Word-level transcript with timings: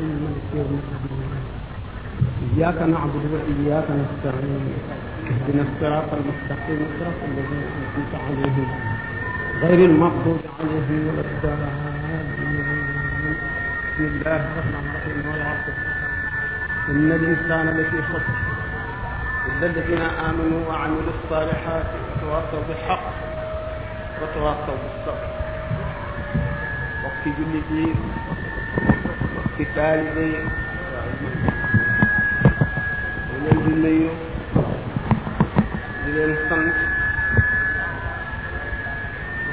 إياك 0.00 2.78
نعبد 2.92 3.24
وإياك 3.34 3.88
نستعين 4.00 4.64
اهدنا 5.30 5.62
الصراط 5.68 6.08
المستقيم 6.20 6.80
صراط 6.98 7.20
الذين 7.30 7.58
أنعمت 7.70 8.12
عليهم 8.24 8.68
غير 9.62 9.80
المغضوب 9.90 10.40
عليهم 10.60 11.00
ولا 11.08 11.22
الضالين 11.28 12.20
بسم 13.92 14.04
الله 14.04 14.36
الرحمن 14.36 14.86
الرحيم 14.88 15.18
والعصر 15.32 15.76
إن 16.88 17.08
الإنسان 17.18 17.66
لفي 17.78 17.98
خسر 18.02 18.38
إلا 19.48 19.64
الذين 19.66 20.02
آمنوا 20.28 20.60
وعملوا 20.68 21.12
الصالحات 21.24 21.86
وتواصوا 22.02 22.62
بالحق 22.68 23.06
وتواصوا 24.22 24.78
بالصبر 24.82 25.26
وقت 27.04 27.22
جل 27.36 27.54
دين 27.70 27.96
الثالث 29.60 30.08
di 30.16 30.24
leen 30.24 30.48
di 33.66 33.74
nuyu 33.82 34.12
di 36.04 36.10
leen 36.16 36.32
sant 36.48 36.76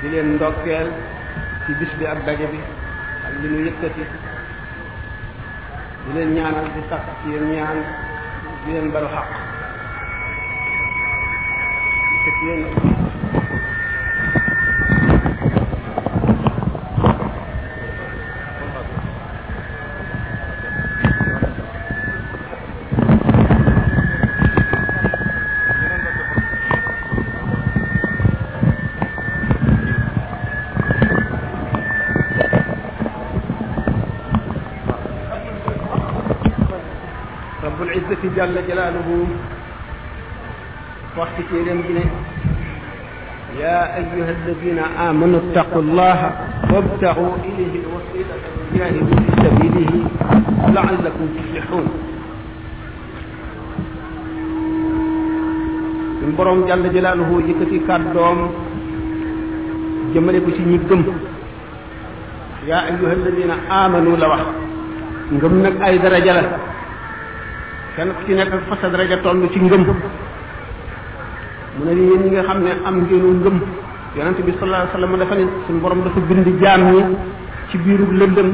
di 0.01 0.07
leen 0.11 0.27
ndokkeel 0.39 0.87
ci 1.65 1.71
bis 1.81 1.91
bi 1.99 2.05
ak 2.07 2.19
daje 2.25 2.47
bi 2.53 2.59
ak 3.27 3.33
li 3.41 3.47
nu 3.51 3.59
yëkkati 3.67 4.03
di 6.05 6.09
leen 6.15 6.29
ñaanal 6.39 6.67
di 6.75 6.81
sax 6.89 7.03
ci 7.19 7.25
yéen 7.35 7.43
ñaan 7.55 7.77
di 8.63 8.69
leen 8.75 8.87
balu 8.95 9.09
xaq 9.15 9.27
yëkkati 12.25 12.45
leen 12.49 12.96
jàll 38.37 38.53
jalaaluhu 38.69 39.17
wax 41.17 41.29
ci 41.37 41.41
téeréem 41.49 41.79
gi 41.87 41.93
ne 41.97 42.03
يا 43.61 43.77
أيها 43.99 44.29
الذين 44.39 44.79
آمنوا 45.09 45.39
اتقوا 45.43 45.81
الله 45.85 46.19
وابتغوا 46.73 47.33
إليه 47.49 47.73
الوسيلة 47.81 48.33
وجاهدوا 48.59 49.17
في 49.21 49.27
سبيله 49.43 49.93
لعلكم 50.77 51.25
تفلحون 51.35 51.85
sun 56.21 56.29
borom 56.37 56.59
jall 56.69 56.85
jalaluhu 56.93 57.35
yëkëti 57.49 57.79
kàddoom 57.87 58.39
jëmale 60.13 60.39
ko 60.45 60.49
ci 60.57 60.61
ñi 60.69 60.77
gëm 60.89 61.01
yaa 62.69 62.85
ayuha 62.93 63.11
alladina 63.17 63.55
amanu 63.79 64.11
la 64.21 64.27
wax 64.33 64.45
ngëm 65.33 65.53
nag 65.65 65.75
ay 65.87 65.95
daraja 66.03 66.33
la 66.37 66.43
kenn 67.97 68.13
ku 68.13 68.21
ci 68.29 68.33
nekk 68.37 68.51
fa 68.69 68.77
sa 68.79 68.89
daraja 68.93 69.17
ci 69.51 69.59
ngëm 69.59 69.81
mu 69.83 69.95
ne 71.85 71.91
yéen 71.93 72.21
ñi 72.23 72.29
nga 72.31 72.43
xam 72.43 72.61
ne 72.63 72.69
am 72.85 73.01
ngeenu 73.05 73.29
ngëm 73.41 73.55
yonente 74.15 74.41
bi 74.45 74.53
sallallahu 74.57 74.81
alayhi 74.81 74.93
wasallam 74.93 75.13
dafa 75.21 75.35
ne 75.35 75.45
suñu 75.65 75.79
borom 75.81 76.01
dafa 76.03 76.19
bind 76.29 76.47
jaam 76.61 76.81
ñi 76.93 77.01
ci 77.69 77.77
biirub 77.79 78.11
lëndëm 78.19 78.49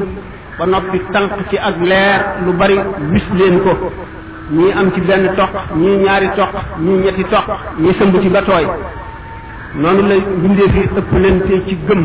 ba 0.58 0.64
noppi 0.66 0.98
tànk 1.12 1.30
ci 1.50 1.56
ak 1.58 1.76
leer 1.80 2.20
lu 2.44 2.52
bari 2.52 2.76
wis 3.12 3.24
leen 3.34 3.60
ko 3.60 3.90
ñii 4.50 4.72
am 4.72 4.92
ci 4.94 5.00
benn 5.02 5.32
toq 5.36 5.50
ñii 5.76 5.96
ñaari 6.04 6.28
toq 6.36 6.52
ñii 6.80 6.98
ñetti 7.04 7.24
toq 7.24 7.44
ñii 7.80 7.94
sëmb 8.00 8.20
ci 8.22 8.28
ba 8.28 8.40
tooy 8.42 8.66
noonu 9.74 10.08
la 10.08 10.14
bindee 10.42 10.68
fi 10.70 10.80
ëpp 11.00 11.12
leen 11.18 11.40
tey 11.46 11.62
ci 11.68 11.76
gëm 11.86 12.02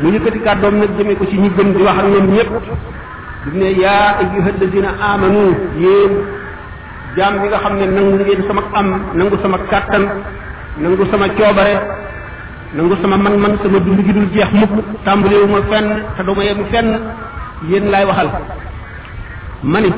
mu 0.00 0.08
yëkkati 0.10 0.40
kàddoom 0.40 0.76
nag 0.78 0.88
jëmee 0.98 1.16
ko 1.16 1.24
ci 1.26 1.36
ñi 1.38 1.50
gëm 1.56 1.72
di 1.74 1.82
wax 1.82 1.98
ak 1.98 2.06
ñoom 2.06 2.26
ñëpp 2.32 2.50
di 3.50 3.58
ne 3.58 3.68
yaa 3.80 4.18
ayyuha 4.20 4.48
alladina 4.56 4.90
amanu 5.02 5.54
yéen 5.78 6.12
jaam 7.16 7.34
ñi 7.42 7.48
nga 7.48 7.58
xam 7.64 7.74
ne 7.80 7.86
nangu 7.86 8.16
ngeen 8.20 8.42
sama 8.46 8.62
am 8.78 8.88
nangu 9.18 9.36
sama 9.42 9.56
kàttan 9.70 10.04
nangu 10.78 11.04
sama 11.10 11.28
coobare 11.38 11.74
nangu 12.76 12.94
sama 13.02 13.16
man 13.16 13.36
man 13.42 13.54
sama 13.62 13.78
dund 13.84 14.00
gi 14.06 14.12
dul 14.12 14.28
jeex 14.34 14.50
mukk 14.52 14.70
tàmbalewu 15.04 15.46
ma 15.48 15.58
fenn 15.70 15.88
te 16.16 16.22
duma 16.24 16.42
yem 16.44 16.60
fenn 16.70 16.88
yéen 17.68 17.86
laay 17.92 18.04
waxal 18.08 18.30
mani 19.62 19.92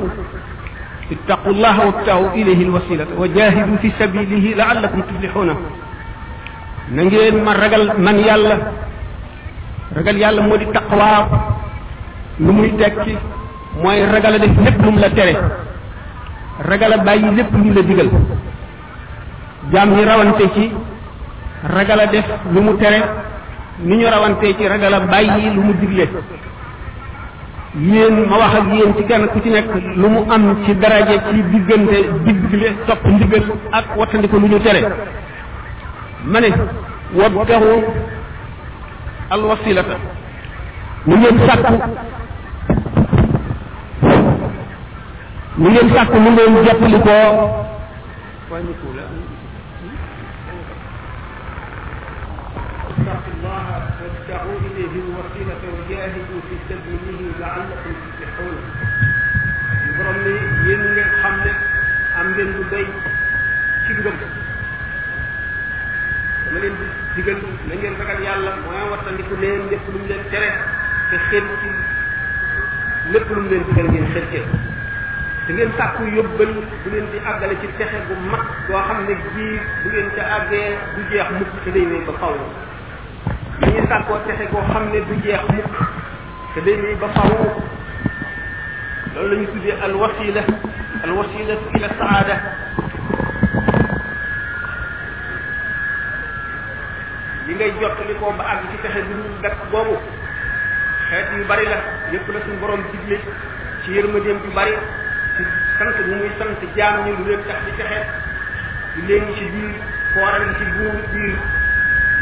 اتقوا 1.14 1.52
الله 1.56 1.74
وابتغوا 1.86 2.30
إليه 2.40 2.60
الوسيلة 2.68 3.06
وجاهدوا 3.20 3.76
في 3.82 3.88
سبيله 4.00 4.44
لعلكم 4.60 4.98
تفلحون 5.08 5.50
نجين 6.96 7.36
ما 7.44 7.52
رجل 7.64 7.82
من 8.06 8.16
يلا 8.28 8.56
رجل 9.98 10.16
يلا 10.22 10.42
مودي 10.46 10.66
تقوى 10.78 11.10
نمي 12.44 12.68
تكي 12.80 13.14
موي 13.82 14.00
رجل 14.16 14.34
دي 14.42 14.48
نيب 14.62 14.76
لوم 14.84 14.96
لا 15.00 15.08
تيري 15.16 15.32
ragal 16.58 16.92
a 16.92 16.96
bàyyi 17.04 17.30
lépp 17.36 17.52
lu 17.56 17.72
la 17.74 17.82
digal 17.88 18.08
jaam 19.72 19.88
ñi 19.96 20.04
rawante 20.04 20.44
ci 20.54 20.70
ragal 21.76 22.00
a 22.00 22.06
def 22.06 22.26
lu 22.52 22.60
mu 22.60 22.72
tere 22.76 23.00
ni 23.82 23.96
ñu 23.96 24.04
rawante 24.10 24.56
ci 24.58 24.66
ragal 24.66 24.94
a 24.94 25.00
bàyyi 25.00 25.54
lu 25.54 25.62
mu 25.62 25.72
digle 25.80 26.08
yéen 27.78 28.26
ma 28.28 28.36
wax 28.38 28.52
ak 28.58 28.66
yéen 28.72 28.96
ci 28.96 29.04
kenn 29.04 29.26
ku 29.28 29.40
ci 29.40 29.50
nekk 29.50 29.68
lu 29.96 30.08
mu 30.08 30.24
am 30.34 30.64
ci 30.64 30.74
daraje 30.74 31.14
ci 31.30 31.42
diggante 31.52 31.96
digle 32.24 32.68
topp 32.86 33.04
ndigal 33.06 33.42
ak 33.70 33.84
wattandiku 33.96 34.38
lu 34.38 34.46
ñu 34.48 34.58
tere 34.58 34.80
ma 36.24 36.40
ne 36.40 36.48
wabtaxu 37.14 37.74
alwasilata 39.30 39.96
mu 41.04 41.16
ngeen 41.18 41.38
sàkku 41.46 41.76
mu 45.62 45.68
ngeen 45.70 45.88
sàkk 45.94 46.12
mu 46.24 46.30
ngeen 46.30 46.52
jàppali 46.66 46.98
ko 47.02 47.14
borom 47.18 48.58
ni 60.24 60.34
yéen 60.66 60.82
ngeen 60.94 61.10
xam 61.22 61.34
ne 61.44 61.50
am 62.18 62.26
ngeen 62.34 62.48
lu 62.56 62.62
doy 62.70 62.84
ci 63.86 63.92
ngëm 63.98 64.02
dama 64.02 64.30
leen 66.52 66.74
di 66.78 66.86
digal 67.16 67.38
na 67.68 67.74
ngeen 67.78 67.94
ragal 67.98 68.20
yàlla 68.26 68.50
mooy 68.62 68.82
wattandiku 68.90 69.34
leen 69.42 69.60
lépp 69.70 69.84
lu 69.92 69.98
mu 70.02 70.06
leen 70.10 70.22
tere 70.30 70.50
te 71.10 71.16
xel 71.28 71.42
ci 71.60 71.68
lépp 73.12 73.28
lu 73.34 73.40
mu 73.42 73.48
leen 73.50 73.64
digal 73.68 73.86
ngeen 73.92 74.06
xel 74.12 74.26
ci 74.32 74.38
da 75.48 75.54
ngeen 75.56 75.70
sàkku 75.80 76.04
yóbbal 76.12 76.50
bu 76.84 76.88
leen 76.92 77.06
di 77.12 77.18
àggale 77.24 77.54
ci 77.60 77.68
texe 77.78 77.98
bu 78.08 78.14
mag 78.32 78.44
boo 78.68 78.80
xam 78.86 78.98
ne 79.08 79.14
gii 79.24 79.56
bu 79.82 79.88
ngeen 79.88 80.08
ca 80.16 80.22
àggee 80.36 80.76
du 80.94 81.00
jeex 81.10 81.26
mukk 81.38 81.56
te 81.64 81.70
day 81.70 81.84
ne 81.90 81.98
ba 82.08 82.12
faw 82.20 82.34
ni 83.60 83.68
ngeen 83.72 83.86
sàkkoo 83.88 84.18
texe 84.26 84.44
goo 84.52 84.60
xam 84.72 84.84
ne 84.92 84.98
du 85.08 85.14
jeex 85.24 85.40
mukk 85.56 85.72
te 86.54 86.60
day 86.66 86.76
ne 86.76 86.92
ba 87.00 87.08
faw 87.16 87.28
loolu 89.14 89.28
la 89.30 89.36
ñu 89.40 89.46
tuddee 89.52 89.76
al 89.84 89.94
wasila 89.96 90.42
al 91.04 91.12
wasila 91.18 91.54
ila 91.76 91.88
saada 91.98 92.34
li 97.46 97.54
ngay 97.54 97.72
jottali 97.80 98.14
ko 98.20 98.32
ba 98.36 98.44
àgg 98.52 98.60
ci 98.72 98.76
texe 98.84 99.00
du 99.08 99.16
dak 99.42 99.56
boobu 99.70 99.96
xeet 101.08 101.26
yu 101.38 101.44
bari 101.48 101.64
la 101.64 101.78
yépp 102.12 102.28
la 102.34 102.40
suñu 102.40 102.60
borom 102.60 102.82
digle 102.92 103.16
ci 103.84 103.92
yërmandeem 103.96 104.38
ju 104.44 104.52
bari 104.54 104.74
sant 105.78 105.96
ñu 106.10 106.14
muy 106.16 106.30
sant 106.38 106.60
jaam 106.76 107.04
ñu 107.06 107.12
lu 107.18 107.24
leen 107.28 107.42
tax 107.48 107.58
di 107.66 107.72
fexeet 107.78 108.06
di 108.94 109.00
leen 109.08 109.24
ci 109.34 109.44
biir 109.52 109.72
koora 110.14 110.38
ngi 110.42 110.52
ci 110.58 110.64
buur 110.76 110.94
biir 111.12 111.36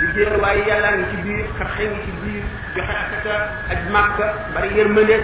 di 0.00 0.06
génn 0.14 0.34
waaye 0.42 0.62
yàllaa 0.68 0.92
ngi 0.98 1.04
ci 1.10 1.16
biir 1.24 1.44
xarxe 1.58 1.82
ngi 1.90 2.00
ci 2.06 2.12
biir 2.20 2.42
joxe 2.76 2.92
asaka 3.04 3.34
aj 3.72 3.78
màkk 3.94 4.18
bari 4.54 4.68
yërmande 4.76 5.16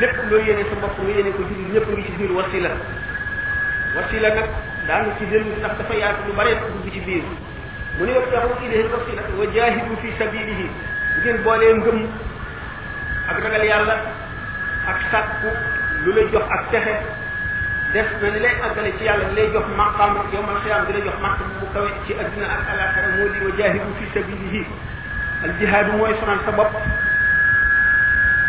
lépp 0.00 0.16
loo 0.30 0.40
yéene 0.46 0.64
sa 0.70 0.76
bopp 0.82 0.96
nga 1.00 1.12
yéene 1.16 1.30
ko 1.36 1.42
jullit 1.48 1.72
ñëpp 1.74 1.86
ngi 1.92 2.02
ci 2.04 2.12
biir 2.18 2.32
wasila 2.38 2.70
wasila 3.96 4.28
nag 4.36 4.48
daanu 4.86 5.10
ci 5.18 5.24
dellu 5.32 5.56
ndax 5.60 5.74
dafa 5.78 5.94
yaatu 5.94 6.20
lu 6.26 6.32
bare 6.36 6.52
dugg 6.60 6.92
ci 6.92 7.00
biir 7.00 7.24
mu 7.96 8.04
ne 8.04 8.12
wabtaxu 8.18 8.52
ilayhi 8.66 8.84
alwasila 8.88 9.22
wa 9.38 9.46
jahidu 9.54 9.96
fi 10.02 10.08
sabilihi 10.18 10.66
bu 11.12 11.18
ngeen 11.24 11.42
boolee 11.44 11.72
ngëm 11.80 11.98
ak 13.30 13.36
ragal 13.44 13.64
yàlla 13.64 13.96
ak 14.90 14.98
sàkku 15.10 15.48
lu 16.04 16.10
la 16.16 16.22
jox 16.32 16.44
ak 16.56 16.64
texe 16.70 16.96
def 17.92 18.06
na 18.22 18.28
ni 18.32 18.38
lay 18.40 18.54
àggale 18.66 18.90
ci 18.98 19.04
yàlla 19.04 19.26
ni 19.28 19.34
lay 19.36 19.48
jox 19.52 19.66
maqam 19.78 20.12
yow 20.32 20.40
man 20.48 20.56
xiyam 20.64 20.84
di 20.86 20.92
lay 20.96 21.02
jox 21.08 21.16
maqam 21.24 21.46
bu 21.60 21.66
kawe 21.74 21.90
ci 22.06 22.12
àdduna 22.22 22.46
ak 22.56 22.68
alaxira 22.72 23.08
moo 23.16 23.28
di 23.34 23.38
wajahidu 23.46 23.88
fi 23.98 24.04
sabilihi 24.14 24.62
al 25.44 25.52
jihad 25.60 25.86
mooy 25.98 26.12
sonal 26.20 26.38
sa 26.46 26.52
bopp 26.58 26.72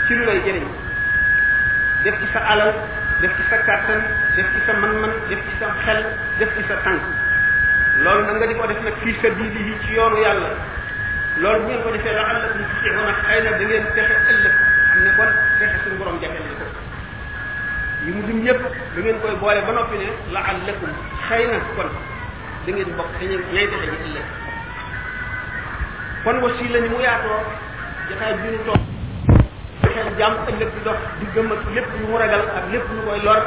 ci 0.07 0.11
lu 0.17 0.23
lay 0.29 0.39
jëriñ 0.47 0.63
def 2.03 2.15
ci 2.21 2.27
sa 2.33 2.39
alal 2.55 2.69
def 3.21 3.31
ci 3.37 3.41
sa 3.49 3.57
kàttan 3.67 4.01
def 4.35 4.47
ci 4.53 4.59
sa 4.65 4.73
man-man 4.81 5.11
def 5.29 5.39
ci 5.47 5.53
sa 5.59 5.67
xel 5.83 6.01
def 6.39 6.49
ci 6.57 6.63
sa 6.67 6.75
tànk 6.87 7.01
loolu 8.03 8.23
na 8.25 8.31
nga 8.39 8.45
di 8.47 8.55
ko 8.55 8.65
def 8.71 8.79
nag 8.87 8.95
fi 9.03 9.11
sabilihi 9.21 9.75
ci 9.83 9.91
yoonu 9.93 10.17
yàlla 10.23 10.51
loolu 11.43 11.61
bu 11.63 11.67
ngeen 11.67 11.83
ko 11.83 11.89
defee 11.91 12.13
la 12.15 12.23
àllakum 12.31 12.63
tusixuna 12.71 13.11
xëy 13.27 13.41
na 13.43 13.51
da 13.59 13.59
ngeen 13.67 13.85
texe 13.95 14.15
ëllëg 14.31 14.53
xam 14.57 15.03
ne 15.03 15.11
kon 15.17 15.29
texe 15.59 15.75
suñu 15.83 15.97
borom 15.99 16.17
jafel 16.21 16.47
ko 16.59 16.82
yi 18.05 18.11
mu 18.11 18.21
lim 18.27 18.43
yépp 18.45 18.59
da 18.63 18.69
ngeen 19.01 19.19
koy 19.21 19.35
boole 19.39 19.61
ba 19.67 19.71
noppi 19.73 19.97
ne 19.97 20.07
la 20.33 20.39
allakum 20.51 20.91
xëy 21.27 21.43
na 21.47 21.57
kon 21.75 21.89
da 22.65 22.71
ngeen 22.73 22.91
bokk 22.97 23.07
xëy 23.17 23.27
na 23.31 23.35
ñay 23.53 23.67
taxe 23.71 23.87
ji 23.91 23.97
ëllëg 24.07 24.27
kon 26.23 26.37
wasi 26.43 26.65
la 26.73 26.79
ni 26.79 26.89
mu 26.89 26.99
yaatoo 26.99 27.39
jotaay 28.09 28.33
bi 28.41 28.47
ñu 28.53 28.59
toog 28.67 28.81
xel 29.93 30.09
jàmm 30.19 30.35
ëllëg 30.49 30.69
di 30.75 30.79
dox 30.87 30.99
di 31.19 31.25
gëm 31.33 31.51
ak 31.55 31.61
lépp 31.75 31.89
lu 31.99 32.05
mu 32.07 32.17
ragal 32.17 32.43
ak 32.57 32.65
lépp 32.73 32.85
lu 32.93 32.99
koy 33.07 33.19
lor 33.23 33.41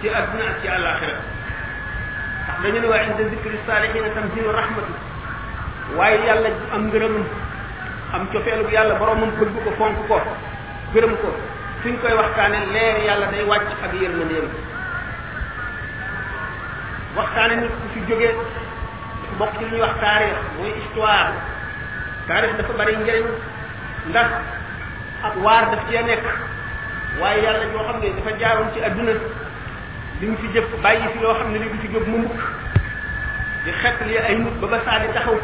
ci 0.00 0.08
àdduna 0.18 0.44
ak 0.52 0.56
ci 0.62 0.68
àllaaxira 0.68 1.14
ndax 2.46 2.58
dañu 2.62 2.78
ne 2.80 2.86
waa 2.88 3.02
inda 3.02 3.22
zikri 3.30 3.58
saalihina 3.66 4.10
tanzilu 4.14 4.50
rahmatu 4.54 4.92
waaye 5.96 6.18
yàlla 6.26 6.48
am 6.74 6.82
ngërëmam 6.86 7.24
am 8.14 8.22
cofeelu 8.32 8.68
yàlla 8.72 8.94
boromam 9.00 9.30
bëgg 9.38 9.56
ko 9.64 9.70
fonk 9.78 9.98
ko 10.08 10.16
gërëm 10.94 11.14
ko 11.22 11.28
fiñ 11.82 11.96
koy 12.02 12.14
waxtaane 12.16 12.58
leer 12.72 12.96
yàlla 13.06 13.26
day 13.32 13.44
wàcc 13.50 13.68
ak 13.84 13.92
yërmandeem 14.00 14.46
waxtaane 17.16 17.54
nit 17.62 17.72
ku 17.80 17.86
fi 17.92 18.00
jóge 18.08 18.28
dafa 18.32 18.60
bokk 19.38 19.52
ci 19.58 19.64
li 19.64 19.70
ñuy 19.70 19.80
wax 19.80 19.94
taarix 20.00 20.34
mooy 20.56 20.72
histoire 20.80 21.28
taarix 22.28 22.50
dafa 22.58 22.72
bari 22.78 22.96
njëriñ 22.96 23.26
ndax 24.10 24.28
ak 25.26 25.32
waar 25.44 25.64
daf 25.70 25.82
cee 25.88 26.02
nekk 26.02 26.24
waaye 27.20 27.38
yàlla 27.44 27.66
joo 27.72 27.86
xam 27.88 27.98
ne 28.02 28.08
dafa 28.16 28.30
jaaroon 28.40 28.70
ci 28.72 28.78
adduna 28.88 29.12
li 30.20 30.26
mu 30.30 30.36
fi 30.40 30.46
jëf 30.54 30.66
bàyyi 30.82 31.06
fi 31.12 31.18
loo 31.24 31.34
xam 31.38 31.48
ne 31.52 31.58
li 31.58 31.68
du 31.72 31.78
fi 31.82 31.88
jóg 31.94 32.06
mu 32.12 32.18
mukk 32.24 32.40
di 33.64 33.70
xett 33.82 33.98
li 34.06 34.14
ay 34.16 34.36
nit 34.36 34.56
ba 34.60 34.66
ba 34.72 34.78
saa 34.86 34.98
di 35.00 35.08
taxaw 35.16 35.38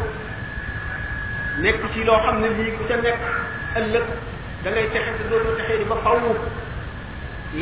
nekk 1.63 1.81
ci 1.93 2.03
loo 2.03 2.19
xam 2.23 2.35
ne 2.41 2.47
lii 2.57 2.73
ku 2.77 2.83
ca 2.89 2.95
nekk 2.97 3.19
ëllëg 3.79 4.05
da 4.63 4.71
texe 4.71 4.99
te 5.17 5.23
dootoo 5.29 5.55
texe 5.59 5.75
di 5.77 5.83
ba 5.91 5.97
faww 6.01 6.21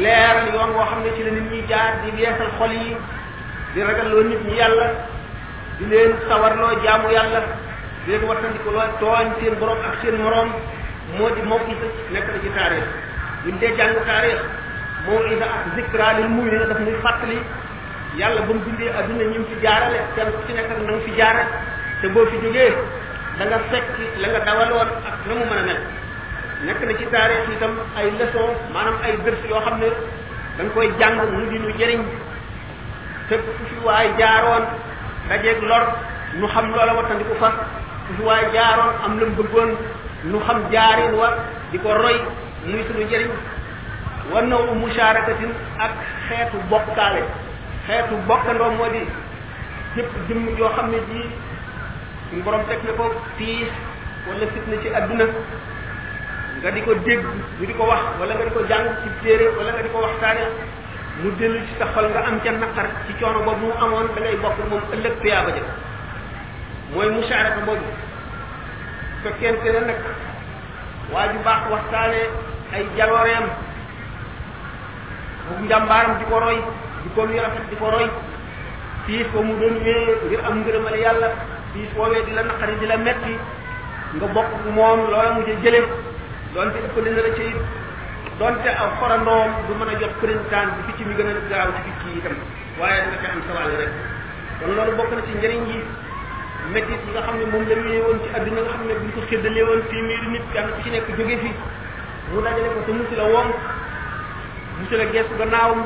leeral 0.02 0.40
yoon 0.54 0.70
woo 0.76 0.86
xam 0.90 1.00
ne 1.04 1.10
ci 1.16 1.22
la 1.26 1.32
nit 1.36 1.48
ñi 1.52 1.60
jaar 1.72 1.92
di 2.04 2.10
weesal 2.18 2.50
xol 2.60 2.72
yi 2.82 2.94
di 3.74 3.80
ragalloo 3.88 4.24
nit 4.30 4.42
ñi 4.46 4.54
yàlla 4.62 4.88
di 5.80 5.86
leen 5.92 6.12
sawarloo 6.28 6.72
jaamu 6.86 7.08
yàlla 7.18 7.40
di 8.06 8.12
leen 8.12 8.24
wattandiku 8.30 8.70
tooñ 9.02 9.28
seen 9.42 9.54
borom 9.60 9.78
ak 9.88 9.94
seen 10.04 10.16
moroom 10.24 10.50
moo 11.18 11.30
di 11.36 11.42
moo 11.42 11.60
nekk 12.14 12.28
na 12.34 12.40
ci 12.44 12.50
taarix 12.56 12.84
buñ 13.46 13.56
dee 13.62 13.74
jàng 13.78 13.96
taarix 14.06 14.38
moo 15.08 15.22
isa 15.34 15.46
ak 15.56 15.64
zikra 15.76 16.08
lil 16.18 16.30
mu'minin 16.30 16.68
daf 16.70 16.78
muy 16.86 16.96
fàttali 17.02 17.38
yàlla 18.20 18.42
ba 18.46 18.54
mu 18.54 18.60
bindee 18.68 18.92
adduna 19.00 19.24
ñu 19.34 19.42
fi 19.50 19.56
jaarale 19.64 20.00
kenn 20.16 20.32
ku 20.32 21.02
fi 21.08 21.12
jaare 21.20 21.44
te 22.02 22.08
boo 22.14 22.26
fi 22.30 22.38
jógee 22.46 22.72
da 23.38 23.58
fekk 23.72 23.90
la 24.22 24.28
nga 24.30 24.40
dawaloon 24.46 24.90
ak 25.10 25.16
na 25.28 25.34
mu 25.34 25.46
mën 25.50 25.70
a 25.72 26.00
nekk 26.66 26.80
na 26.86 26.94
ci 26.98 27.06
taarix 27.12 27.48
itam 27.52 27.74
ay 27.98 28.08
leçon 28.20 28.52
maanaam 28.74 28.98
ay 29.04 29.14
dërs 29.26 29.42
yoo 29.50 29.62
xam 29.66 29.80
ne 29.82 29.90
dañ 30.58 30.68
koy 30.74 30.92
jàng 31.00 31.18
mu 31.36 31.50
di 31.52 31.58
nu 31.60 31.72
jëriñ 31.78 32.02
te 33.28 33.36
ku 33.44 33.52
fi 33.70 33.76
waay 33.86 34.08
jaaroon 34.20 34.66
dajeeg 35.30 35.62
lor 35.70 35.84
nu 36.40 36.46
xam 36.54 36.66
loola 36.72 36.94
wattandiku 36.98 37.34
fa 37.42 37.50
ku 38.06 38.12
fi 38.18 38.22
waay 38.28 38.44
jaaroon 38.56 38.94
am 39.06 39.14
lam 39.20 39.32
bëggoon 39.38 39.72
nu 40.32 40.38
xam 40.48 40.60
jaarin 40.74 41.14
wa 41.22 41.28
di 41.72 41.78
ko 41.84 41.90
roy 42.04 42.18
muy 42.70 42.82
suñu 42.88 43.06
jëriñ 43.12 43.32
war 44.32 44.44
na 44.50 44.56
u 44.72 44.76
musharakatin 44.84 45.52
ak 45.86 45.92
xeetu 46.28 46.58
bokkaale 46.70 47.22
xeetu 47.88 48.16
bokkandoo 48.28 48.72
moo 48.78 48.90
di 48.96 49.02
jëpp 49.94 50.12
jëmm 50.28 50.46
yoo 50.60 50.70
xam 50.76 50.88
ne 50.92 50.98
ji 51.10 51.22
suñu 52.30 52.44
borom 52.44 52.64
teg 52.70 52.80
na 52.88 52.92
ko 53.00 53.06
tiis 53.38 53.68
wala 54.28 54.46
fitna 54.54 54.76
ci 54.82 54.88
adduna 55.00 55.26
nga 56.62 56.70
di 56.70 56.84
ko 56.86 56.94
dégg 56.94 57.26
ñu 57.58 57.66
di 57.66 57.74
ko 57.74 57.90
wax 57.90 58.22
wala 58.22 58.38
nga 58.38 58.46
di 58.46 58.54
ko 58.54 58.62
jàng 58.70 58.86
ci 59.02 59.10
téere 59.26 59.50
wala 59.58 59.74
nga 59.74 59.82
di 59.82 59.90
ko 59.90 59.98
waxtaane 60.06 60.46
mu 61.26 61.34
dellu 61.42 61.58
ci 61.66 61.74
sa 61.82 61.90
xol 61.90 62.06
nga 62.14 62.22
am 62.30 62.38
ca 62.46 62.52
naqar 62.54 62.88
ci 63.10 63.18
coono 63.18 63.42
boobu 63.42 63.66
mu 63.66 63.74
amoon 63.82 64.14
da 64.14 64.20
ngay 64.22 64.38
bokk 64.46 64.62
moom 64.70 64.84
ëllëg 64.94 65.14
tuyaa 65.26 65.42
ba 65.46 65.52
jëf 65.58 65.68
mooy 66.94 67.10
musaaraka 67.18 67.66
boobu 67.66 67.88
fekkente 69.26 69.70
ne 69.74 69.82
nag 69.90 70.02
waa 71.10 71.30
ju 71.34 71.40
baax 71.42 71.64
ay 72.78 72.84
jalooreem 72.98 73.46
bu 75.50 75.66
njàmbaaram 75.66 76.14
di 76.22 76.26
ko 76.30 76.38
roy 76.46 76.58
di 77.02 77.10
ko 77.16 77.22
mu 77.26 77.34
rafet 77.42 77.66
di 77.74 77.78
ko 77.82 77.90
roy 77.90 78.06
fiis 79.06 79.26
ko 79.34 79.42
mu 79.42 79.58
doon 79.58 79.82
wee 79.82 80.06
ngir 80.30 80.42
am 80.46 80.62
ngërëmal 80.62 80.94
yàlla 80.96 81.30
fiis 81.74 81.90
woowee 81.98 82.22
di 82.22 82.34
la 82.38 82.46
naqari 82.46 82.78
di 82.78 82.86
la 82.86 82.98
metti 82.98 83.34
nga 84.14 84.28
bokk 84.30 84.50
moom 84.78 85.10
loola 85.10 85.34
mu 85.34 85.42
jële 85.66 86.11
donte 86.54 86.78
ëpp 86.84 86.98
na 87.00 87.22
la 87.26 87.34
ci 87.36 87.48
donte 88.40 88.68
am 88.84 88.90
farandoom 89.00 89.52
du 89.68 89.74
mën 89.80 89.88
a 89.96 90.00
jot 90.00 90.14
printemps 90.22 90.74
bi 90.78 90.92
picc 90.92 91.06
mi 91.08 91.16
gën 91.16 91.28
a 91.28 91.34
gaaw 91.50 91.70
ci 91.76 91.82
picc 91.88 92.02
yi 92.12 92.18
itam 92.20 92.36
waaye 92.80 92.98
dina 93.06 93.18
ci 93.22 93.26
am 93.32 93.42
sawal 93.48 93.72
rek 93.72 93.92
kon 94.60 94.74
loolu 94.76 94.96
bokk 95.00 95.12
na 95.16 95.24
ci 95.28 95.32
njëriñ 95.38 95.64
yi 95.72 95.78
métti 96.74 96.92
yi 96.92 97.10
nga 97.12 97.22
xam 97.26 97.36
ne 97.40 97.46
moom 97.52 97.64
la 97.70 97.76
wéyee 97.80 98.02
woon 98.04 98.20
ci 98.24 98.30
àdduna 98.36 98.60
nga 98.62 98.68
xam 98.76 98.84
ne 98.88 98.94
buñ 99.00 99.12
ko 99.16 99.22
xeddalee 99.30 99.64
woon 99.64 99.82
téeméeri 99.92 100.28
nit 100.34 100.46
kenn 100.54 100.68
ku 100.76 100.80
ci 100.84 100.90
nekk 100.92 101.08
jóge 101.18 101.38
fi 101.44 101.52
mu 102.34 102.42
dajale 102.44 102.70
ko 102.76 102.80
te 102.86 102.92
musu 102.92 103.16
la 103.16 103.26
woon 103.32 103.48
musu 104.80 104.96
la 105.00 105.06
geesu 105.14 105.34
gannaawam 105.40 105.80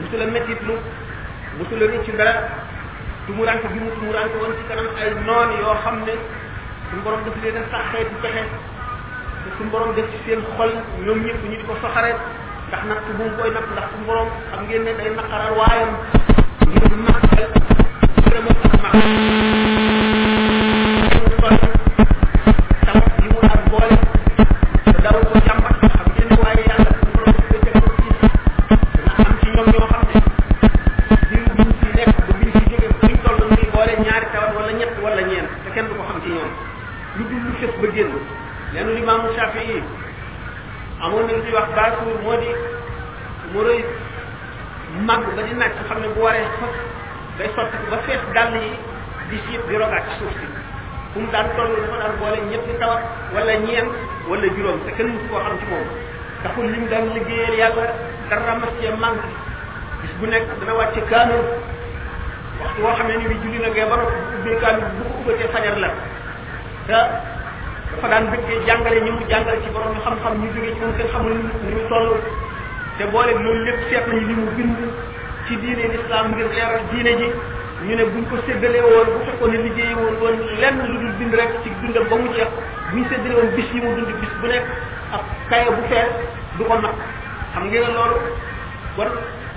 musu 0.00 0.16
la 0.20 0.24
métti 0.26 0.52
lu 0.68 0.76
musu 1.58 1.74
la 1.80 1.84
rëcc 1.86 2.08
dara 2.16 2.34
tumuranke 3.26 3.66
gi 3.72 3.78
mu 3.78 3.90
tumuranke 3.96 4.36
woon 4.40 4.52
ci 4.58 4.64
kanam 4.68 4.88
ay 5.00 5.14
noon 5.24 5.48
yoo 5.64 5.74
xam 5.82 5.96
ne 6.04 6.12
suñu 6.90 7.00
borom 7.02 7.22
daf 7.24 7.34
leen 7.42 7.56
a 7.56 7.60
saxee 7.72 8.04
ci 8.04 8.14
pexe 8.20 8.44
te 9.46 9.52
suñu 9.58 9.70
borom 9.70 9.94
def 9.94 10.06
ci 10.10 10.16
seen 10.26 10.40
xol 10.58 10.70
ñoom 11.06 11.18
ñëpp 11.24 11.40
ñu 11.50 11.56
di 11.56 11.64
ko 11.66 11.72
ndax 11.74 12.82
natt 12.90 13.02
bu 13.06 13.12
mu 13.18 13.24
koy 13.38 13.50
natt 13.54 13.66
ndax 13.72 13.84
suñu 13.92 14.04
borom 14.06 14.28
xam 14.50 14.60
ngeen 14.66 14.82
ne 14.86 14.92
day 14.98 15.10
naqaral 15.18 15.52
waayam 15.58 15.90
ngir 16.70 16.84
du 16.90 16.96
màggal 17.06 17.50
vraiment 18.26 18.58
ak 18.66 18.74
màggal 18.76 19.04
wala 34.52 34.72
ñett 34.80 34.94
wala 35.04 35.22
ñeen 35.30 35.46
te 35.64 35.70
kenn 35.74 35.86
du 35.88 35.94
ko 35.94 36.02
xam 36.08 36.18
ci 36.24 36.28
ñoom 36.34 36.50
lu 37.16 37.22
dul 37.30 37.40
lu 37.46 37.50
fess 37.60 37.74
ba 37.80 37.88
génn 37.94 38.12
benn 38.86 38.94
limaamu 39.02 39.28
Shafii 39.34 39.66
yi 39.66 39.80
amoon 41.02 41.26
na 41.26 41.42
lu 41.42 41.50
wax 41.54 41.66
baasuur 41.74 42.16
moo 42.22 42.36
di 42.38 42.50
mu 43.52 43.60
rëy 43.66 43.82
mag 45.06 45.22
ba 45.34 45.42
di 45.42 45.54
nag 45.58 45.72
xam 45.90 45.98
ne 46.00 46.08
bu 46.14 46.20
waree 46.22 46.46
sot 46.56 46.74
day 47.38 47.50
sotti 47.54 47.76
ba 47.90 47.98
fees 48.06 48.22
dàll 48.34 48.54
yi 48.54 48.72
di 49.28 49.36
siit 49.48 49.60
di 49.66 49.74
rogaat 49.76 50.04
ci 50.08 50.14
suuf 50.22 50.32
si 50.38 50.46
fu 51.12 51.18
mu 51.20 51.28
daan 51.34 51.46
toll 51.56 51.74
dafa 51.76 51.96
daan 52.00 52.14
boole 52.20 52.38
ñetti 52.50 52.78
tawat 52.80 53.02
wala 53.34 53.54
ñeent 53.66 53.90
wala 54.28 54.46
juróom 54.56 54.78
te 54.86 54.92
kenn 54.96 55.08
mësu 55.12 55.26
koo 55.30 55.40
xam 55.44 55.58
ci 55.60 55.66
moom 55.70 55.88
taxul 56.42 56.66
lim 56.72 56.86
daan 56.88 57.12
liggéeyal 57.14 57.54
yàlla 57.60 57.86
dara 58.30 58.54
mas 58.62 58.72
cee 58.80 58.94
manqué 58.94 59.30
bu 60.18 60.26
nekk 60.26 60.46
dana 60.60 60.72
wàcce 60.80 61.00
kaanu 61.10 61.36
waxtu 62.62 62.80
woo 62.82 62.94
xam 62.96 63.06
ne 63.08 63.14
ni 63.18 63.26
bi 63.34 63.36
julli 63.42 63.58
na 63.58 63.68
gee 63.74 63.84
ba 63.90 63.96
noppi 64.00 64.16
bu 64.30 64.34
ubbee 64.40 64.58
kaanu 64.64 64.80
bu 64.96 65.02
ko 65.04 65.14
ubbatee 65.20 65.48
fajar 65.54 65.76
la 65.82 65.90
te 66.88 66.98
dafa 67.96 68.08
daan 68.12 68.26
bëggee 68.30 68.58
jàngale 68.66 69.00
ñu 69.00 69.12
mu 69.16 69.24
jàngale 69.30 69.58
ci 69.64 69.70
borom 69.72 69.96
xam-xam 70.04 70.32
ñu 70.40 70.48
jógee 70.54 70.74
ci 70.74 70.80
moom 70.80 70.96
kenn 70.98 71.10
xamul 71.12 71.32
ni 71.32 71.72
mu 71.74 71.82
toll 71.88 72.08
te 72.98 73.04
booleeg 73.12 73.40
loolu 73.40 73.64
lépp 73.64 73.78
seet 73.88 74.04
nañu 74.06 74.26
li 74.28 74.34
mu 74.34 74.46
bind 74.56 74.76
ci 75.46 75.56
diine 75.62 75.84
l'islam 75.92 76.26
ngir 76.32 76.46
leeral 76.54 76.80
diine 76.92 77.12
ji 77.20 77.26
ñu 77.86 77.94
ne 77.96 78.04
buñ 78.04 78.24
ko 78.28 78.36
séddalee 78.46 78.80
woon 78.84 79.08
bu 79.16 79.18
fekkoon 79.26 79.50
ne 79.52 79.56
liggéey 79.64 79.94
woon 79.94 80.14
woon 80.20 80.36
lenn 80.60 80.76
lu 80.88 80.96
dul 81.02 81.14
bind 81.18 81.34
rek 81.40 81.50
ci 81.62 81.70
dundam 81.80 82.04
ba 82.10 82.16
mu 82.16 82.28
jeex 82.36 82.50
buñ 82.92 83.02
séddalee 83.08 83.36
woon 83.38 83.50
bis 83.56 83.68
yi 83.74 83.80
mu 83.80 83.90
dund 83.96 84.10
bis 84.20 84.32
bu 84.40 84.46
nekk 84.46 84.64
ak 85.16 85.22
kaye 85.50 85.70
bu 85.76 85.82
fees 85.88 86.10
du 86.58 86.64
ko 86.64 86.74
nag 86.84 86.96
xam 87.54 87.64
ngeen 87.64 87.92
loolu 87.96 88.18
kon 88.96 89.08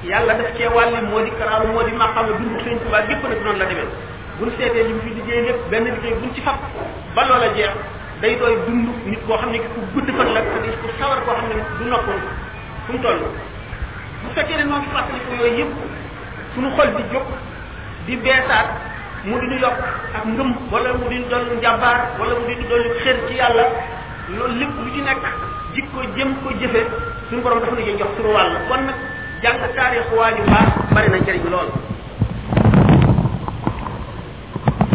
yàlla 0.10 0.34
daf 0.40 0.56
cee 0.58 0.70
wàlli 0.78 1.02
moo 1.12 1.22
di 1.28 1.32
karaaru 1.40 1.68
moo 1.76 1.84
di 1.84 1.92
maqaama 1.92 2.32
dund 2.40 2.56
sëñ 2.64 2.78
Tuubaa 2.84 3.04
gépp 3.10 3.22
nag 3.30 3.40
noonu 3.44 3.60
la 3.60 3.66
demee 3.66 3.90
buñ 4.40 4.50
seetee 4.58 4.88
li 4.88 4.94
liggéey 5.18 5.42
lépp 5.48 5.60
benn 5.72 5.84
liggéey 5.92 6.16
buñ 6.22 6.32
ci 6.36 6.42
fab 6.42 6.56
ba 7.16 7.24
loola 7.30 7.50
jeex 7.58 7.99
day 8.22 8.36
doy 8.40 8.56
dund 8.68 8.88
nit 9.08 9.20
koo 9.28 9.38
xam 9.40 9.52
ne 9.54 9.58
ku 9.64 9.80
gudd 9.94 10.10
fan 10.18 10.30
la 10.36 10.42
te 10.42 10.70
ku 10.84 10.88
sawar 11.00 11.20
koo 11.26 11.34
xam 11.38 11.46
ne 11.52 11.56
du 11.80 11.86
noppal 11.92 12.20
fu 12.86 12.92
mu 12.94 13.00
toll 13.04 13.20
bu 14.24 14.28
fekkee 14.36 14.58
ne 14.60 14.64
noonu 14.68 14.88
fàttaliku 14.94 15.32
yooyu 15.40 15.56
yëpp 15.64 15.74
suñu 16.54 16.70
xol 16.76 16.88
di 16.98 17.04
jóg 17.14 17.26
di 18.08 18.14
beesaat 18.24 18.68
mu 19.24 19.40
di 19.42 19.46
ñu 19.52 19.58
yokk 19.64 19.80
ak 20.18 20.24
ngëm 20.28 20.50
wala 20.72 20.92
mu 21.00 21.08
di 21.10 21.18
doon 21.32 21.46
njàmbaar 21.62 22.00
wala 22.20 22.34
mu 22.40 22.48
di 22.48 22.66
doon 22.70 22.84
xër 23.04 23.18
ci 23.28 23.34
yàlla 23.40 23.64
loolu 24.38 24.56
lépp 24.60 24.74
lu 24.84 24.90
ci 24.96 25.02
nekk 25.02 25.24
ko 25.94 26.00
jëm 26.18 26.30
ko 26.44 26.50
jëfe 26.60 26.82
suñu 27.30 27.42
borom 27.42 27.60
dafa 27.60 27.76
na 27.76 27.88
jox 28.00 28.10
suñu 28.18 28.32
la 28.36 28.60
kon 28.68 28.82
nag 28.88 28.98
jàng 29.44 29.58
taarixu 29.76 30.16
waa 30.20 30.32
ju 30.38 30.44
baax 30.52 30.68
bari 30.96 31.10
na 31.10 31.18
njëriñ 31.20 31.48
lool 31.52 31.70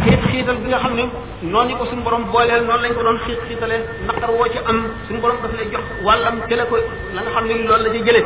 xiit 0.05 0.21
xiital 0.31 0.57
bi 0.63 0.67
nga 0.71 0.79
xam 0.83 0.93
ne 0.99 1.05
noonu 1.53 1.73
ko 1.79 1.85
suñu 1.91 2.03
borom 2.07 2.25
booleel 2.33 2.63
noonu 2.67 2.83
lañ 2.85 2.93
ko 2.97 3.03
doon 3.07 3.19
xiit 3.27 3.39
xiitalee 3.49 3.81
naqar 4.07 4.31
woo 4.37 4.47
ci 4.53 4.59
am 4.71 4.77
suñu 5.07 5.21
borom 5.23 5.37
daf 5.43 5.53
lay 5.59 5.69
jox 5.73 5.83
wàllam 6.07 6.35
te 6.49 6.55
la 6.57 6.65
ko 6.71 6.75
la 7.15 7.21
nga 7.25 7.31
xam 7.35 7.45
ne 7.49 7.55
loolu 7.69 7.83
la 7.85 7.91
ci 7.95 7.99
jëlee 8.07 8.23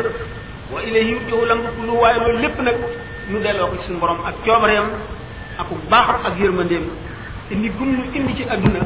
wa 0.73 0.78
ilayhi 0.88 1.11
yurja'u 1.12 1.42
al-amru 1.44 1.68
kulluhu 1.76 2.00
waaye 2.02 2.16
loolu 2.23 2.38
lépp 2.42 2.58
nag 2.66 2.76
ñu 3.30 3.37
delloo 3.44 3.66
ko 3.70 3.75
ci 3.80 3.85
suñu 3.87 3.99
borom 4.02 4.18
ak 4.28 4.35
coobareem 4.44 4.87
ak 5.62 5.68
baaxam 5.90 6.20
ak 6.28 6.35
yërmandeem 6.40 6.85
indi 7.54 7.68
gum 7.76 7.88
ñu 7.97 8.02
indi 8.18 8.32
ci 8.38 8.44
àdduna 8.54 8.80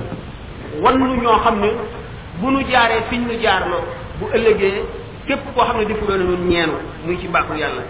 wan 0.82 0.94
nu 0.98 1.16
ñoo 1.22 1.38
xam 1.44 1.60
ne 1.60 1.68
bu 2.40 2.50
nu 2.50 2.60
jaaree 2.70 3.02
fiñ 3.10 3.22
jaar 3.28 3.40
jaarloo 3.44 3.82
bu 4.18 4.24
ëllëgee 4.36 4.76
képp 5.26 5.40
koo 5.54 5.64
xam 5.64 5.76
ne 5.78 5.84
defu 5.86 6.04
doon 6.06 6.20
ñun 6.28 6.44
ñeenu 6.50 6.74
muy 7.06 7.16
ci 7.20 7.26
baaxu 7.28 7.52
yàlla 7.56 7.84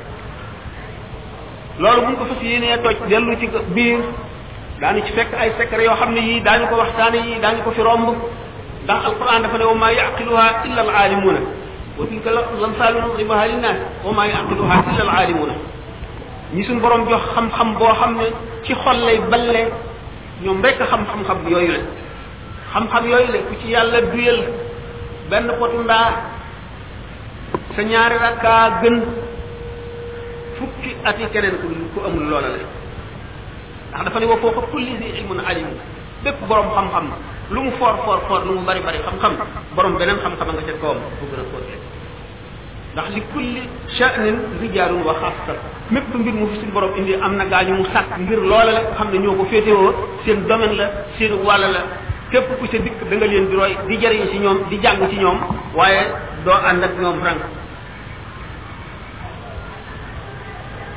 loolu 1.80 2.00
bu 2.04 2.10
ñu 2.12 2.16
ko 2.18 2.24
fas 2.24 2.42
yéenee 2.46 3.98
daanu 4.82 4.98
ci 5.06 5.14
fekk 5.14 5.30
ay 5.38 5.54
secret 5.54 5.86
yoo 5.86 5.94
xam 5.94 6.10
ne 6.10 6.20
yii 6.26 6.42
daañu 6.42 6.66
ko 6.66 6.74
waxtaane 6.82 7.18
yii 7.22 7.38
daañu 7.38 7.62
ko 7.62 7.70
fi 7.70 7.82
romb 7.86 8.06
ndax 8.84 9.00
alquran 9.14 9.42
dafa 9.46 9.56
ne 9.58 9.64
wa 9.70 9.74
maa 9.82 9.92
yaqiluha 9.94 10.46
illa 10.66 10.80
alaalimuuna 10.82 11.40
wa 11.98 12.02
tilka 12.10 12.30
lamsaalu 12.34 12.96
nadribuha 12.98 13.44
linnaas 13.46 13.78
wa 14.04 14.10
maa 14.18 14.26
yaqiluha 14.26 14.74
illa 14.90 15.02
alaalimuuna 15.06 15.54
ñi 16.54 16.64
suñ 16.66 16.78
borom 16.82 17.06
jox 17.06 17.22
xam-xam 17.34 17.68
boo 17.78 17.94
xam 18.00 18.12
ne 18.18 18.26
ci 18.64 18.74
xol 18.74 18.98
lay 19.06 19.18
balle 19.30 19.70
ñoom 20.42 20.58
rek 20.62 20.78
xam-xam-xam 20.90 21.38
yooyu 21.52 21.72
la 21.78 21.80
xam-xam 22.74 23.02
yooyu 23.10 23.28
la 23.38 23.38
ku 23.46 23.54
ci 23.62 23.66
yàlla 23.70 24.00
duyal 24.10 24.40
benn 25.30 25.46
potu 25.58 25.78
ndaa 25.82 26.10
sa 27.76 27.82
ñaari 27.82 28.16
rakkaa 28.18 28.80
gën 28.82 28.96
fukki 30.58 30.90
ati 31.06 31.22
keneen 31.32 31.56
ku 31.94 31.98
amul 32.06 32.24
loola 32.30 32.48
la 32.50 32.58
ndax 33.92 34.04
dafa 34.08 34.18
ne 34.20 34.26
wa 34.26 34.38
foofa 34.40 34.64
kulli 34.72 34.96
zi 34.98 35.06
ilmun 35.20 35.40
alim 35.46 35.66
bépp 36.24 36.36
borom 36.48 36.66
xam-xam 36.74 37.08
lu 37.52 37.60
mu 37.60 37.70
foor 37.78 37.94
foor 38.08 38.18
foor 38.28 38.40
lu 38.48 38.56
mu 38.58 38.64
bari 38.64 38.80
bari 38.80 38.98
xam-xam 39.04 39.32
boroom 39.76 39.94
beneen 40.00 40.16
xam-xam 40.24 40.48
nga 40.52 40.62
ca 40.68 40.72
kawam 40.80 40.98
bu 41.20 41.24
ndax 42.94 43.06
li 43.14 43.20
kulli 43.32 43.62
sha'nin 43.98 44.36
rijaalun 44.64 45.02
wa 45.04 45.12
xaasat 45.20 45.58
mépp 45.92 46.08
mbir 46.14 46.32
mu 46.40 46.46
fi 46.52 46.60
suñu 46.60 46.72
borom 46.72 46.92
indi 46.96 47.14
am 47.20 47.36
na 47.36 47.44
gaa 47.44 47.64
ñu 47.68 47.74
mu 47.76 47.84
sàkk 47.92 48.10
ngir 48.24 48.40
loola 48.50 48.72
la 48.72 48.82
xam 48.96 49.08
ne 49.12 49.18
ñoo 49.18 49.34
ko 49.36 49.44
féetewoo 49.44 49.92
seen 50.24 50.46
domaine 50.48 50.74
la 50.80 50.86
seen 51.18 51.32
wàll 51.46 51.60
la 51.74 51.80
képp 52.32 52.48
ku 52.58 52.64
sa 52.72 52.78
dikk 52.78 52.96
da 53.10 53.16
nga 53.16 53.26
leen 53.26 53.44
di 53.50 53.56
roy 53.56 53.76
di 53.88 53.96
jariñ 54.00 54.24
ci 54.30 54.38
ñoom 54.38 54.58
di 54.70 54.76
jàng 54.82 55.00
ci 55.10 55.16
ñoom 55.16 55.38
waaye 55.76 56.02
doo 56.44 56.54
ànd 56.70 56.82
ak 56.84 56.92
ñoom 57.00 57.20
rang 57.24 57.40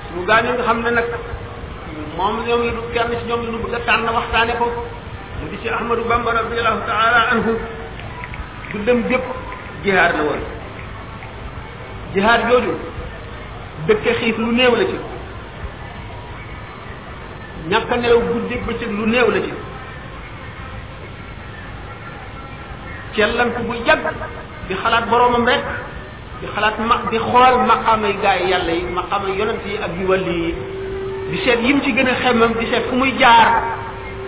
suñu 0.07 0.25
gaa 0.25 0.41
ñu 0.41 0.51
nga 0.53 0.63
xam 0.63 0.81
ne 0.83 0.91
nag 0.91 1.07
moom 2.17 2.45
ñoom 2.47 2.61
la 2.65 2.71
du 2.71 2.81
kenn 2.93 3.09
ci 3.19 3.25
ñoom 3.27 3.41
la 3.45 3.51
ñu 3.51 3.57
bëgg 3.63 3.75
a 3.75 3.79
tànn 3.87 4.07
waxtaane 4.15 4.53
ko 4.57 4.65
mu 5.39 5.47
di 5.51 5.57
ci 5.61 5.69
Ahmadu 5.69 6.03
Bamba 6.09 6.31
radiyallahu 6.33 6.79
taala 6.87 7.19
anhu 7.31 7.51
du 8.71 8.79
dem 8.85 9.03
jihaar 9.83 10.11
la 10.17 10.23
woon 10.23 10.41
jihaar 12.13 12.41
jooju 12.49 12.73
dëkke 13.87 14.11
xiif 14.19 14.37
lu 14.37 14.51
néew 14.55 14.75
la 14.75 14.85
ci 14.91 14.97
ñàkk 17.69 17.89
nelaw 18.01 18.21
guddi 18.29 18.55
bëccëg 18.67 18.91
lu 18.91 19.05
néew 19.07 19.29
la 19.31 19.39
ci 19.45 19.51
cellanku 23.15 23.61
bu 23.67 23.73
yàgg 23.87 24.05
di 24.67 24.73
xalaat 24.83 25.05
boroomam 25.09 25.45
rek 25.47 25.63
di 26.41 26.45
xalaat 26.53 26.75
ma 26.87 26.95
di 27.11 27.17
xool 27.17 27.55
maqaamay 27.69 28.13
gaay 28.23 28.47
yàlla 28.49 28.71
yi 28.73 28.83
maqaamay 28.97 29.31
yonent 29.39 29.61
yi 29.65 29.77
ak 29.85 29.91
yu 29.99 30.13
yi 30.13 30.53
di 31.29 31.37
seet 31.43 31.59
yim 31.61 31.81
ci 31.81 31.91
gën 31.95 32.05
a 32.07 32.13
xemmam 32.21 32.53
di 32.57 32.65
seet 32.69 32.83
fu 32.89 32.95
muy 32.97 33.13
jaar 33.17 33.47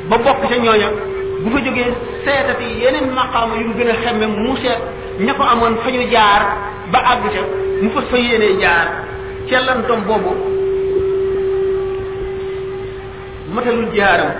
ba 0.09 0.17
bokk 0.17 0.41
ca 0.49 0.57
ñooña 0.57 0.89
bu 1.43 1.47
fa 1.53 1.59
jógee 1.63 1.91
seetati 2.25 2.65
yeneen 2.81 3.11
maqaama 3.13 3.55
yu 3.61 3.67
mu 3.69 3.73
gën 3.77 3.89
a 3.89 3.95
xemmam 4.03 4.31
mu 4.43 4.55
se 4.57 4.71
ña 5.25 5.33
ko 5.37 5.43
amoon 5.45 5.75
fa 5.83 5.89
ñu 5.93 6.01
jaar 6.09 6.41
ba 6.91 6.99
àgg 7.13 7.23
ca 7.35 7.41
mu 7.83 7.89
fas 7.95 8.05
fa 8.09 8.17
yéenee 8.17 8.57
jaar 8.61 8.85
cellantom 9.49 9.99
boobu 10.07 10.31
matalul 13.53 13.89
jaaram 13.93 14.31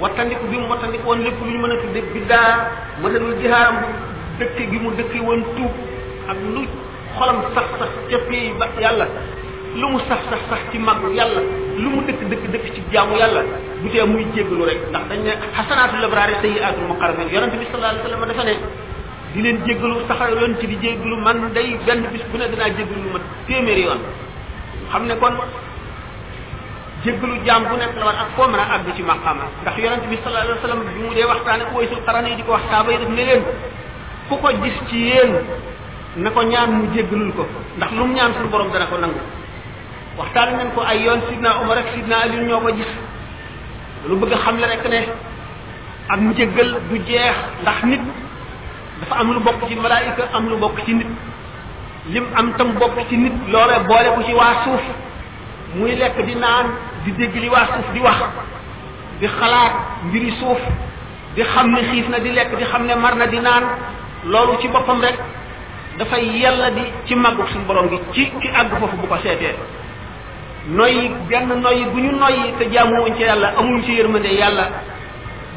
wattandiku 0.00 0.44
bi 0.50 0.56
mu 0.56 0.66
wattandiku 0.72 1.12
lépp 1.14 1.38
lu 1.44 1.50
ñu 1.52 1.58
mën 1.60 1.70
a 1.70 1.76
tudde 1.82 2.02
daar 2.28 2.56
matalul 3.02 3.34
jaaram 3.44 3.74
dëkk 4.38 4.58
gi 4.70 4.78
mu 4.82 4.90
dëkk 4.98 5.12
woon 5.26 5.42
tuub 5.56 5.74
ak 6.32 6.36
lu 6.54 6.62
xolam 7.18 7.36
sax 7.54 7.66
sax 7.82 7.90
ca 8.10 8.18
pay 8.30 8.52
ba 8.58 8.66
yàlla 8.80 9.06
lu 9.78 9.86
mu 9.92 9.98
sax 10.08 10.20
sax 10.30 10.40
sax 10.50 10.60
ci 10.72 10.78
màggu 10.78 11.10
yàlla 11.18 11.40
lu 11.82 11.88
mu 11.94 12.00
dëkk 12.06 12.20
dëkk 12.30 12.44
dëkk 12.54 12.66
ci 12.74 12.80
jaamu 12.92 13.16
yàlla 13.18 13.42
du 13.82 13.88
tee 13.90 14.04
muy 14.06 14.24
jéggalu 14.34 14.62
rek 14.68 14.80
ndax 14.90 15.04
dañ 15.10 15.18
ne 15.26 15.32
xasanaatul 15.56 16.04
abraari 16.08 16.34
sayyiaatul 16.42 16.88
muqarrabin 16.90 17.28
yonente 17.34 17.56
bi 17.60 17.66
sallallahu 17.72 18.52
leen 19.34 19.58
jéggalu 19.66 19.96
saxa 20.08 20.28
yoon 20.30 20.54
ci 20.60 20.66
di 20.66 20.76
man 21.24 21.52
day 21.54 21.76
benn 21.86 22.02
bis 22.12 22.22
bu 22.30 22.36
ne 22.38 22.44
dinaa 22.50 22.68
jéggalu 22.76 23.00
lu 23.04 23.10
ma 23.14 23.18
téeméeri 23.46 23.86
xam 24.90 25.02
ne 25.06 25.14
kon 25.18 25.34
jéggalu 27.04 27.34
jaam 27.46 27.62
bu 27.68 27.76
nekk 27.76 27.96
la 27.98 28.04
war 28.06 28.16
ak 28.24 28.30
koo 28.36 28.44
a 28.44 28.64
àgg 28.74 28.94
ci 28.96 29.02
maqaama 29.02 29.44
ndax 29.62 29.74
yonente 29.78 30.06
bi 30.08 30.16
sallallahu 30.22 30.44
alayhi 30.46 30.58
wasallam 30.60 30.80
bi 30.86 31.00
mu 31.06 31.14
dee 31.14 31.26
waxtaane 31.26 31.64
Uwaysul 31.74 32.02
Qarani 32.06 32.30
yi 32.30 32.36
di 32.36 32.42
ko 32.42 32.52
wax 32.52 32.64
saaba 32.70 32.90
yi 32.92 32.98
def 32.98 33.08
ne 33.08 33.22
leen 33.28 33.42
ko 34.28 34.36
gis 34.62 34.76
ci 34.88 34.96
yéen 35.10 35.34
na 36.18 36.30
ko 36.34 36.42
ñaan 36.42 36.66
mu 36.74 36.84
jéggalul 36.94 37.30
ko 37.34 37.46
ndax 37.78 37.90
lu 37.94 38.02
mu 38.10 38.14
ñaan 38.18 38.32
suñu 38.34 38.50
borom 38.50 38.70
dana 38.74 38.86
ko 38.90 38.98
nangu 38.98 39.22
waxtaan 40.18 40.58
nañ 40.58 40.68
ko 40.74 40.82
ay 40.82 41.02
yoon 41.06 41.20
sidna 41.30 41.62
Omar 41.62 41.78
ak 41.78 41.94
sidna 41.94 42.16
Ali 42.26 42.42
ñoo 42.44 42.58
ko 42.60 42.70
gis 42.74 42.92
lu 44.10 44.14
bëgg 44.18 44.32
a 44.32 44.36
xamle 44.42 44.66
rek 44.66 44.84
ne 44.90 45.00
ak 46.10 46.20
njëggal 46.20 46.70
du 46.90 46.96
jeex 47.06 47.36
ndax 47.62 47.78
nit 47.84 48.02
dafa 49.00 49.14
am 49.22 49.30
lu 49.32 49.40
bokk 49.40 49.62
ci 49.68 49.74
malaayika 49.78 50.24
am 50.34 50.48
lu 50.48 50.56
bokk 50.58 50.82
ci 50.84 50.92
nit 50.94 51.10
lim 52.10 52.26
am 52.34 52.52
tam 52.58 52.72
bokk 52.74 52.98
ci 53.08 53.16
nit 53.16 53.34
loolee 53.48 53.80
boole 53.86 54.08
ko 54.16 54.22
ci 54.26 54.32
waa 54.34 54.54
suuf 54.64 54.82
muy 55.78 55.94
lekk 55.94 56.18
di 56.26 56.34
naan 56.34 56.66
di 57.04 57.12
dégg 57.12 57.34
li 57.38 57.48
waa 57.48 57.66
suuf 57.74 57.86
di 57.94 58.00
wax 58.00 58.20
di 59.20 59.26
xalaat 59.26 59.72
mbiri 60.08 60.32
suuf 60.40 60.58
di 61.34 61.42
xam 61.42 61.70
ne 61.70 61.80
xiif 61.90 62.08
na 62.08 62.18
di 62.18 62.30
lekk 62.32 62.56
di 62.58 62.64
xam 62.64 62.84
ne 62.86 62.94
mar 62.94 63.14
na 63.14 63.26
di 63.26 63.38
naan 63.38 63.64
loolu 64.24 64.58
ci 64.60 64.66
boppam 64.68 64.98
rek 65.00 65.14
dafay 65.98 66.22
yàlla 66.38 66.70
di 66.70 66.82
ci 67.06 67.14
màggu 67.14 67.42
suñu 67.50 67.66
borom 67.66 67.88
gi 67.90 67.98
ci 68.12 68.30
ci 68.40 68.48
àgg 68.48 68.72
foofu 68.78 68.96
bu 68.96 69.06
ko 69.06 69.16
seetee 69.22 69.54
noyyi 70.68 71.10
genn 71.28 71.48
noyyi 71.60 71.84
bu 71.92 71.98
ñu 72.00 72.12
noyyi 72.16 72.52
te 72.58 72.64
jaamuwuñ 72.72 73.14
ci 73.16 73.22
yàlla 73.22 73.48
amul 73.58 73.82
ci 73.84 73.92
yërmande 73.98 74.28
yàlla 74.28 74.64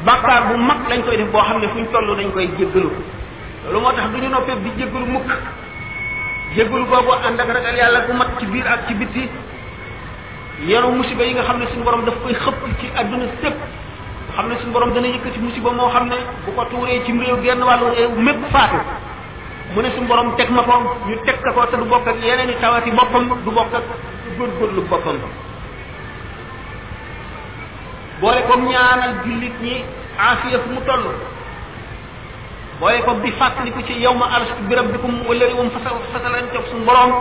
bàkkaar 0.04 0.42
bu 0.48 0.56
mag 0.58 0.78
lañ 0.88 1.02
koy 1.04 1.16
def 1.16 1.30
boo 1.32 1.40
xam 1.42 1.60
ne 1.60 1.68
fu 1.68 1.78
ñu 1.78 1.86
toll 1.92 2.16
dañ 2.16 2.32
koy 2.32 2.46
jéggalu 2.58 2.90
loolu 3.64 3.80
moo 3.80 3.92
tax 3.92 4.08
du 4.10 4.18
ñu 4.20 4.28
noppee 4.28 4.56
di 4.62 4.70
jéggalu 4.78 5.06
mukk 5.06 5.30
jéggalu 6.56 6.84
boobu 6.86 7.12
ànd 7.28 7.40
ak 7.40 7.46
ragal 7.48 7.76
yàlla 7.76 8.00
bu 8.06 8.12
mat 8.14 8.28
ci 8.38 8.46
biir 8.46 8.66
ak 8.66 8.86
ci 8.88 8.94
bitti 8.94 9.28
yaru 10.66 10.90
musiba 10.92 11.22
yi 11.24 11.32
nga 11.34 11.42
xam 11.42 11.58
ne 11.58 11.66
suñu 11.72 11.84
borom 11.84 12.04
daf 12.04 12.14
koy 12.22 12.34
xëpp 12.34 12.60
ci 12.80 12.86
àdduna 12.98 13.24
sépp 13.42 13.54
xam 14.36 14.48
ne 14.48 14.56
suñu 14.60 14.72
borom 14.72 14.92
dana 14.94 15.06
yëkkati 15.06 15.38
musiba 15.38 15.70
moo 15.70 15.88
xam 15.90 16.08
ne 16.08 16.16
bu 16.44 16.52
ko 16.56 16.64
tuuree 16.66 17.00
ci 17.04 17.12
réew 17.12 17.38
genn 17.42 17.62
wàllu 17.62 17.94
réew 17.94 18.10
mépp 18.18 18.44
faatu 18.52 18.76
mu 19.74 19.80
ne 19.80 19.90
suñu 19.90 20.06
borom 20.08 20.34
teg 20.36 20.48
ma 20.50 20.62
ko 20.62 20.76
ñu 21.08 21.16
teg 21.24 21.36
ko 21.40 21.64
te 21.66 21.76
du 21.76 21.84
bokk 21.84 22.06
ak 22.08 22.20
yeneen 22.22 22.50
i 22.50 22.56
tawati 22.60 22.90
boppam 22.90 23.28
du 23.44 23.50
bokk 23.50 23.72
ak 23.74 23.82
gor 24.36 24.48
gor 24.58 24.70
lu 24.76 24.80
boppam 24.90 25.16
boole 28.20 28.42
ko 28.48 28.58
ñaanal 28.60 29.12
jullit 29.24 29.54
ñi 29.62 29.84
afiya 30.18 30.58
fu 30.60 30.68
mu 30.72 30.80
toll 30.84 31.04
boole 32.80 33.00
ko 33.04 33.12
di 33.24 33.32
fàttaliku 33.32 33.82
ci 33.84 33.94
yow 33.98 34.14
ma 34.14 34.26
arsu 34.36 34.52
birab 34.68 34.90
bi 34.92 34.98
ko 34.98 35.06
mu 35.06 35.24
wëllëri 35.28 35.54
wam 35.54 35.70
fasal 35.70 35.96
fasalan 36.12 36.50
cog 36.52 36.64
suñ 36.70 36.84
borom 36.84 37.12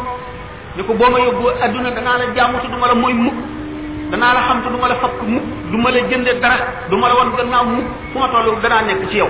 ni 0.75 0.83
ko 0.83 0.93
boo 0.93 1.09
ma 1.09 1.19
yóbbu 1.19 1.47
adduna 1.61 1.89
danaa 1.91 2.17
la 2.17 2.27
jaamu 2.35 2.59
te 2.59 2.67
duma 2.67 2.87
la 2.87 2.95
mooy 2.95 3.13
mukk 3.13 3.35
danaa 4.11 4.33
la 4.33 4.39
xam 4.47 4.61
te 4.63 4.69
duma 4.69 4.87
la 4.87 4.95
fakk 4.95 5.21
mukk 5.25 5.43
duma 5.71 5.89
la 5.89 5.99
jënde 6.11 6.39
dara 6.41 6.57
duma 6.89 7.07
la 7.07 7.15
wan 7.15 7.31
gannaaw 7.35 7.63
mukk 7.65 7.87
fu 8.11 8.19
ma 8.19 8.27
toll 8.27 8.59
danaa 8.61 8.81
nekk 8.81 9.09
ci 9.09 9.17
yow 9.17 9.29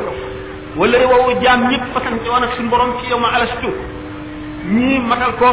wala 0.79 0.97
woowu 1.07 1.31
jaam 1.41 1.67
ñëpp 1.71 1.85
fasante 1.93 2.27
woon 2.31 2.43
ak 2.43 2.51
suñu 2.55 2.69
borom 2.69 2.91
ci 3.01 3.09
yow 3.09 3.19
ma 3.19 3.27
alastu 3.35 3.67
ñii 4.71 4.99
matal 4.99 5.33
ko 5.39 5.47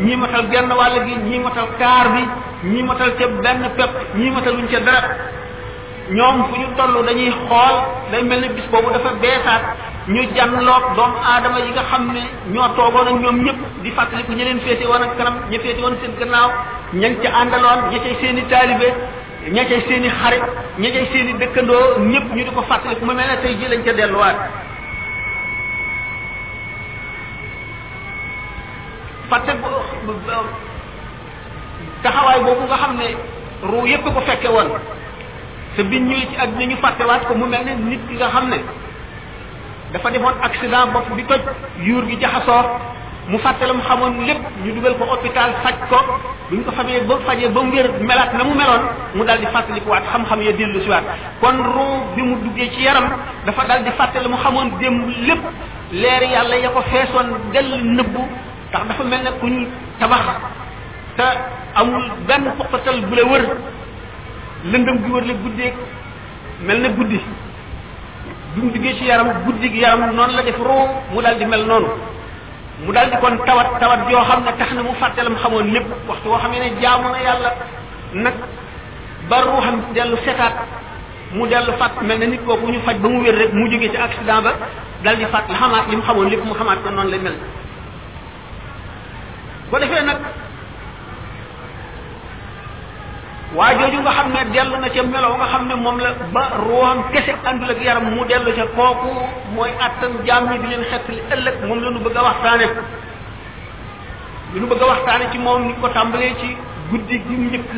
ñii 0.00 0.16
matal 0.16 0.44
genn 0.50 0.70
wàll 0.72 0.96
gi 1.04 1.14
ñii 1.28 1.38
matal 1.38 1.68
kaar 1.78 2.06
bi 2.14 2.22
ñii 2.70 2.82
matal 2.82 3.10
ca 3.18 3.26
benn 3.42 3.60
pepp 3.76 3.90
ñii 4.16 4.30
matal 4.30 4.54
luñ 4.56 4.66
ca 4.70 4.80
dara 4.80 5.08
ñoom 6.10 6.46
fu 6.48 6.54
ñu 6.60 6.66
toll 6.76 6.94
dañuy 7.04 7.30
xool 7.30 7.76
day 8.10 8.22
mel 8.22 8.40
ne 8.40 8.48
bis 8.48 8.66
boobu 8.72 8.88
dafa 8.90 9.10
beesaat 9.20 9.62
ñu 10.08 10.22
janloog 10.34 10.84
doomu 10.96 11.16
aadama 11.28 11.58
yi 11.60 11.70
nga 11.72 11.82
xam 11.90 12.08
ne 12.12 12.22
ñoo 12.52 12.68
toogoon 12.76 13.06
ak 13.08 13.16
ñoom 13.20 13.42
ñëpp 13.44 13.60
di 13.82 13.90
fàttaliku 13.90 14.32
ñi 14.32 14.44
leen 14.44 14.60
féete 14.60 14.84
woon 14.86 15.02
ak 15.02 15.16
kanam 15.18 15.36
ñi 15.50 15.58
féete 15.58 15.80
woon 15.82 15.96
seen 16.00 16.12
gannaaw 16.18 16.50
ña 16.94 17.08
ca 17.22 17.28
àndaloon 17.42 17.78
ña 17.90 17.98
cay 18.00 18.16
seen 18.20 18.38
ña 19.46 19.62
seeni 19.70 19.84
seen 19.88 20.02
i 20.04 20.10
xarit 20.10 20.42
ña 20.82 20.90
cay 20.90 21.30
dëkkandoo 21.38 22.00
ñëpp 22.10 22.26
ñu 22.34 22.42
di 22.44 22.50
ko 22.54 22.62
fàttaliku 22.66 23.04
mu 23.06 23.14
mel 23.14 23.26
ne 23.30 23.36
tey 23.42 23.54
ji 23.56 23.68
lañ 23.70 23.82
ca 23.86 23.92
delluwaat 23.94 24.36
fàtte 29.30 29.52
taxawaay 32.02 32.40
boobu 32.44 32.64
nga 32.66 32.76
xam 32.82 32.96
ne 32.98 33.08
ruu 33.62 33.86
yëpp 33.86 34.04
ko 34.14 34.20
fekke 34.26 34.48
woon 34.48 34.68
te 35.76 35.82
biñ 35.82 36.02
ñëwee 36.08 36.28
ci 36.32 36.36
àddina 36.40 36.64
ñu 36.70 36.76
fàttewaat 36.82 37.24
ko 37.28 37.34
mu 37.34 37.46
mel 37.46 37.64
ne 37.64 37.74
nit 37.74 38.00
ki 38.08 38.14
nga 38.14 38.28
xam 38.28 38.48
ne 38.48 38.58
dafa 39.92 40.10
defoon 40.10 40.34
accident 40.42 40.90
bopp 40.92 41.08
bi 41.16 41.22
toj 41.24 41.40
yuur 41.86 42.04
gi 42.08 42.16
jaxasoo 42.20 42.64
mu 43.30 43.36
mu 43.76 43.82
xamoon 43.86 44.24
lépp 44.26 44.40
ñu 44.64 44.72
dugal 44.74 44.94
ko 44.98 45.04
hôpital 45.04 45.50
faj 45.62 45.74
ko 45.90 45.96
buñ 46.50 46.60
ko 46.64 46.70
fajee 46.72 47.00
ba 47.08 47.16
fajee 47.26 47.48
ba 47.48 47.60
mu 47.62 47.72
wér 47.74 47.88
melaat 48.08 48.32
na 48.32 48.44
mu 48.44 48.54
meloon 48.56 48.82
mu 49.16 49.24
daal 49.24 49.38
di 49.38 49.46
fàttalikuwaat 49.52 50.04
xam-xam 50.12 50.40
ya 50.42 50.52
dellu 50.52 50.80
siwaat 50.84 51.04
kon 51.40 51.56
ruu 51.62 52.14
bi 52.16 52.22
mu 52.22 52.36
duggee 52.44 52.68
ci 52.72 52.80
yaram 52.86 53.04
dafa 53.46 53.64
daal 53.68 53.82
di 53.84 53.90
fàttali 53.90 54.28
mu 54.28 54.36
xamoon 54.36 54.70
démb 54.80 55.08
lépp 55.28 55.42
leer 55.92 56.22
yàlla 56.22 56.56
ya 56.56 56.70
ko 56.70 56.80
feesoon 56.90 57.26
dell 57.52 57.70
nëbbu 57.96 58.22
ndax 58.70 58.82
dafa 58.88 59.04
mel 59.04 59.22
ne 59.22 59.30
ku 59.40 59.46
ñu 59.46 59.66
benn 62.28 62.46
poqatal 62.58 63.00
bu 63.08 63.14
la 63.14 63.22
wër 63.24 63.44
lëndëm 64.72 64.96
gi 65.04 65.72
mel 66.66 66.80
na 66.80 66.88
guddi 66.88 67.20
bi 68.54 68.60
duggee 68.72 68.94
ci 68.98 69.04
yaram 69.04 69.28
guddi 69.44 69.68
gi 69.70 69.80
yaram 69.80 70.00
noonu 70.14 70.32
la 70.36 70.42
def 70.42 70.56
ruu 70.56 70.86
mu 71.12 71.20
daal 71.20 71.36
di 71.38 71.44
mel 71.44 71.66
noonu 71.66 71.88
mu 72.84 72.92
dal 72.94 73.10
di 73.10 73.16
kon 73.18 73.34
tawat 73.42 73.74
tawat 73.82 74.06
yoo 74.06 74.22
xam 74.22 74.44
ne 74.46 74.52
tax 74.58 74.70
na 74.74 74.82
mu 74.86 74.92
fàtte 75.00 75.22
la 75.22 75.30
mu 75.30 75.36
xamoon 75.38 75.66
lépp 75.74 75.86
waxtu 76.06 76.28
woo 76.28 76.38
xam 76.38 76.52
ne 76.52 76.70
jaamu 76.82 77.08
na 77.10 77.18
yàlla 77.20 77.50
nag 78.12 78.34
ba 79.28 79.42
ruuxam 79.42 79.76
dellu 79.94 80.16
setaat 80.24 80.54
mu 81.32 81.46
dellu 81.48 81.72
fat 81.78 81.94
mel 82.02 82.18
na 82.18 82.26
nit 82.26 82.40
kooku 82.46 82.66
ñu 82.70 82.78
faj 82.86 82.96
ba 82.98 83.08
mu 83.08 83.20
wér 83.22 83.34
rek 83.34 83.52
mu 83.52 83.68
jógee 83.70 83.90
ci 83.90 83.96
accident 83.96 84.42
ba 84.42 84.52
dal 85.02 85.16
di 85.16 85.26
fat 85.26 85.44
la 85.48 85.56
xamaat 85.58 85.86
li 85.88 85.96
mu 85.96 86.02
xamoon 86.02 86.28
lépp 86.30 86.44
mu 86.44 86.54
xamaat 86.54 86.78
ko 86.84 86.90
noonu 86.90 87.10
lay 87.10 87.18
mel 87.18 87.36
bu 89.70 89.78
defee 89.78 90.02
nag 90.04 90.18
waa 93.56 93.72
jooju 93.78 93.98
nga 94.04 94.12
xam 94.18 94.28
ne 94.34 94.42
dellu 94.52 94.76
na 94.80 94.88
ca 94.94 95.02
melow 95.12 95.32
nga 95.40 95.46
xam 95.52 95.62
ne 95.68 95.74
moom 95.84 95.98
la 96.04 96.10
ba 96.34 96.42
ruuxam 96.68 96.98
kese 97.12 97.32
àndul 97.48 97.70
ak 97.72 97.80
yaram 97.86 98.06
mu 98.16 98.24
dellu 98.28 98.50
ca 98.58 98.66
kooku 98.76 99.08
mooy 99.54 99.72
attan 99.86 100.12
jaam 100.26 100.44
ñi 100.50 100.56
di 100.62 100.66
leen 100.70 100.84
xettali 100.90 101.20
ëllëg 101.34 101.54
moom 101.66 101.78
la 101.84 101.90
ñu 101.94 102.00
bëgg 102.04 102.16
a 102.16 102.22
waxtaane 102.28 102.66
lu 104.52 104.58
ñu 104.60 104.66
bëgg 104.70 104.82
a 104.82 104.86
waxtaane 104.92 105.26
ci 105.32 105.38
moom 105.38 105.62
ni 105.66 105.74
ko 105.80 105.88
tàmbalee 105.88 106.34
ci 106.40 106.48
guddi 106.90 107.16
gi 107.26 107.34
njëkk 107.44 107.70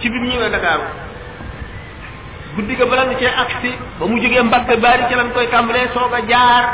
ci 0.00 0.06
bi 0.10 0.18
mu 0.18 0.26
ñëwee 0.32 0.48
Dakaaru 0.50 0.84
guddi 2.56 2.74
ga 2.76 2.84
bala 2.90 3.02
nga 3.04 3.16
cee 3.20 3.32
agsi 3.42 3.70
ba 4.00 4.04
mu 4.08 4.16
jógee 4.22 4.42
mbagg 4.48 4.68
baari 4.82 5.02
ci 5.10 5.14
lañ 5.14 5.28
koy 5.34 5.46
tàmbalee 5.48 5.88
soo 5.92 6.08
a 6.08 6.20
jaar 6.30 6.64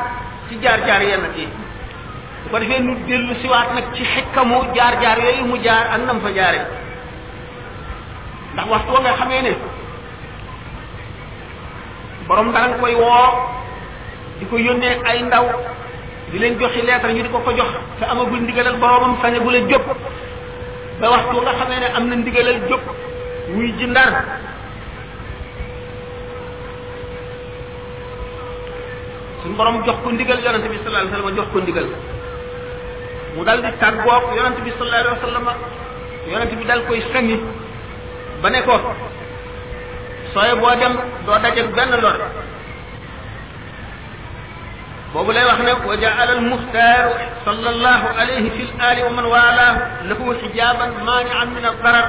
ci 0.49 0.55
jaar-jaar 0.63 1.03
yenn 1.03 1.27
kii 1.35 1.49
bu 2.45 2.51
ko 2.51 2.59
defee 2.59 2.81
nu 2.87 2.95
dellu 3.07 3.35
siwaat 3.43 3.69
nag 3.75 3.87
ci 3.95 4.03
xekkamu 4.13 4.57
jaar-jaar 4.77 5.19
yooyu 5.27 5.45
mu 5.51 5.57
jaar 5.67 5.85
ak 5.95 6.01
nam 6.07 6.21
fa 6.25 6.31
ndax 8.59 8.69
waxtu 8.75 8.91
wa 8.93 9.01
nga 9.07 9.13
xamee 9.21 9.43
ne 9.43 9.53
borom 12.27 12.51
dara 12.53 12.69
koy 12.83 12.95
woo 12.95 13.31
di 14.39 14.45
ko 14.51 14.57
yónnee 14.59 14.99
ay 15.07 15.23
ndaw 15.23 15.47
di 16.33 16.39
leen 16.39 16.59
joxi 16.59 16.83
lettre 16.83 17.13
ñu 17.15 17.23
di 17.23 17.31
ko 17.31 17.39
ko 17.39 17.53
jox 17.55 17.71
te 18.01 18.05
amaguñ 18.11 18.43
ndigalal 18.43 18.77
boromam 18.79 19.17
sañe 19.23 19.39
bu 19.39 19.51
la 19.51 19.61
jóg 19.71 19.85
ba 21.01 21.07
waxtu 21.15 21.35
wa 21.37 21.43
nga 21.43 21.53
xamee 21.59 21.79
ne 21.81 21.89
am 21.95 22.09
na 22.11 22.17
ndigalal 22.17 22.59
jóg 22.69 22.81
wuy 23.55 23.71
ji 23.79 23.87
ndar 23.87 24.13
suñ 29.43 29.55
borom 29.57 29.83
jox 29.87 29.97
ko 30.03 30.11
ndigal 30.11 30.39
yonante 30.43 30.67
bi 30.69 30.79
sallallahu 30.83 31.07
alayhi 31.07 31.15
wasallam 31.15 31.37
jox 31.39 31.47
ko 31.55 31.59
ndigal 31.63 31.87
mu 33.37 33.45
dal 33.45 33.61
di 33.63 33.71
tàggoog 33.79 34.23
yonante 34.35 34.61
bi 34.67 34.73
sallallahu 34.77 35.07
alayhi 35.07 35.21
wasallam 35.21 35.47
yonante 36.33 36.55
bi 36.57 36.65
dal 36.67 36.83
koy 36.87 36.99
sanni 37.13 37.39
ba 38.43 38.49
ne 38.51 38.61
ko 38.63 38.75
sooy 40.33 40.51
boo 40.61 40.75
dem 40.81 40.95
doo 41.27 41.39
dajeeg 41.43 41.69
benn 41.77 41.91
lor 42.03 42.17
boobu 45.13 45.31
lay 45.37 45.45
wax 45.51 45.59
ne 45.67 45.73
wa 45.89 45.97
jaala 46.03 46.33
al 46.39 46.43
muxtaaru 46.53 47.11
sallallahu 47.47 48.07
alayhi 48.23 48.51
fi 48.57 48.63
l 48.71 48.73
ali 48.89 49.01
wa 49.07 49.13
man 49.19 49.27
walaahu 49.35 49.81
lahu 50.11 50.25
xijaaban 50.43 50.91
maanian 51.07 51.49
min 51.57 51.65
al 51.73 51.79
darar 51.85 52.07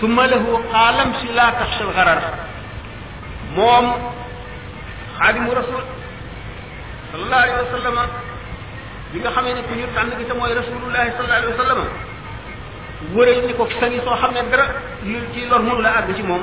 summa 0.00 0.24
lahu 0.32 0.50
qaalam 0.74 1.08
si 1.20 1.26
laa 1.38 1.50
taxsha 1.60 1.82
al 1.88 1.92
xarar 1.98 2.18
moom 3.56 3.86
xaadimu 5.18 5.50
rasul 5.60 5.82
sallallahu 7.10 7.42
alayhi 7.46 7.60
wa 7.64 7.70
sallama 7.76 8.02
bi 9.10 9.16
nga 9.22 9.30
xamee 9.36 9.54
ne 9.56 9.62
ku 9.66 9.72
ñu 9.78 9.86
tànn 9.96 10.10
gi 10.18 10.24
te 10.30 10.34
mooy 10.38 10.52
rasulullahi 10.62 11.08
sallallahu 11.16 11.38
alayhi 11.42 11.54
wa 11.56 11.60
sallama 11.64 11.86
wëral 13.14 13.44
ni 13.46 13.52
ko 13.56 13.64
fenn 13.78 13.92
soo 14.04 14.14
xam 14.20 14.32
ne 14.34 14.42
dara 14.50 14.66
lu 15.04 15.18
ci 15.32 15.46
lor 15.50 15.60
mënu 15.62 15.80
la 15.84 15.92
àgg 16.00 16.10
ci 16.16 16.22
moom 16.22 16.42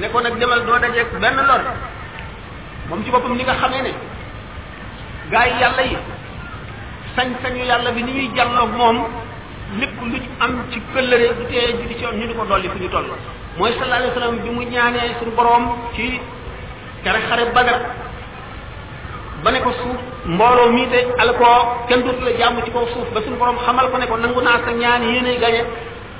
ne 0.00 0.06
ko 0.08 0.20
nag 0.20 0.38
demal 0.40 0.60
doo 0.64 0.78
dajeeg 0.78 1.06
benn 1.20 1.36
lor 1.48 1.60
moom 2.88 3.04
ci 3.04 3.10
boppam 3.10 3.34
ni 3.36 3.42
nga 3.44 3.54
xamee 3.60 3.82
ne 3.82 3.92
gaa 5.30 5.46
yi 5.46 5.58
yàlla 5.60 5.82
yi 5.82 5.96
sañ-sañu 7.16 7.64
yàlla 7.64 7.90
bi 7.92 8.02
ni 8.02 8.12
ñuy 8.12 8.30
jàlloog 8.36 8.70
moom 8.74 8.98
lépp 9.80 10.00
lu 10.02 10.18
am 10.40 10.62
ci 10.70 10.80
këllëre 10.94 11.34
du 11.36 11.44
tee 11.48 11.72
ju 11.76 11.86
di 11.88 11.94
ci 11.98 12.04
ñu 12.16 12.26
di 12.26 12.34
ko 12.34 12.44
dolli 12.44 12.68
fu 12.68 12.78
ñu 12.78 12.88
toll 12.88 13.06
mooy 13.58 13.72
sallallahu 13.72 13.94
alayhi 13.96 14.08
wa 14.14 14.20
sallam 14.20 14.38
bi 14.38 14.50
mu 14.50 14.62
ñaanee 14.64 15.14
suñu 15.18 15.32
boroom 15.36 15.70
ci 15.94 16.18
tere 17.02 17.18
xare 17.28 17.52
Badar 17.52 17.80
ba 19.42 19.50
ne 19.50 19.60
ko 19.62 19.70
suuf 19.74 19.98
mbooloo 20.26 20.70
mii 20.72 20.86
de 20.86 20.98
alkoo 21.18 21.58
kenn 21.88 22.02
dootu 22.06 22.22
la 22.24 22.32
jàmm 22.40 22.62
ci 22.64 22.70
kaw 22.70 22.86
suuf 22.94 23.08
ba 23.14 23.20
suñu 23.22 23.36
borom 23.36 23.56
xamal 23.66 23.90
ko 23.90 23.98
ne 23.98 24.06
ko 24.06 24.16
nangu 24.16 24.40
naa 24.42 24.58
sa 24.64 24.70
ñaan 24.72 25.02
yéenay 25.02 25.36
gañe 25.38 25.62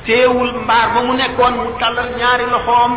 teewul 0.07 0.53
mbaar 0.65 0.89
ba 0.95 1.01
mu 1.07 1.15
nekkoon 1.15 1.55
mu 1.55 1.71
tàllal 1.81 2.09
ñaari 2.19 2.45
loxoom 2.55 2.93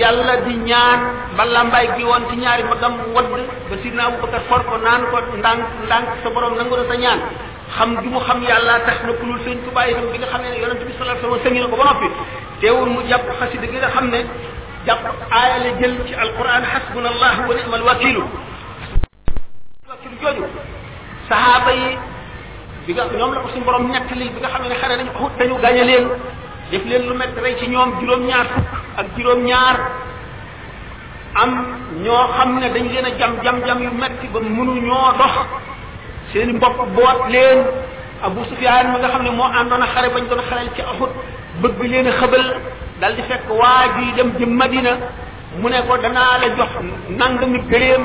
yàlla 0.00 0.36
di 0.44 0.54
ñaan 0.70 1.00
ba 1.36 1.44
lambay 1.46 1.86
gi 1.96 2.04
woon 2.04 2.28
ci 2.30 2.36
ñaari 2.36 2.62
magam 2.64 2.92
wadd 3.14 3.26
ba 3.70 3.76
sidna 3.82 4.02
abubakar 4.08 4.42
for 4.50 4.62
ko 4.68 4.76
naan 4.84 5.06
ko 5.10 5.16
ndànk 5.38 5.64
ndànk 5.86 6.08
sa 6.22 6.28
borom 6.30 6.54
nangu 6.56 6.76
na 6.76 6.84
sa 6.88 6.94
ñaan 6.96 7.20
xam 7.76 7.96
di 8.02 8.08
mu 8.08 8.20
xam 8.20 8.42
yàlla 8.42 8.80
tax 8.86 9.00
na 9.02 9.12
kulul 9.14 9.40
sëñ 9.46 9.56
Tuubaa 9.64 9.88
itam 9.88 10.12
bi 10.12 10.18
nga 10.18 10.26
xam 10.26 10.42
ne 10.42 10.60
yonent 10.60 10.84
bi 10.86 10.92
sallallahu 10.92 11.24
alayhi 11.24 11.24
wasallam 11.24 11.56
sëñ 11.56 11.60
na 11.64 11.68
ko 11.72 11.76
ba 11.76 11.84
noppi 11.88 12.06
teewul 12.60 12.90
mu 12.90 13.00
jàpp 13.08 13.32
xasida 13.40 13.66
gi 13.72 13.78
nga 13.80 13.88
xam 13.96 14.06
ne 14.12 14.20
jàpp 14.86 15.02
aayale 15.32 15.70
jël 15.80 15.94
ci 16.06 16.12
alquran 16.14 16.62
hasbunallahu 16.72 17.40
wa 17.48 17.54
ni'mal 17.54 17.82
wakilu 17.88 18.24
ci 20.02 20.08
lu 20.08 20.16
jooju 20.20 20.44
sahaaba 21.28 21.70
yi 21.72 21.96
bi 22.86 22.92
nga 22.92 23.04
ñoom 23.18 23.32
la 23.32 23.40
ko 23.40 23.48
suñu 23.48 23.64
borom 23.64 23.88
nekk 23.90 24.10
li 24.16 24.28
bi 24.28 24.38
nga 24.40 24.48
xam 24.48 24.68
ne 24.68 24.74
xare 24.76 24.96
nañu 24.96 25.12
xut 25.14 25.32
dañu 25.38 25.56
gañe 25.62 25.82
leen 25.84 26.06
def 26.70 26.84
leen 26.84 27.06
lu 27.06 27.14
metti 27.14 27.40
rey 27.40 27.56
ci 27.58 27.66
ñoom 27.68 27.92
juróom 28.00 28.26
ñaar 28.26 28.46
fukk 28.54 28.68
ak 28.96 29.06
juróom 29.16 29.42
ñaar 29.44 29.76
am 31.42 31.50
ñoo 32.02 32.24
xam 32.36 32.50
ne 32.58 32.68
dañ 32.74 32.84
leen 32.94 33.04
a 33.06 33.10
jam 33.18 33.32
jam 33.44 33.60
jam 33.66 33.78
yu 33.82 33.90
metti 33.92 34.26
ba 34.28 34.40
mënu 34.40 34.72
ñoo 34.86 35.10
dox 35.18 35.34
seen 36.32 36.52
mbokk 36.56 36.76
boot 36.94 37.20
leen 37.28 37.64
abu 38.22 38.44
sufyaan 38.50 38.90
ma 38.92 38.98
nga 38.98 39.08
xam 39.08 39.22
ne 39.22 39.30
moo 39.30 39.46
àndoon 39.60 39.82
a 39.82 39.86
xare 39.92 40.08
bañ 40.10 40.26
doon 40.28 40.42
xareel 40.48 40.70
ci 40.74 40.80
ahut 40.82 41.12
bëgg 41.62 41.80
leen 41.90 42.06
a 42.06 42.12
xëbal 42.12 42.46
dal 43.00 43.14
di 43.14 43.22
fekk 43.22 43.48
waa 43.50 43.96
ji 43.96 44.12
dem 44.14 44.30
ci 44.38 44.44
madina 44.46 44.92
mu 45.60 45.68
ne 45.68 45.80
ko 45.88 45.96
danaa 45.96 46.38
la 46.38 46.48
jox 46.54 46.70
nangami 47.18 47.58
gëléem 47.68 48.02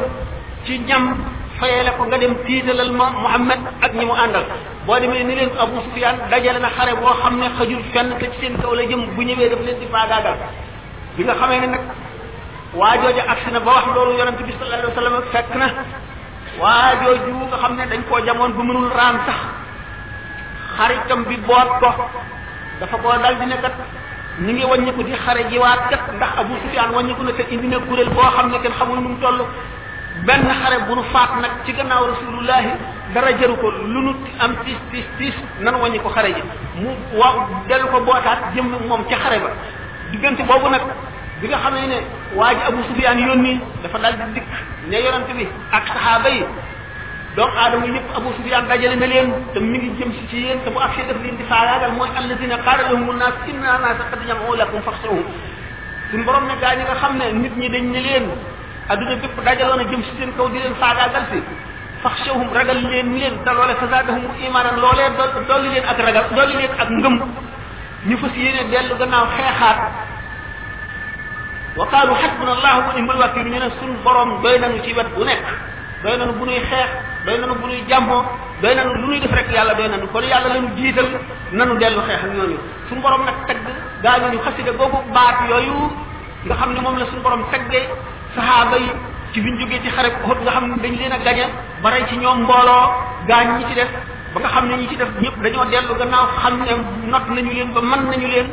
ci 0.65 0.79
ñam 0.79 1.15
fayele 1.61 1.91
ko 1.95 2.01
nga 2.09 2.17
dem 2.17 2.33
tiitalal 2.45 2.89
ma 2.97 3.07
muhammad 3.23 3.61
ak 3.85 3.91
ñi 3.93 4.05
mu 4.09 4.15
àndal 4.17 4.45
boo 4.89 4.97
demee 4.99 5.23
ni 5.29 5.33
leen 5.37 5.51
abu 5.63 5.77
sufyan 5.85 6.17
dajale 6.33 6.59
na 6.65 6.73
xare 6.75 6.93
boo 6.97 7.13
xam 7.21 7.37
ne 7.37 7.47
xajul 7.57 7.81
fenn 7.93 8.09
te 8.19 8.25
ci 8.33 8.37
seen 8.41 8.53
kaw 8.59 8.73
la 8.73 8.83
jëm 8.89 9.01
bu 9.13 9.21
ñëwee 9.29 9.49
daf 9.53 9.61
leen 9.65 9.77
di 9.79 9.87
faagaagal 9.93 10.37
bi 11.15 11.23
nga 11.23 11.33
xamee 11.41 11.59
ne 11.61 11.67
nag 11.75 11.83
waa 12.81 12.95
jooja 13.03 13.23
agsi 13.33 13.49
na 13.53 13.59
ba 13.61 13.71
wax 13.77 13.85
loolu 13.93 14.17
yonente 14.19 14.43
bi 14.47 14.53
sallallahu 14.57 14.81
alayhi 14.81 14.93
wa 14.93 14.99
sallam 15.01 15.15
fekk 15.33 15.49
na 15.61 15.67
waa 16.61 16.87
jooju 17.03 17.31
nga 17.49 17.57
xam 17.61 17.71
ne 17.77 17.83
dañ 17.91 18.01
koo 18.09 18.19
jamoon 18.25 18.51
bu 18.57 18.61
mënul 18.67 18.89
raam 18.97 19.15
sax 19.29 19.39
xaritam 20.77 21.21
bi 21.29 21.35
boot 21.47 21.69
ko 21.81 21.89
dafa 22.79 22.97
koo 23.01 23.13
dal 23.21 23.35
di 23.39 23.45
nekkat 23.53 23.75
ni 24.43 24.51
ngi 24.53 24.65
wàññiku 24.65 25.03
di 25.03 25.13
xare 25.23 25.41
ji 25.49 25.57
waat 25.59 25.81
kat 25.91 26.03
ndax 26.17 26.31
abu 26.41 26.53
sufyan 26.63 26.89
wàññiku 26.95 27.21
na 27.23 27.31
te 27.37 27.43
indi 27.53 27.67
na 27.67 27.77
kuréel 27.87 28.09
boo 28.15 28.27
xam 28.35 28.49
ne 28.49 28.57
kenn 28.63 28.73
xamul 28.79 28.97
nu 28.97 29.09
mu 29.09 29.17
toll 29.21 29.39
ben 30.27 30.41
xare 30.61 30.77
bu 30.87 30.93
nu 30.99 31.03
faat 31.13 31.29
nag 31.43 31.51
ci 31.65 31.71
gannaaw 31.77 32.03
rasulullahi 32.13 32.71
dara 33.13 33.31
jëru 33.39 33.55
ko 33.61 33.67
lu 33.93 33.99
nu 34.07 34.11
am 34.43 34.51
tis 34.63 34.77
tis 34.91 35.05
tis 35.17 35.35
nan 35.61 35.75
wañi 35.81 35.99
ko 35.99 36.09
xare 36.09 36.27
ji 36.37 36.41
mu 36.79 36.89
wa 37.19 37.29
del 37.67 37.85
ko 37.91 37.97
bootaat 38.05 38.39
jëm 38.55 38.65
moom 38.87 39.03
ca 39.09 39.15
xare 39.23 39.39
ba 39.39 39.49
diggante 40.11 40.41
boobu 40.43 40.69
nag 40.69 40.81
bi 41.41 41.47
nga 41.47 41.57
xamee 41.57 41.87
ne 41.87 41.97
waa 42.35 42.53
ji 42.53 42.61
abu 42.69 42.83
sufyaan 42.89 43.17
yónni 43.19 43.59
dafa 43.83 43.97
dal 43.97 44.13
di 44.17 44.33
dikk 44.33 44.49
ne 44.89 44.95
yonent 45.05 45.31
bi 45.37 45.47
ak 45.71 45.87
saxaaba 45.87 46.29
yi 46.29 46.45
doomu 47.35 47.57
aadama 47.57 47.85
yëpp 47.85 48.09
abu 48.17 48.29
sufyaan 48.37 48.67
dajale 48.67 48.95
na 48.97 49.05
leen 49.07 49.31
te 49.53 49.59
mi 49.59 49.77
ngi 49.79 49.89
jëm 49.97 50.11
si 50.13 50.27
ci 50.29 50.37
yéen 50.45 50.59
te 50.63 50.69
bu 50.69 50.77
ak 50.79 50.89
agsee 50.91 51.07
def 51.07 51.17
leen 51.23 51.35
di 51.37 51.43
faagaagal 51.49 51.91
mooy 51.93 52.09
alladina 52.17 52.57
qaala 52.57 52.83
lahum 52.83 53.17
naas 53.17 53.33
inna 53.49 53.77
naasa 53.81 54.03
qad 54.11 54.21
jamu 54.27 54.53
lakum 54.55 54.81
faxsawhum 54.83 55.25
suñ 56.11 56.23
borom 56.25 56.45
ne 56.45 56.53
gaa 56.61 56.75
ñi 56.75 56.83
nga 56.83 56.95
xam 57.01 57.17
ne 57.17 57.25
nit 57.41 57.53
ñi 57.57 57.69
dañ 57.69 57.85
ne 57.91 57.99
leen 57.99 58.27
aduna 58.91 59.15
bépp 59.23 59.37
dajalona 59.47 59.83
jëm 59.89 60.01
ci 60.03 60.09
seen 60.19 60.31
kaw 60.37 60.47
di 60.51 60.57
len 60.59 60.63
leen 60.71 60.75
faagaagal 60.81 61.23
si 61.31 61.39
faxshawhum 62.03 62.47
ragal 62.57 62.75
len 62.83 63.09
leen 63.15 63.35
te 63.41 63.49
loolee 63.55 63.75
fa 63.81 63.87
zaadahum 63.93 64.25
imaanan 64.47 64.75
loolee 64.83 65.07
dolli 65.51 65.69
len 65.75 65.83
ak 65.93 65.97
ragal 66.07 66.25
dolli 66.35 66.53
len 66.59 66.71
ak 66.83 66.89
ngëm 66.99 67.15
ñu 68.09 68.15
fass 68.21 68.35
yene 68.43 68.63
delu 68.73 68.93
gannaaw 69.01 69.25
xexaat 69.37 69.79
wa 71.79 71.85
qalu 71.93 72.11
hasbuna 72.21 72.51
allahu 72.57 72.79
wa 72.87 72.93
nimal 72.99 73.17
wakeel 73.23 73.47
ñu 73.53 73.59
sun 73.79 73.91
borom 74.03 74.29
doy 74.43 74.59
nañu 74.59 74.83
ci 74.83 74.93
wet 74.97 75.07
bu 75.15 75.23
nek 75.23 75.39
doy 76.03 76.17
nañu 76.17 76.33
bu 76.39 76.45
nuy 76.45 76.59
xex 76.71 76.87
doy 77.25 77.37
nañu 77.39 77.55
bu 77.61 77.67
nuy 77.67 77.79
jambo 77.87 78.17
doy 78.61 78.75
nañu 78.75 78.91
lu 78.93 79.07
nuy 79.07 79.19
def 79.21 79.31
rek 79.31 79.47
yàlla 79.55 79.73
doy 79.73 79.87
nañu 79.87 80.07
kon 80.11 80.21
yàlla 80.23 80.49
lañu 80.55 80.67
jital 80.75 81.07
nanu 81.53 81.77
delu 81.77 82.01
xex 82.09 82.19
ak 82.25 82.31
ñooñu 82.35 82.57
sun 82.89 82.99
borom 82.99 83.23
nak 83.23 83.37
tegg 83.47 83.63
gaañu 84.03 84.27
ñu 84.33 84.39
xasida 84.47 84.71
gogu 84.71 84.99
baat 85.15 85.47
yoyu 85.49 85.77
nga 86.45 86.55
xamni 86.59 86.81
mom 86.81 86.97
la 86.97 87.05
sun 87.05 87.21
borom 87.23 87.43
tegge 87.51 87.87
saxaaba 88.35 88.77
yi 88.77 88.91
ci 89.33 89.41
fi 89.41 89.49
ñu 89.51 89.57
jógee 89.59 89.81
ci 89.83 89.89
xare 89.89 90.09
Uhud 90.23 90.37
nga 90.43 90.51
xam 90.51 90.65
ne 90.69 90.75
dañ 90.83 90.93
leen 90.97 91.11
a 91.11 91.17
gañe 91.17 91.45
ba 91.81 91.89
rey 91.89 92.03
ci 92.09 92.15
ñoom 92.17 92.39
mbooloo 92.43 92.87
gaañ 93.27 93.47
ñi 93.57 93.65
ci 93.67 93.73
def 93.73 93.89
ba 94.33 94.39
nga 94.39 94.47
xam 94.49 94.67
ne 94.67 94.75
ñi 94.77 94.87
ci 94.87 94.95
def 94.95 95.09
ñëpp 95.21 95.37
dañoo 95.43 95.65
dellu 95.71 95.93
gannaaw 95.97 96.25
xam 96.41 96.53
ne 96.65 96.73
not 97.11 97.25
nañu 97.27 97.51
leen 97.53 97.71
ba 97.73 97.81
mën 97.81 98.01
nañu 98.11 98.27
leen 98.27 98.47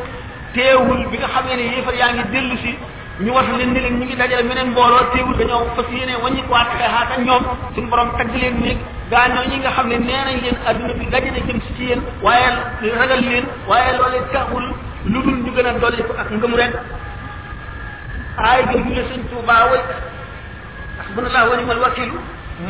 teewul 0.54 1.06
bi 1.10 1.16
nga 1.18 1.28
xam 1.28 1.44
ne 1.46 1.62
yéefar 1.62 1.94
yaa 1.94 2.12
ngi 2.14 2.22
dellu 2.30 2.56
si 2.62 2.76
ñu 3.24 3.30
war 3.34 3.44
leen 3.58 3.70
ni 3.72 3.80
leen 3.80 3.98
ñu 3.98 4.04
ngi 4.06 4.16
dajale 4.16 4.42
meneen 4.42 4.68
mbooloo 4.74 5.10
teewul 5.12 5.36
dañoo 5.36 5.64
fas 5.76 5.86
yéene 5.90 6.14
wàññi 6.22 6.42
ko 6.46 6.52
waat 6.52 6.70
xeexaat 6.78 7.10
ak 7.16 7.18
ñoom 7.26 7.42
suñu 7.74 7.88
borom 7.90 8.10
tagg 8.18 8.30
leen 8.34 8.56
néeg 8.60 8.78
gaañoo 9.10 9.44
ñi 9.50 9.56
nga 9.58 9.70
xam 9.76 9.86
ne 9.88 9.96
nee 9.98 10.24
nañ 10.26 10.36
leen 10.42 10.56
adduna 10.68 10.92
bi 10.98 11.06
dajale 11.10 11.38
jëm 11.46 11.60
si 11.66 11.72
ci 11.76 11.84
yéen 11.90 12.00
waaye 12.22 12.46
ragal 12.98 13.20
leen 13.28 13.44
waaye 13.68 13.96
loolee 13.96 14.24
taxul 14.32 14.64
lu 15.04 15.20
dul 15.22 15.36
ñu 15.44 15.50
gën 15.54 15.66
a 15.66 15.72
dolli 15.78 16.02
ko 16.02 16.12
ak 16.18 16.30
ngëmu 16.32 16.56
ren 16.56 16.72
aay 18.44 18.60
jooju 18.72 18.90
ne 18.94 19.02
sëñ 19.10 19.22
tuubaa 19.32 19.66
way 19.70 19.80
hasbunallah 20.98 21.42
wa 21.50 21.56
ni'mal 21.58 21.78
wakilu 21.82 22.18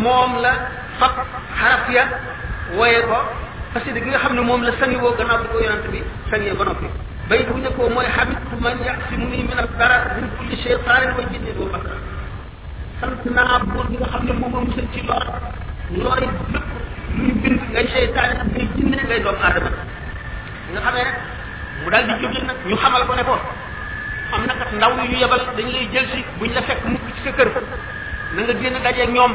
moom 0.01 0.41
la 0.41 0.53
fab 0.99 1.15
xaraf 1.61 1.85
ya 1.93 2.05
waye 2.79 3.01
ko 3.05 3.17
fasida 3.75 4.01
gi 4.01 4.09
nga 4.11 4.19
xam 4.19 4.35
ne 4.35 4.41
moom 4.43 4.63
la 4.65 4.73
sangi 4.81 4.97
woo 4.97 5.13
gannaaw 5.17 5.39
bi 5.43 5.49
ko 5.53 5.61
yonent 5.61 5.85
bi 5.93 6.03
sangee 6.31 6.57
ba 6.57 6.65
noppi 6.65 6.89
bay 7.29 7.45
bu 7.45 7.57
ne 7.61 7.69
ko 7.77 7.89
mooy 7.93 8.07
xamit 8.17 8.41
man 8.61 8.79
yaxsimuni 8.85 9.45
min 9.49 9.61
dara 9.79 9.97
min 10.17 10.27
kulli 10.39 10.57
cheytaanin 10.57 11.13
wa 11.19 11.23
jinnin 11.33 11.57
wa 11.61 11.69
bakra 11.77 11.97
sant 13.01 13.23
naa 13.37 13.59
buur 13.69 13.87
bi 13.91 13.97
nga 14.01 14.09
xam 14.09 14.25
ne 14.25 14.33
moom 14.33 14.55
a 14.57 14.61
musal 14.65 14.89
ci 14.95 15.01
lor 15.07 15.25
looy 15.91 16.21
lépp 16.21 16.39
luy 17.15 17.33
bind 17.45 17.61
ngay 17.73 17.87
cheytaane 17.93 18.41
ak 18.41 18.49
ngay 18.55 18.69
jinne 18.77 18.97
ngay 19.05 19.21
doomu 19.21 19.43
aadama 19.45 19.71
nga 20.73 20.81
xamee 20.85 21.05
rek 21.09 21.17
mu 21.85 21.91
daal 21.93 22.05
di 22.09 22.15
jóg 22.25 22.35
nag 22.49 22.59
ñu 22.67 22.77
xamal 22.77 23.05
ko 23.07 23.15
ne 23.15 23.25
ko 23.29 23.37
am 24.35 24.45
na 24.47 24.55
kat 24.61 24.71
ndaw 24.77 24.91
yu 25.01 25.05
ñu 25.11 25.17
yebal 25.23 25.41
dañ 25.57 25.69
lay 25.73 25.89
jël 25.93 26.07
si 26.13 26.21
buñ 26.39 26.53
la 26.55 26.63
fekk 26.63 26.85
mukk 26.85 27.07
ci 27.17 27.21
sa 27.25 27.33
kër 27.33 27.49
génn 28.61 28.83
daje 28.85 29.01
ak 29.03 29.11
ñoom 29.11 29.33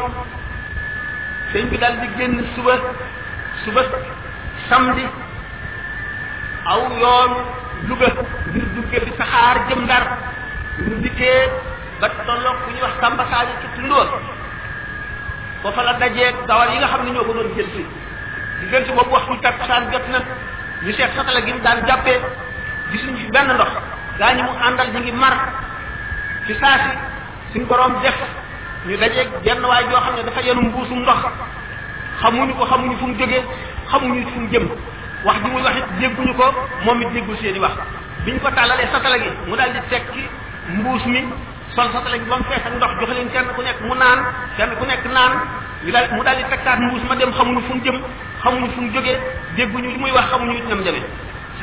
sëñ 1.51 1.65
bi 1.69 1.77
daal 1.77 1.97
di 1.99 2.07
génn 2.17 2.35
suba 2.55 2.73
suba 3.63 3.81
samedi 4.69 5.05
aw 6.65 6.81
yoon 7.03 7.33
Louga 7.85 8.07
ngir 8.47 8.65
duggee 8.75 8.99
bi 9.05 9.11
saxaar 9.17 9.57
jëm 9.67 9.81
Ndar 9.83 10.03
ñu 10.85 10.95
dikkee 11.03 11.51
ba 11.99 12.07
tolloog 12.09 12.57
ku 12.63 12.69
ñuy 12.73 12.81
wax 12.85 12.93
Samba 13.01 13.25
Sadio 13.31 13.59
ci 13.61 13.67
Tundoor 13.75 14.07
foofa 15.61 15.83
la 15.83 15.93
dajee 15.99 16.31
gawar 16.47 16.69
yi 16.71 16.77
nga 16.77 16.87
xam 16.87 17.03
ne 17.05 17.11
ñoo 17.11 17.23
ko 17.25 17.33
doon 17.33 17.49
jël 17.55 17.65
si 17.75 17.83
di 18.61 18.69
jël 18.71 18.85
si 18.85 18.91
boobu 18.93 19.11
waxtu 19.15 19.35
takkusaan 19.41 19.91
jot 19.91 20.05
na 20.11 20.19
ñu 20.85 20.91
seet 20.93 21.11
satala 21.15 21.41
gi 21.45 21.53
daan 21.63 21.79
jàppee 21.87 22.19
gisuñu 22.91 23.17
fi 23.17 23.27
benn 23.31 23.51
ndox 23.55 23.71
gaa 24.17 24.33
ñi 24.33 24.43
mu 24.43 24.49
àndal 24.67 24.87
ñu 24.93 24.99
ngi 24.99 25.11
mar 25.11 25.35
ci 26.45 26.53
saasi 26.59 26.91
suñ 27.51 27.63
borom 27.65 27.99
def 28.01 28.15
ñu 28.85 28.97
dajeeg 28.97 29.27
jenn 29.43 29.63
waaye 29.65 29.87
joo 29.89 29.99
xam 29.99 30.15
ne 30.15 30.23
dafa 30.23 30.41
yenu 30.41 30.61
mbuusum 30.61 30.99
ndox 31.01 31.19
xamuñu 32.21 32.53
ko 32.55 32.65
xamuñu 32.69 32.95
fu 32.99 33.05
mu 33.07 33.15
jógee 33.17 33.41
xamuñu 33.91 34.27
fu 34.31 34.39
mu 34.39 34.47
jëm 34.51 34.65
wax 35.25 35.35
ji 35.43 35.49
muy 35.49 35.61
wax 35.61 35.75
it 35.77 35.85
dégguñu 35.99 36.33
ko 36.35 36.43
moom 36.85 37.01
it 37.01 37.09
déggul 37.13 37.37
seen 37.41 37.55
i 37.55 37.59
wax 37.59 37.71
biñ 38.25 38.39
ko 38.39 38.49
tàllalee 38.51 38.87
satala 38.91 39.17
gi 39.17 39.29
mu 39.47 39.55
daal 39.55 39.71
di 39.73 39.79
tekki 39.89 40.23
mbuus 40.77 41.03
mi 41.05 41.21
sol 41.75 41.89
satala 41.91 42.17
gi 42.17 42.25
ba 42.29 42.37
mu 42.37 42.43
fees 42.49 42.61
ak 42.65 42.73
ndox 42.75 42.91
jox 42.99 43.09
nekk 43.63 43.81
mu 43.81 43.95
naan 43.95 44.19
kenn 44.57 44.69
ku 44.77 44.85
nekk 44.85 45.05
naan 45.11 45.33
ñu 45.85 45.91
daal 45.91 46.07
mu 46.13 46.21
daal 46.23 46.37
di 46.37 46.43
tekkaat 46.49 46.79
mbuus 46.79 47.01
ma 47.09 47.15
dem 47.15 47.31
xamuñu 47.33 47.61
fu 47.67 47.73
mu 47.73 47.81
jëm 47.83 47.97
xamuñu 48.43 48.69
fu 48.75 48.81
mu 48.81 48.91
jógee 48.93 49.17
dégguñu 49.55 49.89
li 49.89 49.97
muy 49.97 50.11
wax 50.11 50.25
xamuñu 50.29 50.53
it 50.57 50.67
nam 50.69 50.83
demee 50.83 51.05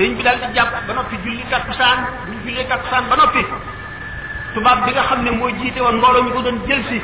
sëñ 0.01 0.17
bi 0.17 0.23
dal 0.25 0.39
di 0.41 0.55
jàpp 0.57 0.73
ba 0.89 0.93
noppi 0.95 1.17
julli 1.25 1.45
takkusaan 1.51 1.99
bu 2.27 2.33
jullee 2.45 2.65
takkusaan 2.73 3.05
ba 3.11 3.17
noppi 3.21 3.43
tubaab 4.55 4.85
bi 4.87 4.93
nga 4.93 5.03
xam 5.03 5.23
ne 5.25 5.31
moo 5.33 5.51
jiite 5.61 5.79
woon 5.81 5.97
mbooloo 6.01 6.23
ñu 6.25 6.31
ko 6.33 6.41
doon 6.41 6.59
jël 6.69 6.83
si 6.89 6.99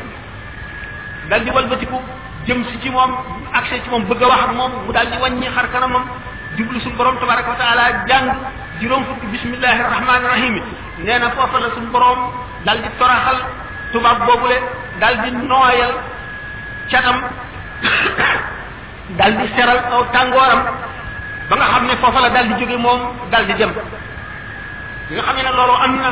dal 1.29 1.45
di 1.45 1.51
walbatiku 1.51 2.01
jëm 2.47 2.65
si 2.65 2.79
ci 2.81 2.89
moom 2.91 3.13
accès 3.53 3.83
ci 3.85 3.91
moom 3.91 4.05
bëgg 4.09 4.23
a 4.23 4.29
wax 4.29 4.43
ak 4.49 4.53
moom 4.57 4.73
mu 4.87 4.93
dal 4.93 5.07
di 5.13 5.17
wàññi 5.19 5.49
xar 5.55 5.69
kanamam 5.73 6.05
jublu 6.57 6.81
suñu 6.81 6.97
borom 6.97 7.17
tabaraka 7.21 7.51
wa 7.51 7.57
taala 7.57 7.83
jàng 8.09 8.33
juróom 8.81 9.05
fukki 9.05 9.27
bismillahi 9.27 9.83
rahmaani 9.83 10.27
rahim 10.35 10.55
nee 11.05 11.19
na 11.19 11.31
foofa 11.33 11.61
la 11.61 11.71
suñu 11.75 11.91
borom 11.93 12.33
dal 12.65 12.81
di 12.83 12.89
toraxal 12.99 13.39
tubaab 13.93 14.25
boobule 14.27 14.57
dal 15.01 15.21
di 15.21 15.31
nooyal 15.33 15.93
catam 16.91 17.19
dal 19.21 19.37
di 19.37 19.45
seral 19.55 19.81
aw 19.93 20.03
tàngooram 20.13 20.63
ba 21.49 21.55
nga 21.57 21.67
xam 21.73 21.85
ne 21.87 21.97
foofa 22.03 22.21
la 22.21 22.29
dal 22.31 22.47
di 22.49 22.55
jóge 22.55 22.77
moom 22.77 23.01
dal 23.31 23.47
dem 23.47 23.73
bi 25.09 25.15
nga 25.15 25.23
xam 25.23 25.37
ne 25.37 25.43
nag 25.43 25.55
loolu 25.55 25.73
am 25.73 25.93
na 26.03 26.09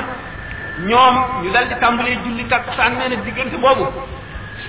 ñoom 0.91 1.15
ñu 1.43 1.51
dal 1.51 1.67
di 1.69 1.75
tàmbalee 1.81 2.19
julli 2.23 2.47
takkusaan 2.47 2.97
nee 2.99 3.09
na 3.09 3.17
diggante 3.17 3.57
boobu 3.57 3.87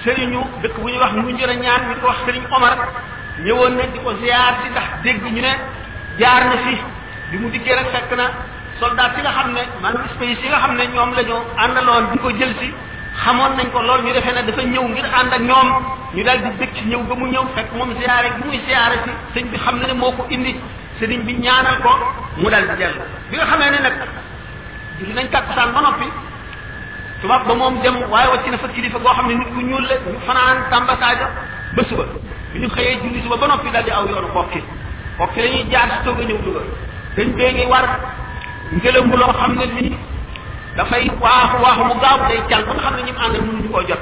sëriñu 0.04 0.42
dëkk 0.62 0.78
bu 0.80 0.90
ñu 0.90 0.98
wax 1.00 1.12
mu 1.14 1.30
njër 1.32 1.50
a 1.50 1.54
ñaan 1.56 1.82
bi 1.88 1.96
ko 2.02 2.08
wax 2.08 2.18
sëriñ 2.26 2.44
Omar 2.50 2.78
ñëwoon 3.46 3.76
na 3.78 3.84
di 3.94 4.00
ko 4.04 4.12
ziar 4.22 4.54
si 4.64 4.70
ndax 4.70 4.88
dégg 5.04 5.24
ñu 5.36 5.42
ne 5.42 5.54
jaar 6.20 6.46
na 6.46 6.58
fi 6.66 6.78
bi 7.30 7.38
mu 7.38 7.50
dikkee 7.50 7.76
nag 7.76 7.86
fekk 7.94 8.12
na 8.18 8.26
soldat 8.80 9.16
yi 9.18 9.22
nga 9.22 9.32
xam 9.38 9.52
ne 9.54 9.62
man 9.82 9.94
space 10.16 10.40
yi 10.42 10.48
nga 10.48 10.58
xam 10.64 10.76
ne 10.78 10.84
ñoom 10.94 11.14
la 11.14 11.22
ñu 11.22 11.36
àndaloon 11.58 12.12
di 12.12 12.18
ko 12.18 12.30
jël 12.32 12.54
si 12.60 12.74
xamoon 13.24 13.56
nañ 13.58 13.70
ko 13.74 13.80
lool 13.82 14.02
ñu 14.04 14.12
defee 14.14 14.34
ne 14.34 14.44
dafa 14.44 14.64
ñëw 14.64 14.84
ngir 14.92 15.06
ànd 15.20 15.34
ak 15.34 15.42
ñoom 15.50 15.68
ñu 16.16 16.24
daal 16.24 16.40
di 16.44 16.50
dëkk 16.60 16.76
ñëw 16.90 17.00
ba 17.08 17.16
mu 17.16 17.26
ñëw 17.34 17.44
fekk 17.56 17.72
moom 17.78 17.92
ziare 18.00 18.28
bi 18.36 18.44
muy 18.50 18.60
ziare 18.68 18.96
si 19.04 19.10
sëñ 19.40 19.46
bi 19.52 19.58
xam 19.58 19.80
na 19.80 19.88
ne 19.88 19.94
moo 19.94 20.12
ko 20.18 20.26
indi 20.30 20.52
sëriñ 21.00 21.22
bi 21.28 21.34
ñaanal 21.36 21.78
ko 21.82 21.92
mu 22.42 22.50
daal 22.50 22.68
di 22.68 22.76
dellu 22.76 23.00
bi 23.30 23.36
nga 23.38 23.46
xamee 23.46 23.70
ne 23.72 23.80
nag 23.80 23.94
julli 25.00 25.14
nañ 25.14 25.28
tàkkusaan 25.32 25.72
ba 25.74 25.80
noppi 25.80 26.08
tubaab 27.22 27.48
ba 27.48 27.54
moom 27.54 27.80
dem 27.82 27.96
waaye 28.12 28.28
wàcc 28.32 28.48
na 28.50 28.58
fa 28.58 28.68
kilifa 28.68 29.00
goo 29.00 29.14
xam 29.16 29.28
ne 29.28 29.34
nit 29.34 29.48
ku 29.54 29.62
ñuul 29.62 29.84
la 29.88 29.96
ñu 29.96 30.20
fanaan 30.28 30.58
tàmba 30.70 30.96
saaja 31.00 31.28
ba 31.76 31.84
suba 31.88 32.04
bi 32.52 32.60
ñu 32.60 32.68
xëyee 32.70 33.00
julli 33.02 33.22
suba 33.24 33.38
ba 33.38 33.48
noppi 33.48 33.72
daal 33.72 33.84
di 33.84 33.92
aw 33.92 34.06
yoonu 34.08 34.28
kokki 34.34 34.62
kokki 35.18 35.40
la 35.42 35.48
ñuy 35.48 35.66
jaar 35.72 35.90
si 35.92 36.04
toog 36.04 36.20
a 36.20 36.24
ñëw 36.24 36.40
dugal 36.44 36.68
dañ 37.16 37.28
bee 37.38 37.52
ngi 37.54 37.66
war 37.66 37.86
ngelaw 38.74 39.06
loo 39.06 39.32
xam 39.40 39.54
ne 39.56 39.66
nii 39.80 39.98
dafay 40.76 41.08
waaxu 41.22 41.56
waaxu 41.64 41.84
mu 41.90 41.96
gaaw 42.04 42.20
day 42.28 42.40
cal 42.52 42.64
ba 42.68 42.74
nga 42.76 42.82
xam 42.84 42.94
ne 42.98 43.02
ñi 43.08 43.12
mu 43.16 43.20
àndal 43.26 43.42
mënuñu 43.48 43.70
koo 43.72 43.82
jot 43.90 44.02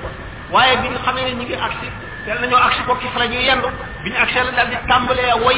waaye 0.51 0.73
bi 0.81 0.87
nga 0.89 0.99
xamee 1.05 1.23
ne 1.27 1.31
ñu 1.37 1.43
ngi 1.45 1.55
agsi 1.65 1.87
teel 2.25 2.37
nañoo 2.41 2.61
agsi 2.67 2.81
ko 2.87 2.97
ci 3.01 3.07
fa 3.13 3.19
la 3.19 3.27
bi 3.27 3.37
ñu 3.37 4.17
agsee 4.23 4.43
la 4.47 4.51
daal 4.57 4.67
di 4.69 4.77
tàmbalee 4.89 5.33
woy 5.45 5.57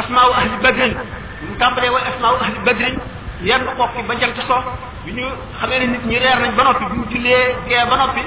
asmaawu 0.00 0.32
ahli 0.38 0.56
badrin 0.64 0.94
bi 1.40 1.44
ñu 1.48 1.54
tàmbalee 1.60 1.90
woy 1.94 2.02
asmaawu 2.10 2.36
ahli 2.44 2.58
badrin 2.66 2.94
yendu 3.42 3.70
ko 3.76 3.84
ba 4.08 4.14
jant 4.20 4.36
so 4.48 4.56
bi 5.04 5.10
ñu 5.12 5.26
xamee 5.60 5.78
ne 5.80 5.86
nit 5.92 6.04
ñi 6.10 6.18
reer 6.24 6.38
nañ 6.40 6.52
ba 6.56 6.64
noppi 6.64 6.84
bi 6.90 6.96
ñu 7.00 7.04
jullee 7.12 7.54
gee 7.68 7.84
ba 7.90 7.96
noppi 7.96 8.22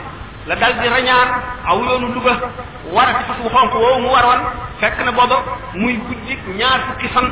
la 0.47 0.55
dal 0.55 0.73
di 0.81 0.87
rañaan 0.87 1.29
aw 1.65 1.77
yoonu 1.83 2.13
Louga 2.13 2.33
war 2.93 3.07
a 3.09 3.13
ci 3.17 3.23
fas 3.27 3.37
wu 3.41 3.49
xonk 3.49 3.73
woowu 3.73 3.99
mu 4.05 4.09
waroon 4.13 4.41
fekk 4.79 4.97
na 5.03 5.11
booba 5.11 5.37
muy 5.73 5.97
guddi 6.07 6.37
ñaar 6.59 6.79
fukki 6.87 7.07
fan 7.09 7.27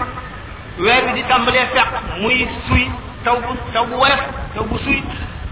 weer 0.79 1.01
bi 1.07 1.13
di 1.13 1.23
tambalé 1.27 1.65
fekk 1.73 2.21
muy 2.21 2.45
suy 2.69 2.85
taw 3.25 3.35
bu 3.41 3.51
taw 3.73 3.83
bu 3.89 3.95
woyof 3.97 4.21
taw 4.53 4.63
bu 4.63 4.77
suy 4.85 5.01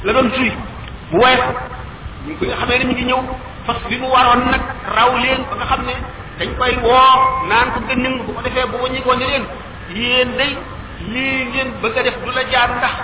la 0.06 0.14
doon 0.14 0.30
suy 0.38 0.50
bu 1.12 1.18
woyof 1.20 1.46
ñu 2.28 2.34
ko 2.40 2.46
xamé 2.62 2.82
ni 2.84 2.94
ngi 2.94 3.06
ñëw 3.10 3.18
fas 3.66 3.80
bi 3.90 3.98
mu 3.98 4.08
waron 4.14 4.46
nak 4.54 4.62
raw 4.96 5.10
leen 5.18 5.42
ba 5.50 5.56
nga 5.60 5.66
xamné 5.74 5.96
dañ 6.40 6.50
koy 6.62 6.74
wo 6.86 6.98
naan 7.50 7.74
ko 7.74 7.80
gën 7.90 8.18
bu 8.26 8.34
ko 8.34 8.40
défé 8.46 8.62
bu 8.70 8.78
wàññi 8.82 9.02
ko 9.02 9.12
ne 9.18 9.26
leen 9.26 9.44
yeen 9.96 10.30
day 10.38 10.54
li 11.14 11.26
ngeen 11.52 11.70
bëgg 11.82 11.98
def 12.06 12.18
dula 12.24 12.44
jaar 12.54 12.70
ndax 12.78 12.96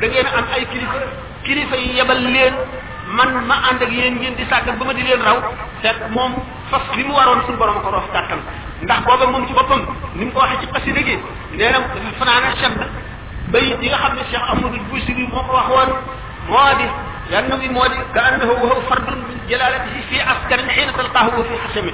da 0.00 0.06
ngeen 0.08 0.26
am 0.26 0.44
ay 0.56 0.64
kilifa 0.72 0.96
kilifa 1.44 1.76
yi 1.76 1.92
yebal 1.96 2.20
leen 2.36 2.54
man 3.16 3.44
ma 3.44 3.56
and 3.68 3.82
ak 3.82 3.90
yeen 3.92 4.14
ngeen 4.18 4.34
di 4.36 4.44
sàggal 4.48 4.76
ba 4.80 4.84
ma 4.84 4.92
di 4.94 5.02
leen 5.02 5.20
raw 5.22 5.38
fekk 5.82 5.98
moom 6.16 6.32
fas 6.70 6.80
bi 6.96 7.04
mu 7.04 7.12
waroon 7.14 7.40
suñu 7.46 7.56
borom 7.58 7.80
ko 7.82 7.90
rof 7.90 8.08
gàttal 8.12 8.40
ndax 8.82 9.00
booba 9.06 9.26
moom 9.30 9.46
ci 9.46 9.52
boppam 9.54 9.82
ni 10.18 10.24
mu 10.26 10.32
ko 10.34 10.38
waxee 10.42 10.58
ci 10.62 10.66
xasida 10.74 11.00
gi 11.06 11.14
nee 11.58 11.68
na 11.70 11.78
dafa 11.78 12.12
fanaana 12.20 12.48
chef 12.60 12.72
ba 12.80 12.84
bay 13.52 13.64
yi 13.80 13.88
nga 13.88 13.96
xam 14.02 14.12
ne 14.18 14.22
cheikh 14.30 14.42
amadou 14.52 14.70
bousiri 14.90 15.22
moo 15.32 15.42
ko 15.46 15.52
wax 15.58 15.68
woon 15.74 15.90
moo 16.48 16.76
di 16.78 16.86
yan 17.32 17.44
bi 17.62 17.68
moo 17.74 17.86
di 17.92 17.96
ka 18.14 18.20
annahu 18.24 18.50
wa 18.70 18.76
fardun 18.88 19.18
min 19.28 19.38
jalalatihi 19.48 20.02
fi 20.10 20.16
askarin 20.32 20.66
xiina 20.74 20.92
talqaahu 20.98 21.30
wa 21.38 21.44
fi 21.48 21.54
xasami 21.68 21.92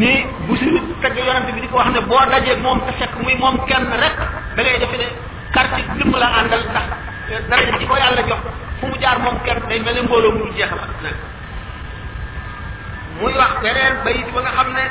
ni 0.00 0.12
bousiri 0.48 0.78
tagg 1.00 1.16
yonante 1.16 1.52
bi 1.54 1.60
di 1.60 1.68
ko 1.70 1.76
wax 1.76 1.88
ne 1.94 2.00
boo 2.10 2.24
dajee 2.32 2.56
moom 2.56 2.80
te 2.86 2.92
fekk 2.98 3.14
muy 3.22 3.34
moom 3.42 3.56
kenn 3.70 3.86
rek 4.02 4.16
da 4.56 4.62
ngay 4.62 4.78
defe 4.82 4.96
ne 4.96 5.06
carte 5.54 5.78
gëmm 5.98 6.16
la 6.22 6.26
àndal 6.40 6.62
ndax 6.70 7.46
dara 7.48 7.78
ci 7.78 7.86
ko 7.86 7.94
yàlla 7.96 8.22
jox 8.30 8.40
fu 8.80 8.86
mu 8.86 8.98
jaar 9.04 9.18
moom 9.20 9.38
kenn 9.46 9.62
day 9.68 9.78
mel 9.78 9.94
ne 9.94 10.02
mbooloo 10.02 10.32
mu 10.38 10.50
jeexal 10.56 10.90
nag 11.02 11.14
muy 13.20 13.32
wax 13.32 13.60
beneen 13.62 14.02
bayit 14.04 14.26
ba 14.34 14.40
nga 14.42 14.50
xam 14.58 14.72
ne 14.74 14.84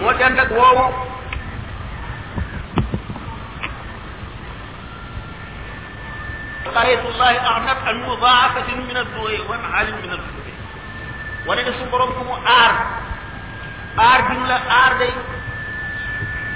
moo 0.00 0.12
dend 0.18 0.38
ak 0.40 0.50
woowu 0.52 0.84
رأيت 6.76 7.00
الله 7.12 7.34
أعنف 7.50 7.78
أن 7.88 7.96
مضاعفة 8.08 8.68
من 8.90 8.96
الدوي 8.96 9.38
ومعال 9.50 9.88
من 10.04 10.10
الدوي 10.16 10.50
wane 11.46 11.62
ne 11.66 11.72
su 11.80 11.84
borom 11.90 12.10
ko 12.16 12.20
mu 12.28 12.34
aar 12.46 12.74
aar 13.98 14.20
bi 14.28 14.34
mu 14.38 14.44
la 14.46 14.58
aar 14.80 14.92
day 15.00 15.12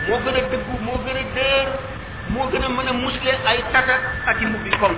moo 0.07 0.16
gën 0.24 0.37
a 0.38 0.42
dëggu 0.50 0.74
moo 0.87 0.98
gën 1.07 1.18
a 1.20 1.24
dëer 1.35 1.66
moo 2.33 2.46
gën 2.52 2.64
a 2.64 2.68
mën 2.76 2.88
a 2.88 2.92
musle 3.02 3.33
ay 3.50 3.59
tata 3.72 3.94
ak 4.30 4.40
i 4.42 4.46
mubbi 4.52 4.70
kon 4.80 4.94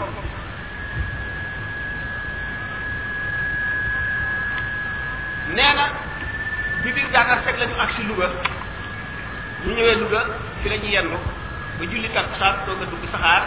nee 5.57 5.73
na 5.79 5.85
ci 6.87 6.93
biir 6.95 7.11
gànnaar 7.11 7.43
fekk 7.45 7.59
la 7.59 7.67
ñu 7.67 7.77
agsi 7.83 8.03
Louga 8.09 8.29
ñu 9.67 9.71
ñëwee 9.77 9.97
Louga 9.99 10.21
fi 10.63 10.69
la 10.71 10.77
yendu 10.77 11.19
ba 11.79 11.85
julli 11.91 12.09
takkusaan 12.15 12.57
doog 12.67 12.83
a 12.83 12.85
dugg 12.87 13.05
saxaar 13.13 13.43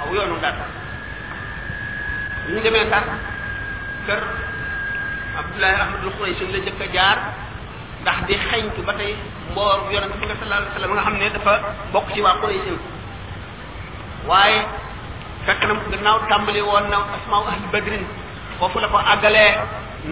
aw 0.00 0.14
yoonu 0.16 0.36
Ndar 0.40 0.54
ñu 2.48 2.60
demee 2.64 2.84
Ndar 2.88 3.04
kër 4.06 4.20
Abdoulaye 5.38 5.76
Ahmadul 5.84 6.12
Xuraysi 6.16 6.44
la 6.52 6.58
njëkk 6.58 6.80
jaar 6.96 7.18
ndax 8.00 8.16
di 8.26 8.34
xeñtu 8.48 8.80
ba 8.88 8.92
tey 8.96 9.12
mboor 9.50 9.92
yonent 9.92 10.16
bi 10.16 10.26
sallallahu 10.26 10.94
nga 10.96 11.02
xam 11.04 11.16
ne 11.20 11.28
dafa 11.36 11.52
bokk 11.92 12.08
ci 12.14 12.20
waa 12.24 12.38
Xuraysi 12.40 12.72
waaye 14.28 14.58
fekk 15.46 15.60
na 15.68 15.74
gannaaw 15.92 16.18
tàmbali 16.30 16.60
woon 16.64 16.86
na 16.88 16.96
asmaaw 17.20 17.44
ahli 17.48 17.66
badrin 17.72 18.04
foofu 18.58 18.78
la 18.80 18.88
ko 18.88 18.96
àggalee 19.12 19.52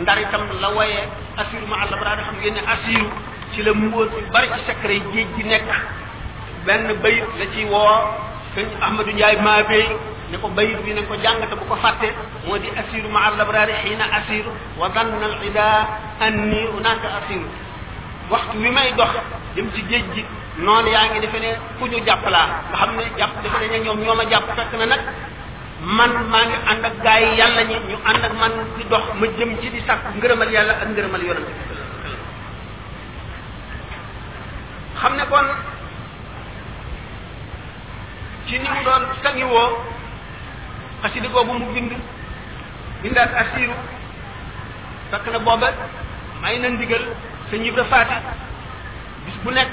ndar 0.02 0.18
itam 0.20 0.42
la 0.60 0.68
woyee 0.76 1.04
asiru 1.38 1.66
ma 1.68 1.84
àll 1.84 1.92
ba 1.98 2.04
daa 2.06 2.16
di 2.18 2.22
xam 2.26 2.36
ngeen 2.40 2.54
ne 2.58 2.62
asiru 2.74 3.08
ci 3.52 3.58
la 3.62 3.72
mbóot 3.74 4.10
bari 4.32 4.48
ci 4.54 4.60
secret 4.66 5.02
géej 5.12 5.26
gi 5.36 5.44
nekk 5.52 5.68
benn 6.66 6.86
bayit 7.02 7.26
la 7.38 7.44
ci 7.54 7.62
woo 7.64 7.94
sëñ 8.56 8.66
Ahmadou 8.82 9.12
Ndiaye 9.14 9.38
Mabé 9.42 9.82
ne 10.30 10.36
ko 10.38 10.48
bayit 10.48 10.78
bi 10.84 10.92
na 10.94 11.00
nga 11.00 11.06
ko 11.08 11.14
jàng 11.22 11.40
bu 11.60 11.64
ko 11.70 11.76
fàtte 11.76 12.08
moo 12.46 12.58
di 12.58 12.68
asiru 12.80 13.08
ma 13.08 13.20
al 13.30 13.40
abrari 13.40 13.72
xiina 13.82 14.04
asiru 14.18 14.50
wa 14.78 14.88
danna 14.88 15.24
al 15.26 15.38
ida 15.46 15.66
anni 16.20 16.66
hunaka 16.74 17.08
asiru 17.18 17.46
waxtu 18.30 18.56
wi 18.58 18.70
may 18.70 18.92
dox 18.94 19.10
jëm 19.56 19.66
ci 19.74 19.82
géej 19.90 20.04
gi 20.14 20.24
noonu 20.58 20.88
yaa 20.88 21.08
ngi 21.10 21.20
defe 21.20 21.38
ne 21.38 21.50
jàpp 22.06 22.26
laa 22.30 22.46
nga 22.70 22.76
xam 22.78 22.96
ne 22.96 23.02
jàpp 23.18 23.42
defe 23.42 23.66
ne 23.70 23.78
ñoom 23.84 24.00
ñoom 24.04 24.18
a 24.18 24.24
jàpp 24.30 24.46
fekk 24.56 24.72
na 24.78 24.86
nag 24.86 25.02
man 25.80 26.10
maa 26.30 26.44
ngi 26.44 26.56
ànd 26.70 26.84
ak 26.84 26.94
gaay 27.02 27.36
yàlla 27.36 27.62
ñi 27.64 27.74
ñu 27.88 27.96
ànd 28.04 28.24
ak 28.24 28.32
man 28.36 28.52
di 28.76 28.84
dox 28.90 29.02
ma 29.18 29.26
jëm 29.38 29.60
ci 29.60 29.70
di 29.70 29.80
sàkk 29.86 30.12
ngërëmal 30.16 30.50
yàlla 30.52 30.72
ak 30.76 30.88
ngërëmal 30.88 31.22
yonent 31.24 31.48
xam 35.00 35.14
ne 35.16 35.24
kon 35.30 35.46
ci 38.46 38.58
ni 38.58 38.68
mu 38.68 38.82
doon 38.84 39.02
sagiwoo 39.22 39.70
xasidi 41.02 41.28
selat 41.28 41.46
mu 41.46 41.72
bind 41.72 41.92
bindaat 43.02 43.32
asiru 43.40 43.76
fekk 45.10 45.26
na 45.32 45.38
booba 45.38 45.72
may 46.42 46.58
na 46.58 46.68
ndigal 46.68 47.02
sa 47.50 47.56
da 47.56 47.84
faati 47.84 48.16
bis 49.24 49.36
bu 49.42 49.50
nekk 49.50 49.72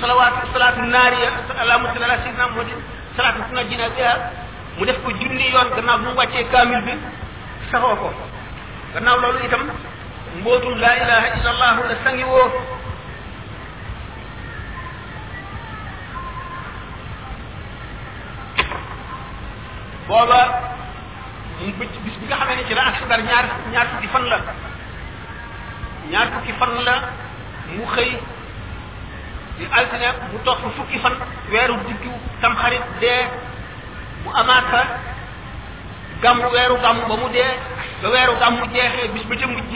salawaatu 0.00 0.46
salaatu 0.52 0.80
naariya 0.82 1.28
alaamu 1.58 1.86
salaa 1.94 2.20
sayyidina 2.20 2.44
muhammadin 2.52 2.80
salaatu 3.16 3.40
tunajjina 3.48 3.88
biha 3.96 4.43
mu 4.78 4.84
def 4.86 4.98
ko 5.02 5.10
junni 5.14 5.50
yoon 5.54 5.68
gannaaw 5.76 5.98
bu 5.98 6.04
mu 6.10 6.14
wàccee 6.18 6.44
kaamil 6.50 6.80
bi 6.86 6.92
saxoo 7.70 7.94
ko 8.00 8.08
gannaaw 8.94 9.16
loolu 9.22 9.38
itam 9.46 9.60
mbootum 10.40 10.74
laa 10.82 10.96
ilaha 11.02 11.26
illa 11.38 11.50
allah 11.54 11.70
la 11.88 11.94
sangi 12.04 12.24
booba 12.24 12.56
mu 21.60 21.70
bi 21.78 21.86
nga 22.26 22.36
xamee 22.40 22.56
ne 22.58 22.62
ci 22.68 22.74
la 22.74 22.82
asudar 22.90 23.20
ñaar 23.22 23.46
ñaar 23.72 23.86
fukki 23.92 24.08
fan 24.14 24.24
la 24.32 24.38
ñaar 26.12 26.26
fukki 26.34 26.52
fan 26.58 26.72
la 26.86 26.94
mu 27.76 27.84
xëy 27.94 28.10
di 29.58 29.64
altine 29.70 30.08
mu 30.32 30.38
toog 30.44 30.58
fukki 30.76 30.98
fan 30.98 31.14
weeru 31.50 31.76
diggu 31.86 32.12
tamxarit 32.40 32.84
dee 33.00 33.22
bu 34.24 34.30
amaat 34.34 34.64
fa 34.72 34.82
gàmmu 36.24 36.48
weeru 36.54 36.76
gàmmu 36.84 37.02
ba 37.10 37.16
mu 37.22 37.28
dee 37.34 37.52
ba 38.02 38.08
weeru 38.10 38.34
gàmmu 38.42 38.64
jeexee 38.74 39.08
bis 39.14 39.24
ba 39.30 39.36
ca 39.40 39.46
mujj 39.52 39.72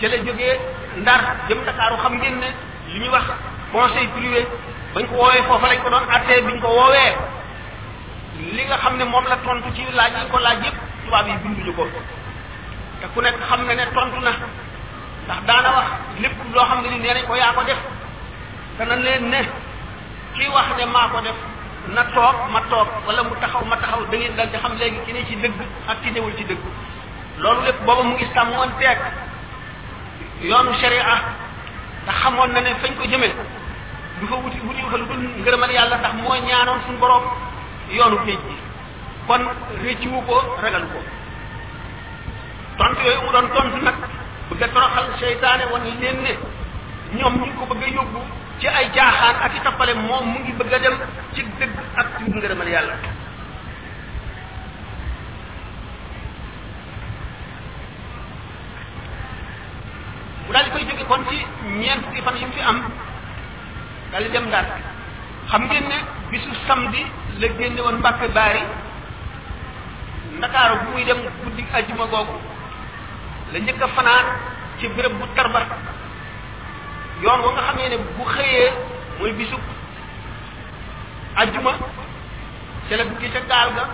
ca 0.00 0.06
la 0.12 0.16
jógee 0.26 0.54
ndar 0.96 1.20
jëm 1.48 1.58
Dakaaru 1.66 1.96
xam 2.02 2.14
ngeen 2.18 2.38
ne 2.40 2.48
li 2.92 2.98
ñuy 3.00 3.08
wax 3.08 3.24
conseil 3.72 4.08
privé 4.14 4.40
bañ 4.94 5.04
ko 5.08 5.14
woowee 5.20 5.42
foofa 5.48 5.66
lañ 5.68 5.78
ko 5.82 5.90
doon 5.90 6.04
attee 6.16 6.40
biñ 6.46 6.60
ko 6.60 6.68
woowee 6.68 7.12
li 8.56 8.62
nga 8.64 8.76
xam 8.78 8.96
ne 8.96 9.04
moom 9.04 9.24
la 9.28 9.36
tontu 9.36 9.70
ci 9.74 9.82
laaj 9.92 10.12
yi 10.18 10.30
ko 10.30 10.38
laaj 10.38 10.58
yëpp 10.64 10.76
tubaab 11.04 11.26
yi 11.28 11.36
binduñu 11.42 11.72
ko 11.76 11.84
te 13.00 13.06
ku 13.14 13.20
nekk 13.20 13.38
xam 13.48 13.64
na 13.66 13.74
ne 13.74 13.84
tontu 13.94 14.18
na 14.26 14.30
ndax 15.26 15.40
daana 15.46 15.70
wax 15.76 15.86
lépp 16.22 16.38
loo 16.54 16.64
xam 16.68 16.80
ne 16.82 16.88
ni 16.88 16.98
nee 16.98 17.14
nañ 17.14 17.26
ko 17.26 17.34
yaa 17.36 17.52
ko 17.52 17.62
def 17.62 17.78
dana 18.78 18.96
leen 18.96 19.28
ne 19.28 19.40
kii 20.36 20.48
wax 20.54 20.66
ne 20.78 20.84
maa 20.86 21.08
ko 21.12 21.20
def 21.26 21.36
na 21.92 22.02
toog 22.16 22.36
ma 22.50 22.60
toog 22.70 22.88
wala 23.06 23.20
mu 23.28 23.34
taxaw 23.40 23.60
ma 23.68 23.76
taxaw 23.76 24.04
da 24.10 24.16
ngeen 24.16 24.34
dal 24.38 24.48
di 24.48 24.56
xam 24.56 24.72
léegi 24.78 25.00
ki 25.04 25.12
ne 25.12 25.22
ci 25.28 25.34
dëgg 25.36 25.56
ak 25.88 26.00
ki 26.00 26.10
newul 26.12 26.32
ci 26.36 26.44
dëgg 26.48 26.62
loolu 27.38 27.60
lépp 27.64 27.84
booba 27.84 28.02
mu 28.02 28.14
ngi 28.16 28.26
sàmmoon 28.32 28.70
teeg 28.80 28.98
yoonu 30.40 30.72
sharia 30.80 31.16
te 32.06 32.12
xamoon 32.20 32.50
na 32.52 32.60
ne 32.60 32.70
fañ 32.80 32.96
ko 32.96 33.04
jëmee 33.04 33.34
du 34.20 34.26
fa 34.26 34.34
wuti 34.36 34.60
wuti 34.64 34.82
fa 34.90 34.96
lu 34.96 35.04
dul 35.04 35.20
ngërëmal 35.44 35.70
yàlla 35.72 35.96
ndax 35.96 36.12
moo 36.14 36.32
ñaanoon 36.48 36.80
suñu 36.86 36.98
borom 36.98 37.24
yoonu 37.90 38.16
géej 38.24 38.38
gi 38.48 38.56
kon 39.26 39.42
réccu 39.84 40.08
wu 40.08 40.20
ko 40.24 40.56
ragal 40.62 40.84
ko 40.92 40.98
tontu 42.78 43.00
yooyu 43.06 43.20
mu 43.24 43.30
doon 43.32 43.46
tontu 43.54 43.76
nag 43.84 43.94
bëgg 44.48 44.62
a 44.62 44.68
toroxal 44.68 45.06
seytaane 45.20 45.64
wan 45.72 45.84
leen 46.00 46.16
ne 46.22 46.32
ñoom 47.18 47.34
ñu 47.36 47.52
ko 47.58 47.66
bëgg 47.66 47.84
a 47.84 47.90
yóbbu 47.94 48.20
ci 48.60 48.66
ay 48.70 48.86
jaaxaan 48.94 49.36
ak 49.42 49.54
i 49.58 49.60
tappale 49.66 49.94
moom 49.98 50.26
mu 50.30 50.38
ngi 50.44 50.52
bëgg 50.54 50.72
a 50.74 50.78
dem 50.78 50.96
ci 51.34 51.42
dëgg 51.58 51.74
ak 51.98 52.06
ci 52.18 52.22
ngërëmal 52.30 52.68
yàlla 52.70 52.94
bu 60.46 60.52
daal 60.52 60.70
koy 60.70 60.82
jóge 60.86 61.04
kon 61.08 61.22
ci 61.30 61.36
ñeent 61.80 62.02
fukki 62.04 62.22
fan 62.22 62.36
yi 62.36 62.46
fi 62.54 62.60
am 62.62 62.78
daal 64.12 64.26
dem 64.30 64.44
Ndar 64.46 64.66
xam 65.50 65.62
ngeen 65.66 65.86
ne 65.88 65.98
bisu 66.30 66.52
samedi 66.66 67.02
la 67.38 67.46
génne 67.58 67.80
woon 67.80 67.98
Mbàkke 67.98 68.28
Baari 68.28 68.62
Ndakaaru 70.38 70.76
bu 70.84 70.90
muy 70.92 71.04
dem 71.04 71.18
guddi 71.42 71.64
ajjuma 71.72 72.06
googu 72.06 72.38
la 73.52 73.58
njëkk 73.58 73.82
fanaan 73.96 74.26
ci 74.78 74.86
bërëb 74.88 75.12
bu 75.20 75.26
tarba 75.34 75.60
yoon 77.22 77.40
wa 77.44 77.50
nga 77.54 77.62
xamee 77.68 77.88
ne 77.88 77.96
bu 78.16 78.24
xëyee 78.34 78.70
mooy 79.18 79.32
bisub 79.38 79.60
ajjuma 81.36 81.70
ca 82.88 82.94
la 82.96 83.04
buggi 83.04 83.28
ca 83.30 83.40
gaal 83.48 83.70
ga 83.76 83.84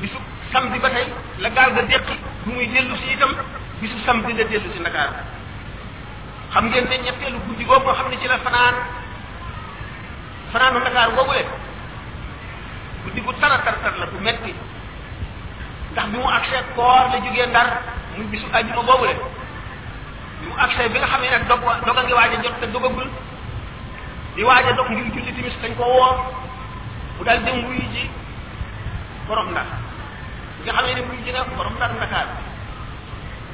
bisub 0.00 0.20
samedi 0.52 0.78
ba 0.78 0.88
tey 0.90 1.06
la 1.38 1.50
gaal 1.50 1.70
ga 1.74 1.82
déqi 1.82 2.14
bu 2.44 2.52
muy 2.52 2.66
dellu 2.68 2.94
si 2.96 3.12
itam 3.12 3.32
bisub 3.80 4.00
samedi 4.04 4.32
la 4.34 4.44
dellu 4.44 4.72
si 4.72 4.80
Ndakaar 4.80 5.10
xam 6.52 6.64
ngeen 6.68 6.88
ne 6.88 6.96
ñetteelu 7.04 7.38
guddi 7.46 7.64
googu 7.64 7.80
nga 7.86 7.94
xam 7.94 8.08
ne 8.10 8.16
ci 8.20 8.28
la 8.28 8.38
fanaan 8.38 8.74
fanaanu 10.52 10.78
Ndakaar 10.80 11.10
googule 11.14 11.44
guddi 13.04 13.20
gu 13.22 13.32
tara 13.40 13.58
tar 13.64 13.76
tar 13.82 13.94
la 13.98 14.06
bu 14.06 14.18
metti 14.20 14.54
ndax 15.92 16.06
bi 16.08 16.18
mu 16.18 16.28
agsee 16.28 16.62
koor 16.74 17.08
la 17.12 17.18
jógee 17.24 17.46
ndar 17.46 17.68
muy 18.16 18.26
bisub 18.26 18.50
ajjuma 18.54 18.82
googule 18.82 19.14
mu 20.46 20.52
accès 20.56 20.86
bi 20.90 20.98
nga 21.00 21.06
xam 21.10 21.20
ne 21.22 21.28
nag 21.34 21.46
dog 21.50 21.62
dog 21.84 21.96
a 21.98 22.02
ngi 22.06 22.12
waaj 22.14 22.34
a 22.36 22.42
jot 22.44 22.54
te 22.60 22.66
dogagul 22.70 23.06
di 24.36 24.42
waaj 24.46 24.66
a 24.66 24.72
dog 24.78 24.86
ngir 24.90 25.06
julli 25.10 25.32
timis 25.34 25.56
dañ 25.62 25.72
koo 25.74 25.84
woo 25.98 26.14
mu 27.18 27.24
daal 27.24 27.42
dem 27.42 27.64
wuyu 27.66 27.82
ji 27.94 28.04
borom 29.26 29.50
ndar 29.50 29.66
bi 30.58 30.62
nga 30.64 30.72
xam 30.76 30.84
ne 30.86 30.94
ne 30.94 31.00
wuyu 31.02 31.22
ji 31.24 31.32
na 31.32 31.42
borom 31.56 31.74
ndar 31.74 31.90
ndakaar 31.92 32.28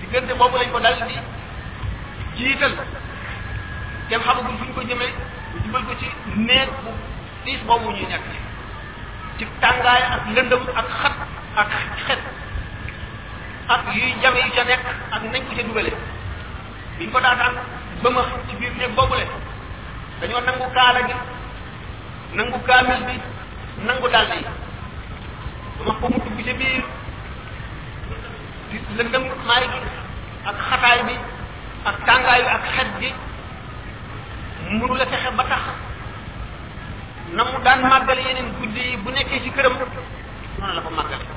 diggante 0.01 0.35
boobu 0.37 0.57
lañ 0.57 0.68
ko 0.73 0.79
dal 0.81 0.97
di 1.09 1.14
jiital 2.37 2.73
kenn 4.09 4.20
xamagul 4.20 4.57
fu 4.59 4.64
ñu 4.64 4.75
ko 4.75 4.83
jëmee 4.83 5.12
ñu 5.55 5.59
jubal 5.64 5.83
ko 5.88 5.94
ci 6.01 6.07
néeg 6.37 6.68
bu 6.85 6.90
tiis 7.44 7.61
boobu 7.66 7.90
ñuy 7.92 8.07
nekk 8.12 8.27
ci 9.38 9.47
tàngaay 9.61 10.03
ak 10.03 10.23
lëndëm 10.37 10.61
ak 10.77 10.87
xat 11.01 11.14
ak 11.57 11.70
xet 12.07 12.18
ak 13.73 13.83
yuy 13.94 14.12
jame 14.20 14.37
yu 14.44 14.53
ca 14.55 14.64
nekk 14.64 14.85
ak 15.11 15.23
nañ 15.33 15.42
ca 15.57 15.62
dugale 15.62 15.92
biñ 16.99 17.11
ko 17.11 17.19
daataan 17.21 17.55
ba 18.03 18.09
ma 18.11 18.21
ci 18.49 18.55
biir 18.59 18.71
nekk 18.79 18.95
boobule 18.95 19.27
dañoo 20.21 20.41
nangu 20.47 20.67
kaala 20.77 21.01
gi 21.09 21.15
nangu 22.39 22.59
kaamil 22.69 23.01
bi 23.09 23.15
nangu 23.87 24.09
dàll 24.15 24.31
yi 24.37 24.43
wax 25.87 25.97
ko 26.01 26.07
mu 26.13 26.19
dugg 26.25 26.39
ci 26.47 26.53
biir 26.61 26.83
di 28.71 28.77
lëndëm 28.99 29.25
maay 29.47 29.65
gi 29.73 29.79
ak 30.51 30.57
xataay 30.69 31.01
bi 31.09 31.15
ak 31.89 31.97
tàngaay 32.07 32.41
bi 32.43 32.49
ak 32.57 32.65
xet 32.77 32.91
gi 33.01 33.11
mënu 34.79 34.95
la 35.01 35.07
fexe 35.07 35.31
ba 35.39 35.45
tax 35.51 35.63
na 37.35 37.43
mu 37.45 37.59
daan 37.65 37.81
màggale 37.91 38.23
yeneen 38.29 38.49
guddi 38.61 38.81
yi 38.91 38.97
bu 38.97 39.11
nekkee 39.11 39.41
ci 39.43 39.51
këram 39.51 39.75
noonu 40.59 40.75
la 40.77 40.81
ko 40.83 40.91
màggale 40.91 41.34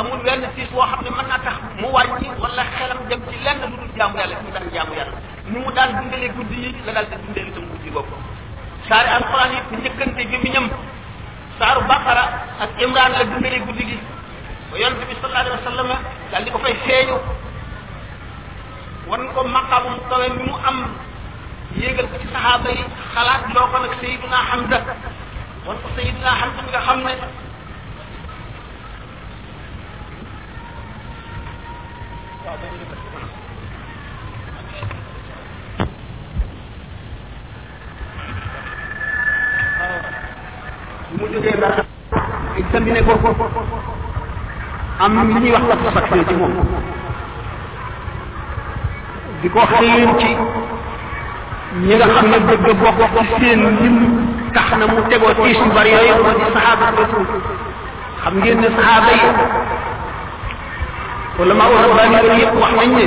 amul 0.00 0.18
wenn 0.24 0.42
ci 0.56 0.62
so 0.72 0.80
xamne 0.90 1.10
man 1.16 1.26
na 1.30 1.36
tax 1.44 1.56
mu 1.80 1.88
wàññi 1.94 2.28
wala 2.42 2.62
xelam 2.74 2.98
dem 3.08 3.20
ci 3.30 3.36
lenn 3.44 3.56
lu 3.70 3.76
dul 3.80 3.90
jaamu 3.98 4.16
yàlla 4.20 4.36
ci 4.44 4.50
tan 4.54 4.64
jaamu 4.74 4.92
yàlla 4.98 5.18
ni 5.52 5.58
mu 5.64 5.70
dal 5.76 5.90
dundalee 5.96 6.30
guddi 6.36 6.56
yi 6.64 6.70
la 6.86 6.92
dal 6.96 7.06
di 7.10 7.32
tam 7.36 7.48
itam 7.50 7.64
guddi 7.72 7.88
bokk 7.94 8.08
saari 8.88 9.08
alquran 9.18 9.50
yi 9.54 9.60
ci 9.68 9.74
njëkkante 9.80 10.22
gémmiñam 10.30 10.66
sar 11.58 11.76
baqara 11.90 12.24
ak 12.64 12.70
imran 12.84 13.10
la 13.18 13.24
dundalee 13.30 13.60
guddi 13.66 13.84
gi 13.88 13.98
wa 14.72 14.76
yonte 14.84 15.02
bi 15.08 15.14
sallallahu 15.20 15.44
alayhi 15.44 15.60
wasallam 15.60 15.88
dal 16.32 16.42
di 16.44 16.50
ko 16.54 16.58
fay 16.64 16.74
xeyu 16.86 17.16
won 19.10 19.22
ko 19.34 19.40
maqaamu 19.56 19.90
tawé 20.08 20.08
kawe 20.10 20.26
mi 20.36 20.42
mu 20.48 20.56
am 20.68 20.78
yegal 21.82 22.06
ko 22.12 22.16
ci 22.22 22.26
sahaba 22.34 22.68
yi 22.76 22.82
xalaat 23.14 23.42
loo 23.54 23.68
ko 23.72 23.76
nag 23.84 23.92
sayiduna 24.00 24.38
hamza 24.50 24.78
wan 25.66 25.76
ko 25.82 25.88
sayiduna 25.96 26.30
hamza 26.40 26.60
nga 26.70 26.80
xamne 26.88 27.12
mu 41.12 41.28
jógee 41.32 41.56
ba 41.60 41.68
itam 42.58 42.82
bi 42.84 42.90
ne 42.90 43.00
ko 43.06 43.12
am 44.98 45.14
li 45.14 45.24
ñuy 45.40 45.52
wax 45.54 45.62
la 45.84 45.90
sax 45.94 46.04
ci 46.10 46.14
moom 46.34 46.52
di 49.40 49.48
ko 49.54 49.60
xëyeen 49.70 50.10
ci 50.20 50.30
ñi 51.86 51.94
nga 51.94 52.06
xam 52.14 52.26
ne 52.32 52.38
bëgg 52.46 52.62
bokk 52.74 52.98
ci 53.14 53.24
seen 53.40 53.60
lim 53.78 53.96
tax 54.54 54.66
na 54.74 54.86
mu 54.90 54.98
tegoo 55.08 55.34
tiis 55.38 55.58
yu 55.62 55.70
bari 55.74 55.90
yooyu 55.94 56.14
moo 56.18 56.34
di 56.34 56.44
saxaaba 56.54 56.86
rasul 56.98 57.24
xam 58.22 58.34
ngeen 58.38 58.58
ne 58.58 58.68
saxaaba 58.76 59.10
yi 59.14 59.26
wala 61.40 61.54
maa 61.56 61.68
war 61.72 61.84
a 61.88 61.92
baal 61.96 62.22
ñu 62.26 62.34
yëpp 62.42 62.54
wax 62.62 62.72
nañ 62.78 62.90
ne 62.98 63.04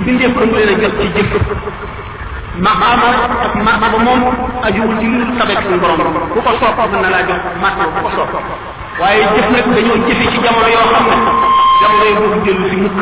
mbindeef 0.00 0.32
mën 0.36 0.50
leen 0.54 0.68
a 0.68 0.78
jot 0.84 0.94
ci 1.00 1.06
jëf 1.14 1.30
maqaama 2.66 3.08
ak 3.46 3.54
martaba 3.66 3.98
moom 4.06 4.20
ajuwul 4.66 4.94
ci 5.00 5.06
lu 5.12 5.24
sabet 5.40 5.56
suñu 5.62 5.78
borom 5.82 5.96
ku 6.32 6.38
ko 6.44 6.50
soob 6.60 6.78
mën 6.92 7.00
na 7.04 7.08
laa 7.14 7.24
jox 7.28 7.40
martaba 7.62 7.88
ku 7.94 7.98
ko 8.04 8.10
soob 8.16 8.30
waaye 9.00 9.24
jëf 9.34 9.48
nag 9.54 9.66
dañoo 9.76 9.96
jëfe 10.06 10.24
ci 10.32 10.38
jamono 10.44 10.68
yoo 10.76 10.86
xam 10.92 11.04
ne 11.10 11.16
jamono 11.80 12.02
yi 12.08 12.14
boobu 12.20 12.38
dellu 12.44 12.64
si 12.70 12.76
mukk 12.82 12.98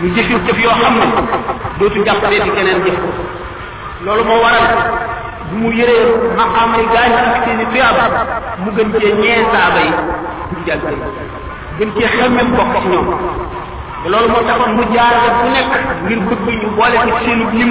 ñu 0.00 0.06
jëfi 0.16 0.34
jëf 0.46 0.58
yoo 0.64 0.74
xam 0.80 0.92
ne 1.00 1.06
dootu 1.78 2.00
jàppalee 2.06 2.40
ci 2.44 2.50
keneen 2.56 2.78
jëf 2.86 2.96
loolu 4.04 4.24
moo 4.28 4.40
waral 4.44 4.66
bu 5.50 5.54
mu 5.60 5.68
yëree 5.78 6.06
maqaamay 6.40 6.84
gaañ 6.94 7.12
ak 7.20 7.44
seeni 7.44 7.64
mu 8.64 8.68
gën 8.76 8.88
cee 8.96 9.12
ñee 9.20 9.40
saaba 9.52 9.80
yi 9.86 9.92
ñu 10.56 10.60
jàll 10.64 10.80
gën 11.78 11.90
cee 11.96 12.06
xemmem 12.16 12.48
bokk 12.56 12.74
ak 12.78 12.86
ñoom 12.92 13.06
te 14.02 14.08
loolu 14.10 14.28
moo 14.32 14.42
taxoon 14.48 14.72
mu 14.76 14.82
jaarale 14.94 15.30
bu 15.40 15.46
nekk 15.54 15.70
ngir 16.04 16.18
bëgg 16.28 16.42
ñu 16.60 16.68
boole 16.76 16.96
ci 17.08 17.12
seenu 17.24 17.44
lim 17.58 17.70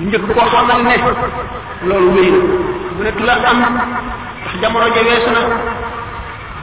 ñu 0.00 0.04
njëkk 0.08 0.24
koo 0.34 0.46
xamal 0.52 0.80
ne 0.84 0.94
loolu 1.88 2.08
wéy 2.14 2.30
na 2.32 2.38
bu 2.96 3.02
nekk 3.28 3.44
am 3.50 3.58
ndax 3.62 4.54
jamono 4.60 4.86
ja 4.96 5.02
weesu 5.06 5.30
na 5.36 5.40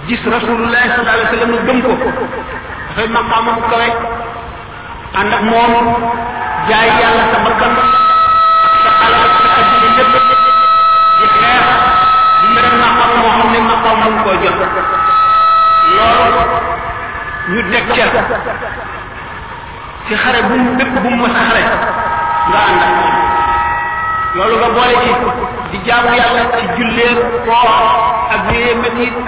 gis 0.08 0.24
rasulullah 0.36 0.82
sallallahu 0.88 1.16
alayhi 1.16 1.30
wa 1.30 1.34
sallam 1.36 1.52
nu 1.52 1.60
gëm 1.68 1.80
ko 1.84 1.94
dafay 2.90 3.08
maqaamam 3.16 3.58
kawe 3.70 3.88
ànd 5.20 5.34
ak 5.38 5.42
moom 5.52 5.74
jaay 6.70 6.88
yàlla 7.02 7.24
sa 7.34 7.38
bakkan 7.46 7.74
lu 17.52 17.62
teg 17.72 17.86
cer 17.96 18.10
ci 20.08 20.14
xare 20.24 20.40
bu 20.48 20.54
bépp 20.78 20.92
bu 21.04 21.10
mu 21.10 21.16
mës 21.22 21.34
a 21.36 21.38
xare 21.50 21.62
nga 22.50 22.60
ànd 22.68 22.82
ak 22.82 22.90
loolu 24.36 24.56
nga 24.62 24.68
boole 24.76 24.96
ci 25.08 25.16
di 25.72 25.78
jaamu 25.88 26.10
yàlla 26.20 26.42
ci 26.56 26.62
jullee 26.78 27.16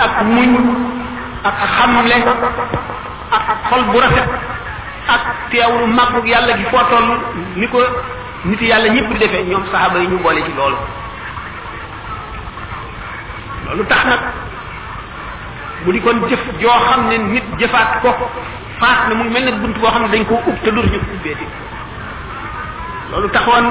ak 0.06 0.16
muñ 0.34 0.50
ak 1.50 1.58
xamle 1.76 2.16
ak 3.36 3.44
xol 3.70 3.84
bu 3.92 3.98
rafet 4.04 4.28
ak 5.16 5.22
teewlu 5.52 5.86
màggug 5.98 6.26
yàlla 6.34 6.54
gi 6.58 6.66
foo 6.72 7.00
ni 7.60 7.66
ko 7.70 7.80
nit 8.44 8.62
yàlla 8.62 8.88
ñëpp 8.96 9.10
di 9.14 9.18
defee 9.24 9.44
ñoom 9.50 9.66
saxaaba 9.72 9.98
yi 10.00 10.08
ñu 10.08 10.18
boole 10.24 10.42
ci 10.46 10.52
loolu 10.58 10.78
loolu 13.66 13.84
tax 13.90 14.04
nag 14.06 14.22
mu 15.86 15.90
di 15.92 16.00
kon 16.02 16.18
jëf 16.30 16.42
joo 16.62 16.78
xam 16.88 17.08
ne 17.10 17.18
nit 17.18 17.44
jëfaat 17.58 18.02
ko 18.06 18.10
faat 18.82 19.10
na 19.10 19.14
mu 19.18 19.26
mel 19.34 19.44
ne 19.44 19.52
bunt 19.62 19.76
boo 19.82 19.90
xam 19.90 20.04
ne 20.06 20.10
dañ 20.14 20.24
koo 20.30 20.40
ub 20.46 20.58
te 20.62 20.70
dur 20.72 20.86
ñu 20.86 20.98
ubbeeti 21.16 21.46
loolu 23.12 23.30
taxoon 23.30 23.66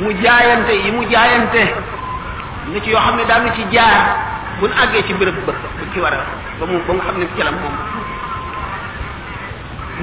mu 0.00 0.12
jaayante 0.22 0.70
yi 0.84 0.90
mu 0.92 1.02
jaayante 1.08 1.62
ni 2.72 2.80
ci 2.82 2.90
yoo 2.92 3.00
xam 3.00 3.16
ne 3.16 3.24
daanu 3.24 3.48
ci 3.56 3.64
jaar 3.72 3.96
bu 4.60 4.66
nu 4.68 4.72
àggee 4.82 5.02
ci 5.06 5.12
bërëb 5.14 5.36
ba 5.46 5.52
bu 5.52 5.84
ci 5.92 5.98
war 6.00 6.12
a 6.12 6.20
ba 6.60 6.64
mu 6.66 6.78
ba 6.86 6.92
xam 7.04 7.16
ne 7.18 7.26
calam 7.36 7.54
moom 7.62 7.72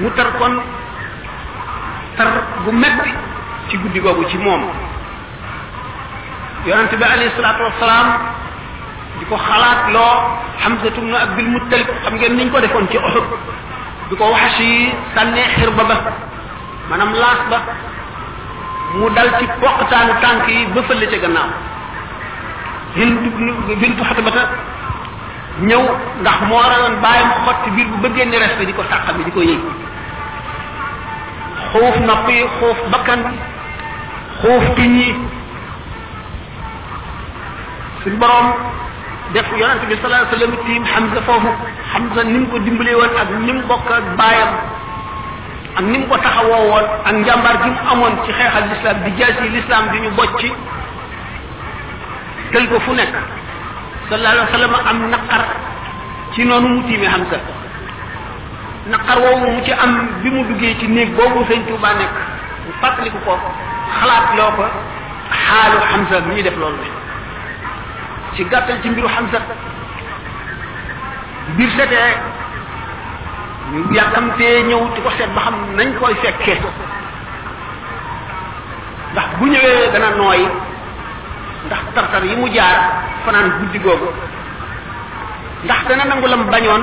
mu 0.02 0.08
tar 0.16 0.28
kon 0.38 0.52
tar 2.16 2.28
bu 2.64 2.70
metti 2.72 3.10
ci 3.68 3.76
guddi 3.78 4.00
googu 4.00 4.28
ci 4.28 4.38
moom 4.38 4.62
yonente 6.64 6.96
bi 6.96 7.02
alayhi 7.04 7.30
salaatu 7.36 7.62
wassalaam 7.62 8.08
di 9.22 9.28
ko 9.30 9.36
xalaat 9.38 9.80
loo 9.94 10.16
xamsatum 10.62 11.04
na 11.14 11.18
abdul 11.30 11.50
muttalib 11.54 11.86
xam 12.02 12.14
ngeen 12.18 12.34
niñ 12.36 12.48
ko 12.52 12.58
defoon 12.60 12.86
ci 12.90 12.98
uhud 12.98 13.26
di 14.10 14.14
ko 14.18 14.24
waxas 14.34 14.58
yi 14.58 14.90
sànnee 15.14 15.46
xirba 15.56 15.84
ba 15.90 15.96
maanaam 16.90 17.10
laas 17.22 17.40
ba 17.50 17.58
mu 18.98 19.06
dal 19.16 19.30
ci 19.38 19.46
poqtaanu 19.62 20.12
tànk 20.22 20.48
yi 20.50 20.66
ba 20.74 20.80
fële 20.90 21.06
ca 21.12 21.18
gannaaw 21.22 21.50
hind 22.96 23.16
bintu 23.82 24.02
xatabata 24.10 24.42
ñëw 25.68 25.82
ndax 26.22 26.38
moo 26.50 26.62
rayoon 26.70 26.94
bàyyam 27.04 27.30
xotti 27.46 27.70
biir 27.76 27.86
bu 27.92 27.96
bëggee 28.02 28.26
ni 28.26 28.36
respect 28.42 28.66
di 28.70 28.74
ko 28.74 28.82
sàqami 28.90 29.22
di 29.24 29.30
ko 29.36 29.40
yëy 29.48 29.60
xuuf 31.70 31.94
nopp 32.08 32.26
yi 32.34 32.42
xuuf 32.58 32.78
bakkan 32.92 33.20
bi 33.28 33.34
xuuf 34.40 34.64
tuñ 34.76 34.92
yi 35.02 35.08
suñ 38.02 38.14
borom 38.20 38.48
def 39.34 39.48
yonent 39.56 39.80
bi 39.88 39.96
sallallahu 39.96 40.20
alayhi 40.20 40.32
wasallam 40.32 40.54
tiim 40.68 40.82
Hamza 40.92 41.20
foofu 41.26 41.52
Hamza 41.94 42.22
nim 42.30 42.44
ko 42.52 42.56
dimbalee 42.64 42.94
woon 43.00 43.12
ak 43.24 43.30
nim 43.44 43.58
bokk 43.68 43.88
ak 43.98 44.04
baayam 44.20 44.52
ak 45.80 45.84
nim 45.90 46.02
ko 46.08 46.14
taxawoo 46.24 46.62
woon 46.70 46.86
ak 47.08 47.12
njàmbaar 47.20 47.56
gi 47.64 47.70
mu 47.76 47.80
amoon 47.92 48.12
ci 48.24 48.32
xeexal 48.38 48.68
l'islam 48.72 48.96
di 49.06 49.10
jaasi 49.20 49.48
l'islam 49.54 49.84
di 49.92 49.98
ñu 50.04 50.10
bocc 50.20 50.40
tël 52.52 52.66
ko 52.72 52.80
fu 52.86 52.92
nekk 52.94 53.14
sallallahu 54.10 54.36
alayhi 54.36 54.50
wasallam 54.52 54.74
am 54.92 54.98
naqar 55.14 55.42
ci 56.34 56.44
noonu 56.44 56.68
mu 56.74 56.82
tiimee 56.88 57.08
Hamza 57.16 57.40
naqar 58.94 59.16
woowu 59.18 59.48
mu 59.56 59.60
ci 59.64 59.72
am 59.72 59.92
bi 60.22 60.28
mu 60.30 60.44
duggee 60.50 60.76
ci 60.78 60.86
néeg 60.88 61.16
boobu 61.16 61.40
sëñ 61.48 61.64
Touba 61.68 61.88
nekk 62.02 62.14
mu 62.68 62.72
fàttaliku 62.84 63.16
ko 63.26 63.38
xalaat 64.00 64.36
loo 64.38 64.52
ko 64.60 64.66
xaalu 65.40 65.78
Hamza 65.92 66.20
mi 66.28 66.42
def 66.42 66.56
loolu 66.56 67.00
ci 68.36 68.44
gàttal 68.48 68.78
ci 68.82 68.88
mbiru 68.90 69.08
Hamza 69.08 69.38
biir 71.56 71.70
setee 71.76 72.10
ñu 73.72 73.80
yàkkamtee 73.96 74.56
ñëw 74.68 74.82
di 74.94 75.00
ko 75.04 75.10
seet 75.18 75.30
ba 75.36 75.40
xam 75.46 75.54
nañ 75.76 75.88
koy 76.00 76.14
fekkee 76.22 76.58
ndax 79.12 79.24
bu 79.38 79.44
ñëwee 79.52 79.90
dana 79.94 80.10
nooy 80.18 80.42
ndax 81.66 81.80
tartar 81.94 82.24
yi 82.24 82.34
mu 82.36 82.48
jaar 82.56 82.78
fanaan 83.24 83.48
guddi 83.60 83.78
googu 83.78 84.08
ndax 85.64 85.80
dana 85.88 86.04
nangu 86.10 86.26
lam 86.32 86.42
bañoon 86.52 86.82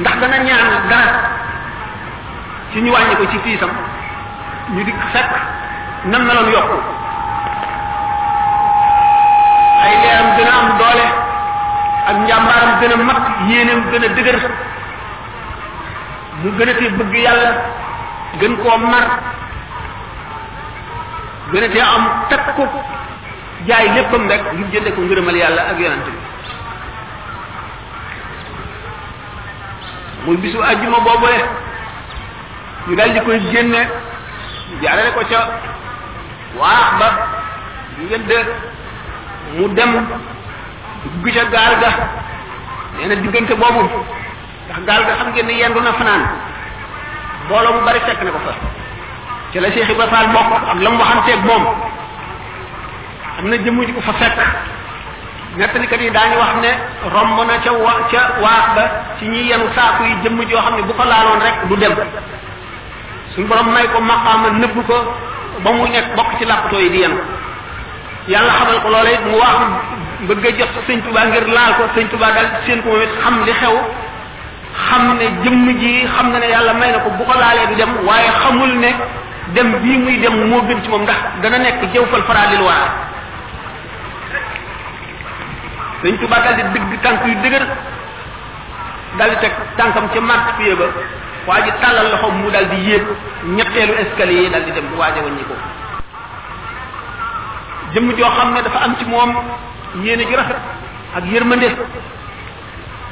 ndax 0.00 0.14
dana 0.20 0.36
ñaan 0.46 0.68
dara 0.92 1.12
ci 2.72 2.80
ñu 2.84 2.90
wàññi 2.92 3.30
ci 3.32 3.38
tiisam 3.44 3.70
ñu 4.74 4.80
di 4.84 4.92
fekk 5.12 5.32
nam 6.04 6.22
meloon 6.26 6.50
yokku 6.52 6.76
ay 9.80 9.92
leeram 10.04 10.26
gën 10.36 10.48
a 10.48 10.54
am 10.60 10.68
doole 10.78 11.06
ak 12.10 12.16
njàmbaaram 12.26 12.72
gën 12.80 12.92
a 12.92 12.96
mat 12.96 13.22
yéeneem 13.48 13.80
gën 13.90 14.04
a 14.04 14.08
dëgër 14.16 14.36
mu 16.42 16.50
gën 16.56 16.68
a 16.68 16.74
te 16.78 16.88
bëgg 16.98 17.14
yàlla 17.24 17.50
gën 18.40 18.54
koo 18.62 18.76
mar 18.78 19.06
gën 21.52 21.64
a 21.64 21.68
te 21.72 21.80
am 21.80 22.04
teg 22.28 22.40
jaay 23.66 23.86
léppam 23.94 24.28
rek 24.28 24.42
ngir 24.52 24.68
jënde 24.72 24.92
ko 24.94 25.00
ngërëmal 25.00 25.36
yàlla 25.36 25.62
ak 25.70 25.78
yonent 25.78 26.08
bi 30.24 30.36
bisu 30.36 30.58
àjjuma 30.62 31.00
boobule 31.00 31.44
ñu 32.86 32.96
daal 32.96 33.12
di 33.12 33.20
koy 33.20 33.38
génne 33.52 33.80
jaarale 34.82 35.10
ko 35.14 35.20
ca 35.30 35.40
waax 36.58 36.90
ba 36.98 37.08
ñu 37.96 38.04
ngeen 38.06 38.26
dëkk 38.28 38.48
mu 39.56 39.66
dem 39.74 39.90
dugg 41.22 41.32
ca 41.34 41.44
gaal 41.50 41.72
ga 41.80 41.88
nee 42.98 43.06
na 43.08 43.14
diggante 43.16 43.54
boobu 43.56 43.82
ndax 43.84 44.80
gaal 44.86 45.00
ga 45.08 45.14
xam 45.18 45.28
ngeen 45.34 45.46
ne 45.48 45.52
yendu 45.60 45.80
na 45.80 45.92
fanaan 45.98 46.22
mbooloo 47.46 47.72
mu 47.74 47.80
bari 47.86 48.00
fekk 48.06 48.20
na 48.22 48.30
ko 48.30 48.38
fa 48.46 48.54
ci 49.50 49.58
la 49.58 49.68
Cheikh 49.72 49.90
Ibra 49.90 50.06
Fall 50.08 50.26
ak 50.30 50.78
la 50.80 50.90
mu 50.90 50.98
waxanteeg 51.02 51.42
moom 51.44 51.64
am 53.38 53.46
na 53.50 53.56
jëmm 53.56 53.84
ji 53.86 53.92
ko 53.92 54.00
fa 54.00 54.12
fekk 54.12 54.38
nettalikat 55.56 56.00
yi 56.00 56.10
daañu 56.10 56.36
wax 56.38 56.52
ne 56.60 56.70
romb 57.14 57.38
na 57.48 57.58
ca 57.64 57.72
wa 57.72 57.92
ca 58.10 58.20
waax 58.42 58.64
ba 58.76 58.82
ci 59.18 59.24
ñi 59.28 59.46
yenu 59.50 59.66
saaku 59.74 60.04
yi 60.04 60.14
jëmm 60.22 60.44
joo 60.48 60.60
xam 60.60 60.74
ne 60.76 60.82
bu 60.82 60.92
ko 60.94 61.04
laaloon 61.04 61.40
rek 61.40 61.66
du 61.68 61.76
dem 61.76 61.94
suñ 63.34 63.46
borom 63.46 63.70
may 63.72 63.88
ko 63.90 64.00
maqaama 64.00 64.50
nëbb 64.58 64.86
ko 64.86 65.14
ba 65.64 65.70
mu 65.72 65.86
nekk 65.88 66.14
bokk 66.16 66.38
ci 66.38 66.44
làppatoo 66.44 66.78
yi 66.78 66.90
di 66.90 66.98
yenu 67.00 67.18
yàlla 68.28 68.52
xamal 68.58 68.80
ko 68.82 68.88
loola 68.90 69.08
it 69.10 69.20
mu 69.24 69.36
waaxu 69.38 69.64
bëgg 70.28 70.44
a 70.44 70.52
jot 70.58 70.74
sëñ 70.86 71.00
Tuba 71.02 71.24
ngir 71.26 71.46
laal 71.48 71.72
ko 71.76 71.82
sëñ 71.94 72.06
Tuba 72.10 72.28
dal 72.36 72.46
seen 72.66 72.82
ko 72.82 72.90
moom 72.90 73.00
it 73.02 73.10
xam 73.22 73.42
li 73.46 73.52
xew 73.52 73.76
xam 74.88 75.16
ne 75.16 75.26
jëmm 75.44 75.68
ji 75.80 76.06
xam 76.16 76.32
na 76.32 76.38
ne 76.38 76.46
yàlla 76.50 76.72
may 76.74 76.90
na 76.92 76.98
ko 76.98 77.10
bu 77.10 77.24
ko 77.24 77.32
laalee 77.38 77.66
du 77.68 77.74
dem 77.76 77.90
waaye 78.06 78.30
xamul 78.42 78.72
ne 78.78 78.90
dem 79.54 79.72
bii 79.82 79.98
muy 79.98 80.16
dem 80.20 80.48
moo 80.50 80.60
gën 80.68 80.82
ci 80.82 80.88
moom 80.88 81.02
ndax 81.02 81.16
dana 81.42 81.58
nekk 81.58 81.82
jëwfal 81.92 82.22
faradil 82.22 82.60
waa 82.62 82.88
sëñ 86.02 86.14
Tuba 86.20 86.36
dal 86.44 86.56
di 86.56 86.62
dëgg 86.74 87.00
tànk 87.02 87.20
yu 87.26 87.34
dëgër 87.42 87.64
dal 89.16 89.30
di 89.30 89.36
teg 89.36 89.52
tànkam 89.76 90.08
ca 90.12 90.20
màtt 90.20 90.56
pied 90.58 90.76
ba 90.76 90.84
waa 91.46 91.60
ji 91.64 91.72
tàllal 91.80 92.10
loxoom 92.12 92.34
mu 92.42 92.50
dal 92.50 92.66
di 92.68 92.76
yéeg 92.88 93.06
ñetteelu 93.56 93.92
escalier 94.02 94.42
yi 94.42 94.50
dal 94.50 94.64
di 94.64 94.72
dem 94.72 94.84
waaja 94.98 95.20
wàññi 95.24 95.44
ko 95.48 95.54
jëm 97.94 98.10
jo 98.16 98.28
xamne 98.36 98.62
dafa 98.62 98.78
am 98.84 98.96
ci 98.98 99.04
mom 99.04 99.30
yéene 100.02 100.24
ji 100.26 100.34
rafet 100.36 100.56
ak 101.14 101.24
yermande 101.32 101.66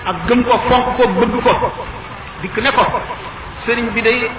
ak 0.05 0.17
gëm 0.27 0.43
ko 0.45 0.59
fonk 0.69 0.87
ko 0.97 1.03
bëgg 1.17 1.35
ko 1.43 1.71
dik 2.43 2.57
ne 2.63 2.71
ko 2.71 2.85
sëriñ 3.65 3.87
bi 3.95 4.03
day 4.03 4.31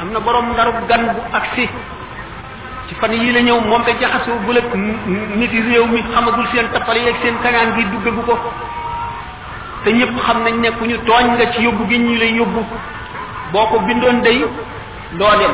amna 0.00 0.20
borom 0.20 0.52
daru 0.56 0.72
gan 0.88 1.02
bu 1.14 1.20
aksi 1.32 1.68
ci 2.88 2.94
fan 2.98 3.12
yi 3.12 3.32
la 3.32 3.40
ñew 3.40 3.60
mom 3.60 3.82
te 3.84 3.92
jaxasoo 4.00 4.36
bu 4.44 4.52
la 4.52 4.60
nit 5.40 5.52
yi 5.52 5.60
rew 5.60 5.86
mi 5.86 6.02
xamagul 6.02 6.46
seen 6.52 6.68
tapale 6.72 7.08
ak 7.08 7.16
seen 7.22 7.38
kañaan 7.42 7.74
gi 7.76 7.84
duggagu 7.88 8.22
ko 8.24 8.38
te 9.84 9.90
ñepp 9.92 10.14
xam 10.26 10.42
nañ 10.42 10.54
ne 10.60 10.70
ku 10.72 10.84
ñu 10.84 10.98
tooñ 11.06 11.26
nga 11.32 11.50
ci 11.52 11.62
yobbu 11.62 11.86
gi 11.88 11.98
ñu 11.98 12.14
lay 12.18 12.32
yobbu 12.34 12.62
boko 13.52 13.80
bindon 13.80 14.20
day 14.20 14.44
do 15.12 15.26
dem 15.38 15.52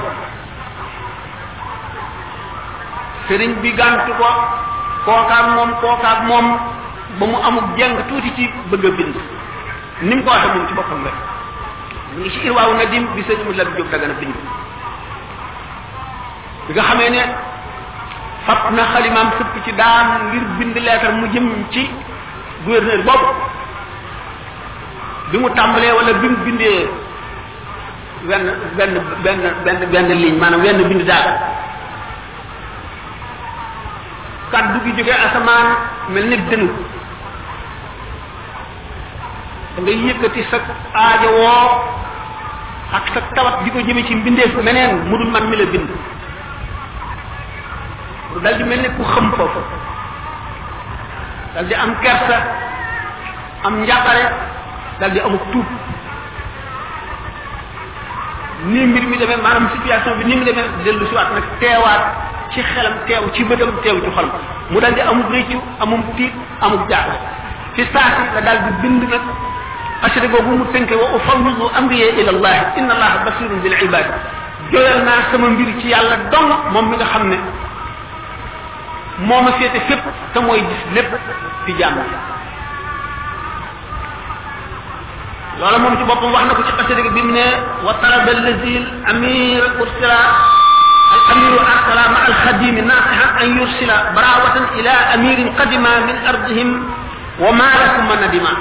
sëriñ 3.29 3.51
bi 3.63 3.71
gàntu 3.79 4.13
ko 4.21 4.29
kookaak 5.07 5.47
moom 5.57 5.71
kookaak 5.81 6.19
moom 6.29 6.47
ba 7.19 7.25
mu 7.31 7.37
amuk 7.49 7.67
jeng 7.79 7.95
tuuti 8.09 8.31
ci 8.37 8.45
bëgg 8.71 8.85
a 8.87 8.91
bind 8.99 9.15
ni 10.09 10.13
mu 10.17 10.23
ko 10.25 10.31
waxee 10.35 10.53
moom 10.55 10.67
ci 10.69 10.75
boppam 10.79 11.01
rek 11.07 11.17
mu 12.15 12.21
ngi 12.21 12.29
ci 12.35 12.39
irwaawu 12.49 12.73
nadim 12.79 13.05
bi 13.15 13.21
sëriñ 13.27 13.45
mu 13.47 13.53
la 13.59 13.65
jóg 13.77 13.89
dagan 13.93 14.15
bind 14.21 14.35
bi 16.67 16.71
nga 16.75 16.83
xamee 16.89 17.11
ne 17.11 17.23
fab 18.47 18.61
na 18.77 18.83
xalimaam 18.93 19.29
sëpp 19.39 19.55
ci 19.65 19.71
daan 19.81 20.07
ngir 20.31 20.45
bind 20.59 20.77
leetar 20.87 21.13
mu 21.21 21.27
jëm 21.35 21.47
ci 21.73 21.83
gouverneur 22.65 23.03
boobu 23.09 23.29
bi 25.31 25.37
mu 25.39 25.49
tàmbalee 25.57 25.93
wala 25.97 26.13
bi 26.21 26.29
mu 26.33 26.37
bindee 26.45 26.89
benn 28.29 28.45
benn 28.77 28.95
benn 29.25 29.41
benn 29.65 29.79
benn 29.93 30.39
maanaam 30.41 30.63
wenn 30.63 30.89
bind 30.91 31.05
daal 31.09 31.29
kàddu 34.55 34.79
gi 34.85 34.93
jóge 34.97 35.11
asamaan 35.27 35.67
mel 36.11 36.27
ni 36.31 36.37
dënu 36.51 36.69
da 39.75 39.83
ngay 39.83 39.99
yëkkati 40.07 40.43
sa 40.51 40.57
aajo 40.95 41.29
woo 41.43 41.69
ak 42.95 43.05
sa 43.15 43.21
tawat 43.35 43.65
di 43.65 43.71
ko 43.71 43.79
jëme 43.83 44.07
ci 44.07 44.15
mbindeef 44.15 44.55
meneen 44.63 44.97
mu 45.11 45.19
dul 45.19 45.31
man 45.31 45.49
mi 45.51 45.57
la 45.57 45.65
bind 45.67 45.91
lu 48.35 48.41
mel 48.41 48.79
ni 48.81 48.89
ku 48.97 49.03
xëm 49.05 49.33
foofu 49.37 49.61
am 51.83 51.93
kersa 52.03 52.37
am 53.65 53.75
njàqare 53.83 54.25
dal 55.01 55.11
di 55.11 55.21
amuk 55.21 55.43
tuub 55.53 55.67
ni 58.71 58.87
mbir 58.87 59.03
mi 59.11 59.17
demee 59.19 59.37
maanaam 59.43 59.69
situation 59.75 60.19
bi 60.19 60.25
ni 60.25 60.37
mu 60.37 60.45
demee 60.45 60.65
dellu 60.85 61.07
si 61.07 61.15
waat 61.15 61.31
nag 61.35 61.45
teewaat 61.61 62.24
ci 62.55 62.63
xelam 62.75 62.95
teew 63.11 63.23
ci 63.35 63.43
bëtam 63.45 63.71
teew 63.83 63.97
ci 64.05 64.11
xolam 64.17 64.33
mu 64.71 64.79
daldi 64.81 65.01
amu 65.03 65.23
rëccu 65.33 65.59
amu 65.83 65.97
tiit 66.17 66.33
amu 66.63 66.77
jaar 66.91 67.09
fi 67.75 67.83
saati 67.93 68.23
la 68.37 68.41
daldi 68.47 68.71
bind 68.83 69.03
nag 69.11 69.25
xasida 70.03 70.27
googu 70.33 70.53
mu 70.61 70.65
tënke 70.73 70.95
wa 71.03 71.07
ufawwidu 71.19 71.67
amriye 71.79 72.09
ila 72.21 72.31
allah 72.35 72.55
inna 72.79 72.93
allah 72.95 73.13
basirun 73.27 73.61
bil 73.65 73.77
ibad 73.87 74.07
joyal 74.73 74.99
na 75.09 75.13
sama 75.31 75.49
mbir 75.55 75.69
ci 75.81 75.87
yàlla 75.93 76.17
dong 76.31 76.51
mom 76.73 76.85
mi 76.91 76.97
nga 76.97 77.07
xamne 77.13 77.37
moma 79.29 79.41
moo 79.43 79.53
fep 79.59 79.71
féete 79.71 79.81
fépp 79.89 80.03
te 80.33 80.39
mooy 80.41 80.61
gis 80.71 80.83
lépp 80.95 81.11
ci 81.67 81.73
jàmm 81.81 81.99
loola 85.59 85.79
mom 85.79 85.97
ci 85.99 86.05
boppam 86.05 86.31
wax 86.35 86.45
na 86.49 86.55
ko 86.55 86.63
ci 86.69 86.73
xasida 86.79 87.01
gi 87.07 87.11
bi 87.17 87.23
mu 87.23 87.33
ne 87.39 87.47
wa 87.87 87.95
tarabal 88.01 88.39
lazil 88.47 88.83
amir 89.11 89.61
ursila 89.81 90.64
أمير 91.33 91.53
أرسل 91.73 91.99
مع 92.15 92.19
الخديم 92.33 92.77
ناصحا 92.85 93.27
أن 93.43 93.47
يرسل 93.59 93.91
براوة 94.15 94.57
إلى 94.77 94.93
أمير 95.17 95.39
قدم 95.59 95.85
من 96.09 96.17
أرضهم 96.31 96.69
وما 97.41 97.71
لكم 97.85 98.05
من 98.11 98.19
ندما 98.25 98.53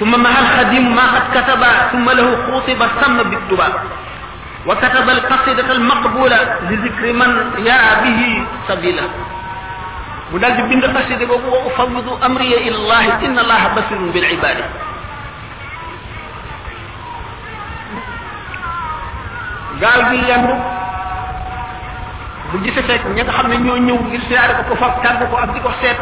ثم 0.00 0.12
مع 0.22 0.30
الخديم 0.44 0.94
ما 0.96 1.06
قد 1.14 1.24
كتب 1.36 1.62
ثم 1.92 2.06
له 2.10 2.26
خوطب 2.46 2.80
ثم 3.02 3.16
بالدبا 3.22 3.68
وكتب 4.66 5.06
القصيدة 5.16 5.72
المقبولة 5.72 6.38
لذكر 6.70 7.04
من 7.20 7.30
يا 7.68 7.82
به 8.04 8.20
سبيلا 8.68 9.06
mu 10.32 10.36
daldi 10.42 10.60
القصيدة 10.84 11.24
وأفوض 11.34 12.06
أمري 12.28 12.52
إلى 12.66 12.76
الله 12.82 13.04
إن 13.26 13.32
الله 13.44 13.62
بصير 13.80 14.00
بالعباد 14.14 14.58
قال 19.82 20.00
لي 20.12 20.34
bil 20.44 20.58
bu 22.52 22.58
gisee 22.62 22.82
ña 23.14 23.24
nga 23.24 23.32
xam 23.36 23.46
ne 23.50 23.56
ñoo 23.66 23.76
ñëw 23.86 23.98
ngir 24.08 24.20
siyaare 24.28 24.52
ko 24.58 24.62
ko 24.68 24.74
fab 24.82 24.94
tàgg 25.04 25.20
ko 25.30 25.36
ak 25.42 25.50
di 25.54 25.60
ko 25.64 25.70
seet 25.82 25.98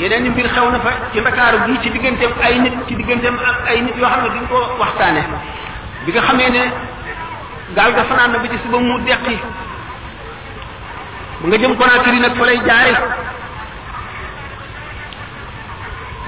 yeneen 0.00 0.26
i 0.26 0.28
mbir 0.30 0.48
xew 0.54 0.66
na 0.72 0.78
fa 0.84 0.90
ci 1.12 1.20
ndakaaru 1.20 1.58
gi 1.66 1.74
ci 1.82 1.88
digganteem 1.94 2.32
ay 2.46 2.54
nit 2.64 2.74
ci 2.88 2.92
digganteem 2.98 3.34
ak 3.50 3.58
ay 3.70 3.78
nit 3.80 3.96
yoo 4.00 4.06
xam 4.12 4.20
ne 4.24 4.28
duñ 4.34 4.46
ko 4.50 4.58
waxtaane 4.82 5.22
bi 6.04 6.12
nga 6.12 6.20
xamee 6.28 6.50
ne 6.56 6.62
gaal 7.76 7.92
ga 7.96 8.04
fanaan 8.10 8.30
na 8.32 8.38
bi 8.42 8.48
ci 8.52 8.58
suba 8.62 8.78
mu 8.78 8.94
deqi 9.08 9.36
mu 11.40 11.44
nga 11.48 11.56
jëm 11.56 11.72
Conakry 11.80 12.18
nag 12.20 12.34
fa 12.40 12.44
lay 12.48 12.58
jaare 12.66 12.92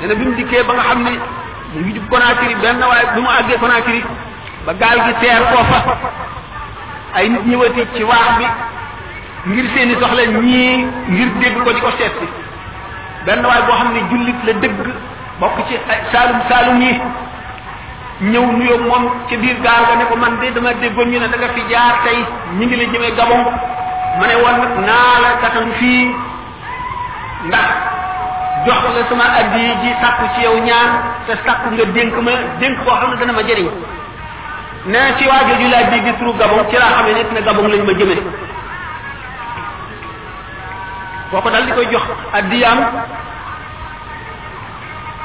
nee 0.01 0.15
mu 0.23 0.33
dikkee 0.39 0.63
ba 0.69 0.73
nga 0.79 0.83
xam 0.89 1.01
ne 1.07 1.13
mu 1.73 1.79
ngi 1.85 1.91
jub 1.97 2.07
Conakry 2.09 2.55
benn 2.65 2.81
waaye 2.89 3.07
bi 3.15 3.21
mu 3.25 3.29
àggee 3.39 3.59
Conakry 3.61 4.01
ba 4.67 4.73
gaal 4.83 4.99
gi 5.07 5.15
teer 5.21 5.43
koo 5.53 5.65
fa 5.73 5.81
ay 7.13 7.29
nit 7.29 7.43
ñëwati 7.49 7.87
ci 7.95 8.03
waax 8.03 8.29
bi 8.39 8.47
ngir 9.49 9.65
seeni 9.75 9.95
soxla 9.97 10.25
ñii 10.27 10.75
ngir 11.13 11.29
dégg 11.41 11.57
ko 11.65 11.71
ci 11.73 11.81
ko 11.81 11.91
seet 11.99 12.15
ben 13.25 13.41
way 13.49 13.61
bo 13.69 13.73
xamni 13.79 14.01
julit 14.11 14.37
la 14.45 14.53
deug 14.63 14.77
bok 15.41 15.57
ci 15.69 15.77
salum 16.13 16.41
saalum 16.49 16.81
yi 16.81 16.93
ñëw 18.33 18.47
nuyoo 18.53 18.79
mom 18.85 19.05
ci 19.29 19.37
bir 19.37 19.57
gaal 19.65 19.83
ga 19.89 19.95
ne 19.97 20.05
ko 20.11 20.17
man 20.17 20.37
de 20.41 20.51
dama 20.53 20.73
déggoon 20.83 21.09
ñu 21.13 21.19
ne 21.21 21.29
da 21.29 21.37
nga 21.39 21.49
fi 21.55 21.63
jaar 21.73 22.01
tay 22.05 22.19
ñi 22.59 22.67
ngi 22.67 22.77
la 22.77 22.85
jëmee 22.93 23.15
gabon 23.17 23.43
mané 24.21 24.35
won 24.43 24.53
nak 24.61 24.73
nag 24.77 25.21
la 25.25 25.29
katam 25.43 25.73
fi 25.79 25.93
ndax 27.49 27.71
jox 28.67 28.81
la 28.97 29.03
sama 29.09 29.25
addi 29.41 29.65
ji 29.83 29.89
sakku 30.03 30.25
ci 30.35 30.41
yow 30.45 30.57
ñaan 30.69 30.91
te 31.27 31.33
sakku 31.47 31.69
nga 31.75 31.85
denk 31.97 32.13
ma 32.27 32.33
denk 32.61 32.85
koo 32.85 32.93
xam 33.01 33.17
dana 33.19 33.33
ma 33.33 33.43
jëriñ 33.49 33.69
na 34.93 35.01
ci 35.17 35.25
waa 35.29 35.49
jooju 35.49 35.69
laa 35.73 35.85
dégg 35.93 36.19
turu 36.19 36.37
gabon 36.37 36.69
ci 36.69 36.77
la 36.77 36.89
xamé 36.97 37.13
nit 37.15 37.31
na 37.33 37.41
gabon 37.41 37.69
lañ 37.71 37.83
ma 37.89 37.95
kooko 41.31 41.49
dal 41.51 41.63
di 41.65 41.73
koy 41.73 41.87
jox 41.95 42.03
addiyaam 42.35 42.79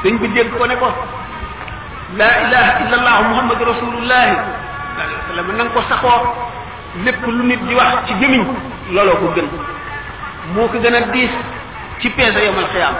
sëñ 0.04 0.16
bi 0.22 0.28
dégg 0.34 0.54
ko 0.58 0.66
ne 0.66 0.78
ko 0.78 0.88
laa 2.22 2.36
ilaha 2.46 2.72
illa 2.86 2.96
allah 3.02 3.16
muhammadu 3.30 3.64
rasulullahi 3.66 4.34
la 4.36 4.48
alayhi 5.02 5.20
wa 5.26 5.36
sallam 5.50 5.68
ko 5.74 5.82
saxoo 5.90 6.22
lépp 7.06 7.26
lu 7.26 7.44
nit 7.50 7.62
di 7.68 7.74
wax 7.76 8.06
ci 8.08 8.14
gémiñ 8.22 8.42
looloo 8.94 9.18
ko 9.18 9.34
gën 9.36 9.48
moo 10.54 10.68
ko 10.68 10.78
gën 10.78 10.94
a 10.96 11.02
diis 11.12 11.32
ci 12.00 12.10
peese 12.10 12.38
yowmal 12.46 12.70
xiyaam 12.74 12.96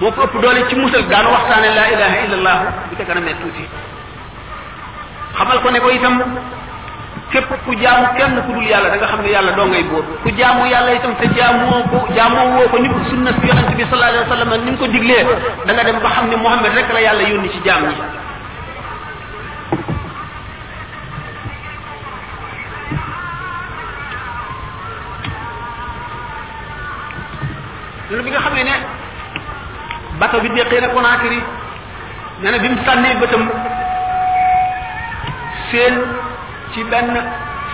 moo 0.00 0.10
ko 0.12 0.22
ëpp 0.22 0.36
doole 0.40 0.68
ci 0.68 0.74
musal 0.76 1.06
daanu 1.08 1.30
waxtaane 1.32 1.72
laa 1.74 1.88
ilaha 1.94 2.16
illa 2.24 2.36
allah 2.36 2.56
bi 2.90 2.96
ca 2.96 3.04
kanamee 3.04 3.34
tuuti 3.40 3.64
xamal 5.36 5.60
ko 5.62 5.70
ne 5.70 5.80
ko 5.80 5.90
itam 5.90 6.20
képp 7.34 7.50
ku 7.66 7.72
jaamu 7.82 8.06
kenn 8.16 8.36
ku 8.46 8.52
dul 8.54 8.64
yàlla 8.70 8.88
da 8.94 9.06
xam 9.10 9.20
ne 9.22 9.28
yàlla 9.34 9.52
doo 9.58 9.66
ngay 9.66 9.84
buur 9.90 10.04
ku 10.22 10.28
jaamu 10.38 10.62
yàlla 10.72 10.92
itam 10.98 11.12
te 11.18 11.26
jaamoo 11.36 11.80
ko 11.90 11.98
jaamoo 12.16 12.46
woo 12.56 12.66
ko 12.70 12.76
ni 12.82 12.88
ko 12.94 12.98
sunna 13.10 13.30
bi 13.32 13.50
nga 13.50 13.62
xam 16.04 16.26
ne 16.28 16.36
Muhammad 16.36 16.72
rek 16.74 16.92
la 16.92 17.00
yàlla 17.00 17.22
yónni 17.22 17.50
ci 17.50 17.58
nga 17.58 17.72
xam 17.72 17.84
ne 28.54 28.86
bato 30.20 30.36
bi 30.40 30.48
déqee 30.56 30.80
na 30.80 30.88
Conakry 30.94 31.40
nee 32.42 32.58
bi 32.62 32.68
mu 32.68 32.78
sànnee 32.86 33.16
bëtam 33.20 33.42
seen 35.70 35.94
ci 36.74 36.82
ben 36.90 37.06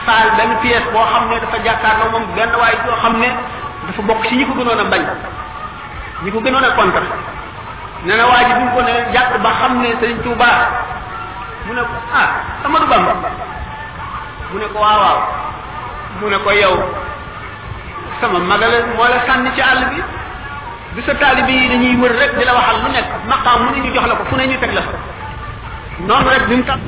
saal 0.07 0.29
ben 0.37 0.53
pièce 0.61 0.87
bo 0.93 1.01
xamne 1.05 1.41
dafa 1.41 1.57
jàkkaarloo 1.65 2.11
moom 2.13 2.25
benn 2.37 2.51
waaye 2.61 2.77
joo 2.85 2.95
xam 3.03 3.15
ne 3.21 3.29
dafa 3.89 4.03
bok 4.09 4.21
ci 4.29 4.37
ñiko 4.39 4.53
gënon 4.61 4.77
na 4.77 4.85
bañ 4.93 5.03
ñiko 6.23 6.39
gënon 6.45 6.61
na 6.61 6.69
a 6.69 6.73
contre 6.79 7.05
nee 8.05 8.17
na 8.17 8.25
waa 8.31 8.45
bu 8.61 8.67
ko 8.75 8.81
ne 8.87 8.93
jakk 9.15 9.33
ba 9.43 9.51
xamne 9.61 9.89
ne 10.01 10.23
Touba 10.25 10.47
mu 11.67 11.73
ne 11.75 11.81
ko 11.83 11.95
ah 12.13 12.29
sama 12.63 12.79
du 12.81 12.85
Bamba 12.87 13.15
mu 14.51 14.59
ne 14.59 14.67
ko 14.73 14.79
waaw 14.85 15.01
waaw 15.03 15.19
mu 16.21 16.29
ne 16.29 16.37
ko 16.45 16.51
yow 16.51 16.77
sama 18.21 18.39
magal 18.39 18.73
mo 18.97 19.05
la 19.05 19.21
sann 19.27 19.49
ci 19.55 19.61
àll 19.63 19.83
bi 19.91 19.99
bi 20.95 21.03
sa 21.07 21.15
taalibi 21.15 21.53
yi 21.53 21.69
dañuy 21.69 21.97
wër 21.97 22.13
rek 22.19 22.37
dila 22.39 22.53
waxal 22.55 22.81
lu 22.85 22.89
nekk 22.93 23.09
maqam 23.29 23.65
mu 23.65 23.71
ñu 23.81 23.95
jox 23.95 24.07
la 24.09 24.15
ko 24.17 24.25
fu 24.25 24.35
ne 24.37 24.45
ñu 24.47 24.59
tek 24.61 24.73
la 24.73 24.81
non 26.09 26.25
rek 26.29 26.47
bimu 26.49 26.65
tax 26.65 26.79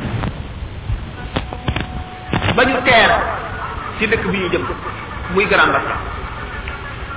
bañu 2.56 2.76
teer 2.84 3.10
ci 3.98 4.04
dëkk 4.08 4.24
bi 4.30 4.38
ñu 4.38 4.48
jëm 4.52 4.64
muy 5.34 5.44
grand 5.46 5.72
bassa 5.72 5.94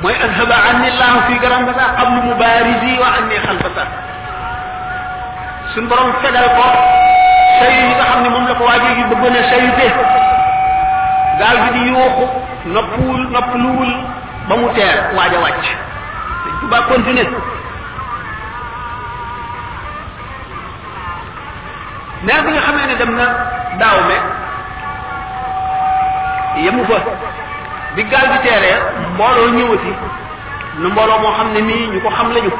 moy 0.01 0.15
azhaba 0.15 0.55
anni 0.69 0.87
allah 0.89 1.13
fi 1.27 1.33
grand 1.43 1.65
bassa 1.67 1.85
qablu 1.99 2.19
mubarizi 2.27 2.93
wa 3.01 3.07
anni 3.19 3.35
khalfata 3.45 3.83
suñ 5.73 5.85
borom 5.91 6.11
fegal 6.23 6.47
ko 6.55 6.65
sey 7.59 7.73
yi 7.83 7.93
nga 7.95 8.05
xamni 8.11 8.29
mom 8.29 8.47
la 8.47 8.53
ko 8.55 8.63
waji 8.63 8.89
yi 8.97 9.03
gi 9.09 9.15
na 9.29 9.41
sey 9.51 9.65
te 9.79 9.87
dal 11.39 11.57
bi 11.63 11.69
di 11.77 11.83
yuuxu 11.91 12.25
noppuwul 12.75 13.21
noppaluwul 13.35 13.93
ba 14.47 14.55
mu 14.55 14.67
teer 14.73 14.97
waja 15.17 15.39
wacc 15.39 15.63
wàcc 16.45 16.59
ba 16.71 16.79
continuer 16.91 17.29
neer 22.25 22.41
bi 22.45 22.51
nga 22.51 22.61
xamee 22.65 22.85
ne 22.87 22.95
dem 22.95 23.11
na 23.15 23.25
daaw 23.79 23.99
me 24.09 24.17
yemu 26.63 26.85
fa 26.87 26.97
bi 27.95 28.03
gaal 28.11 28.27
bi 28.31 28.39
teeree 28.45 28.77
mbooloo 29.13 29.49
ñëwati 29.57 29.91
nu 30.79 30.87
mbooloo 30.91 31.19
moo 31.23 31.33
xam 31.37 31.47
ne 31.53 31.61
nii 31.67 31.87
ñu 31.93 31.99
ko 32.05 32.09
xam 32.17 32.27
lañu 32.33 32.51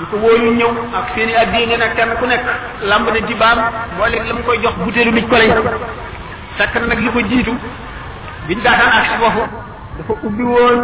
ñu 0.00 0.06
ko 0.10 0.14
wóolu 0.22 0.50
ñëw 0.58 0.70
ak 0.98 1.06
seen 1.14 1.28
i 1.30 1.34
addiine 1.42 1.78
kenn 1.96 2.12
ku 2.18 2.26
nekk 2.26 2.44
lamb 2.90 3.06
na 3.14 3.20
jibaam 3.28 3.58
moo 3.98 4.06
léegi 4.10 4.28
la 4.28 4.34
mu 4.38 4.42
koy 4.46 4.58
jox 4.64 4.74
butéelu 4.84 5.12
nit 5.12 5.26
ko 5.30 5.36
lañ 5.36 5.50
fekk 6.58 6.74
na 6.76 6.86
nag 6.88 6.98
li 7.04 7.10
ko 7.14 7.20
jiitu 7.20 7.52
biñ 8.48 8.58
daataan 8.62 8.92
ak 8.98 9.04
si 9.10 9.16
foofu 9.20 9.42
dafa 9.98 10.12
ubbi 10.26 10.42
woon 10.44 10.78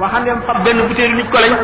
waxandeem 0.00 0.40
fab 0.46 0.62
benn 0.64 0.86
butéelu 0.88 1.14
nit 1.16 1.30
ko 1.30 1.38
lañ 1.38 1.54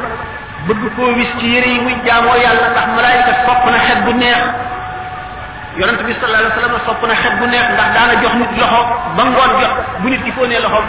bëgg 0.66 0.82
koo 0.96 1.12
wis 1.16 1.28
ci 1.38 1.46
yére 1.54 1.68
yi 1.74 1.80
muy 1.80 1.96
jaamoo 2.06 2.36
yàlla 2.44 2.68
ndax 2.72 2.88
malaayika 2.96 3.32
sopp 3.46 3.64
na 3.72 3.78
xet 3.86 4.00
bu 4.04 4.12
neex 4.20 4.75
yonent 5.78 6.00
bi 6.04 6.12
sallallahu 6.16 6.42
alaihi 6.44 6.52
wasallam 6.56 6.74
sopp 6.88 7.02
na 7.06 7.14
xet 7.20 7.34
bu 7.40 7.44
neex 7.52 7.66
ndax 7.76 7.88
daana 7.96 8.14
jox 8.24 8.32
nit 8.40 8.50
loxo 8.60 8.80
ba 9.16 9.22
ngon 9.30 9.50
jox 9.60 9.72
bu 10.02 10.06
nit 10.12 10.20
ki 10.24 10.32
fóonee 10.36 10.60
loxo 10.64 10.80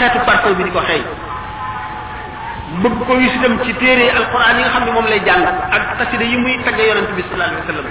xetu 0.00 0.18
parto 0.28 0.52
bi 0.56 0.64
diko 0.64 0.80
xey 0.88 1.00
xëy 1.04 2.80
bëgg 2.82 2.98
ko 3.08 3.12
wis 3.20 3.34
itam 3.38 3.54
ci 3.64 3.72
téere 3.80 4.06
alquran 4.16 4.56
yi 4.56 4.60
nga 4.64 4.72
xamni 4.74 4.90
mom 4.96 5.04
lay 5.12 5.20
jang 5.28 5.44
ak 5.76 5.82
xasida 6.00 6.24
yi 6.24 6.36
muy 6.36 6.56
tagge 6.66 6.80
yonent 6.88 7.12
bi 7.16 7.22
sallallahu 7.28 7.52
alaihi 7.52 7.66
wasallam 7.68 7.86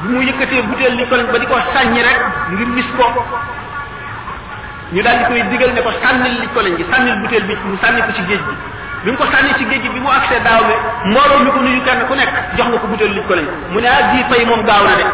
bu 0.00 0.08
mu 0.10 0.18
yëkkatee 0.26 0.62
butel 0.70 0.94
li 0.98 1.04
kon 1.10 1.22
ba 1.32 1.38
diko 1.38 1.52
ko 1.52 1.58
rek 1.58 1.86
ngir 2.54 2.66
mis 2.78 2.88
ko 2.96 3.06
ñu 4.92 5.02
dal 5.06 5.18
di 5.18 5.24
koy 5.24 5.42
digal 5.50 5.70
ne 5.72 5.82
ko 5.86 5.90
sànnil 6.02 6.34
li 6.40 6.48
ko 6.54 6.60
lañ 6.62 6.74
gi 6.76 6.86
sànnil 6.90 7.18
butel 7.22 7.42
bi 7.46 7.54
mu 7.62 7.76
sànni 7.82 8.00
ko 8.06 8.12
ci 8.16 8.22
géej 8.26 8.38
bi 8.48 8.54
bi 9.04 9.14
ko 9.16 9.24
sànni 9.32 9.52
ci 9.56 9.64
géej 9.68 9.88
bi 9.96 10.00
mu 10.04 10.08
accé 10.12 10.36
daaw 10.44 10.62
ne 10.68 10.74
mbooloo 11.10 11.40
mi 11.44 11.50
ko 11.50 11.58
nuyu 11.64 11.80
kenn 11.86 12.04
ku 12.06 12.14
nekk 12.20 12.32
jox 12.56 12.68
nga 12.68 12.78
ko 12.78 12.86
butéel 12.92 13.12
li 13.16 13.22
ko 13.26 13.32
lañ 13.38 13.46
mu 13.72 13.78
ne 13.80 13.88
ah 13.88 14.02
bii 14.12 14.24
tey 14.28 14.44
moom 14.44 14.62
gaaw 14.68 14.84
na 14.84 14.94
de 15.00 15.04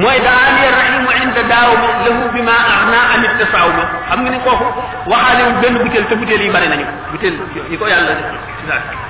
mooy 0.00 0.18
daali 0.24 0.64
rahim 0.78 1.04
inda 1.26 1.42
daawma 1.52 1.88
lahu 2.06 2.24
bima 2.32 2.52
aghna 2.74 3.00
an 3.12 3.24
at-tasawum 3.28 3.78
xam 4.08 4.18
nga 4.24 4.30
ni 4.32 4.40
kooku 4.46 4.64
waxaale 5.12 5.42
wu 5.48 5.52
benn 5.60 5.76
butéel 5.84 6.06
te 6.08 6.14
butéel 6.16 6.40
yi 6.40 6.50
bari 6.56 6.68
nañu 6.72 6.86
butéel 7.12 7.36
yi 7.68 7.76
ko 7.76 7.84
yàlla 7.92 8.14
def 8.14 9.08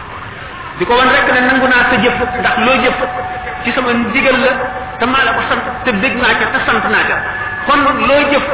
diko 0.81 0.97
won 0.97 1.13
rek 1.13 1.29
na 1.29 1.41
nanguna 1.45 1.77
naa 1.77 1.93
sa 1.93 1.97
jëf 2.01 2.17
ndax 2.41 2.57
lo 2.67 2.73
jëf 2.83 2.99
ci 3.65 3.71
sama 3.77 3.93
ndigal 3.93 4.37
la 4.41 4.53
te 4.99 5.05
mala 5.15 5.31
ko 5.37 5.43
sant 5.53 5.61
te 5.85 5.91
deg 6.03 6.15
na 6.17 6.33
ca 6.41 6.47
te 6.55 6.59
sant 6.67 6.85
na 6.95 7.01
ca 7.09 7.17
kon 7.69 7.81
lo 8.09 8.17
jëf 8.33 8.47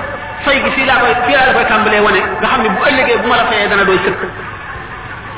fay 0.45 0.57
gi 0.65 0.71
fi 0.77 0.83
la 0.91 0.95
koy 1.03 1.13
fi 1.25 1.33
la 1.39 1.55
koy 1.57 1.65
tambale 1.71 2.01
woné 2.07 2.19
nga 2.43 2.49
xamni 2.53 2.69
bu 2.75 2.81
ëllegé 2.91 3.15
bu 3.23 3.27
mala 3.31 3.45
fayé 3.51 3.65
dana 3.71 3.85
doy 3.89 3.99
sëkk 4.05 4.21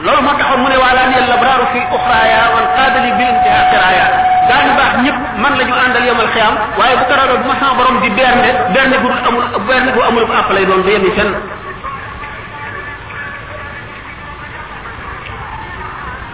lolu 0.06 0.20
moo 0.26 0.34
taxoon 0.40 0.60
mune 0.64 0.76
wala 0.84 1.00
ni 1.12 1.12
laa 1.12 1.12
neel 1.12 1.28
labraaru 1.30 1.66
fi 1.76 1.80
uxraaya 1.96 2.40
wan 2.56 2.64
qaadali 2.76 3.10
bil 3.20 3.28
intiha 3.36 3.60
qiraaya 3.70 4.06
gaa 4.48 4.64
ñu 4.64 4.72
baax 4.80 4.92
ñëpp 5.04 5.18
man 5.44 5.52
lañu 5.60 5.74
àndal 5.84 6.04
yomal 6.08 6.30
xiyam 6.36 6.54
waye 6.80 6.94
bu 7.00 7.04
karaloo 7.12 7.36
bu 7.44 7.46
ma 7.52 7.54
sama 7.60 7.74
borom 7.78 7.96
di 8.04 8.08
berne 8.18 8.48
berne 8.76 8.96
bu 9.02 9.08
amul 9.28 9.44
berne 9.68 9.90
bu 9.96 10.00
amul 10.08 10.24
ko 10.24 10.32
àpp 10.40 10.50
doon 10.68 10.80
du 10.88 10.88
yemi 10.94 11.12
fenn 11.18 11.30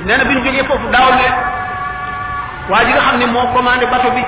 nee 0.04 0.16
na 0.16 0.24
bi 0.24 0.34
ñu 0.34 0.44
jógee 0.44 0.64
foofu 0.66 0.88
daaw 0.92 1.10
ne 1.14 1.24
waa 2.70 2.84
ji 2.84 2.92
nga 2.92 3.00
xam 3.06 3.16
ne 3.18 3.26
moo 3.26 3.48
commandé 3.54 3.86
bato 3.86 4.10
bi 4.16 4.22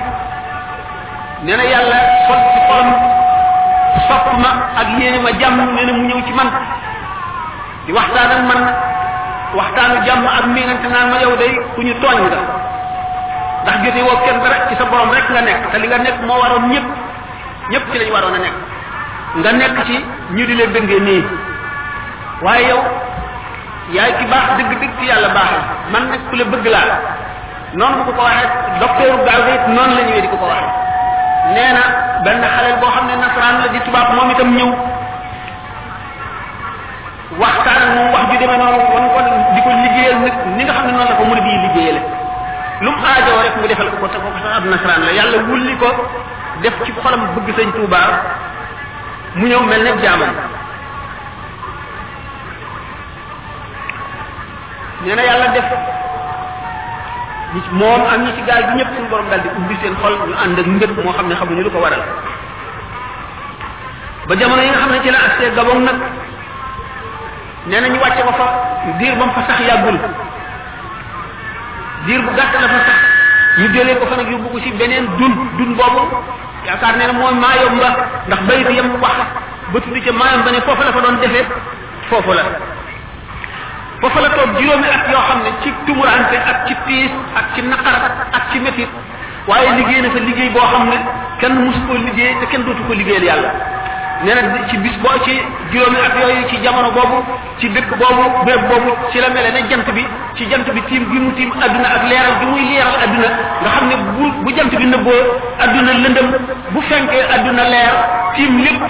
nee 1.45 1.55
na 1.57 1.63
yàlla 1.63 1.97
sol 2.27 2.37
ci 2.53 2.59
xolam 2.67 2.89
sopp 4.07 4.27
ma 4.43 4.53
ak 4.81 4.87
yéene 4.99 5.19
ma 5.25 5.29
jàmm 5.41 5.59
nee 5.75 5.91
mu 5.97 6.03
ñëw 6.09 6.19
ci 6.25 6.33
man 6.33 6.49
di 7.85 7.91
waxtaan 7.93 8.31
ak 8.35 8.41
man 8.49 8.61
waxtaanu 9.57 9.95
jàmm 10.05 10.25
ak 10.27 10.45
mi 10.53 10.61
ngante 10.65 10.87
naan 10.89 11.09
ma 11.11 11.17
yow 11.21 11.35
day 11.37 11.53
ku 11.75 11.81
ñu 11.81 11.93
tooñ 12.01 12.19
nga 12.29 12.39
ndax 13.63 13.77
jote 13.85 14.01
woo 14.03 14.17
kenn 14.25 14.39
dara 14.43 14.67
ci 14.67 14.73
rek 15.15 15.27
nga 15.33 15.41
nekk 15.41 15.71
te 15.71 15.77
li 15.77 15.87
nga 15.87 15.97
nekk 15.97 16.19
moo 16.27 16.39
waroon 16.41 16.67
ñëpp 16.73 16.85
ñëpp 17.69 17.85
ci 17.91 17.99
lañ 17.99 18.11
waroon 18.13 18.33
a 18.33 18.37
nekk 18.39 18.57
nga 19.37 19.51
nekk 19.51 19.85
ci 19.85 20.05
ñu 20.35 20.45
di 20.45 20.53
leen 20.55 20.71
dëngee 20.73 20.99
nii 21.01 21.23
waaye 22.41 22.67
yow 22.67 22.81
yaay 23.95 24.11
ki 24.19 24.25
baax 24.31 24.47
dëgg 24.57 24.71
dëgg 24.81 24.93
ci 24.99 25.05
yàlla 25.09 25.29
baax 25.37 25.53
man 25.93 26.03
nag 26.11 26.21
ku 26.29 26.33
la 26.35 26.43
bëgg 26.51 26.65
laa 26.73 26.89
noonu 27.79 27.95
bu 27.97 28.03
ko 28.09 28.11
ko 28.17 28.21
waxee 28.27 28.49
docteur 28.81 29.15
gaal 29.27 29.41
ga 29.47 29.51
it 29.57 29.65
noonu 29.75 29.93
la 29.97 30.01
ñëwee 30.07 30.21
di 30.25 30.29
ko 30.31 30.37
ko 30.41 30.47
waxee 30.51 30.71
nee 31.55 31.71
na 31.77 31.83
benn 32.25 32.43
xaleel 32.55 32.77
boo 32.81 32.91
xam 32.95 33.05
ne 33.09 33.15
nasaraan 33.23 33.55
la 33.63 33.67
di 33.73 33.79
tubaab 33.85 34.07
moom 34.15 34.29
itam 34.35 34.49
ñëw 34.57 34.69
waxtaan 37.43 37.81
ak 37.85 37.89
moom 37.95 38.07
wax 38.15 38.23
ju 38.31 38.37
demee 38.43 38.57
noonu 38.61 38.77
wan 38.93 39.05
ko 39.13 39.17
di 39.55 39.59
ko 39.65 39.69
liggéeyal 39.83 40.17
nag 40.25 40.33
ni 40.57 40.61
nga 40.65 40.73
xam 40.75 40.85
ne 40.87 40.91
noonu 40.91 41.07
la 41.09 41.15
ko 41.19 41.23
mën 41.29 41.39
a 41.39 41.41
di 41.47 41.53
liggéeyale 41.65 42.01
lu 42.83 42.89
mu 42.91 42.99
aajoo 43.11 43.39
rek 43.45 43.55
mu 43.61 43.67
defal 43.71 43.87
ko 43.91 43.97
ko 44.03 44.07
te 44.11 44.17
ko 44.23 44.27
sax 44.43 44.57
ab 44.59 44.65
nasaraan 44.73 45.03
la 45.07 45.11
yàlla 45.17 45.37
wulli 45.47 45.73
ko 45.79 45.87
def 46.61 46.75
ci 46.83 46.91
xolam 46.99 47.21
bëgg 47.35 47.49
sëñ 47.55 47.69
Touba 47.75 47.99
mu 49.39 49.45
ñëw 49.47 49.61
mel 49.71 49.81
ne 49.87 49.93
jaamam 50.03 50.33
nee 55.05 55.15
na 55.15 55.23
yàlla 55.23 55.47
def 55.53 55.67
ñi 57.53 57.61
moom 57.71 58.01
am 58.13 58.23
ñi 58.25 58.31
ci 58.35 58.41
gaal 58.47 58.63
bi 58.67 58.73
ñëpp 58.77 58.87
suñu 58.95 59.09
borom 59.09 59.29
dal 59.29 59.41
di 59.41 59.49
ubbi 59.57 59.75
seen 59.81 59.95
xol 60.01 60.13
ñu 60.17 60.33
ànd 60.43 60.57
ak 60.59 60.65
mbëgg 60.67 60.91
moo 61.03 61.13
xam 61.13 61.27
ne 61.27 61.35
xamuñu 61.35 61.61
lu 61.61 61.69
ko 61.71 61.77
waral 61.79 62.03
ba 64.27 64.35
jamono 64.35 64.61
yi 64.61 64.69
nga 64.69 64.77
xam 64.79 64.91
ne 64.91 64.99
ci 65.03 65.09
la 65.11 65.19
agsee 65.27 65.53
Gabon 65.55 65.79
nag 65.83 65.97
nee 67.67 67.79
na 67.81 67.87
ñu 67.87 67.99
wàcce 67.99 68.21
ko 68.23 68.31
fa 68.33 68.45
diir 68.99 69.15
ba 69.17 69.25
mu 69.25 69.31
fa 69.33 69.41
sax 69.47 69.59
yàggul 69.67 69.97
diir 72.05 72.21
bu 72.21 72.31
gàtt 72.35 72.53
la 72.61 72.67
fa 72.67 72.79
sax 72.89 72.99
ñu 73.59 73.67
jëlee 73.73 73.95
ko 73.99 74.05
fa 74.07 74.15
nag 74.17 74.29
yóbbu 74.31 74.49
ko 74.49 74.59
ci 74.59 74.71
beneen 74.71 75.05
dun 75.17 75.31
dun 75.57 75.75
boobu 75.75 76.09
yaakaar 76.65 76.97
ne 76.97 77.05
ne 77.05 77.11
mooy 77.13 77.33
maayom 77.35 77.79
ba 77.79 77.95
ndax 78.27 78.41
bayit 78.49 78.69
yam 78.71 78.89
wax 79.01 79.15
ba 79.71 79.79
tudd 79.79 80.01
ca 80.03 80.11
maayom 80.11 80.41
ba 80.43 80.51
ne 80.51 80.61
foofu 80.61 80.81
la 80.83 80.91
fa 80.91 80.99
doon 81.01 81.19
defee 81.21 81.45
foofu 82.09 82.33
la 82.33 82.43
ba 84.01 84.09
fa 84.11 84.21
la 84.21 84.29
toog 84.29 84.57
juróomi 84.59 84.85
at 84.89 85.09
yoo 85.09 85.21
xam 85.27 85.39
ne 85.43 85.49
ci 85.63 85.69
tumurante 85.85 86.35
ak 86.37 86.67
ci 86.67 86.75
piis 86.85 87.09
ak 87.39 87.45
ci 87.55 87.61
naqarat 87.63 88.27
ak 88.39 88.43
ci 88.51 88.59
métit 88.59 88.87
waaye 89.47 89.69
liggéey 89.77 90.01
na 90.01 90.09
fa 90.11 90.19
liggéey 90.19 90.49
boo 90.49 90.59
xam 90.71 90.87
ne 90.89 90.97
kenn 91.41 91.55
mus 91.65 91.75
koo 91.87 91.95
liggéey 91.97 92.33
te 92.41 92.45
kenn 92.51 92.63
dootu 92.65 92.83
ko 92.87 92.93
liggéeyal 92.93 93.23
yàlla 93.27 93.51
nee 94.23 94.33
na 94.35 94.67
ci 94.69 94.77
bis 94.85 94.95
boo 95.01 95.17
ci 95.25 95.41
juróomi 95.71 95.97
at 96.07 96.13
yooyu 96.21 96.47
ci 96.49 96.59
jamono 96.61 96.91
boobu 96.91 97.23
ci 97.59 97.69
dëkk 97.73 97.95
boobu 97.97 98.45
béréb 98.45 98.67
boobu 98.69 98.93
ci 99.11 99.17
la 99.19 99.29
mele 99.29 99.51
ne 99.57 99.67
jant 99.71 99.91
bi 99.95 100.05
ci 100.35 100.45
jant 100.51 100.69
bi 100.75 100.81
tiim 100.89 101.09
gi 101.11 101.17
mu 101.25 101.31
tiim 101.33 101.51
adduna 101.65 101.89
ak 101.97 102.03
leeral 102.11 102.35
gi 102.39 102.45
muy 102.53 102.61
leeral 102.69 102.95
adduna 103.05 103.29
nga 103.63 103.69
xam 103.77 103.87
ne 103.89 103.95
bu 104.13 104.31
bu 104.43 104.51
jant 104.55 104.75
bi 104.75 104.85
nëbboo 104.85 105.41
adduna 105.59 105.91
lëndëm 106.03 106.29
bu 106.69 106.81
fenkee 106.81 107.25
adduna 107.33 107.63
leer 107.73 107.95
tiim 108.35 108.59
lépp 108.61 108.83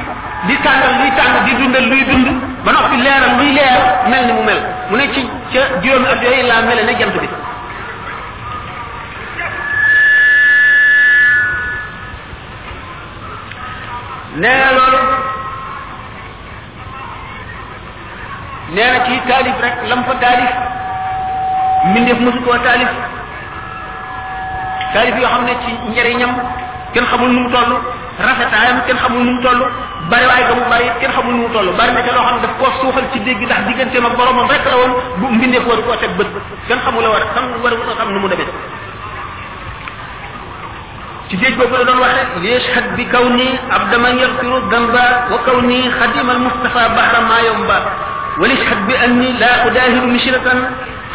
di 0.48 0.56
tàngal 0.64 1.00
luy 1.02 1.10
tàng 1.18 1.46
di 1.48 1.52
dundal 1.58 1.84
luy 1.90 2.06
dund 2.12 2.28
ba 2.64 2.72
noppi 2.72 3.02
leeral 3.02 3.38
luy 3.38 3.50
leer 3.54 3.82
mel 4.10 4.26
ni 4.28 4.34
mu 4.34 4.44
mel 4.44 4.60
mu 4.90 4.98
ne 4.98 5.08
ci 5.14 5.22
ca 5.54 5.62
juróomi 5.84 6.08
at 6.10 6.24
yooyu 6.24 6.44
laa 6.48 6.62
mele 6.62 6.84
ne 6.84 6.94
jant 7.00 7.16
bi 7.22 7.28
nee 14.42 14.58
na 14.66 14.72
loolu 14.72 15.00
nee 18.76 18.92
na 18.92 19.00
ci 19.06 19.20
taalif 19.28 19.56
rek 19.62 19.74
lam 19.90 20.04
fa 20.04 20.14
taalif 20.22 20.52
mbindeef 21.90 22.20
mosu 22.20 22.40
koo 22.46 22.58
taalif 22.64 22.90
taalif 24.94 25.16
yoo 25.20 25.30
xam 25.34 25.44
ne 25.46 25.54
ci 25.64 25.72
njariñam 25.92 26.32
kenn 26.94 27.06
xamul 27.06 27.30
nu 27.30 27.40
mu 27.40 27.50
toll 27.52 27.97
rafetaay 28.18 28.72
mu 28.78 28.82
kenn 28.89 28.97
xamul 28.97 29.22
nu 29.22 29.32
mu 29.38 29.41
toll 29.45 29.61
bari 30.09 30.26
waay 30.26 30.41
ga 30.49 30.53
mu 30.57 30.63
bari 30.65 30.89
kenn 30.99 31.13
xamul 31.13 31.34
nu 31.38 31.41
mu 31.45 31.49
toll 31.53 31.70
bari 31.78 31.91
na 31.93 32.01
ca 32.01 32.11
loo 32.18 32.26
xam 32.28 32.38
daf 32.43 32.53
koo 32.59 32.70
suufal 32.82 33.05
ci 33.13 33.20
dégg 33.26 33.41
ndax 33.45 33.61
digganteem 33.70 34.05
ak 34.09 34.15
boromam 34.18 34.49
rek 34.49 34.65
la 34.65 34.76
woon 34.82 34.93
bu 35.22 35.26
mbindeef 35.38 35.65
war 35.70 35.80
koo 35.86 35.95
teg 36.01 36.09
bët 36.18 36.28
kenn 36.68 36.82
xamul 36.86 37.01
la 37.05 37.09
war 37.13 37.24
xam 37.36 37.45
war 37.63 37.74
ko 37.86 37.93
xam 37.99 38.09
nu 38.13 38.20
mu 38.24 38.28
demee 38.28 38.49
ci 41.30 41.36
dégg 41.38 41.55
boobu 41.61 41.76
la 41.78 41.86
doon 41.86 41.99
waxe 42.03 42.22
liyashhad 42.45 42.86
bi 42.97 43.05
kawni 43.15 43.49
abda 43.78 43.97
man 44.03 44.18
yaghfiru 44.26 44.57
dhanba 44.72 45.05
wa 45.32 45.38
kawni 45.47 45.80
khadim 45.99 46.28
al 46.34 46.41
mustafa 46.47 46.84
bahra 46.99 47.22
ma 47.32 47.39
yawmba 47.49 47.80
وليشهد 48.38 48.80
بأني 48.88 49.30
لا 49.41 49.65
أداهر 49.65 50.05
مشرة 50.13 50.47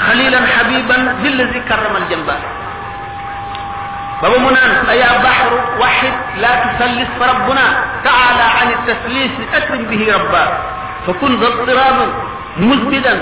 خليلا 0.07 0.40
حبيبا 0.55 0.98
للذي 1.22 1.61
كرم 1.70 1.94
الجنبات 2.03 2.42
بابو 4.23 4.49
أي 4.93 5.03
بحر 5.27 5.53
واحد 5.83 6.12
لا 6.43 6.53
تسلس 6.64 7.11
فربنا 7.20 7.66
تعالى 8.09 8.47
عن 8.61 8.68
التسليس 8.79 9.31
أكرم 9.55 9.83
به 9.91 10.03
ربا 10.16 10.45
فكن 11.07 11.31
ذا 11.43 11.47
اضطراب 11.55 11.99
مزددا 12.59 13.14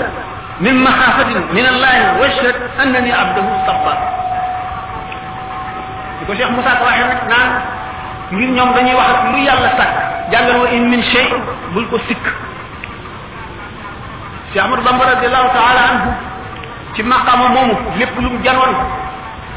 من 0.61 0.75
مخافة 0.83 1.29
من 1.57 1.65
الله 1.73 2.19
واشهد 2.21 2.55
أنني 2.83 3.11
عبده 3.13 3.41
الصبا 3.55 3.93
يقول 6.21 6.35
شيخ 6.37 6.49
موسى 6.49 6.71
صلى 6.81 7.19
نعم 7.33 7.49
ngir 8.35 8.49
ñom 8.57 8.69
dañuy 8.75 8.95
wax 8.95 9.27
lu 9.33 9.37
yalla 9.47 9.69
sax 9.77 9.91
jallal 10.31 10.57
wa 10.63 10.67
in 10.75 10.83
min 10.91 11.01
shay 11.11 11.25
bul 11.73 11.85
ko 11.91 11.97
sik 12.07 12.23
cheikh 14.53 14.63
amadou 14.65 14.85
bambara 14.87 15.09
radiyallahu 15.15 15.51
ta'ala 15.55 15.81
anhu 15.91 16.09
ci 16.95 17.01
maqam 17.11 17.41
momu 17.55 17.75
lepp 17.99 18.15
lu 18.23 18.27
mu 18.33 18.39
janon 18.45 18.71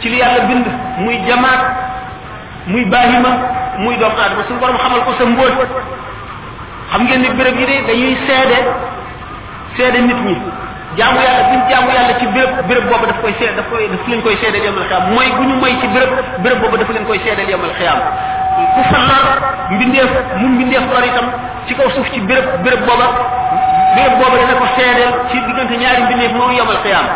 ci 0.04 0.10
li 0.10 0.18
yàlla 0.20 0.44
bind 0.50 0.66
muy 1.04 1.16
jamaat 1.28 1.62
muy 2.72 2.84
baahima 2.92 3.30
muy 3.84 3.94
doom 4.00 4.12
aadama 4.22 4.42
suñu 4.46 4.60
borom 4.62 4.76
xamal 4.84 5.00
ko 5.06 5.10
sa 5.18 5.24
mbóot 5.32 5.54
xam 6.92 7.02
ngeen 7.06 7.20
ni 7.24 7.28
béréb 7.38 7.56
yi 7.58 7.64
de 7.72 7.76
dañuy 7.88 8.14
seede 8.28 8.58
seede 9.76 9.98
nit 10.08 10.20
ñi 10.26 10.36
jaamu 10.98 11.18
yàlla 11.20 11.42
buñ 11.50 11.60
jaamu 11.70 11.88
yàlla 11.96 12.12
ci 12.20 12.26
béréb 12.34 12.50
béréb 12.68 12.84
boobu 12.90 13.06
daf 13.10 13.18
koy 13.22 13.32
seede 13.40 13.56
daf 13.56 13.64
koy 13.72 13.88
daf 13.92 14.04
leen 14.10 14.20
koy 14.26 14.36
seedeel 14.42 14.64
yamal 14.68 14.84
xiyam 14.88 15.04
mooy 15.14 15.28
bu 15.36 15.42
ñu 15.48 15.54
moy 15.62 15.72
ci 15.80 15.86
béréb 15.94 16.10
béréb 16.44 16.58
boobu 16.60 16.76
daf 16.82 16.88
leen 16.94 17.06
koy 17.08 17.18
seedeel 17.24 17.48
yamal 17.54 17.72
xiyam 17.78 17.98
ku 18.74 18.82
fa 18.92 19.00
lor 19.26 19.38
mbindeef 19.74 20.10
mu 20.40 20.46
mbindeef 20.54 20.84
lor 20.92 21.04
itam 21.12 21.26
ci 21.66 21.72
kaw 21.80 21.88
suuf 21.96 22.12
ci 22.12 22.20
béréb 22.28 22.46
béréb 22.64 22.80
booba 22.88 23.08
béréb 23.96 24.12
booba 24.20 24.36
dina 24.42 24.52
ko 24.62 24.66
seedeel 24.76 25.12
ci 25.30 25.36
diggante 25.48 25.74
ñaari 25.82 26.00
mbindeef 26.06 26.32
moom 26.38 26.52
yamal 26.60 26.78
xiyam 26.84 27.06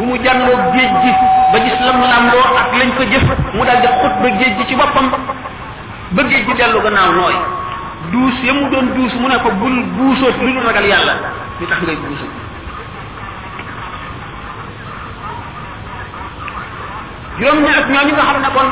bu 0.00 0.06
mu 0.06 0.16
jàngoog 0.24 0.62
géej 0.74 0.90
gi 1.04 1.12
ba 1.52 1.58
gis 1.64 1.78
lam 1.86 1.98
lamloo 2.12 2.50
ak 2.62 2.70
lañ 2.80 2.90
ko 2.96 3.02
jëf 3.12 3.24
mu 3.54 3.64
daal 3.66 3.80
di 3.82 3.86
xut 4.02 4.14
ba 4.22 4.28
géej 4.40 4.54
gi 4.58 4.64
ci 4.68 4.74
boppam 4.74 5.06
ba 6.16 6.22
géej 6.22 6.44
gi 6.46 6.54
dellu 6.60 6.80
gannaaw 6.84 7.12
nooy 7.12 7.36
duus 8.12 8.34
ya 8.42 8.52
mu 8.52 8.68
doon 8.70 8.86
duus 8.96 9.12
mu 9.20 9.28
ne 9.28 9.36
ko 9.44 9.50
bul 9.60 9.76
buusoot 9.96 10.36
lu 10.40 10.52
dul 10.56 10.64
ragal 10.66 10.86
yàlla 10.92 11.14
li 11.60 11.66
tax 11.66 11.80
ngay 11.82 11.96
buusoot 11.96 12.32
juróom 17.38 17.58
ñoo 17.58 17.66
ñi 17.66 17.72
nga 18.12 18.22
xam 18.26 18.40
ne 18.44 18.48
kon 18.56 18.68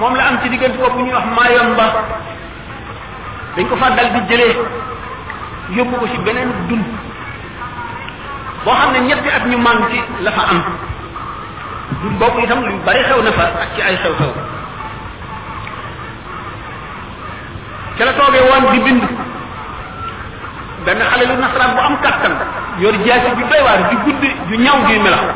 moom 0.00 0.14
la 0.16 0.24
am 0.28 0.38
ci 0.42 0.48
diggante 0.48 0.76
boobu 0.78 1.02
ñuy 1.04 1.12
wax 1.12 1.26
ba 1.76 1.86
dañ 3.56 3.66
ko 3.68 3.76
fa 3.76 3.90
dal 3.90 4.08
di 4.14 4.20
jëlee 4.28 4.56
yóbbu 5.76 5.96
ko 5.96 6.06
ci 6.08 6.18
beneen 6.24 6.48
dund 6.68 6.84
boo 8.64 8.74
xam 8.76 8.92
ne 8.92 9.00
ñetti 9.00 9.28
at 9.32 9.44
ñu 9.48 9.58
màng 9.58 9.80
ci 9.90 9.98
la 10.22 10.30
fa 10.30 10.42
am 10.52 10.62
du 12.02 12.08
boobu 12.20 12.38
itam 12.44 12.60
lu 12.64 12.74
bari 12.84 13.02
xew 13.08 13.20
na 13.24 13.30
fa 13.32 13.42
ak 13.64 13.68
ci 13.76 13.80
ay 13.82 13.96
xew-xew 14.02 14.32
ca 17.98 18.04
la 18.04 18.12
toogee 18.12 18.44
woon 18.50 18.64
di 18.72 18.78
bind 18.84 19.02
benn 20.84 20.98
xale 21.10 21.24
lu 21.26 21.34
nasaraan 21.40 21.74
bu 21.76 21.80
am 21.80 21.96
kàttan 22.04 22.32
yor 22.82 22.94
jaasi 23.06 23.30
ju 23.38 23.42
doy 23.50 23.62
waar 23.64 23.80
ju 23.90 23.96
gudd 24.04 24.22
ju 24.48 24.56
ñaw 24.64 24.78
gi 24.88 24.98
melax 24.98 25.26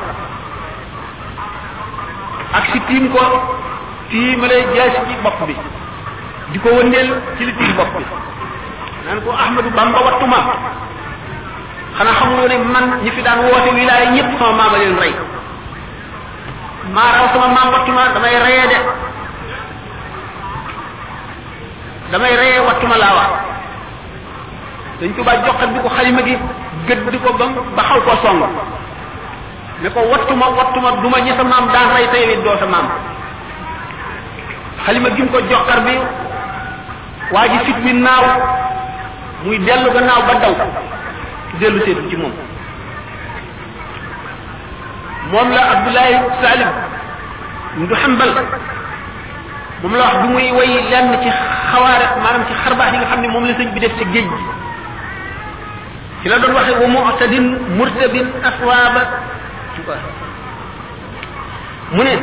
ak 2.59 2.65
si 2.73 2.79
tiim 2.87 3.09
ko 3.13 3.25
tiimale 4.11 4.59
jaasi 4.77 4.99
ci 5.09 5.15
bopp 5.23 5.41
bi 5.49 5.57
di 6.53 6.59
ko 6.61 6.69
wëndeel 6.77 7.11
ci 7.39 7.45
li 7.45 7.53
tiim 7.55 7.73
bopp 7.75 7.93
bi 7.97 8.05
naan 9.07 9.21
ko 9.25 9.31
Ahmadu 9.33 9.71
Bamba 9.71 9.99
wattuma 10.05 10.39
xana 11.99 12.13
lu 12.27 12.49
ne 12.49 12.57
man 12.59 12.91
ñi 13.05 13.11
fi 13.17 13.23
daan 13.23 13.39
woote 13.45 13.71
wilaya 13.75 14.11
ñëpp 14.15 14.31
sama 14.39 14.53
maama 14.55 14.77
leen 14.79 14.97
rey 14.99 15.15
ma 16.95 17.03
raw 17.15 17.27
sama 17.35 17.49
maam 17.55 17.71
wattuma 17.75 18.03
damay 18.15 18.35
reyee 18.47 18.67
de 18.73 18.79
damay 22.13 22.37
reyee 22.41 22.61
wattuma 22.67 22.97
laa 22.99 23.15
wax 23.19 23.31
dañ 25.01 25.11
ko 25.17 25.23
ba 25.23 25.35
joxat 25.47 25.71
bi 25.75 25.81
ko 25.81 25.89
xalima 25.97 26.23
gi 26.27 26.35
gëdd 26.87 27.23
ko 27.23 27.33
bam 27.39 27.53
ba 27.77 27.83
xaw 27.89 28.01
ko 28.01 28.13
song 28.23 28.43
ne 29.83 29.89
ko 29.91 30.01
duma 31.03 31.21
ñi 31.25 31.31
sama 31.37 31.49
mam 31.61 31.69
daan 31.73 31.95
rey 31.97 32.09
tey 32.13 32.37
do 32.43 32.57
sama 32.59 32.71
mam 32.77 32.87
xalima 34.87 35.09
gi 35.17 35.23
ko 35.31 35.41
joxar 35.51 35.81
bi 35.87 35.95
waji 37.33 37.59
ji 37.67 37.73
fit 37.83 37.93
naaw 38.03 38.25
muy 39.45 39.59
delu 39.59 39.91
gannaaw 39.93 40.23
ba 40.27 40.35
daw 40.43 40.55
dellu 41.61 41.79
seetu 41.87 42.03
ci 42.11 42.17
moom 42.19 42.33
moom 45.33 45.49
la 45.53 45.63
abdoulaye 45.75 46.17
salim 46.43 46.71
ndu 47.85 47.95
xambal 48.03 48.31
moom 49.83 49.95
la 50.01 50.05
wax 50.09 50.17
bi 50.23 50.29
muy 50.35 50.47
way 50.59 50.71
lenn 50.91 51.09
ci 51.23 51.29
xawaare 51.73 52.05
maanaam 52.23 52.45
ci 52.49 52.55
xarbaax 52.65 52.89
yi 52.93 52.99
nga 53.01 53.07
xam 53.11 53.21
ne 53.23 53.29
moom 53.33 53.45
la 53.49 53.55
sëñ 53.59 53.69
bi 53.75 53.81
def 53.83 53.93
ci 53.99 54.05
géej 54.13 54.25
gi 54.31 54.39
ci 56.23 56.27
la 56.33 56.39
doon 56.43 56.55
waxe 56.59 56.71
wa 56.83 56.87
mu'tadin 56.95 57.45
murtabin 57.79 58.27
aswaba 58.49 59.03
mu 61.95 62.03
ne 62.09 62.15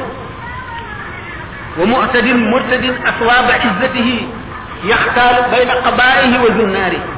wa 1.80 1.86
mu'tadin 1.92 2.38
murtadin 2.52 2.94
aswaba 3.10 3.54
izzatihi 3.68 4.18
yaxtaalu 4.90 5.42
bayna 5.52 5.74
qabaa'ihi 5.86 6.38
wa 6.44 6.50
zunnarihi 6.58 7.11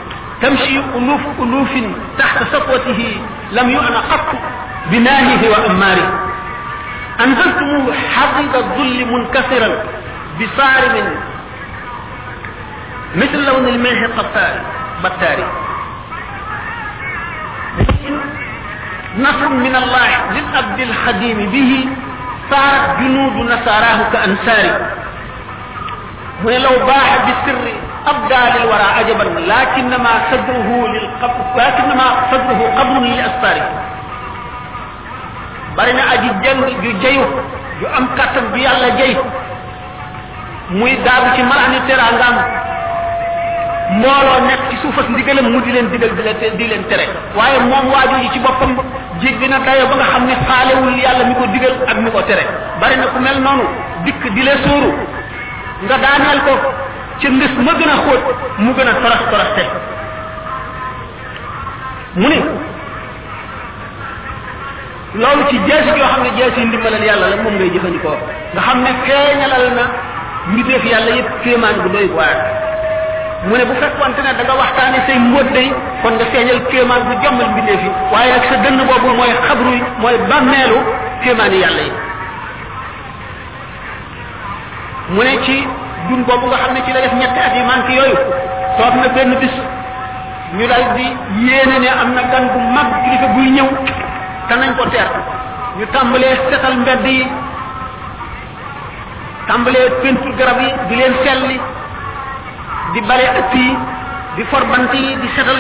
تمشي 0.43 0.77
ألوف 0.79 1.23
ألوف 1.43 1.71
تحت 2.17 2.37
سطوته 2.51 3.01
لم 3.51 3.69
يعن 3.69 3.95
قط 4.11 4.25
بماله 4.91 5.41
وأماره 5.49 6.09
أنزلتم 7.25 7.91
حضيض 8.15 8.55
الظل 8.55 8.97
منكسرا 9.13 9.69
بصارم 10.41 11.15
مثل 13.15 13.37
لون 13.45 13.67
الميه 13.67 14.05
القطاري 14.05 14.61
بطاري 15.03 15.47
نصر 19.19 19.49
من 19.49 19.75
الله 19.75 20.09
للأبد 20.35 20.79
الخديم 20.79 21.37
به 21.53 21.85
صارت 22.51 22.99
جنود 22.99 23.35
نصاراه 23.51 23.99
كأنساره 24.13 24.79
من 26.41 26.53
لو 26.65 26.75
باح 26.87 27.09
بالسر 27.25 27.65
أبدى 28.11 28.39
للوراء 28.53 28.91
عجبا 28.97 29.25
لكنما 29.53 30.11
صدره 30.31 30.69
للقبر 30.93 31.45
لكنما 31.55 32.05
صدره 32.31 32.61
قبر 32.79 32.97
للأسفار 33.05 33.57
برنا 35.77 36.03
أجي 36.13 36.29
جن 36.43 36.59
جو 36.83 36.91
جيو 37.01 37.23
جو 37.81 37.87
أم 37.97 38.05
كاتب 38.17 38.51
بي 38.53 38.65
الله 38.71 38.89
جيو 38.99 39.21
موي 40.73 40.93
دابو 41.05 41.29
سي 41.37 41.43
مراني 41.43 41.79
تيرا 41.87 42.07
ngam 42.17 42.35
مولو 44.03 44.35
نيك 44.49 44.61
سي 44.69 44.75
سوفس 44.83 45.05
ديغل 45.15 45.39
مودي 45.53 45.71
لين 45.71 45.87
ديغل 45.93 46.11
دي 46.17 46.23
لين 46.23 46.57
دي 46.59 46.65
لين 46.67 46.83
تري 46.91 47.07
وايي 47.39 47.59
موم 47.61 47.87
واجو 47.93 48.15
سي 48.35 48.39
بوبام 48.45 48.71
جيغنا 49.23 49.57
تايو 49.65 49.85
باغا 49.91 50.05
خامني 50.11 50.35
خالي 50.49 50.73
وول 50.81 50.99
يالا 50.99 51.23
ميكو 51.29 51.45
ديغل 51.55 51.73
اك 51.89 51.97
ميكو 52.05 52.19
تري 52.29 52.45
بارينا 52.83 53.05
كو 53.11 53.17
مل 53.25 53.37
نونو 53.47 53.65
ديك 54.05 54.21
دي 54.35 54.43
لا 54.43 54.55
سورو 54.67 54.91
nga 55.87 55.97
daaneel 56.03 56.39
ko 56.47 56.53
ci 57.21 57.27
ndis 57.29 57.53
ma 57.65 57.71
gën 57.79 57.91
a 57.93 57.97
xóot 58.03 58.21
mu 58.63 58.71
gën 58.75 58.87
a 58.87 58.93
toros 59.03 59.23
toroste 59.29 59.63
mu 62.19 62.27
ne 62.31 62.39
loolu 65.21 65.43
ci 65.49 65.55
jeesit 65.67 65.95
yoo 65.99 66.07
xam 66.11 66.21
ne 66.25 66.29
jeesit 66.37 66.65
ndimbalal 66.69 67.03
yàlla 67.07 67.27
la 67.29 67.35
moom 67.43 67.55
ngay 67.57 67.71
jëfandikoo 67.75 68.17
nga 68.53 68.61
xam 68.67 68.77
ne 68.85 68.91
feeñalal 69.05 69.63
na 69.77 69.83
mbiteef 70.51 70.83
yàlla 70.91 71.11
yëpp 71.17 71.31
kéemaan 71.43 71.75
bu 71.83 71.89
doy 71.89 72.07
waar 72.17 72.37
mu 73.47 73.57
ne 73.57 73.65
bu 73.65 73.73
fekkonte 73.81 74.21
ne 74.25 74.31
da 74.37 74.43
nga 74.43 74.55
waxtaane 74.61 74.99
say 75.07 75.17
mbóot 75.19 75.49
day 75.53 75.67
kon 76.01 76.13
nga 76.17 76.25
feeñal 76.33 76.59
kéemaan 76.71 77.01
bu 77.07 77.13
jommal 77.23 77.49
mbindeef 77.53 77.79
yi 77.85 77.91
waaye 78.11 78.31
ak 78.37 78.43
sa 78.49 78.55
dënn 78.63 78.79
boobu 78.89 79.09
mooy 79.17 79.31
xabru 79.47 79.71
mooy 80.01 80.17
bàmmeelu 80.29 80.79
kéemaani 81.23 81.59
yàlla 81.63 81.81
yi 81.87 81.93
mu 85.11 85.19
ne 85.21 85.35
ci 85.43 85.67
jun 86.07 86.21
boobu 86.23 86.47
nga 86.47 86.57
xam 86.63 86.71
ne 86.73 86.81
ci 86.87 86.91
la 86.95 87.01
def 87.03 87.13
ñetti 87.19 87.39
at 87.39 87.53
yi 87.57 87.63
man 87.67 87.83
ci 87.87 87.91
yooyu 87.97 88.15
toog 88.77 88.95
na 89.03 89.07
benn 89.11 89.35
bis 89.41 89.51
ñu 90.55 90.65
dal 90.71 90.85
di 90.95 91.07
yéene 91.47 91.77
ne 91.83 91.87
am 91.91 92.11
na 92.13 92.21
gan 92.31 92.45
bu 92.53 92.59
mag 92.71 92.87
kilifa 93.03 93.25
buy 93.35 93.47
ñëw 93.51 93.69
te 94.47 94.55
nañ 94.55 94.71
ko 94.77 94.83
teer 94.91 95.09
ñu 95.77 95.85
tàmbalee 95.91 96.35
setal 96.49 96.75
mbedd 96.77 97.05
yi 97.05 97.27
tàmbalee 99.47 99.87
pentur 100.01 100.33
garab 100.39 100.59
yi 100.61 100.69
di 100.87 100.95
leen 100.95 101.13
selli 101.25 101.59
di 102.93 103.01
bale 103.01 103.23
ëtt 103.39 103.55
di 104.35 104.43
forbanti 104.43 105.03
di 105.19 105.29
setal 105.35 105.57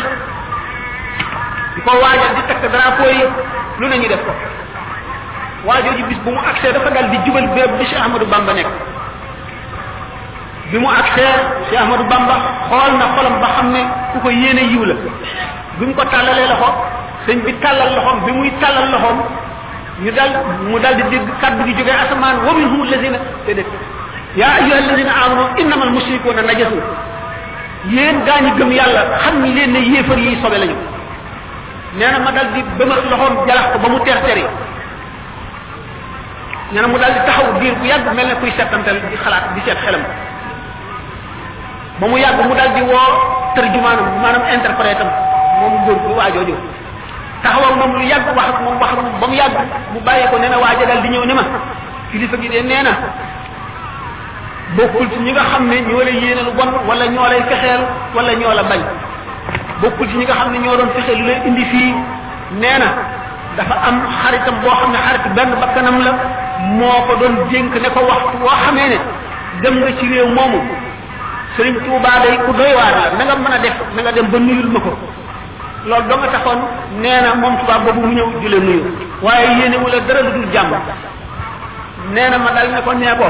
di 1.75 1.81
ko 1.83 1.91
waajal 1.99 2.31
di 2.35 2.41
takk 2.47 2.65
drapeau 2.71 3.11
yi 3.11 3.25
lu 3.77 3.87
ne 3.87 3.95
ñu 3.97 4.07
def 4.07 4.23
ko 4.23 4.31
waajoo 5.67 5.93
ji 5.95 6.03
bis 6.07 6.19
bu 6.23 6.31
mu 6.31 6.37
accès 6.47 6.71
dafa 6.71 6.89
dal 6.91 7.09
di 7.11 7.17
jubal 7.25 7.47
bi 7.51 7.85
Cheikh 7.85 7.99
Ahmadou 8.03 8.27
Bamba 8.27 8.53
nekk 8.53 8.67
bi 10.71 10.77
mu 10.79 10.87
accès 10.87 11.23
ci 11.69 11.75
ahmadou 11.75 12.05
bamba 12.07 12.35
xol 12.69 12.91
na 12.97 13.05
xolam 13.17 13.35
ba 13.41 13.47
xamne 13.57 13.81
ku 14.13 14.17
ko 14.23 14.29
yene 14.29 14.63
yiw 14.71 14.83
la 14.87 14.93
bi 15.79 15.83
mu 15.85 15.91
ko 15.93 16.05
tàllalee 16.13 16.47
loxo 16.47 16.69
sëñ 17.27 17.37
bi 17.43 17.51
tàllal 17.59 17.91
loxoom 17.97 18.19
bi 18.25 18.31
muy 18.31 18.49
tàllal 18.61 18.87
loxoom 18.93 19.17
ñu 20.03 20.11
dal 20.11 20.31
mu 20.67 20.79
dal 20.79 20.95
di 20.95 21.03
deg 21.09 21.21
kaddu 21.41 21.63
gi 21.65 21.73
joge 21.75 21.89
asman 21.91 22.35
wa 22.45 22.51
minhum 22.53 22.81
allazina 22.81 23.17
déedéet 23.45 23.65
ya 24.35 24.47
ayyuha 24.59 24.77
allazina 24.77 25.11
amanu 25.25 25.43
innamal 25.61 25.87
almushrikuuna 25.87 26.41
najasu 26.41 26.79
yéen 27.95 28.23
gañu 28.23 28.51
gëm 28.57 28.71
yàlla 28.71 29.01
xam 29.19 29.41
ni 29.43 29.53
leen 29.53 29.71
ne 29.73 29.79
yéefar 29.79 30.17
yi 30.17 30.37
sobe 30.41 30.57
lañu 30.57 30.77
neena 31.97 32.19
ma 32.19 32.31
dal 32.31 32.51
di 32.53 32.63
bëmal 32.77 33.01
loxoom 33.11 33.45
jalax 33.47 33.65
ko 33.73 33.77
ba 33.79 33.87
mu 33.89 33.99
ter 34.03 34.17
teri 34.21 34.45
neena 36.71 36.87
mu 36.87 36.97
dal 36.97 37.11
di 37.13 37.19
taxaw 37.27 37.59
diir 37.59 37.75
bu 37.75 37.85
yàgg 37.85 38.07
mel 38.15 38.31
kuy 38.39 38.51
setantal 38.57 38.97
di 39.11 39.17
xalaat 39.23 39.53
di 39.55 39.61
set 39.65 39.77
xelam 39.85 40.03
ba 41.99 42.05
mu 42.09 42.17
yàgg 42.17 42.39
mu 42.47 42.53
dal 42.57 42.73
di 42.73 42.81
woo 42.89 43.13
tërjumaanam 43.55 44.05
maanaam 44.21 44.43
interprètam 44.53 45.07
moom 45.61 45.73
góor 45.85 45.97
bu 46.07 46.13
waa 46.17 46.29
jooju 46.33 46.55
taxawal 47.43 47.75
moom 47.77 47.91
lu 47.99 48.03
yàgg 48.09 48.25
wax 48.37 48.47
ak 48.49 48.61
moom 48.65 48.77
wax 48.81 48.91
moom 48.97 49.19
ba 49.21 49.27
mu 49.29 49.35
yàgg 49.37 49.55
mu 49.93 49.99
bàyyee 50.07 50.27
ko 50.31 50.37
nee 50.41 50.49
na 50.49 50.57
waaja 50.57 50.85
dal 50.89 51.01
di 51.03 51.09
ñëw 51.13 51.23
ni 51.27 51.33
ma 51.37 51.43
kilifa 52.11 52.35
gi 52.41 52.47
de 52.49 52.61
nee 52.63 52.81
na 52.83 52.91
bokkul 54.77 55.07
ci 55.13 55.19
ñi 55.21 55.31
nga 55.33 55.41
xam 55.51 55.67
ne 55.69 55.75
ñoo 55.87 56.01
lay 56.07 56.17
yéene 56.23 56.41
lu 56.47 56.51
bon 56.57 56.69
wala 56.89 57.05
ñoo 57.13 57.27
lay 57.29 57.41
fexeel 57.49 57.81
wala 58.15 58.33
ñoo 58.39 58.53
la 58.53 58.63
bañ 58.63 58.81
bokkul 59.81 60.09
ci 60.09 60.15
ñi 60.17 60.23
nga 60.25 60.33
xam 60.39 60.51
ne 60.51 60.57
ñoo 60.65 60.75
doon 60.75 60.89
fexe 60.97 61.13
lu 61.15 61.25
lay 61.27 61.37
indi 61.45 61.63
fii 61.65 61.93
nee 62.61 62.77
na 62.81 62.89
dafa 63.57 63.75
am 63.85 64.01
xaritam 64.21 64.55
boo 64.63 64.69
xam 64.79 64.89
ne 64.91 64.97
xarit 65.05 65.25
benn 65.37 65.51
bakkanam 65.61 66.01
la 66.05 66.11
moo 66.79 66.99
ko 67.07 67.15
doon 67.21 67.35
jénk 67.51 67.71
ne 67.75 67.89
ko 67.93 68.01
waxtu 68.09 68.35
woo 68.41 68.57
xamee 68.65 68.89
ne 68.89 68.97
dem 69.61 69.75
nga 69.79 69.87
ci 69.99 70.07
réew 70.09 70.27
moomu 70.33 70.57
Sering 71.55 71.77
Touba 71.85 72.11
day 72.25 72.33
ku 72.45 72.51
doy 72.57 72.73
war 72.73 72.89
la 72.89 73.13
na 73.13 73.23
nga 73.29 73.35
mën 73.37 73.53
def 73.61 73.77
na 73.93 73.99
nga 74.01 74.11
dem 74.17 74.27
ba 74.33 74.37
nuyul 74.41 74.71
mako 74.73 74.89
ko 74.89 75.05
do 76.09 76.13
nga 76.17 76.27
taxoon 76.33 76.59
neena 76.97 77.35
mom 77.37 77.53
Touba 77.61 77.77
bobu 77.85 78.01
mu 78.01 78.07
ñew 78.09 78.29
jule 78.41 78.57
nuyu 78.57 78.81
waye 79.21 79.53
yene 79.61 79.77
wala 79.77 79.99
dara 80.01 80.21
du 80.25 80.31
dul 80.33 80.49
jamm 80.51 80.73
neena 82.09 82.37
ma 82.41 82.49
dal 82.57 82.71
ne 82.73 82.81
ko 82.81 83.29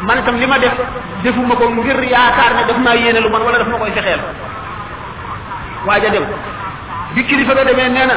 man 0.00 0.22
tam 0.22 0.36
lima 0.36 0.58
def 0.60 0.76
defuma 1.24 1.56
ko 1.56 1.64
ngir 1.80 1.96
yaakar 2.04 2.50
ne 2.54 2.62
daf 2.68 2.80
yene 3.00 3.18
lu 3.24 3.30
man 3.32 3.40
wala 3.40 3.58
daf 3.58 3.68
ma 3.72 3.78
koy 3.80 3.92
fexeel 3.96 4.20
waja 5.88 6.10
dem 6.12 6.26
bi 7.14 7.24
kilifa 7.24 7.54
ga 7.56 7.64
demee 7.64 7.88
nee 7.88 8.04
na 8.04 8.16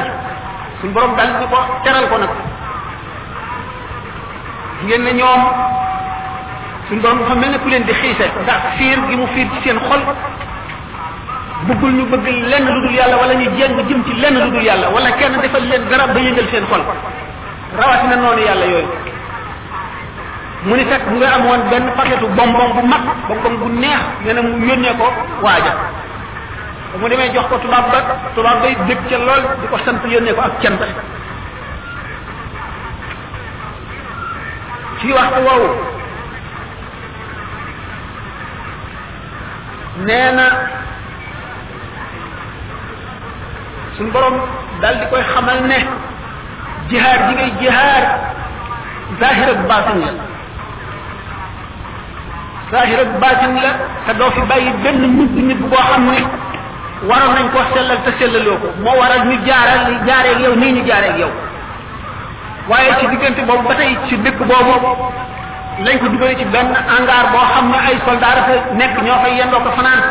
suñ 0.82 0.92
borom 0.92 1.16
dal 1.16 1.32
ko 1.40 1.48
teral 1.88 2.10
ko 2.12 2.16
nak 2.20 2.34
ngeen 4.84 5.04
ne 5.08 5.12
ñoom 5.16 5.42
suñu 6.92 7.00
borom 7.02 7.18
dafa 7.20 7.36
mel 7.36 7.50
ne 7.52 7.58
ku 7.60 7.68
leen 7.72 7.84
di 7.88 7.92
xiise 7.94 8.28
ndax 8.44 8.62
fiir 8.78 9.00
gi 9.08 9.16
mu 9.16 9.28
fiir 9.28 9.48
ci 9.56 9.60
seen 9.64 9.80
xol 9.80 10.00
bëggul 11.68 11.94
ñu 11.96 12.06
bëgg 12.08 12.26
lenn 12.52 12.66
lu 12.68 12.82
dul 12.88 12.94
yàlla 12.94 13.16
wala 13.18 13.34
ñu 13.34 13.50
jéng 13.58 13.78
jëm 13.88 14.04
ci 14.08 14.14
lenn 14.20 14.36
lu 14.36 14.52
dul 14.52 14.64
yàlla 14.64 14.90
wala 14.90 15.12
kenn 15.12 15.38
defal 15.40 15.64
leen 15.68 15.84
dara 15.90 16.08
ba 16.08 16.20
yëngal 16.20 16.48
seen 16.52 16.66
xol 16.68 16.82
rawati 17.78 18.08
na 18.08 18.16
noonu 18.16 18.42
yàlla 18.42 18.66
yooyu 18.66 18.88
mu 20.66 20.76
ni 20.76 20.86
fekk 20.86 21.08
mu 21.08 21.18
nga 21.18 21.32
am 21.34 21.46
woon 21.46 21.62
benn 21.70 21.86
paquetu 21.96 22.28
bonbon 22.28 22.72
bu 22.76 22.86
mag 22.88 23.04
bonbon 23.28 23.56
bu 23.62 23.68
neex 23.80 24.02
nee 24.26 24.34
na 24.34 24.42
mu 24.42 24.66
yónnee 24.66 24.94
ko 24.98 25.12
waaja 25.42 25.74
mu 27.00 27.08
demee 27.08 27.32
jox 27.34 27.48
ko 27.48 27.58
tubaab 27.58 27.92
ba 27.92 28.00
tubaab 28.36 28.62
bay 28.62 28.76
dëgg 28.88 29.00
ca 29.10 29.18
lool 29.18 29.44
di 29.62 29.68
ko 29.68 29.78
sant 29.86 30.04
yónnee 30.06 30.34
ko 30.34 30.42
ak 30.42 30.60
cant 30.60 30.80
ci 35.00 35.12
waxtu 35.14 35.42
woowu 35.48 36.00
nee 40.00 40.32
na 40.32 40.50
suñ 43.98 44.08
borom 44.12 44.34
daal 44.82 44.96
koy 45.12 45.22
xamal 45.36 45.60
ne 45.68 45.76
jihaar 46.90 47.20
ji 47.28 47.34
ngay 47.36 47.52
jihaar 47.60 48.04
zahir 49.20 49.50
ak 49.52 49.68
baatin 49.68 50.00
la 50.06 50.12
zahir 52.72 53.00
ak 53.00 53.20
baatin 53.20 53.54
la 53.62 53.70
te 54.06 54.14
doo 54.18 54.32
fi 54.32 54.40
bàyyi 54.48 54.72
benn 54.84 55.02
nit 55.18 55.32
nit 55.48 55.60
boo 55.70 55.78
xam 55.92 56.06
ne 56.10 56.24
waroon 57.10 57.36
nañ 57.36 57.50
koo 57.52 57.62
sellal 57.76 58.00
te 58.06 58.12
sellaloo 58.20 58.58
ko 58.62 58.68
moo 58.84 58.96
waral 59.00 59.26
ñu 59.28 59.38
jaaral 59.46 59.98
jaareeg 60.08 60.40
yow 60.42 60.56
nii 60.56 60.72
ñu 60.72 60.84
jaareeg 60.88 61.18
yow 61.20 61.32
waaye 62.70 62.92
ci 63.00 63.08
diggante 63.08 63.42
boobu 63.46 63.64
ba 63.68 63.76
tey 63.76 63.98
ci 64.08 64.18
dëkk 64.18 64.38
boobu 64.38 65.12
lañ 65.84 65.98
ko 66.00 66.08
dugalé 66.14 66.36
ci 66.38 66.46
ben 66.54 66.68
hangar 66.72 67.26
bo 67.34 67.40
xamna 67.54 67.78
ay 67.90 67.96
soldat 68.06 68.36
dafa 68.38 68.56
nek 68.78 68.92
ño 69.02 69.14
fay 69.24 69.34
yendo 69.38 69.58
ko 69.60 69.70
fanan 69.78 70.02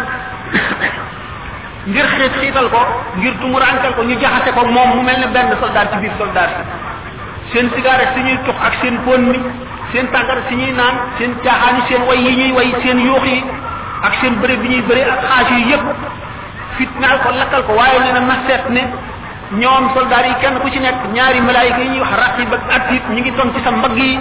ngir 1.91 2.07
xeet 2.17 2.33
xiital 2.43 2.67
ko 2.71 2.81
ngir 3.19 3.35
tumu 3.41 3.59
rankal 3.59 3.93
ko 3.97 4.03
ñu 4.03 4.15
jaxate 4.21 4.53
ko 4.55 4.63
mom 4.67 4.89
mu 4.99 5.03
melni 5.03 5.27
ben 5.35 5.49
soldat 5.63 5.89
ci 5.95 5.99
bir 6.05 6.11
soldat 6.19 6.51
sen 7.53 7.71
cigare 7.75 8.05
ci 8.15 8.21
ñuy 8.27 8.39
tok 8.47 8.57
ak 8.69 8.75
sen 8.83 8.99
pon 9.05 9.21
mi 9.31 9.39
seen 9.93 10.07
tàngar 10.15 10.39
si 10.49 10.55
ñuy 10.55 10.73
naan 10.73 10.95
sen 11.19 11.35
caaxaani 11.45 11.81
sen 11.89 12.03
way 12.07 12.19
yi 12.27 12.33
ñuy 12.41 12.53
way 12.59 12.69
sen 12.83 12.99
yuux 13.07 13.25
yi 13.31 13.39
ak 14.03 14.15
sen 14.21 14.35
bëre 14.43 14.57
bi 14.63 14.69
ñuy 14.69 14.83
bëre 14.89 15.03
ak 15.15 15.21
xaju 15.31 15.55
yi 15.57 15.69
yépp 15.71 15.83
fitnaal 16.79 17.19
ko 17.23 17.31
lakal 17.39 17.63
ko 17.67 17.73
waaye 17.79 17.99
leena 18.05 18.21
ma 18.21 18.37
set 18.47 18.69
ne 18.71 18.83
ñoom 19.63 19.91
soldat 19.95 20.27
yi 20.27 20.35
kenn 20.43 20.59
ku 20.61 20.69
ci 20.71 20.79
nek 20.81 20.95
ñaari 21.15 21.41
malaika 21.41 21.79
yi 21.83 21.89
ñuy 21.95 22.01
wax 22.01 22.13
raqib 22.23 22.53
ak 22.55 22.65
atit 22.77 23.03
ñi 23.15 23.21
ngi 23.23 23.33
toog 23.35 23.55
ci 23.57 23.63
sa 23.65 23.71
mbag 23.71 23.97
yi 23.97 24.13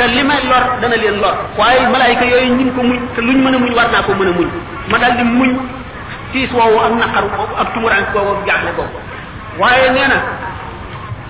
te 0.00 0.06
li 0.08 0.22
may 0.24 0.40
lor 0.48 0.64
dana 0.80 0.96
leen 0.96 1.20
lor 1.20 1.34
waaye 1.60 1.84
malaayika 1.92 2.24
yooyu 2.32 2.54
ñun 2.56 2.70
ko 2.72 2.80
muñ 2.88 2.98
te 3.16 3.20
luñ 3.20 3.36
mën 3.44 3.54
a 3.56 3.58
muñ 3.60 3.72
war 3.76 3.88
naa 3.92 4.02
ko 4.08 4.12
mën 4.16 4.28
a 4.28 4.32
muñ 4.38 4.48
ma 4.88 4.96
daal 4.98 5.14
di 5.20 5.24
muñ 5.24 5.50
tiis 6.32 6.48
woowu 6.56 6.80
ak 6.86 6.92
naqar 7.02 7.24
boobu 7.36 7.54
ak 7.60 7.68
tumuraan 7.74 8.04
boobu 8.14 8.30
ak 8.40 8.46
jaaxle 8.48 8.70
boobu 8.78 8.98
waaye 9.60 9.90
nee 9.92 10.08
na 10.08 10.16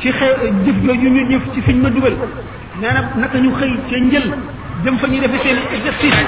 ci 0.01 0.13
xee 0.13 0.53
jëf 0.65 0.77
jooju 0.87 1.09
ñu 1.15 1.23
jëf 1.31 1.43
ci 1.55 1.61
fiñ 1.67 1.77
ma 1.83 1.89
dugal 1.91 2.15
nee 2.81 2.93
na 2.95 3.01
naka 3.23 3.39
ñu 3.39 3.51
xëy 3.59 3.73
ca 3.91 3.97
njël 4.05 4.29
jëm 4.85 4.99
fa 4.99 5.07
ñuy 5.09 5.21
defe 5.21 5.39
seen 5.43 5.59
exercice 5.75 6.25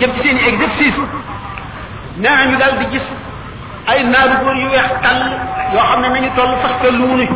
jëm 0.00 0.10
ci 0.14 0.22
seen 0.28 0.36
exercice 0.52 1.00
nee 2.18 2.22
na 2.22 2.46
ñu 2.50 2.56
daal 2.56 2.78
di 2.78 2.86
gis 2.92 3.06
ay 3.88 4.04
naaru 4.04 4.34
góor 4.44 4.56
yu 4.62 4.68
weex 4.70 4.90
tàll 5.02 5.20
yoo 5.74 5.86
xam 5.90 6.00
ne 6.02 6.08
nañu 6.08 6.30
toll 6.36 6.54
sax 6.62 6.72
te 6.82 6.90
luunu 6.92 7.26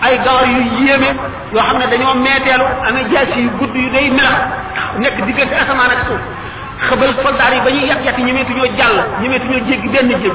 ay 0.00 0.18
gaar 0.24 0.42
yu 0.44 0.60
yéeme 0.86 1.08
yoo 1.54 1.62
xam 1.66 1.78
ne 1.78 1.86
dañoo 1.90 2.14
meeteelu 2.14 2.64
amee 2.88 3.04
jaasi 3.12 3.40
yu 3.44 3.50
gudd 3.58 3.74
yu 3.74 3.90
day 3.90 4.10
melax 4.10 4.38
nekk 4.98 5.24
diggante 5.26 5.54
asamaan 5.54 5.90
ak 5.90 6.00
suuf 6.08 6.20
xëbal 6.88 7.14
soldaar 7.22 7.52
yi 7.54 7.60
ba 7.60 7.70
ñuy 7.70 7.86
yat 7.88 8.02
yat 8.04 8.18
ñemeetu 8.18 8.52
ñoo 8.52 8.68
jàll 8.78 8.96
ñemeetu 9.22 9.46
ñoo 9.48 9.64
jéggi 9.68 9.88
benn 9.88 10.08
jëm 10.22 10.34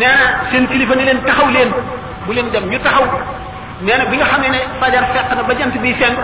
na 0.00 0.08
seen 0.50 0.66
kilifa 0.68 0.94
ni 0.94 1.04
leen 1.04 1.20
taxaw 1.24 1.48
leen 1.50 1.70
bu 2.26 2.32
leen 2.32 2.50
dem 2.52 2.64
ñu 2.70 2.78
taxaw 2.78 3.04
nee 3.82 3.96
na 3.98 4.04
bi 4.10 4.16
nga 4.16 4.24
xamee 4.32 4.48
ne 4.56 4.60
fajar 4.80 5.04
fekk 5.14 5.30
na 5.36 5.42
ba 5.42 5.54
jant 5.58 5.74
bi 5.82 5.94
seen 6.00 6.14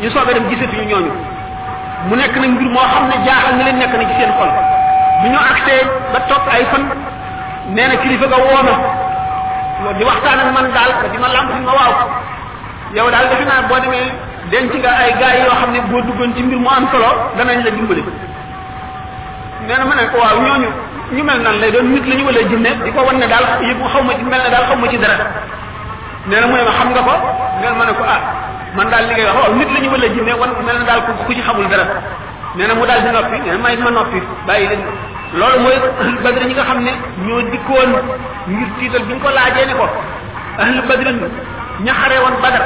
ñu 0.00 0.08
soobee 0.10 0.34
dem 0.34 0.44
gisatuñu 0.50 0.84
ñooñu 0.90 1.12
mu 2.08 2.16
nekk 2.16 2.34
na 2.40 2.46
mbir 2.48 2.68
moo 2.76 2.88
xam 2.92 3.04
ne 3.10 3.16
jaaxal 3.26 3.56
ni 3.56 3.64
leen 3.64 3.78
nekk 3.78 3.92
na 4.00 4.04
ci 4.08 4.14
seen 4.20 4.32
xol 4.38 4.52
bu 5.22 5.28
ñu 5.32 5.38
accès 5.50 5.86
ba 6.12 6.20
topp 6.28 6.44
ay 6.52 6.64
fan 6.70 6.84
nee 7.74 7.86
na 7.88 7.96
kilifa 7.96 8.26
ga 8.26 8.36
woona 8.36 8.76
moo 9.84 9.92
di 9.98 10.04
waxtaan 10.06 10.38
ak 10.42 10.50
man 10.56 10.66
daal 10.76 10.90
ba 11.02 11.06
di 11.12 11.18
ma 11.22 11.28
lamb 11.34 11.50
di 11.54 11.62
ma 11.66 11.72
waaw 11.76 11.94
yow 12.96 13.08
daal 13.14 13.26
defe 13.30 13.44
naa 13.50 13.62
boo 13.68 13.78
demee 13.84 14.06
denc 14.54 14.72
nga 14.80 14.90
ay 15.02 15.10
gars 15.20 15.36
yoo 15.44 15.54
xam 15.60 15.70
ne 15.74 15.80
boo 15.90 16.02
duggoon 16.06 16.30
ci 16.36 16.42
mbir 16.46 16.58
mu 16.64 16.70
am 16.76 16.86
solo 16.94 17.08
danañ 17.36 17.58
la 17.66 17.70
dimbali 17.76 18.02
nee 19.66 19.76
na 19.80 19.84
ma 19.88 19.94
ne 19.98 20.02
ko 20.12 20.18
waaw 20.24 20.36
ñooñu 20.46 20.70
ñu 21.16 21.22
mel 21.28 21.40
nan 21.46 21.54
lay 21.60 21.70
doon 21.74 21.86
nit 21.94 22.04
la 22.10 22.14
ñu 22.18 22.24
wala 22.30 22.42
jinne 22.50 22.70
di 22.84 22.90
ko 22.94 23.00
wan 23.06 23.16
ne 23.22 23.26
daal 23.32 23.44
yëpp 23.68 23.82
xaw 23.92 24.02
ma 24.08 24.12
ci 24.18 24.22
mel 24.24 24.42
ne 24.46 24.50
daal 24.54 24.64
xaw 24.70 24.76
ma 24.82 24.86
ci 24.90 24.98
dara 25.04 25.16
nee 26.28 26.40
na 26.40 26.46
mu 26.46 26.54
ne 26.56 26.62
ma 26.68 26.72
xam 26.78 26.88
nga 26.94 27.02
ko 27.06 27.14
nee 27.60 27.72
ma 27.78 27.84
ne 27.88 27.92
ko 27.98 28.04
ah 28.14 28.20
man 28.76 28.86
daal 28.92 29.04
li 29.08 29.12
ngay 29.14 29.26
wax 29.26 29.36
waaw 29.38 29.54
nit 29.58 29.68
la 29.74 29.78
ñu 29.82 29.88
wala 29.94 30.06
jinne 30.14 30.32
wan 30.42 30.50
mel 30.66 30.76
ne 30.80 30.84
daal 30.90 31.00
ku 31.06 31.10
ci 31.34 31.42
xamul 31.46 31.66
dara 31.72 31.84
nee 32.56 32.66
na 32.68 32.74
mu 32.74 32.84
daal 32.86 33.00
di 33.04 33.10
noppi 33.16 33.38
nee 33.46 33.56
may 33.62 33.76
ma 33.84 33.90
noppi 33.90 34.18
bàyyi 34.46 34.68
leen 34.70 35.10
lolu 35.34 35.56
moy 35.64 35.76
badri 36.24 36.44
ñi 36.48 36.54
nga 36.54 36.62
xamne 36.68 36.84
ne 36.84 36.92
ñoo 37.26 37.40
dikkoon 37.52 37.90
ngir 38.52 38.68
tital 38.78 39.02
biñ 39.08 39.18
ko 39.22 39.28
laaje 39.32 39.62
ne 39.66 39.74
ko 39.80 39.84
ahl 40.62 40.80
badrin 40.88 41.18
ña 41.84 41.92
xare 42.00 42.16
won 42.22 42.36
badar 42.44 42.62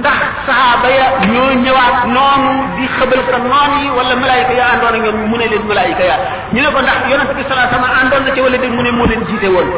ndax 0.00 0.18
sahaba 0.46 0.88
ya 0.98 1.06
ñoo 1.34 1.48
ñëwaat 1.64 1.98
nonu 2.14 2.52
di 2.76 2.84
xëbal 2.98 3.20
ko 3.26 3.30
noon 3.38 3.70
yi 3.82 3.88
wala 3.98 4.14
malaika 4.22 4.52
ya 4.58 4.64
andon 4.74 4.94
ak 4.98 5.02
ñoom 5.04 5.18
mu 5.30 5.36
ne 5.38 5.46
leen 5.52 5.64
malaika 5.70 6.02
ya 6.10 6.16
ñu 6.54 6.60
ne 6.62 6.68
ko 6.74 6.80
ndax 6.82 6.98
yonent 7.10 7.30
bi 7.36 7.42
alayhi 7.42 7.66
wasallam 7.70 7.94
andon 8.02 8.22
na 8.26 8.30
ci 8.34 8.40
wala 8.44 8.56
di 8.58 8.68
mu 8.68 8.82
ne 8.82 8.90
moo 8.90 9.06
leen 9.06 9.22
jiite 9.28 9.48
woon 9.54 9.68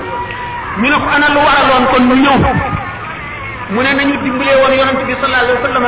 ñu 0.80 0.88
ne 0.88 0.96
ko 1.04 1.08
ana 1.16 1.26
lu 1.36 1.40
waraloon 1.46 1.84
kon 1.92 2.02
ñu 2.08 2.14
ñëw 2.24 2.36
mu 3.72 3.80
ne 3.82 3.90
nañu 3.98 4.14
dimbalee 4.24 4.56
won 4.62 4.72
yonent 4.80 4.98
bi 5.08 5.14
sallallahu 5.20 5.44
alayhi 5.44 5.60
wasallam 5.60 5.84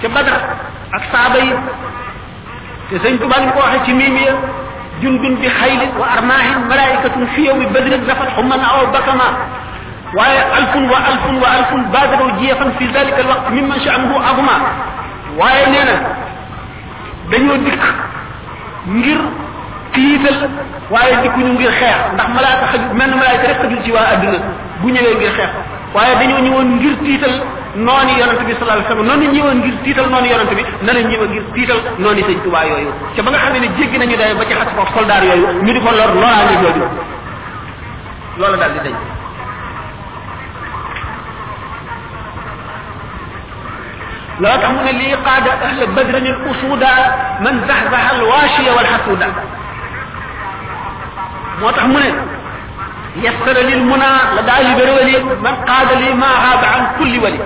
ci 0.00 0.02
ca 0.02 0.08
badar 0.16 0.38
ak 0.96 1.02
sahaba 1.12 1.38
yi 1.46 1.54
te 2.90 2.94
sëñ 3.02 3.18
tubaab 3.22 3.42
ñu 3.46 3.50
ko 3.54 3.58
waxe 3.64 3.78
ci 3.86 3.92
miim 3.94 4.16
ya 4.16 4.34
جند 5.02 5.38
بخيل 5.42 5.80
وأرماح 5.98 6.56
ملائكة 6.56 7.14
في 7.36 7.44
يوم 7.44 7.58
بدر 7.58 7.90
زفت 8.08 8.28
حما 8.36 8.62
أو 8.64 8.86
بكما 8.86 9.28
الف 10.14 10.76
وألف 10.76 11.24
وألف 11.42 11.72
بادروا 11.92 12.30
جيفا 12.40 12.70
في 12.78 12.86
ذلك 12.86 13.20
الوقت 13.20 13.50
ممن 13.50 13.80
شعمه 13.84 14.16
أغمى 14.30 14.56
وأيننا 15.36 15.96
دنيو 17.30 17.56
ديك 17.56 17.82
نغير 18.88 19.18
تيتال 19.94 20.48
واي 20.90 21.16
ديكو 21.22 21.38
نغير 21.40 21.70
خير 21.70 21.96
ملائكه 22.36 22.66
خجو 22.66 22.88
من 22.98 23.10
ملائكه 23.16 23.48
رك 23.50 23.62
دي 23.66 23.78
ادنى 23.98 24.40
وا 24.84 24.92
ادنا 24.92 25.32
خير 25.36 25.50
waaye 25.94 26.14
dañoo 26.16 26.40
ñëwoon 26.40 26.66
ngir 26.76 26.96
tiital 27.04 27.34
noonu 27.76 28.12
yonent 28.20 28.40
bi 28.46 28.52
sallallahu 28.54 28.78
alayhi 28.78 28.90
wasallam 28.90 29.06
noonu 29.08 29.32
ñëwoon 29.34 29.56
ngir 29.60 29.74
tiital 29.84 30.06
noonu 30.10 30.26
yonent 30.32 30.52
bi 30.58 30.62
nana 30.86 31.00
ñëw 31.08 31.22
ngir 31.30 31.44
tiital 31.54 31.78
noonu 31.98 32.22
sëñ 32.28 32.38
Tuubaa 32.42 32.64
yooyu 32.66 32.90
ca 33.16 33.22
ba 33.22 33.30
nga 33.30 33.38
xam 33.42 33.52
ne 33.60 33.68
jéggi 33.76 33.96
nañu 33.98 34.16
day 34.16 34.32
ba 34.38 34.44
ci 34.48 34.54
xas 34.58 34.70
ko 34.76 34.82
soldaar 34.94 35.22
yooyu 35.28 35.46
ñu 35.64 35.72
di 35.74 35.80
ko 35.84 35.90
lor 35.96 36.10
loolaa 36.14 36.44
ngi 36.46 36.54
jooju 36.62 36.84
loola 38.40 38.56
daal 38.62 38.72
di 38.76 38.82
dañ 38.88 38.96
لا 44.40 44.56
تهمنا 44.56 44.90
لي 44.98 45.14
قاد 45.26 45.46
أهل 45.66 45.86
بدر 45.96 46.16
الأسودا 46.18 46.94
من 47.44 47.54
زحزح 47.68 48.04
الواشية 48.10 48.70
والحسودا 48.76 49.28
moo 51.60 51.70
tax 51.70 51.86
mu 51.92 51.98
ne 52.02 52.10
يسر 53.20 53.56
للمنى 53.68 54.12
لدى 54.36 54.54
البر 54.64 54.88
ولي 54.96 55.16
من 55.46 55.54
قاد 55.68 55.90
لي 56.00 56.10
ما 56.22 56.30
غاب 56.44 56.62
عن 56.72 56.80
كل 56.98 57.12
ولي 57.24 57.40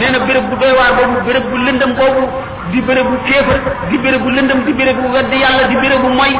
نينا 0.00 0.18
برب 0.28 0.50
بي 0.60 0.70
وار 0.78 0.92
بوب 0.98 1.16
برب 1.26 1.46
لندم 1.66 1.92
بوب 1.98 2.16
دي 2.72 2.80
برب 2.86 3.12
كيف 3.26 3.46
دي 3.90 3.96
برب 4.04 4.26
لندم 4.36 4.58
دي 4.66 4.72
برب 4.78 5.00
غد 5.14 5.32
يالا 5.32 5.62
دي 5.70 5.76
برب 5.82 6.04
موي 6.20 6.34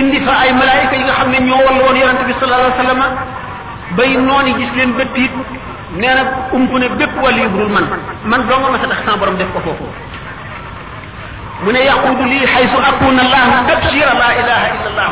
اندي 0.00 0.18
فا 0.26 0.34
اي 0.42 0.50
ملائكه 0.60 0.94
يغا 1.00 1.12
خامي 1.18 1.38
ньо 1.46 1.54
وال 1.66 1.78
وون 1.84 1.96
يونت 2.02 2.20
بي 2.28 2.32
صلى 2.40 2.44
الله 2.56 2.70
عليه 2.70 2.76
وسلم 2.82 3.00
باي 3.96 4.16
نوني 4.28 4.52
جيس 4.58 4.70
لين 4.78 4.90
بتيت 4.98 5.32
نينا 6.02 6.22
امكن 6.56 6.82
بيب 7.00 7.12
ولي 7.24 7.44
برول 7.52 7.70
من 7.76 7.84
من 8.30 8.40
دوما 8.48 8.68
ما 8.72 8.78
تخ 8.90 9.00
سان 9.06 9.16
بروم 9.20 9.36
ديف 9.40 9.48
من 11.66 11.76
يقود 11.92 12.20
لي 12.32 12.40
حيث 12.54 12.72
اكون 12.90 13.16
الله 13.26 13.48
تبشير 13.68 14.08
لا 14.22 14.28
اله 14.40 14.62
الا 14.74 14.88
الله 14.92 15.10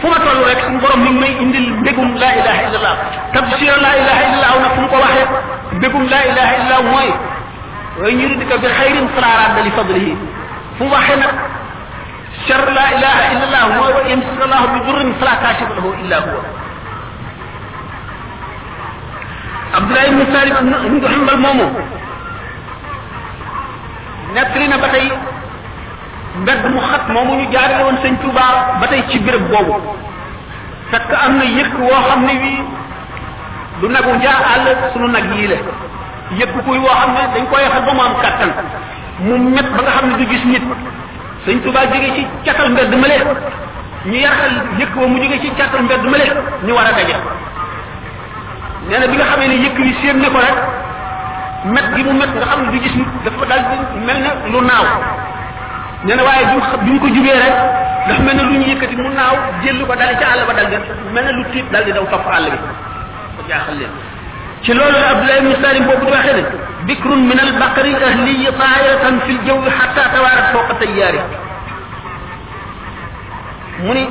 fu 0.00 0.06
ma 0.08 0.16
toll 0.24 0.42
rek 0.44 0.60
suñu 0.64 0.78
borom 0.80 1.00
mi 1.04 1.10
ngi 1.12 1.18
may 1.20 1.32
indil 1.44 1.64
mbégum 1.80 2.14
laa 2.16 2.34
ilaha 2.40 2.60
illallah 2.68 2.94
tafsir 3.36 3.74
laa 3.84 3.96
ilaha 4.00 4.20
illallah 4.28 4.52
nag 4.64 4.72
fu 4.74 4.80
mu 4.80 4.88
ko 4.88 4.96
waxee 4.96 5.26
mbégum 5.76 6.04
laa 6.12 6.24
ilaha 6.30 6.52
illallah 6.60 6.80
mooy 6.90 7.10
way 8.00 8.12
ñu 8.16 8.24
di 8.40 8.44
ko 8.48 8.56
bi 8.64 8.68
xayrin 8.78 9.08
faraaraat 9.14 9.52
dali 9.60 9.70
fadlihi 9.78 10.12
fu 10.78 10.84
waxee 10.94 11.16
nag 11.22 11.32
شر 12.48 12.66
لا 12.78 12.84
إله 12.96 13.16
إلا 13.32 13.44
الله 13.46 13.62
هو 13.76 13.84
ويمسك 13.96 14.38
الله 14.46 14.62
بضر 14.74 14.96
فلا 15.20 15.34
كاشف 15.44 15.68
له 15.76 15.86
إلا 16.02 16.16
هو 16.24 16.36
عبد 19.76 19.88
الله 19.90 20.04
بن 20.10 20.22
سالم 20.34 20.56
بن 20.96 21.04
حنبل 21.12 21.36
مومو 21.44 21.66
نترينا 24.36 24.76
بتاي 24.82 25.06
mbedd 26.38 26.62
mu 26.74 26.78
xat 26.80 27.08
moomu 27.12 27.32
ñu 27.40 27.46
jaarale 27.52 27.82
woon 27.82 27.96
sëñ 28.02 28.14
Touba 28.22 28.46
ba 28.80 28.86
tey 28.86 29.02
ci 29.10 29.18
béréb 29.18 29.48
boobu 29.50 29.74
fekk 30.90 31.10
am 31.12 31.36
na 31.38 31.44
yëkk 31.44 31.74
woo 31.80 31.88
xam 32.06 32.22
ne 32.26 32.32
wii 32.42 32.62
du 33.80 33.88
nagu 33.90 34.12
njaa 34.14 34.38
àll 34.54 34.66
sunu 34.92 35.08
nag 35.08 35.24
yii 35.34 35.48
la 35.50 35.56
yëkk 36.38 36.52
kuy 36.64 36.78
woo 36.78 36.88
xam 37.00 37.10
ne 37.14 37.20
dañ 37.34 37.44
koy 37.50 37.62
yaxal 37.62 37.82
ba 37.84 37.92
mu 37.94 38.00
am 38.02 38.14
kàttan 38.22 38.50
mu 39.18 39.32
met 39.54 39.68
ba 39.74 39.82
nga 39.82 39.90
xam 39.96 40.06
ne 40.10 40.16
du 40.18 40.24
gis 40.30 40.44
nit 40.44 40.62
sëñ 41.46 41.60
Touba 41.64 41.80
jóge 41.90 42.10
ci 42.14 42.22
catal 42.44 42.70
mbedd 42.70 42.94
ma 42.94 43.06
lee 43.08 43.22
ñu 44.06 44.14
yaxal 44.16 44.50
yëkk 44.78 44.94
wa 44.96 45.06
mu 45.06 45.18
jóge 45.20 45.40
ci 45.42 45.50
catal 45.58 45.82
mbedd 45.82 46.04
ma 46.06 46.16
lee 46.16 46.32
ñu 46.66 46.72
war 46.74 46.86
a 46.86 46.92
daje 46.92 47.16
nee 48.88 48.98
na 49.02 49.06
bi 49.06 49.16
nga 49.16 49.24
xamee 49.32 49.48
ne 49.48 49.54
yëkk 49.64 49.76
wi 49.78 49.92
séen 50.00 50.18
ne 50.22 50.30
ko 50.30 50.38
rek 50.38 50.58
met 51.74 51.86
gi 51.96 52.02
mu 52.04 52.12
met 52.12 52.30
nga 52.38 52.46
xam 52.46 52.60
ne 52.66 52.70
du 52.70 52.78
gis 52.80 52.94
nit 52.94 53.08
dafa 53.24 53.44
daal 53.46 53.62
mel 54.06 54.18
ne 54.26 54.30
lu 54.52 54.62
naaw 54.64 54.86
nee 56.04 56.16
waye 56.16 56.44
bu 56.52 56.60
bu 56.86 56.92
ko 57.02 57.06
jubé 57.12 57.28
rek 57.36 57.56
dox 58.08 58.18
melni 58.24 58.42
ne 58.42 58.48
lu 58.48 58.54
ñu 58.60 58.66
yëkkati 58.72 58.96
mu 58.96 59.10
naaw 59.18 59.34
jël 59.62 59.80
ko 59.88 59.94
dal 60.00 60.12
ci 60.18 60.24
Allah 60.24 60.46
ba 60.48 60.54
dal 60.56 60.68
di 60.72 60.78
melni 61.14 61.32
lu 61.38 61.42
tiit 61.52 61.66
dal 61.72 61.84
di 61.84 61.92
daw 61.92 62.06
top 62.08 62.24
Allah 62.26 62.50
bi 62.50 62.56
ko 63.36 63.42
jaaxal 63.50 63.76
leen 63.76 63.90
ci 64.64 64.72
loolu 64.72 64.96
Abdoulaye 64.96 65.36
abdullah 65.36 65.38
ibn 65.40 65.62
salim 65.62 65.84
di 66.00 66.10
waxé 66.16 66.32
ne 66.38 66.42
bikrun 66.88 67.20
min 67.28 67.38
al 67.44 67.52
baqri 67.60 67.92
ahli 68.08 68.32
ta'iratan 68.58 69.14
fil 69.26 69.34
l 69.34 69.44
jawi 69.48 69.68
xatta 69.78 70.02
tawaarat 70.14 70.46
fawqa 70.54 70.74
tayyari 70.80 71.18
muni 73.84 74.04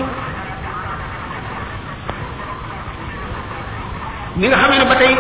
ni 4.37 4.45
nga 4.47 4.57
xamé 4.61 4.77
ne 4.77 4.85
ba 4.85 4.95
tey 5.01 5.13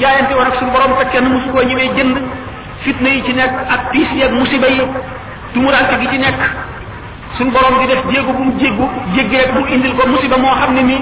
jaayante 0.00 0.32
won 0.32 0.46
ak 0.48 0.56
suñu 0.56 0.70
borom 0.72 0.92
te 0.98 1.04
kenn 1.12 1.28
mosu 1.28 1.50
koo 1.52 1.62
ñëwee 1.68 1.92
jënd 1.96 2.16
fitna 2.84 3.08
yi 3.10 3.22
ci 3.26 3.32
nek 3.34 3.52
ak 3.68 3.90
tiis 3.92 4.08
yi 4.16 4.22
ak 4.24 4.32
musiba 4.32 4.66
yi 4.68 4.80
ci 5.54 5.60
gi 5.98 6.08
ci 6.10 6.18
nek 6.18 6.34
sun 7.38 7.50
borom 7.50 7.78
di 7.80 7.86
def 7.86 8.02
jéegu 8.10 8.32
bu 8.34 8.42
mu 8.42 8.52
jéggu 8.58 8.86
jéggi 9.14 9.36
rek 9.38 9.50
bu 9.54 9.60
indil 9.68 9.94
ko 9.94 10.02
musiba 10.08 10.36
mo 10.38 10.50
xamni 10.50 10.82
ni 10.82 10.96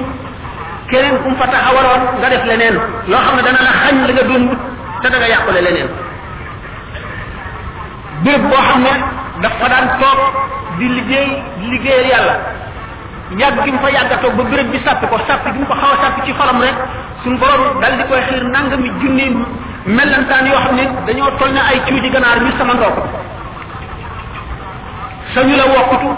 keneen 0.88 1.16
kum 1.24 1.30
mu 1.32 1.36
fa 1.40 1.46
taxawaloon 1.48 2.18
nga 2.20 2.28
def 2.28 2.44
leneen 2.44 2.74
lo 3.12 3.16
xam 3.24 3.40
dana 3.40 3.59
la 3.66 3.72
xagn 3.80 4.05
la 4.07 4.12
nga 4.12 4.22
dund 4.28 4.48
wut 4.50 4.59
te 5.03 5.09
da 5.09 5.16
nga 5.18 5.26
yàqule 5.32 5.61
leneen 5.62 5.88
béréb 8.24 8.44
bo 8.46 8.55
xamne 8.57 8.92
ne 9.42 9.48
fa 9.59 9.68
daan 9.72 9.88
tok 10.00 10.20
di 10.78 10.86
liggey 10.96 11.42
liggey 11.70 11.98
yalla 12.12 12.34
yag 13.40 13.62
gi 13.64 13.70
mu 13.72 13.78
fa 13.78 13.90
yàgg 13.96 14.20
tok 14.20 14.32
ba 14.34 14.42
béréb 14.53 14.68
bi 14.72 14.80
sapp 14.84 15.03
ko 15.09 15.18
sapp 15.26 15.50
gi 15.53 15.59
mu 15.59 15.66
ko 15.66 15.74
xawa 15.80 15.96
sapp 16.05 16.24
ci 16.26 16.32
xolam 16.34 16.61
rek 16.61 16.74
sun 17.24 17.36
borom 17.38 17.80
dal 17.80 17.92
di 18.00 18.05
koy 18.09 18.20
xir 18.28 18.42
nangami 18.57 18.88
junne 19.00 19.26
melantaan 19.84 20.46
yo 20.46 20.57
xamne 20.64 20.82
ne 20.84 20.90
dañoo 21.07 21.30
toll 21.38 21.57
ay 21.68 21.80
ciuji 21.86 22.09
ganar 22.11 22.40
mi 22.40 22.53
sama 22.59 22.72
ndoo 22.74 23.40
sañu 25.35 25.57
la 25.57 25.66
wokkatu 25.66 26.09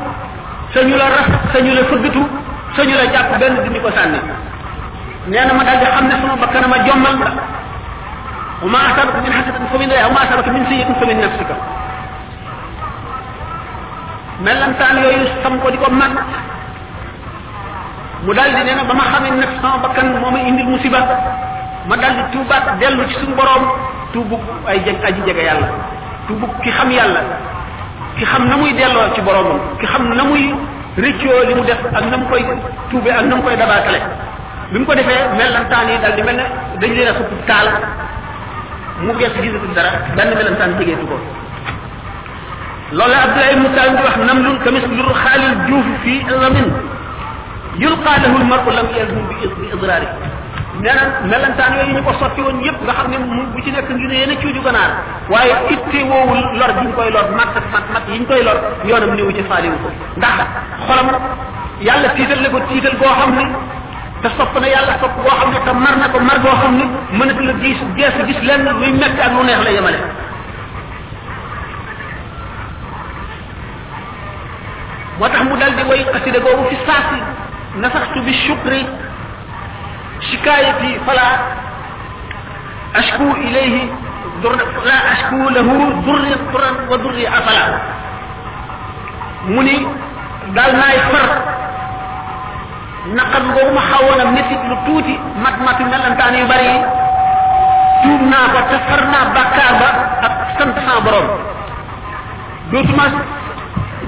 sañu 0.74 0.94
la 0.96 1.04
rax 1.08 1.26
sañu 1.54 1.72
la 1.74 1.84
fëggatu 1.88 2.22
sañu 2.76 2.94
la 2.98 3.06
jàpp 3.14 3.38
benn 3.40 3.54
dindi 3.64 3.80
ko 3.80 3.90
sànni 3.94 4.18
nee 5.30 5.44
ma 5.58 5.64
daal 5.64 5.78
di 5.82 5.86
xam 5.94 6.04
ne 6.08 6.14
sama 6.20 6.34
bakkana 6.36 6.66
ma 6.66 6.78
jommal 6.86 7.14
nga 7.18 7.30
wa 8.62 8.68
ma 8.74 8.78
asabaka 8.90 9.18
min 9.24 9.30
hasanatin 9.32 9.66
fa 9.70 9.78
min 9.78 9.90
Allah 9.90 10.10
uma 10.10 10.14
ma 10.14 10.20
asabaka 10.26 10.50
min 10.54 10.64
sayyi'atin 10.68 10.94
fa 11.00 11.06
min 11.08 11.14
nafsika 11.22 11.54
melantaan 14.40 14.96
yooyu 15.04 15.26
sam 15.42 15.60
ko 15.62 15.70
di 15.70 15.78
ko 15.78 15.88
màgg 15.90 16.16
mu 18.26 18.34
daal 18.34 18.50
di 18.50 18.62
nee 18.66 18.74
na 18.74 18.82
ba 18.84 18.94
ma 18.98 19.04
xamee 19.14 19.30
nag 19.38 19.52
sama 19.62 19.78
bakkan 19.86 20.10
moo 20.20 20.30
ma 20.30 20.38
indil 20.42 20.66
musiba 20.74 20.98
ma 21.86 21.96
daal 22.02 22.14
di 22.18 22.22
tuubaat 22.34 22.66
dellu 22.82 23.06
ci 23.08 23.14
suñu 23.22 23.34
borom 23.34 23.62
tuubub 24.12 24.42
ay 24.66 24.82
jeg 24.84 24.96
aji 25.06 25.22
jege 25.24 25.42
yàlla 25.42 25.68
tuubub 26.26 26.50
ki 26.62 26.70
xam 26.70 26.90
yàlla 26.90 27.22
ki 28.18 28.24
xam 28.24 28.48
na 28.48 28.56
muy 28.56 28.72
delloo 28.74 29.06
ci 29.14 29.20
boromam 29.26 29.58
ki 29.80 29.86
xam 29.92 30.02
na 30.18 30.22
muy 30.24 30.44
rëccoo 30.96 31.38
li 31.48 31.54
def 31.68 31.82
ak 31.98 32.04
nam 32.12 32.22
koy 32.30 32.42
tuube 32.90 33.08
ak 33.10 33.24
nam 33.30 33.42
koy 33.42 33.56
dabatalé 33.56 34.00
bimu 34.72 34.84
ko 34.86 34.94
defé 34.94 35.14
melantan 35.38 35.88
yi 35.90 35.96
dal 36.02 36.14
di 36.16 36.22
melne 36.22 36.44
dañ 36.80 36.90
leena 36.96 37.10
a 37.10 37.14
supp 37.18 37.32
taal 37.48 37.68
mu 39.04 39.12
gees 39.18 39.32
gisatul 39.42 39.72
dara 39.74 39.90
melantan 40.16 40.70
tege 40.78 40.94
tu 41.00 41.06
ko 41.10 41.16
loolu 42.98 43.14
abdullah 43.22 43.50
ibn 43.54 43.66
salim 43.76 43.94
di 43.98 44.02
wax 44.02 44.16
namlun 44.28 44.56
kamis 44.64 44.86
lur 44.98 45.10
khalil 45.24 45.52
juuf 45.68 45.86
fi 46.02 46.14
lamin 46.42 46.68
yulqa 47.82 48.12
lahu 48.22 48.36
almar'u 48.40 48.70
lam 48.78 48.86
yazum 48.98 49.22
bi 49.28 49.34
idrari 49.74 50.06
nee 50.84 50.92
na 50.92 51.04
melantaan 51.30 51.72
yooyu 51.80 51.90
ñu 51.96 52.00
ko 52.04 52.12
sotti 52.20 52.40
woon 52.44 52.58
yëpp 52.66 52.78
nga 52.84 52.92
xam 52.98 53.06
ne 53.10 53.16
bu 53.52 53.58
ci 53.64 53.70
nekk 53.72 53.88
ngir 53.90 54.12
yéen 54.16 54.30
a 54.32 54.36
cuuju 54.42 54.60
ganaar 54.66 54.90
waaye 55.32 55.54
itte 55.74 55.98
woowul 56.10 56.42
lor 56.60 56.70
ji 56.76 56.82
ñu 56.86 56.92
koy 56.98 57.10
lor 57.16 57.26
mat 57.38 57.50
ak 57.60 57.64
mat 57.72 57.84
mat 57.94 58.04
yi 58.12 58.18
ñu 58.20 58.26
koy 58.28 58.42
lor 58.44 58.56
yoonam 58.88 59.12
niwu 59.16 59.32
ci 59.32 59.42
faaliwu 59.48 59.76
ko 59.82 59.88
ndax 60.18 60.36
xolam 60.86 61.08
yàlla 61.88 62.08
tiital 62.16 62.40
na 62.44 62.48
ko 62.52 62.58
tiital 62.68 62.94
goo 63.00 63.12
xam 63.20 63.30
ne 63.38 63.44
te 64.22 64.28
sopp 64.36 64.52
na 64.60 64.66
yàlla 64.74 64.94
sopp 65.00 65.14
goo 65.24 65.34
xam 65.40 65.50
ne 65.56 65.60
te 65.66 65.72
mar 65.84 65.96
na 66.02 66.08
ko 66.12 66.18
mar 66.28 66.38
goo 66.44 66.56
xam 66.62 66.72
ne 66.78 66.84
mënatu 67.18 67.42
la 67.48 67.52
gis 67.64 67.80
geesu 67.96 68.20
gis 68.28 68.42
lenn 68.48 68.68
luy 68.80 68.92
metti 68.92 69.20
ak 69.26 69.32
lu 69.36 69.42
neex 69.48 69.64
la 69.64 69.70
yemale 69.76 69.98
moo 75.18 75.28
tax 75.32 75.42
mu 75.48 75.56
dal 75.56 75.72
di 75.78 75.82
way 75.88 76.04
xasida 76.12 76.38
googu 76.44 76.68
fi 76.70 76.76
saasi 76.86 77.18
nasaxtu 77.80 78.20
bi 78.26 78.34
shukri 78.46 78.82
شكايتي 80.32 81.00
فلا 81.06 81.28
أشكو 82.96 83.28
إليه 83.46 83.86
در... 84.42 84.52
لا 84.88 84.98
أشكو 85.12 85.36
له 85.48 85.68
ذري 86.06 86.32
قرا 86.52 86.70
وذري 86.90 87.28
أصلا 87.28 87.64
مني 89.48 89.86
دال 90.56 90.72
ناي 90.78 90.98
فر 91.12 91.28
نقد 93.18 93.42
غو 93.54 93.68
ما 93.74 93.80
خاونا 93.88 94.24
نيتي 94.30 94.56
لو 94.68 94.76
توتي 94.86 95.18
مات 95.44 95.56
مات 95.66 95.78
نلانتاني 95.80 96.40
بري 96.50 96.70
تومنا 98.02 98.38
كو 98.52 98.58
تفرنا 98.70 99.20
بكار 99.34 99.72
با 99.80 99.90
اك 100.26 100.36
سنت 100.58 100.76
سان 100.86 101.00
بروم 101.04 101.26
دوتما 102.72 103.04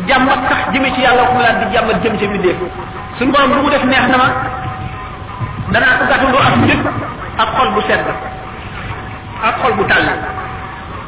جام 0.08 0.26
تخ 0.50 0.58
دي 0.72 0.78
جام 1.72 1.86
جيم 2.02 2.16
جيم 2.16 2.32
ديف 2.44 2.56
سون 3.18 3.32
بروم 3.32 3.50
بومو 3.52 3.68
ديف 3.68 3.84
dana 5.72 5.98
ko 5.98 6.04
gàttandoo 6.06 6.38
ak 6.40 6.54
njëkk 6.62 6.86
ak 7.42 7.48
xol 7.56 7.68
bu 7.74 7.80
sedd 7.88 8.06
ak 9.44 9.54
xol 9.62 9.72
bu 9.78 9.84
tal 9.90 10.04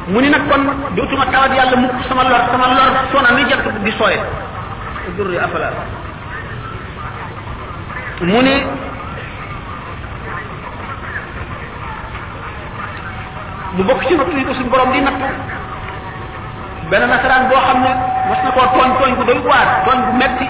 mu 0.09 0.19
ni 0.21 0.29
nak 0.33 0.41
kon 0.49 0.61
dootuma 0.95 1.25
tawat 1.31 1.53
yalla 1.55 1.75
mu 1.79 1.87
sama 2.09 2.23
lor 2.27 2.43
sama 2.51 2.65
lor 2.75 2.91
sona 3.13 3.29
ni 3.37 3.43
jant 3.47 3.65
di 3.85 3.91
soye 3.95 4.19
durri 5.15 5.37
afala 5.39 5.71
mu 8.21 8.39
ni 8.43 8.55
bu 13.75 13.81
bok 13.87 13.99
ci 14.07 14.15
nattu 14.17 14.35
yi 14.37 14.43
ko 14.45 14.53
sun 14.59 14.67
borom 14.69 14.91
di 14.91 14.99
natt 15.01 15.19
ben 16.91 17.07
nasaraan 17.07 17.47
boo 17.47 17.57
xam 17.63 17.79
ne 17.85 17.91
mas 18.27 18.41
na 18.43 18.49
koo 18.51 18.67
ton 18.75 18.91
tooñ 18.99 19.13
bu 19.15 19.23
doy 19.23 19.39
waar 19.47 19.81
ton 19.87 20.03
bu 20.11 20.17
metti 20.19 20.47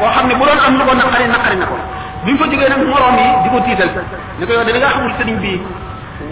bo 0.00 0.06
xamne 0.12 0.34
bu 0.36 0.44
don 0.44 0.60
am 0.66 0.76
lu 0.78 0.84
ko 0.84 0.94
nakari 0.94 1.26
nakari 1.32 1.56
nakari 1.56 1.96
bi 2.26 2.32
fa 2.34 2.46
jógee 2.50 2.66
nak 2.68 2.82
morom 2.82 3.14
yi 3.14 3.26
di 3.46 3.48
tital 3.70 3.90
tiital 3.92 4.18
ni 4.38 4.42
ko 4.46 4.52
da 4.58 4.72
nga 4.74 4.90
xamul 4.92 5.12
sëriñ 5.18 5.36
bi 5.38 5.54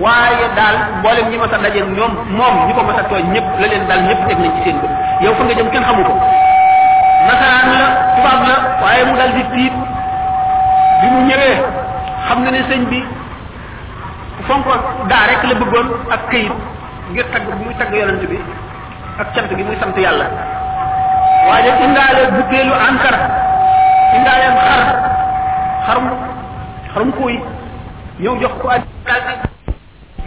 waye 0.02 0.46
dal 0.58 0.76
mbolem 0.98 1.26
ñi 1.30 1.36
ma 1.38 1.46
sa 1.46 1.58
dajeeg 1.62 1.86
ñom 1.94 2.12
mom 2.34 2.54
ñi 2.66 2.72
ko 2.74 2.80
ma 2.82 2.94
sa 2.98 3.04
toy 3.06 3.22
ñëpp 3.22 3.46
la 3.60 3.66
leen 3.70 3.84
dal 3.86 4.00
ñëpp 4.08 4.20
tek 4.26 4.38
nañ 4.38 4.50
ci 4.56 4.60
seen 4.66 4.76
bu 4.82 4.86
yow 5.22 5.34
fa 5.38 5.44
nga 5.44 5.54
jëm 5.54 5.68
kenn 5.70 5.84
xamuko 5.86 6.12
nasaran 7.28 7.66
la 7.70 7.82
tubab 8.18 8.40
la 8.50 8.56
waye 8.82 9.02
mu 9.06 9.14
dal 9.14 9.30
di 9.38 9.42
tit 9.54 9.74
bi 11.02 11.06
mu 11.14 11.18
ñëwee 11.30 11.56
xam 12.28 12.38
nga 12.42 12.50
ne 12.50 12.60
sëñ 12.70 12.80
bi 12.90 13.00
fonko 14.48 14.72
da 15.06 15.18
rek 15.30 15.42
la 15.46 15.54
bëggoon 15.60 15.88
ak 16.10 16.20
këyit 16.34 16.54
ngir 17.12 17.26
tag 17.30 17.42
bi 17.46 17.54
muy 17.62 17.74
tag 17.78 17.94
yonent 17.94 18.22
bi 18.26 18.38
ak 19.22 19.28
cant 19.34 19.48
bi 19.54 19.62
muy 19.62 19.76
sant 19.78 19.94
yàlla 19.96 20.26
waaye 21.46 21.70
indaale 21.86 22.22
bukkeelu 22.34 22.74
ankar 22.88 23.16
indale 24.18 24.50
xar 24.60 24.82
xarum 25.86 26.04
xarum 26.94 27.10
kuy 27.22 27.34
ñëw 28.22 28.34
jox 28.42 28.52
ko 28.60 28.66
addi 28.68 28.88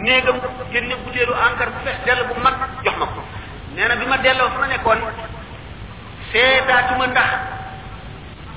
néegam 0.04 0.36
génne 0.72 0.94
butéelu 1.04 1.32
encre 1.46 1.66
bu 1.74 1.78
fees 1.84 1.98
dell 2.06 2.22
bu 2.28 2.34
mag 2.44 2.54
jox 2.84 2.94
ma 3.00 3.04
ko 3.14 3.20
nee 3.74 3.96
bi 4.00 4.06
ma 4.10 4.16
delloo 4.24 4.48
fa 4.54 4.58
ma 4.60 4.66
nekkoon 4.72 5.00
seetaatuma 6.32 7.06
ndax 7.12 7.30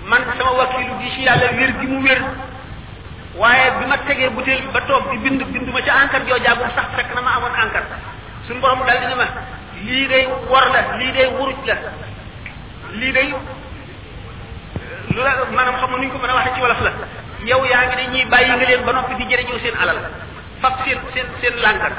man 0.10 0.22
sama 0.38 0.50
wakilu 0.60 0.94
bi 1.02 1.08
ci 1.14 1.22
yàlla 1.28 1.50
wér 1.58 1.72
gi 1.80 1.88
mu 1.92 1.98
wér 2.08 2.22
waaye 3.40 3.68
bi 3.80 3.86
ma 3.92 3.98
tegee 4.08 4.30
butéel 4.30 4.62
ba 4.74 4.82
toog 4.88 5.12
di 5.12 5.18
bind 5.24 5.44
binduma 5.54 5.82
ca 5.86 5.94
encre 6.04 6.20
joojaagum 6.30 6.70
sax 6.76 6.88
fekk 6.96 7.14
na 7.16 7.22
ma 7.22 7.32
amoon 7.38 7.56
encre 7.66 7.84
suñu 8.48 8.60
borom 8.62 8.86
dal 8.88 9.00
di 9.00 9.06
ne 9.12 9.16
ma 9.16 9.26
lii 9.86 10.08
day 10.08 10.26
wor 10.48 10.66
la 10.74 10.82
lii 10.98 11.12
day 11.12 11.28
wuruj 11.38 11.66
la 11.66 11.76
lii 12.92 13.12
day 13.12 13.34
lu 15.12 15.20
la 15.24 15.36
maanaam 15.52 15.76
xamul 15.84 16.00
nuñ 16.00 16.10
ko 16.10 16.18
mën 16.18 16.30
a 16.30 16.34
waxee 16.40 16.54
ci 16.56 16.62
wolof 16.64 16.80
la 16.82 16.92
yow 17.46 17.62
yaa 17.68 17.84
ngi 17.88 17.96
ne 18.00 18.04
ñuy 18.14 18.26
bàyyi 18.32 18.48
nga 18.56 18.66
leen 18.68 18.84
ba 18.88 18.92
noppi 18.96 19.16
di 19.20 19.26
jëriñoo 19.28 19.60
seen 19.60 19.76
alal 19.78 20.00
fab 20.62 20.74
seen 20.86 20.98
seen 21.14 21.26
seen 21.42 21.54
lànkar 21.66 21.92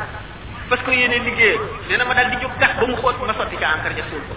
parce 0.69 0.83
que 0.85 0.91
yéene 0.93 1.19
liggéey 1.23 1.59
nee 1.89 1.97
na 1.99 2.05
ma 2.05 2.15
daal 2.15 2.31
di 2.31 2.37
jóg 2.41 2.53
gas 2.59 2.73
ba 2.81 2.87
mu 2.89 2.97
xóot 2.97 3.17
ma 3.27 3.35
sotti 3.37 3.57
ca 3.57 3.75
encre 3.77 3.93
ja 3.99 4.05
suul 4.09 4.23
ko 4.29 4.35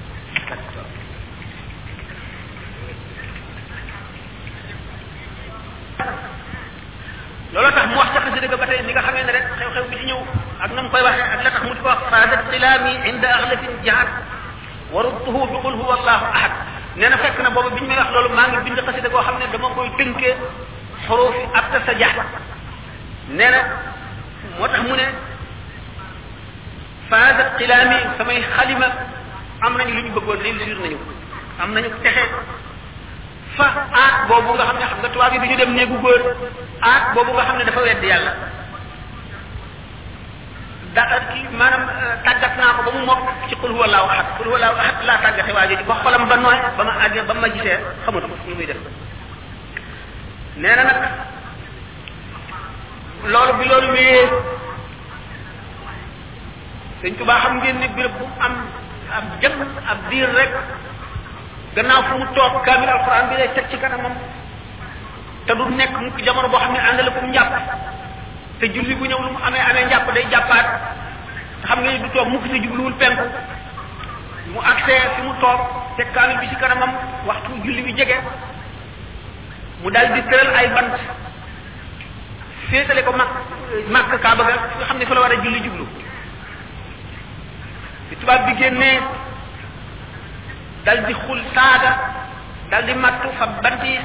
loolu 7.56 7.72
tax 7.72 7.86
mu 7.88 7.96
wax 7.96 8.10
ci 8.14 8.20
xasida 8.24 8.48
ga 8.52 8.58
ba 8.58 8.68
tey 8.68 8.82
ni 8.84 8.92
nga 8.94 9.02
xamee 9.08 9.24
ne 9.24 9.32
rek 9.32 9.46
xew-xew 9.60 9.86
bi 9.90 9.96
di 9.96 10.06
ñëw 10.12 10.20
ak 10.64 10.72
nam 10.76 10.90
koy 10.92 11.02
waxee 11.08 11.24
ak 11.24 11.40
la 11.44 11.52
tax 11.52 11.62
mu 11.64 11.74
di 11.74 11.80
ko 11.82 11.88
wax 11.88 12.00
fadat 12.12 12.44
xilaami 12.52 12.94
inda 13.10 13.28
axlafin 13.38 13.76
jahat 13.88 14.10
warubtuhu 14.94 15.40
bi 15.52 15.58
qul 15.64 15.76
huwa 15.82 15.94
allahu 16.00 16.26
ahad 16.38 16.54
nee 17.00 17.10
na 17.10 17.18
fekk 17.18 17.38
na 17.46 17.50
boobu 17.54 17.70
biñ 17.78 17.86
may 17.88 17.96
wax 18.02 18.10
loolu 18.14 18.30
maa 18.38 18.48
ngi 18.50 18.60
bind 18.66 18.80
xasida 18.88 19.10
goo 19.14 19.22
xam 19.28 19.36
ne 19.40 19.46
dama 19.54 19.68
koy 19.76 19.90
tënkee 20.00 20.34
xuruf 21.06 21.36
ak 21.60 21.66
ta 21.74 21.80
sa 21.86 21.94
jax 22.02 22.16
nee 23.38 23.50
na 23.54 23.60
moo 24.60 24.68
tax 24.68 24.82
mu 24.88 24.96
ne 24.96 25.06
faada 27.10 27.44
xilaami 27.58 27.98
samay 28.18 28.40
xalima 28.56 28.88
am 29.66 29.74
nañu 29.78 29.94
lu 29.96 30.02
ñu 30.06 30.12
bëggoon 30.18 30.40
réussir 30.46 30.78
nañu 30.84 30.98
am 31.64 31.72
nañu 31.74 31.90
texe 32.02 32.24
fa 33.58 33.68
aat 34.04 34.28
boobu 34.28 34.54
nga 34.58 34.66
xam 34.70 34.78
ne 34.82 34.86
xam 34.90 34.98
nga 35.02 35.10
tubaab 35.14 35.34
yi 35.34 35.40
du 35.40 35.46
ñu 35.50 35.56
dem 35.58 35.74
néegu 35.78 35.96
góor 36.02 36.22
aat 36.82 37.14
boobu 37.14 37.32
nga 37.34 37.44
xam 37.46 37.58
ne 37.58 37.64
dafa 37.66 37.82
wedd 37.82 38.04
yàlla 38.12 38.34
da 40.96 41.04
ki 41.32 41.46
maanaam 41.60 41.84
tàggat 42.26 42.57
ba 42.88 42.94
mu 42.96 43.04
mokk 43.06 43.50
ci 43.52 43.56
xul 43.62 43.72
huwa 43.76 43.88
laaw 43.92 44.08
axat 44.10 44.28
xul 44.40 44.48
huwa 44.48 44.58
laaw 44.64 44.76
axat 44.80 44.96
laa 45.08 45.20
tàggate 45.24 45.52
waa 45.56 45.68
jooju 45.70 45.84
ba 45.90 45.96
xolam 46.04 46.24
ba 46.32 46.36
nooy 46.44 46.58
ba 46.78 46.84
ma 46.88 46.94
àgg 47.06 47.16
ba 47.28 47.34
ma 47.42 47.48
gisee 47.54 47.78
xamatu 48.06 48.28
nu 48.32 48.56
muy 48.56 48.66
def 48.70 48.78
nee 50.62 50.76
na 50.78 50.84
nag 50.90 51.00
loolu 53.32 53.54
bi 53.60 53.66
loolu 53.70 53.90
wéyee 53.94 54.26
sëñ 57.02 57.14
Tuubaa 57.18 57.40
xam 57.44 57.54
ngeen 57.60 57.78
ni 57.80 57.88
béréb 57.96 58.12
bu 58.20 58.26
am 58.46 58.54
ab 59.18 59.26
jëm 59.42 59.54
ab 59.92 60.00
diir 60.10 60.30
rek 60.38 60.52
gannaaw 61.76 62.02
fu 62.08 62.14
mu 62.18 62.26
toog 62.34 62.64
kaamil 62.66 62.90
alxuraan 62.90 63.30
bi 63.30 63.36
lay 63.38 63.50
teg 63.56 63.66
ci 63.70 63.78
kanamam 63.78 64.14
te 65.46 65.54
du 65.56 65.64
nekk 65.76 65.98
mukk 66.02 66.22
jamono 66.26 66.48
boo 66.50 66.60
xam 66.60 66.72
ne 66.74 66.80
àndale 66.88 67.12
ko 67.12 67.20
mu 67.22 67.28
njàpp 67.32 67.54
te 68.60 68.66
julli 68.74 68.96
bu 68.96 69.06
ñëw 69.08 69.22
lu 69.24 69.30
mu 69.36 69.40
amee 69.46 69.64
amee 69.70 69.86
njàpp 69.86 70.14
day 70.14 70.26
jàppaat 70.32 70.68
nga 71.62 71.68
xam 71.68 71.80
ne 71.82 71.98
du 72.04 72.10
toog 72.14 72.30
mukk 72.30 72.46
te 72.50 72.58
jubluwul 72.64 72.94
penku 73.00 73.26
mu 74.54 74.60
agsee 74.62 75.02
fi 75.16 75.22
mu 75.24 75.34
toog 75.42 75.60
teg 75.98 76.08
kaamil 76.14 76.38
bi 76.40 76.48
ci 76.50 76.56
kanamam 76.56 76.92
waxtu 77.28 77.52
julli 77.64 77.82
bi 77.84 77.94
jege 77.98 78.18
mu 79.82 79.90
dal 79.92 80.08
di 80.14 80.22
tëral 80.30 80.56
ay 80.56 80.68
bant 80.74 80.94
féetale 82.70 83.04
ko 83.04 83.12
mag 83.12 83.30
mag 83.90 84.06
kaaba 84.22 84.44
ga 84.44 84.86
xam 84.86 84.98
ne 84.98 85.06
fa 85.06 85.14
la 85.14 85.22
war 85.22 85.32
a 85.32 85.42
julli 85.44 85.64
jublu 85.64 85.86
bi 88.10 88.16
tubaab 88.20 88.46
bi 88.46 88.54
génnee 88.58 89.02
dal 90.86 91.04
di 91.08 91.14
xul 91.14 91.42
saaga 91.56 91.92
dal 92.70 92.84
di 92.86 92.94
matt 92.94 93.26
fa 93.38 93.46
bant 93.64 93.82
yi 93.84 93.98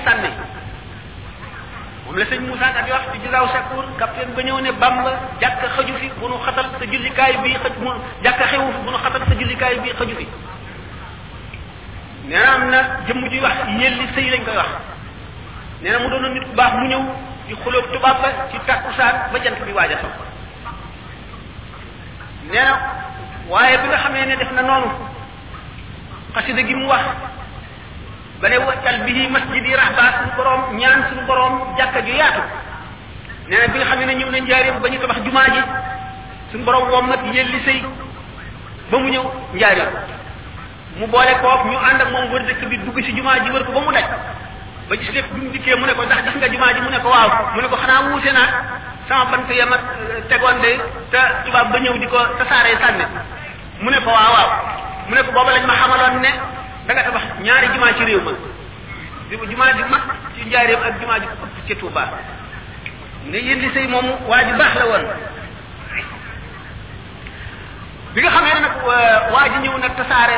moom 2.07 2.17
la 2.19 2.27
sëñ 2.27 2.41
Moussa 2.47 2.69
ka 2.75 2.83
di 2.83 2.91
wax 2.91 3.03
ci 3.15 3.19
Jizaaw 3.25 3.47
Sakour 3.55 3.85
capitaine 3.99 4.35
ba 4.35 4.43
ñëw 4.43 4.59
ne 4.63 4.73
Bamba 4.75 5.13
jàkk 5.39 5.63
xaju 5.77 5.95
fi 6.01 6.11
bu 6.19 6.29
nu 6.29 6.35
xatal 6.45 6.67
sa 6.79 6.85
jullikaay 6.85 7.33
bi 7.43 7.55
xaj 7.63 7.77
mu 7.79 7.89
jàkk 8.25 8.41
xewu 8.51 8.69
fi 8.75 8.81
bu 8.83 8.91
nu 8.91 8.97
xatal 8.99 9.23
sa 9.29 9.35
jullikaay 9.39 9.75
bi 9.83 9.93
xaju 9.95 10.15
fi 10.19 10.27
nee 12.27 12.39
na 12.43 12.51
am 12.59 12.71
na 12.71 12.79
jëmm 13.07 13.29
ji 13.31 13.39
wax 13.41 13.55
yelli 13.79 14.05
sëy 14.15 14.27
lañ 14.35 14.43
koy 14.45 14.57
wax 14.57 14.71
nee 15.83 15.91
na 15.95 15.99
mu 16.03 16.09
doon 16.11 16.27
nit 16.35 16.45
ku 16.51 16.55
baax 16.59 16.73
mu 16.75 16.87
ñëw 16.91 17.03
ci 17.49 17.53
xulóog 17.63 17.87
tubaab 17.95 18.19
ba 18.23 18.29
ci 18.51 18.59
takkusaan 18.67 19.17
ba 19.33 19.39
jant 19.43 19.63
bi 19.65 19.73
waaj 19.73 19.93
a 19.95 19.99
sopp 20.03 20.17
nee 22.51 22.63
na 22.67 22.75
waaye 23.49 23.79
bi 23.79 23.87
nga 23.89 23.99
xamee 24.03 24.27
ne 24.27 24.37
def 24.37 24.51
na 24.59 24.63
noonu 24.63 24.89
xasida 26.35 26.63
gi 26.67 26.75
mu 26.75 26.87
wax 26.91 27.05
ba 28.43 28.49
ne 28.51 28.57
waccal 28.59 29.05
bihi 29.07 29.29
masjidi 29.31 29.71
rahba 29.73 30.07
sun 30.19 30.31
borom 30.37 30.75
ñaan 30.77 31.05
sun 31.11 31.23
borom 31.31 31.55
jàkka 31.79 32.01
ju 32.05 32.13
yaatu 32.19 32.41
nee 33.49 33.69
bi 33.71 33.79
nga 33.79 33.87
xam 33.87 34.03
ne 34.05 34.15
ñëw 34.15 34.81
ba 34.83 34.89
ñu 34.91 34.99
tabax 34.99 35.19
ji 35.23 36.59
borom 36.59 36.91
wo 36.91 37.01
mat 37.03 37.21
yelli 37.33 37.61
sey 37.65 37.79
ba 38.91 38.99
mu 38.99 39.09
ñew 39.11 39.23
njaarim 39.55 39.87
mu 40.99 41.07
boole 41.07 41.35
ko 41.41 41.69
ñu 41.71 41.77
and 41.79 42.03
ak 42.03 42.11
mom 42.11 42.33
wër 42.33 42.43
dekk 42.51 42.67
bi 42.67 42.77
dugg 42.83 42.99
ci 43.07 43.15
jumaa 43.15 43.39
ji 43.45 43.51
wër 43.53 43.65
ko 43.65 43.71
ba 43.71 43.81
mu 43.81 43.93
daj 43.95 44.07
ba 44.91 44.95
gis 44.99 45.11
lepp 45.15 45.31
bi 45.35 45.41
mu 45.41 45.53
mu 45.79 45.87
ne 45.87 45.93
ko 45.95 46.03
ndax 46.03 46.23
gis 46.27 46.35
nga 46.37 46.49
jumaa 46.49 46.75
ji 46.75 46.81
mu 46.83 46.91
ne 46.91 46.99
ko 46.99 47.09
waaw 47.15 47.31
mu 47.55 47.61
ne 47.63 47.69
ko 47.71 47.77
xana 47.77 48.11
wuté 48.11 48.33
na 48.33 48.41
sama 49.09 49.25
bant 49.37 49.49
ya 49.55 49.67
ma 49.67 49.77
euh, 49.79 50.21
tegoon 50.29 50.59
de 50.59 50.73
ta 51.15 51.23
tuba 51.47 51.63
ba 51.65 51.79
ñew 51.79 51.97
diko 51.99 52.17
ko 52.19 52.27
tasaaree 52.39 53.07
mu 53.81 53.89
ne 53.91 53.99
ko 54.03 54.11
waaw 54.11 54.33
waaw 54.35 54.51
mu 55.09 55.15
ne 55.15 55.23
ko 55.23 55.31
bobu 55.31 55.51
lañ 55.51 55.63
ma 55.67 55.75
xamalon 55.75 56.21
ne 56.21 56.31
da 56.87 56.93
nga 56.95 57.03
tabax 57.07 57.23
ñaari 57.43 57.67
jumaa 57.75 57.95
ci 57.97 58.05
réew 58.05 58.21
ma 58.23 58.33
jumaa 59.47 59.73
ju 59.79 59.85
mag 59.89 60.03
ci 60.37 60.45
njaareem 60.47 60.83
ak 60.83 61.01
jumaa 61.01 61.19
ju 61.21 61.27
ëpp 61.27 61.43
ci 61.67 61.75
Touba 61.77 62.11
ne 63.27 63.39
yéen 63.39 63.61
li 63.61 63.71
sëy 63.73 63.87
moomu 63.87 64.13
waa 64.27 64.43
ju 64.45 64.57
baax 64.59 64.75
la 64.75 64.87
woon 64.87 65.05
bi 68.15 68.21
nga 68.21 68.31
xamee 68.31 68.55
ne 68.55 68.61
nag 68.61 68.75
waa 69.33 69.49
ji 69.53 69.59
ñëw 69.63 69.77
na 69.79 69.89
tasaare 69.91 70.37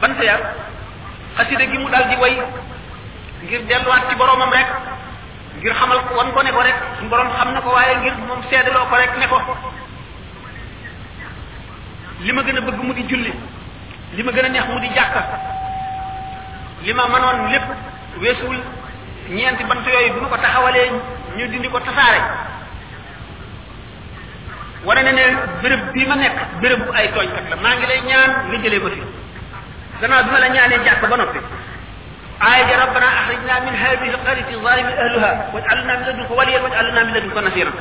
bant 0.00 0.18
ya 0.22 0.34
xasida 1.36 1.64
gi 1.64 1.78
mu 1.78 1.88
dal 1.90 2.08
di 2.08 2.16
way 2.16 2.42
ngir 3.44 3.62
delluwaat 3.66 4.10
ci 4.10 4.16
boromam 4.16 4.50
rek 4.52 4.66
ngir 5.60 5.72
xamal 5.74 6.02
ko 6.08 6.14
wan 6.16 6.32
ko 6.32 6.42
ne 6.42 6.50
ko 6.50 6.60
rek 6.60 6.74
suñu 6.98 7.08
borom 7.08 7.30
xam 7.36 7.52
na 7.54 7.60
ko 7.60 7.70
waaye 7.70 7.96
ngir 8.00 8.14
moom 8.26 8.42
seedaloo 8.50 8.86
ko 8.90 8.96
rek 8.96 9.12
ne 9.16 9.26
ko 9.28 9.40
li 12.22 12.32
ma 12.32 12.42
gën 12.42 12.56
a 12.56 12.60
bëgg 12.60 12.82
mu 12.82 12.92
di 12.92 13.04
julli 13.06 13.32
li 14.14 14.22
ma 14.24 14.32
gën 14.32 14.44
a 14.44 14.48
neex 14.48 14.66
mu 14.66 14.80
di 14.80 14.88
jàkka 14.94 15.22
li 16.84 16.92
ma 16.92 17.08
mënoon 17.08 17.38
lépp 17.50 17.64
weesuwul 18.20 18.58
ñeenti 19.30 19.64
bant 19.64 19.84
yooyu 19.92 20.12
bi 20.14 20.20
ko 20.32 20.36
taxawalee 20.36 20.88
ñu 21.36 21.44
dindi 21.52 21.68
ko 21.68 21.78
tasaare 21.80 22.20
wane 24.84 25.02
na 25.02 25.12
ne 25.12 25.22
béréb 25.62 25.80
bii 25.92 26.06
ma 26.06 26.14
nekk 26.16 26.36
béréb 26.60 26.82
ay 26.94 27.06
tooñkat 27.16 27.46
la 27.50 27.56
maa 27.56 27.74
ngi 27.76 27.86
lay 27.86 28.00
ñaan 28.08 28.30
nga 28.48 28.58
jëlee 28.62 28.80
ma 28.84 28.90
fi 28.94 29.02
gannaaw 30.00 30.22
bi 30.24 30.30
ma 30.30 30.38
la 30.40 30.48
ñaanee 30.48 30.78
jàkk 30.84 31.04
ba 31.12 31.16
noppi 31.16 31.38
aaya 32.40 32.64
ja 32.70 32.76
rabbana 32.84 33.06
axrijna 33.20 33.60
min 33.64 33.74
hadihi 33.82 34.12
alqaryati 34.16 34.54
zalimi 34.64 34.92
ahluha 35.02 35.30
waj'alna 35.54 35.92
min 35.96 36.06
ladunka 36.08 36.34
waliyan 36.38 36.62
waj'alna 36.62 37.04
min 37.04 37.14
ladunka 37.14 37.40
nasiran 37.46 37.72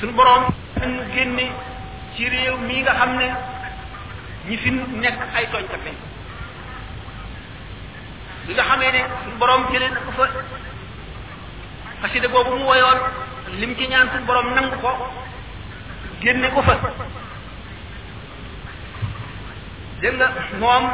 suñu 0.00 0.12
boroom 0.16 0.42
ñu 0.92 1.02
génne 1.14 1.44
ci 2.16 2.28
réew 2.28 2.56
mii 2.68 2.80
nga 2.82 2.92
xam 3.00 3.10
ne 3.18 3.28
ñi 4.48 4.56
fi 4.62 4.70
nekk 4.72 5.18
ay 5.36 5.44
tooñkat 5.52 5.82
lañ 5.86 5.98
li 8.48 8.54
nga 8.56 8.62
xamee 8.64 8.92
ne 8.92 9.00
suñ 9.22 9.34
borom 9.38 9.62
jëlee 9.72 9.90
na 9.92 10.00
ko 10.06 10.10
fa 10.18 10.26
xasida 12.02 12.28
boobu 12.32 12.56
mu 12.58 12.64
woyoon 12.66 12.98
lim 13.60 13.76
ci 13.76 13.84
ñaan 13.92 14.08
suñ 14.12 14.24
borom 14.26 14.54
nangu 14.56 14.74
ko 14.80 14.90
génne 16.20 16.48
ko 16.54 16.60
fa 16.62 16.74
dégg 20.00 20.14
nga 20.20 20.28
moom 20.60 20.84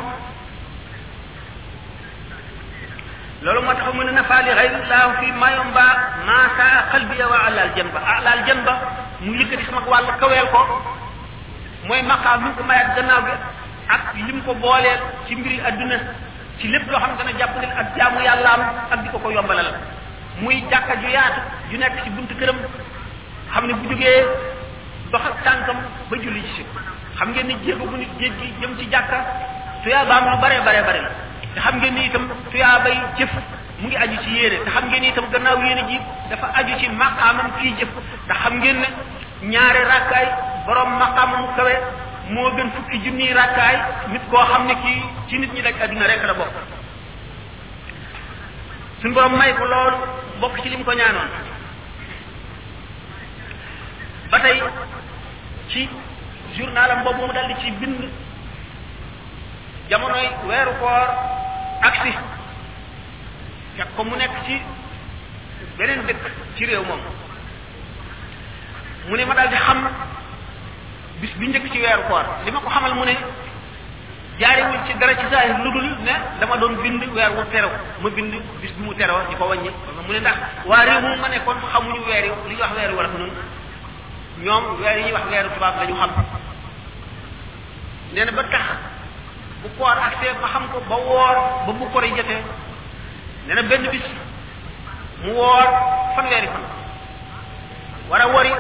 loolu 3.44 3.60
moo 3.62 3.74
tax 3.74 3.86
mu 3.94 4.02
ne 4.04 4.10
nafaa 4.18 4.42
li 4.42 4.48
xayrillah 4.48 5.12
fi 5.20 5.26
mayom 5.32 5.70
ba 5.72 5.84
maa 6.26 6.48
saa 6.58 6.82
qalbiya 6.92 7.28
wa 7.30 7.38
alal 7.46 7.70
janba 7.76 8.00
alal 8.16 8.40
janba 8.48 8.74
mu 9.22 9.30
yëkkati 9.36 9.64
sama 9.66 9.80
wàll 9.86 10.06
kaweel 10.20 10.50
ko 10.50 10.60
mooy 11.86 12.02
maqaam 12.02 12.44
lu 12.44 12.50
ko 12.58 12.62
mayaat 12.66 12.96
gannaaw 12.96 13.22
gi 13.26 13.34
ak 13.94 14.02
lim 14.26 14.42
ko 14.42 14.54
booleel 14.54 15.00
ci 15.28 15.36
mbiri 15.36 15.60
àdduna 15.60 15.98
ci 16.60 16.68
lépp 16.68 16.88
loo 16.90 16.98
xam 17.00 17.10
ne 17.16 17.16
dana 17.18 17.32
jàpp 17.38 17.54
ak 17.82 17.88
jaamu 17.98 18.20
yàllaam 18.24 18.60
ak 18.90 19.02
di 19.02 19.08
ko 19.12 19.18
ko 19.18 19.30
yombalal 19.30 19.74
muy 20.40 20.62
jàkka 20.70 20.94
ju 21.02 21.08
yaatu 21.08 21.40
ju 21.70 21.78
nekk 21.78 22.02
ci 22.04 22.10
buntu 22.10 22.34
këram 22.38 22.56
xam 23.54 23.66
ne 23.66 23.72
bu 23.74 23.88
jógee 23.90 24.24
dox 25.10 25.20
ak 25.30 25.42
tànkam 25.44 25.76
ba 26.10 26.16
julli 26.16 26.42
ci 26.54 26.64
xam 27.18 27.30
ngeen 27.32 27.46
ni 27.46 27.54
jéego 27.64 27.84
bu 27.86 27.96
nit 27.96 28.08
géej 28.18 28.32
gi 28.40 28.52
jëm 28.60 28.78
ci 28.78 28.86
jàkka 28.90 29.18
tuyaabaam 29.84 30.30
lu 30.30 30.36
bare 30.38 30.60
bare 30.64 30.82
bare 30.82 31.00
la 31.02 31.10
te 31.54 31.60
xam 31.60 31.76
ngeen 31.78 31.94
ni 31.94 32.04
itam 32.04 32.28
tuyaabay 32.50 32.98
jëf 33.18 33.30
mu 33.78 33.88
ngi 33.88 33.96
aju 33.96 34.16
ci 34.22 34.30
yéene 34.30 34.64
te 34.64 34.70
xam 34.70 34.88
ngeen 34.88 35.00
ni 35.02 35.08
itam 35.08 35.24
gannaaw 35.32 35.58
yéene 35.64 35.82
ji 35.88 35.98
dafa 36.30 36.46
aju 36.58 36.78
ci 36.78 36.88
maqaamam 36.88 37.50
kii 37.58 37.74
jëf 37.78 37.88
te 38.28 38.32
xam 38.34 38.58
ngeen 38.60 38.78
ne 38.80 38.88
ñaari 39.50 39.84
rakkaay 39.84 40.26
borom 40.66 40.96
maqaamam 40.98 41.56
kawe 41.56 41.80
moo 42.30 42.50
gën 42.56 42.70
fukki 42.74 42.98
junniy 43.04 43.32
rakkaay 43.32 43.76
nit 44.12 44.22
koo 44.30 44.44
xam 44.46 44.66
ne 44.66 44.74
ki 44.82 44.92
ci 45.28 45.38
nit 45.38 45.52
ñi 45.52 45.62
daj 45.62 45.74
adduna 45.82 46.06
rek 46.06 46.24
la 46.24 46.34
bokk 46.34 46.54
suñ 49.00 49.12
borom 49.12 49.36
may 49.36 49.52
ko 49.54 49.64
loolu 49.66 49.96
bokk 50.40 50.62
ci 50.62 50.68
lim 50.68 50.84
ko 50.84 50.92
ñaanoon 50.92 51.30
ba 54.30 54.38
tey 54.40 54.62
ci 55.68 55.88
journalam 56.56 57.02
boobu 57.04 57.26
mu 57.26 57.32
daldi 57.32 57.54
ci 57.60 57.70
bind 57.72 58.08
jamonoy 59.90 60.28
weeru 60.46 60.72
koor 60.80 61.08
aksi 61.82 62.12
fekk 63.76 63.88
ko 63.96 64.04
mu 64.04 64.16
nekk 64.16 64.34
ci 64.46 64.62
beneen 65.76 66.06
dëkk 66.06 66.24
ci 66.56 66.64
réew 66.64 66.84
moom 66.86 67.00
mu 69.08 69.16
ne 69.16 69.24
ma 69.26 69.34
daldi 69.34 69.56
xam 69.56 69.88
bis 71.24 71.32
bi 71.40 71.46
njëkk 71.48 71.72
ci 71.72 71.78
weeru 71.80 72.02
koor 72.08 72.24
li 72.44 72.50
ma 72.52 72.58
ko 72.60 72.68
xamal 72.68 72.92
mu 73.00 73.04
ne 73.08 73.14
jaarewul 74.40 74.78
ci 74.86 74.92
dara 75.00 75.14
ci 75.16 75.24
saa 75.32 75.56
lu 75.64 75.70
dul 75.72 75.88
ne 76.04 76.12
dama 76.40 76.56
doon 76.60 76.74
bind 76.84 77.00
weer 77.16 77.32
wu 77.32 77.42
terew 77.52 77.70
ma 78.04 78.10
bind 78.12 78.32
bis 78.60 78.70
bi 78.76 78.82
mu 78.84 78.92
teroo 78.92 79.24
di 79.30 79.36
ko 79.40 79.44
wàññi 79.48 79.70
mu 80.04 80.12
ne 80.12 80.20
ndax 80.20 80.34
waa 80.68 80.84
réew 80.84 81.00
mu 81.00 81.16
ma 81.24 81.28
nekkoon 81.32 81.56
xamuñu 81.72 82.04
weer 82.04 82.24
yi 82.24 82.30
li 82.48 82.54
ñuy 82.54 82.60
wax 82.60 82.70
weer 82.76 82.90
yu 82.92 82.96
wolof 82.96 83.12
noonu 83.16 83.32
ñoom 84.44 84.64
weer 84.80 84.98
yi 85.00 85.12
wax 85.16 85.22
weeru 85.32 85.48
tubaab 85.54 85.74
la 85.80 85.84
ñu 85.88 85.94
xam 86.00 86.10
nee 88.12 88.30
ba 88.36 88.44
tax 88.52 88.60
bu 89.62 89.68
koor 89.78 89.96
ak 89.96 90.12
see 90.20 90.30
ba 90.42 90.46
xam 90.52 90.64
ko 90.72 90.76
ba 90.90 90.94
woor 91.08 91.34
ba 91.66 91.72
bu 91.72 91.88
koor 91.92 92.04
yi 92.04 92.12
jotee 92.20 92.40
nee 93.46 93.62
benn 93.70 93.88
bis 93.92 94.06
mu 95.24 95.32
woor 95.32 95.64
fanweeri 96.16 96.48
fan 96.52 96.64
war 98.10 98.20
a 98.20 98.26
wori 98.28 98.50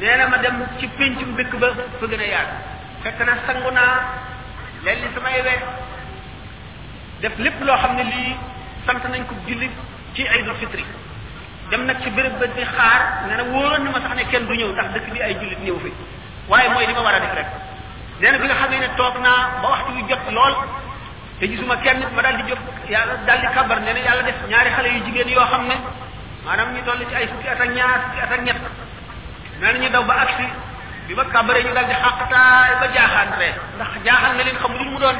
nee 0.00 0.16
na 0.16 0.28
ma 0.28 0.36
dem 0.42 0.56
ci 0.80 0.86
péncum 0.98 1.30
dëkk 1.38 1.54
ba 1.60 1.68
fa 1.98 2.06
gën 2.10 2.20
a 2.20 2.24
yaatu 2.32 2.54
fekk 3.02 3.18
na 3.26 3.32
sangu 3.46 3.70
naa 3.76 3.92
leen 4.84 4.98
li 5.04 5.08
samay 5.14 5.40
we 5.46 5.56
def 7.22 7.32
lépp 7.44 7.58
loo 7.66 7.76
xam 7.82 7.92
ne 7.96 8.02
lii 8.10 8.32
sant 8.86 9.04
nañ 9.12 9.22
ko 9.28 9.34
jullit 9.46 9.70
ci 10.14 10.26
Aydul 10.28 10.54
Fitri 10.60 10.84
dem 11.70 11.84
nag 11.86 12.00
ci 12.02 12.10
béréb 12.10 12.38
ba 12.38 12.46
di 12.46 12.62
xaar 12.64 13.26
nee 13.26 13.36
na 13.36 13.42
wóoroon 13.52 13.82
na 13.84 13.90
ma 13.90 14.00
tax 14.00 14.14
ne 14.14 14.24
kenn 14.30 14.46
du 14.46 14.54
ñëw 14.56 14.70
ndax 14.72 14.88
dëkk 14.94 15.08
bi 15.12 15.20
ay 15.22 15.34
jullit 15.40 15.60
ñëw 15.66 15.78
fi 15.82 15.90
waaye 16.48 16.68
mooy 16.72 16.86
li 16.86 16.92
ma 16.94 17.00
war 17.00 17.14
a 17.14 17.18
def 17.20 17.34
rek 17.34 17.48
nee 18.20 18.38
bi 18.38 18.46
nga 18.46 18.54
xamee 18.54 18.78
ne 18.80 18.88
toog 18.96 19.16
naa 19.18 19.58
ba 19.62 19.68
waxtu 19.74 19.92
yu 19.98 20.06
jot 20.08 20.24
lool 20.30 20.54
te 21.40 21.46
gisuma 21.50 21.76
kenn 21.78 22.06
ma 22.14 22.22
daal 22.22 22.36
di 22.36 22.42
jóg 22.50 22.58
yàlla 22.90 23.14
daal 23.26 23.40
di 23.40 23.46
kabar 23.54 23.80
nee 23.80 23.92
na 23.94 23.98
yàlla 24.06 24.22
def 24.22 24.38
ñaari 24.48 24.70
xale 24.70 24.88
yu 24.94 25.04
jigéen 25.06 25.28
yoo 25.28 25.46
xam 25.50 25.66
ne 25.66 25.74
maanaam 26.46 26.70
ñu 26.74 26.82
toll 26.84 27.00
ci 27.08 27.14
ay 27.16 27.26
fukki 27.26 27.48
at 27.48 27.60
ak 27.60 27.70
ñaar 27.74 28.00
fukki 28.14 28.86
nee 29.60 29.72
na 29.72 29.78
ñu 29.78 30.04
ba 30.04 30.14
agsi 30.22 30.46
bi 31.06 31.14
ma 31.14 31.24
kàbbaree 31.32 31.64
ñu 31.64 31.72
daal 31.74 31.86
di 31.86 31.92
xàqataay 31.94 32.70
ba 32.80 32.86
jaaxaan 32.94 33.28
ree 33.38 33.54
ndax 33.76 33.90
jaaxal 34.04 34.32
na 34.36 34.42
leen 34.44 34.56
xamuñu 34.62 34.90
mu 34.90 34.98
doon 34.98 35.16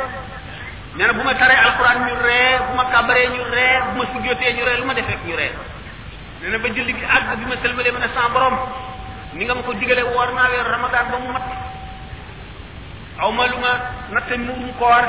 nee 0.97 1.06
na 1.06 1.12
bu 1.12 1.23
ma 1.23 1.35
taree 1.35 1.56
alquran 1.66 1.98
ñu 2.06 2.15
ree 2.27 2.52
bu 2.66 2.73
ma 2.78 2.85
kàbbaree 2.94 3.28
ñu 3.35 3.43
ree 3.55 3.74
bu 3.86 3.90
ma 3.98 4.05
sujjootee 4.12 4.52
ñu 4.56 4.62
ree 4.65 4.77
lu 4.78 4.85
ma 4.86 4.94
defeek 4.94 5.20
ñu 5.27 5.35
ree 5.36 5.52
ba 6.62 6.69
julli 6.69 6.93
gi 6.98 7.05
àgg 7.16 7.28
bi 7.39 7.44
ma 7.51 7.55
sëlmalee 7.62 7.93
mën 7.93 8.02
a 8.05 8.09
sans 8.15 8.31
borom 8.35 8.55
ni 9.32 9.44
nga 9.44 9.55
ma 9.55 9.62
ko 9.62 9.73
digalee 9.74 10.05
woor 10.12 10.31
naa 10.32 10.48
weer 10.51 10.66
ramadan 10.73 11.06
ba 11.10 11.16
mu 11.19 11.31
mat 11.32 11.47
aw 13.23 13.31
ma 13.32 13.47
lu 13.47 13.59
ma 13.59 13.73
natte 14.15 14.35
muurum 14.39 14.73
koor 14.78 15.05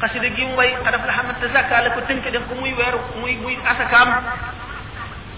xasida 0.00 0.28
gi 0.36 0.44
mu 0.46 0.54
way 0.56 0.70
xadaf 0.84 1.04
la 1.06 1.12
a 1.14 1.48
zakka 1.54 1.76
la 1.84 1.90
ko 1.94 2.00
tënk 2.08 2.26
def 2.34 2.42
ko 2.48 2.54
muy 2.54 2.72
weeru 2.72 3.00
muy 3.20 3.32
muy 3.42 3.54
asakaam 3.70 4.10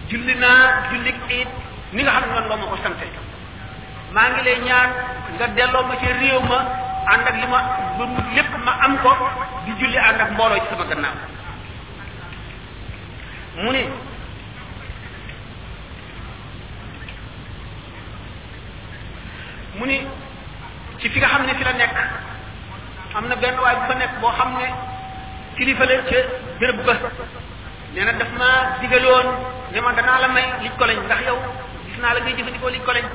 julli 0.08 0.34
naa 0.34 0.88
julli 0.90 1.12
it 1.28 1.48
ni 1.94 2.02
nga 2.02 2.20
xam 2.20 2.26
ne 2.26 2.34
noonu 2.34 2.46
nga 2.46 2.56
ma 2.56 2.70
ko 2.72 2.76
sante 2.84 3.06
maa 4.14 4.28
ngi 4.32 4.40
lay 4.46 4.58
ñaan 4.66 4.90
nga 5.36 5.46
delloo 5.56 5.82
ma 5.88 5.96
ci 6.00 6.06
réew 6.20 6.40
ma 6.50 6.58
ànd 7.12 7.26
ak 7.30 7.36
li 7.42 7.46
ma 7.52 7.60
lépp 8.36 8.50
ma 8.66 8.72
am 8.84 8.98
ko 9.02 9.12
di 9.64 9.72
julli 9.80 9.98
ànd 9.98 10.20
ak 10.20 10.30
mbooloo 10.34 10.58
ci 10.60 10.66
sama 10.70 10.84
gannaaw 10.90 11.16
mu 13.62 13.70
ne 13.72 13.82
mu 19.78 19.84
ni 19.86 19.96
ci 20.98 21.08
fi 21.10 21.18
nga 21.20 21.28
xam 21.28 21.42
ne 21.46 21.54
fi 21.54 21.64
la 21.64 21.72
nekk 21.72 21.96
am 23.14 23.26
na 23.28 23.36
benn 23.36 23.58
waay 23.62 23.76
bu 23.80 23.86
fa 23.90 23.94
nekk 23.94 24.12
boo 24.20 24.32
xam 24.38 24.50
ne 24.58 24.66
kilifa 25.56 25.84
la 25.84 25.94
ca 26.10 26.18
ba 26.60 26.94
nee 27.94 28.04
na 28.04 28.12
daf 28.18 28.30
ma 28.38 28.48
digaloon 28.80 29.28
ne 29.72 29.78
ma 29.80 29.92
danaa 29.92 30.20
la 30.22 30.28
may 30.28 30.46
liñ 30.62 30.72
ko 30.78 30.84
lañ 30.86 30.98
ndax 31.06 31.22
yow 31.28 31.38
naa 32.04 32.14
la 32.14 32.20
ngay 32.20 32.36
jëfandikoo 32.38 32.68
liñ 32.74 32.82
ko 32.86 32.92
lañ 32.92 33.06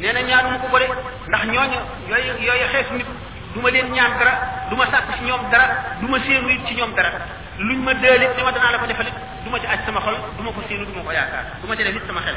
nee 0.00 0.12
na 0.14 0.20
ñaanuma 0.28 0.58
ko 0.62 0.66
ko 0.72 0.78
de 0.78 0.86
ndax 1.28 1.42
ñooñu 1.52 1.78
yooyu 2.10 2.32
yooyu 2.46 2.66
xeef 2.72 2.88
nit 2.96 3.08
du 3.54 3.58
ma 3.60 3.70
leen 3.74 3.88
ñaan 3.96 4.12
dara 4.20 4.32
du 4.70 4.74
ma 4.78 4.84
sàkk 4.92 5.08
ci 5.18 5.24
ñoom 5.26 5.50
dara 5.50 5.66
du 6.00 6.06
ma 6.06 6.18
séenu 6.24 6.48
it 6.54 6.60
ci 6.68 6.74
ñoom 6.78 6.94
dara 6.94 7.08
luñ 7.58 7.78
ma 7.82 7.94
dëelit 7.94 8.30
ni 8.36 8.42
ma 8.44 8.52
danaa 8.52 8.70
la 8.72 8.78
ko 8.78 8.86
defalit 8.86 9.12
du 9.44 9.50
ma 9.50 9.58
ci 9.58 9.66
aj 9.66 9.80
sama 9.84 10.00
xol 10.00 10.14
du 10.38 10.42
ma 10.44 10.50
ko 10.52 10.60
séenu 10.68 10.84
du 10.86 10.92
ma 10.94 11.02
ko 11.02 11.10
yaakaar 11.10 11.44
du 11.62 11.66
ma 11.66 11.74
ci 11.76 11.82
def 11.82 11.94
it 11.96 12.02
sama 12.06 12.20
xel 12.20 12.36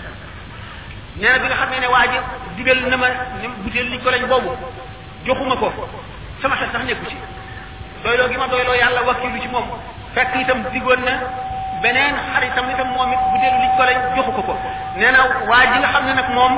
nee 1.21 1.29
na 1.29 1.37
bi 1.37 1.45
nga 1.47 1.55
xamee 1.61 1.79
ne 1.79 1.85
waa 1.93 2.05
ji 2.09 2.17
digal 2.57 2.79
na 2.89 2.97
ma 2.97 3.07
ne 3.41 3.47
butéel 3.61 3.87
liñ 3.89 4.01
ko 4.01 4.09
lañ 4.09 4.25
boobu 4.25 4.49
joxuma 5.25 5.55
ko 5.55 5.69
sama 6.41 6.55
xel 6.57 6.69
sax 6.73 6.81
nekku 6.83 7.05
ci 7.09 7.17
doyloo 8.03 8.27
gi 8.27 8.37
ma 8.37 8.47
doyloo 8.47 8.73
yàlla 8.73 9.01
wakkilu 9.05 9.39
ci 9.41 9.47
moom 9.49 9.69
fekk 10.15 10.33
itam 10.41 10.65
digoon 10.73 11.03
na 11.05 11.13
beneen 11.81 12.15
xaritam 12.33 12.65
nitam 12.69 12.89
moom 12.95 13.11
it 13.11 13.21
bu 13.33 13.37
dellu 13.41 13.59
liñ 13.65 13.71
ko 13.77 13.83
lañ 13.89 13.99
joxu 14.15 14.31
ko 14.37 14.41
ko 14.47 14.53
nee 14.97 15.11
na 15.11 15.19
waa 15.49 15.63
ji 15.73 15.77
nga 15.81 15.89
xam 15.95 16.05
ne 16.05 16.13
nag 16.13 16.29
moom 16.37 16.53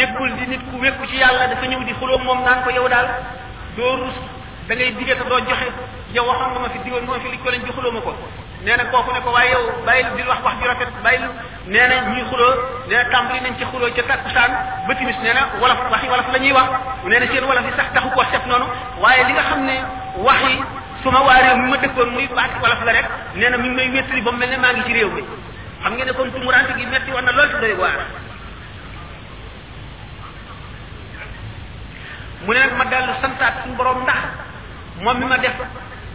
nekkul 0.00 0.30
di 0.40 0.46
nit 0.50 0.62
ku 0.70 0.76
wekku 0.82 1.06
ci 1.08 1.16
yàlla 1.20 1.46
dafa 1.52 1.66
ñëw 1.68 1.84
di 1.84 1.92
xuloo 2.00 2.18
moom 2.24 2.40
naan 2.44 2.64
ko 2.64 2.70
yow 2.70 2.88
daal 2.88 3.06
doo 3.76 3.96
rus 4.02 4.16
da 4.68 4.74
ngay 4.74 4.90
digge 4.98 5.14
te 5.16 5.24
doo 5.28 5.38
joxe 5.48 5.68
yow 6.16 6.24
waxam 6.28 6.50
nga 6.52 6.60
ma 6.64 6.68
fi 6.74 6.78
digoon 6.84 7.04
moom 7.04 7.20
fi 7.20 7.28
liñ 7.28 7.40
ko 7.44 7.50
lañ 7.50 7.62
joxuloo 7.68 7.92
ma 7.92 8.00
ko 8.00 8.12
nee 8.64 8.76
na 8.76 8.84
kooku 8.90 9.10
ne 9.12 9.20
ko 9.20 9.30
waaye 9.36 9.50
yow 9.52 9.64
bàyyil 9.86 10.08
di 10.16 10.22
wax 10.28 10.40
wax 10.44 10.54
ju 10.60 10.66
rafet 10.68 10.90
bàyyil 11.04 11.26
nee 11.68 11.86
na 11.90 11.94
ñuy 12.08 12.24
xuloo 12.30 12.52
nee 12.88 12.96
na 12.96 13.04
tàmbali 13.12 13.40
nañ 13.44 13.54
ci 13.58 13.64
xuloo 13.68 13.90
ca 13.96 14.02
takkusaan 14.02 14.52
ba 14.88 14.94
timis 14.96 15.18
nee 15.22 15.34
na 15.36 15.44
walaf 15.60 15.84
waxi 15.92 16.08
walaf 16.08 16.28
la 16.32 16.38
ñuy 16.38 16.52
wax 16.56 16.68
nee 17.04 17.20
na 17.20 17.26
seen 17.32 17.44
wala 17.44 17.60
fi 17.66 17.70
sax 17.76 17.88
taxu 17.94 18.10
koo 18.16 18.24
set 18.32 18.44
noonu 18.48 18.66
waaye 19.04 19.24
li 19.28 19.32
nga 19.36 19.44
xam 19.50 19.60
ne 19.68 19.76
wax 20.26 20.40
yi 20.48 20.56
su 21.02 21.10
ma 21.10 21.20
waa 21.22 21.34
réew 21.42 21.56
mi 21.62 21.70
ma 21.70 21.76
dëkkoon 21.78 22.10
muy 22.14 22.26
baat 22.34 22.58
wala 22.62 22.76
fa 22.80 22.84
la 22.88 22.92
rek 22.96 23.06
nee 23.34 23.48
na 23.50 23.56
mi 23.56 23.68
ngi 23.68 23.74
may 23.78 23.88
wéttali 23.94 24.20
ba 24.22 24.32
mu 24.32 24.38
mel 24.38 24.48
ne 24.50 24.56
maa 24.56 24.72
ngi 24.74 24.82
ci 24.86 24.92
réew 24.98 25.10
mi 25.14 25.22
xam 25.82 25.92
ngeen 25.94 26.06
ne 26.06 26.12
kon 26.12 26.30
tumurante 26.32 26.74
gi 26.78 26.86
metti 26.86 27.10
woon 27.10 27.22
na 27.24 27.30
lool 27.32 27.50
te 27.52 27.58
doy 27.62 27.72
waar 27.80 27.98
mu 32.44 32.52
ne 32.52 32.58
nag 32.58 32.72
ma 32.78 32.84
dellu 32.84 33.12
santaat 33.20 33.62
suñu 33.62 33.76
borom 33.76 34.02
ndax 34.02 34.24
moom 35.02 35.18
mi 35.18 35.24
ma 35.26 35.36
def 35.38 35.54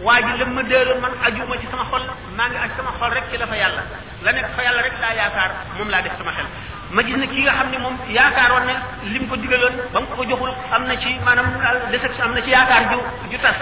waa 0.03 0.19
ji 0.21 0.37
la 0.37 0.45
ma 0.45 0.61
delloo 0.63 0.99
man 0.99 1.11
ajuma 1.27 1.55
ci 1.59 1.67
sama 1.71 1.85
xol 1.91 2.01
maa 2.35 2.47
ngi 2.49 2.55
aj 2.57 2.71
sama 2.75 2.91
xol 2.99 3.11
rek 3.13 3.23
ci 3.31 3.37
la 3.37 3.47
fa 3.47 3.55
yàlla 3.55 3.83
la 4.23 4.31
nekk 4.31 4.47
fa 4.55 4.61
yàlla 4.63 4.81
rek 4.81 4.93
laa 4.99 5.13
yaakaar 5.15 5.51
moom 5.77 5.89
laa 5.89 6.01
def 6.01 6.17
sama 6.19 6.31
xel 6.33 6.45
ma 6.91 7.01
gis 7.03 7.15
ne 7.15 7.27
ki 7.29 7.41
nga 7.43 7.51
xam 7.53 7.69
ne 7.71 7.77
moom 7.77 7.95
yaakaar 8.09 8.51
ne 8.65 8.73
na 8.73 8.81
lim 9.13 9.27
ko 9.29 9.35
digaloon 9.37 9.75
ba 9.93 9.99
mu 10.01 10.07
ko 10.15 10.23
joxul 10.25 10.53
am 10.71 10.83
na 10.85 10.95
ci 10.97 11.15
maanaam 11.23 11.55
daal 11.63 11.79
desex 11.91 12.19
am 12.19 12.33
na 12.33 12.41
ci 12.41 12.49
yaakaar 12.51 12.91
ju 12.91 12.99
ju 13.31 13.37
tas 13.47 13.61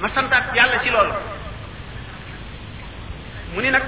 ma 0.00 0.08
santaat 0.14 0.44
yàlla 0.56 0.78
ci 0.82 0.90
loolu 0.90 1.12
mu 3.54 3.60
ni 3.62 3.70
nag 3.70 3.82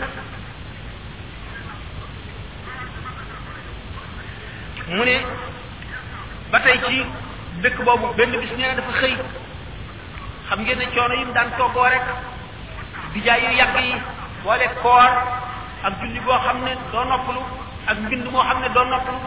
mu 4.88 5.04
ne 5.04 5.14
ba 6.50 6.58
tey 6.62 6.78
ci 6.86 7.02
dëkk 7.62 7.82
boobu 7.84 8.14
benn 8.16 8.30
bis 8.40 8.52
nee 8.56 8.68
na 8.68 8.74
dafa 8.74 8.92
xëy 9.00 9.16
xam 10.48 10.60
ngeen 10.62 10.78
ne 10.78 10.86
coono 10.94 11.14
yi 11.14 11.24
mu 11.24 11.32
daan 11.32 11.50
toggoo 11.58 11.88
rek 11.88 12.04
di 13.12 13.20
jaay 13.24 13.40
yu 13.44 13.52
yàgg 13.58 13.76
yi 13.82 13.94
boole 14.44 14.66
koor 14.82 15.10
ak 15.84 15.92
julli 16.00 16.20
boo 16.20 16.38
xam 16.46 16.62
ne 16.64 16.72
doo 16.92 17.04
noppalu 17.04 17.42
ak 17.86 17.98
mbind 17.98 18.26
moo 18.30 18.42
xam 18.44 18.60
ne 18.60 18.68
doo 18.74 18.84
noppalu 18.84 19.18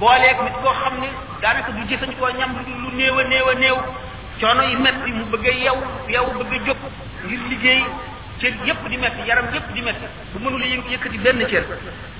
booleeg 0.00 0.38
nit 0.42 0.56
koo 0.62 0.74
xam 0.82 0.94
ne 1.00 1.08
daanaka 1.40 1.70
du 1.72 1.86
jëfandikoo 1.88 2.30
ñam 2.38 2.50
lu 2.82 2.90
néew 2.96 3.18
a 3.18 3.24
néew 3.24 3.48
a 3.48 3.54
néew 3.54 3.76
coono 4.40 4.62
yi 4.62 4.76
metti 4.76 5.10
mu 5.12 5.24
bëgg 5.32 5.46
a 5.46 5.52
yow 5.64 5.78
yow 6.12 6.26
bëgg 6.36 6.52
a 6.52 6.66
jóg 6.66 6.76
ngir 7.24 7.38
liggéey 7.50 7.82
cër 8.40 8.52
yépp 8.66 8.84
di 8.88 8.96
metti 8.98 9.22
yaram 9.28 9.46
yépp 9.54 9.68
di 9.74 9.80
metti 9.80 10.04
bu 10.32 10.38
mënul 10.44 10.62
yë 10.62 10.82
yëkkati 10.92 11.18
benn 11.24 11.46
cër 11.48 11.64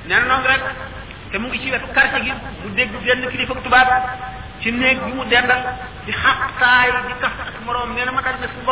nee 0.06 0.14
na 0.18 0.24
noonu 0.24 0.46
rek 0.48 0.62
te 1.30 1.38
mu 1.38 1.48
ngi 1.48 1.58
ci 1.60 1.70
wetu 1.70 1.84
quartier 1.92 2.22
gi 2.24 2.32
mu 2.62 2.74
dégg 2.74 2.90
benn 3.04 3.28
kilifa 3.30 3.54
tubaab 3.62 3.88
ci 4.60 4.72
néeg 4.72 4.98
bi 5.04 5.12
mu 5.12 5.24
dendal 5.26 5.62
di 6.06 6.12
xaq 6.12 6.40
saay 6.58 6.90
di 7.06 7.12
kaf 7.20 7.32
moroom 7.64 7.92
nee 7.94 8.04
ma 8.10 8.20
dal 8.22 8.36
na 8.40 8.46
su 8.46 8.64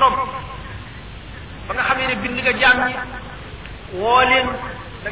ba 1.66 1.72
nga 1.74 1.82
xamee 1.82 2.06
ne 2.06 2.16
bind 2.16 2.38
nga 2.40 2.52
jaam 2.58 2.88
ñi 2.88 2.94
woo 3.92 4.20
leen 4.24 4.48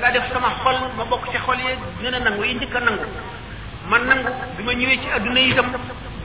da 0.00 0.10
def 0.10 0.24
sama 0.32 0.48
xol 0.62 0.76
ma 0.96 1.04
bokk 1.04 1.28
ci 1.30 1.36
xol 1.38 1.58
yi 1.60 1.76
gën 2.00 2.14
a 2.14 2.18
nangu 2.18 2.42
yi 2.44 2.54
njëkk 2.54 2.76
a 2.76 2.80
nangu 2.80 3.04
ma 3.88 3.98
nangu 3.98 4.28
bi 4.56 4.62
ma 4.62 4.72
ñëwee 4.72 4.98
ci 5.02 5.10
adduna 5.14 5.38
itam 5.40 5.70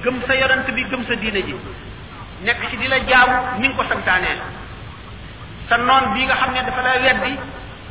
gëm 0.03 0.21
sa 0.25 0.33
yorante 0.35 0.71
bi 0.71 0.85
gëm 0.89 1.03
sa 1.05 1.15
diine 1.15 1.43
ji 1.43 1.53
nekk 2.43 2.61
ci 2.69 2.77
di 2.77 2.85
la 2.87 2.99
jaamu 3.01 3.57
ni 3.63 3.67
nga 3.67 3.75
ko 3.75 3.83
santaanee 3.89 4.37
sa 5.69 5.77
noon 5.81 6.13
bii 6.13 6.25
nga 6.29 6.35
xam 6.37 6.51
ne 6.53 6.61
dafa 6.67 6.81
la 6.85 6.93
weddi 7.01 7.33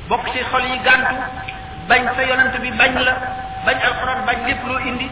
bokk 0.07 0.27
ci 0.35 0.39
xol 0.51 0.65
yi 0.71 0.79
gàntu 0.87 1.15
bañ 1.91 2.03
sa 2.15 2.23
yonent 2.23 2.55
bi 2.63 2.71
bañ 2.79 2.93
la 3.03 3.13
bañ 3.67 3.79
alxuraan 3.89 4.23
bañ 4.27 4.39
lépp 4.47 4.63
loo 4.69 4.79
indi 4.79 5.11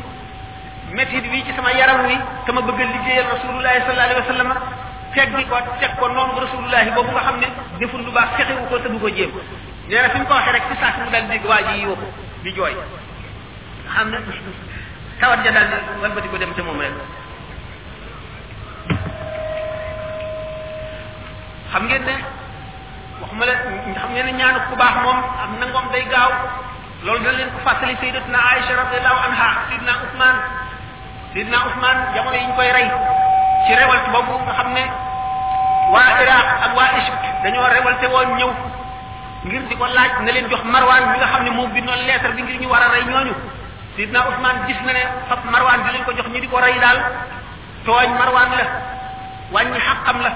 métit 0.95 1.27
wi 1.31 1.43
ci 1.47 1.53
sama 1.57 1.73
yaram 1.75 2.07
wi 2.07 2.15
te 2.47 2.53
ma 2.53 2.61
bëgg 2.61 2.81
a 2.81 2.85
liggéeyal 2.87 3.27
rasulullahi 3.35 3.81
sallallahu 3.81 4.09
alayhi 4.09 4.21
wa 4.23 4.31
sallam 4.35 4.51
teg 5.15 5.35
gi 5.37 5.45
ko 5.51 5.57
teg 5.81 5.91
ko 5.99 6.09
noonu 6.09 6.39
rasulullahi 6.47 6.91
boobu 6.95 7.11
nga 7.11 7.21
xam 7.27 7.39
ne 7.43 7.47
deful 7.79 8.03
lu 8.07 8.11
baax 8.13 8.29
fexewu 8.39 8.67
ko 8.71 8.79
te 8.79 8.89
du 8.89 8.99
ko 9.01 9.09
jéem 9.09 9.33
nee 9.91 10.01
na 10.03 10.09
fi 10.15 10.19
mu 10.19 10.27
rek 10.31 10.63
ci 10.71 10.75
saa 10.79 10.95
si 10.95 11.11
dal 11.11 11.27
dégg 11.27 11.45
waa 11.45 11.63
ji 11.73 11.81
yi 11.83 11.95
di 12.45 12.51
jooy 12.55 12.75
xam 13.93 14.11
ne 14.15 14.19
tawat 15.19 15.43
ja 15.43 15.51
daal 15.51 15.67
di 15.71 15.75
walbati 16.03 16.29
ko 16.29 16.37
dem 16.39 16.55
te 16.55 16.63
moom 16.63 16.79
rek 16.79 16.93
xam 21.75 21.89
ngeen 21.91 22.05
ne 22.07 22.15
waxuma 23.21 23.45
la 23.51 23.55
xam 23.99 24.11
ngeen 24.15 24.27
ne 24.27 24.33
ñaanu 24.39 24.59
ku 24.71 24.75
baax 24.81 24.95
moom 25.05 25.19
am 25.43 25.51
nangoom 25.61 25.87
day 25.93 26.05
gaaw 26.15 26.31
loolu 27.05 27.21
dana 27.27 27.37
leen 27.39 27.51
ko 27.55 27.59
fàttali 27.67 27.97
sayyidatuna 28.01 28.39
Aïcha 28.55 28.75
radiyallahu 28.83 29.19
anha 29.27 29.49
sidna 29.69 29.93
Ousmane 30.07 30.41
sidna 31.35 31.57
Ousmane 31.67 32.01
jamono 32.15 32.37
yi 32.39 32.47
ñu 32.49 32.55
koy 32.57 32.71
rey 32.79 32.87
ci 33.67 33.73
révolte 33.75 34.09
boobu 34.15 34.37
nga 34.47 34.53
xam 34.59 34.69
ne 34.79 34.85
waa 35.95 36.11
Iraq 36.23 36.47
ak 36.65 36.73
waa 36.79 36.91
Égypte 36.99 37.29
dañoo 37.43 37.69
révolté 37.77 38.07
woon 38.15 38.29
ñëw 38.39 38.53
ngir 39.47 39.63
di 39.69 39.75
ko 39.77 39.87
laaj 39.97 40.13
na 40.25 40.31
leen 40.31 40.47
jox 40.51 40.63
Marwan 40.73 41.05
bi 41.11 41.17
nga 41.19 41.29
xam 41.35 41.43
ne 41.45 41.51
moo 41.59 41.67
bindoon 41.75 42.01
lettre 42.07 42.31
bi 42.39 42.43
ngir 42.43 42.59
ñu 42.63 42.69
war 42.71 42.83
a 42.87 42.89
rey 42.95 43.05
ñooñu 43.11 43.35
sidna 43.99 44.19
Ousmane 44.31 44.59
gis 44.69 44.81
na 44.87 44.93
ne 44.93 45.03
fab 45.29 45.41
Marwan 45.53 45.83
di 45.85 45.89
leen 45.95 46.05
ko 46.07 46.13
jox 46.13 46.27
ñu 46.33 46.39
di 46.41 46.49
ko 46.49 46.59
rey 46.59 46.79
daal 46.85 46.99
tooñ 47.85 48.09
Marwan 48.21 48.49
la 48.59 48.67
wàññi 49.53 49.79
xaqam 49.87 50.21
la 50.23 50.31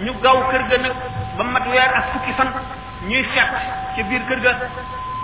ñu 0.00 0.12
gaw 0.22 0.42
kër 0.50 0.62
ga 0.70 0.76
nag 0.78 0.92
ba 1.38 1.44
mat 1.44 1.66
weer 1.66 1.90
ak 1.94 2.04
fukki 2.12 2.32
fan 2.32 2.50
ñuy 3.08 3.22
fet 3.34 3.48
ci 3.96 4.02
biir 4.04 4.22
kër 4.28 4.40
ga 4.40 4.58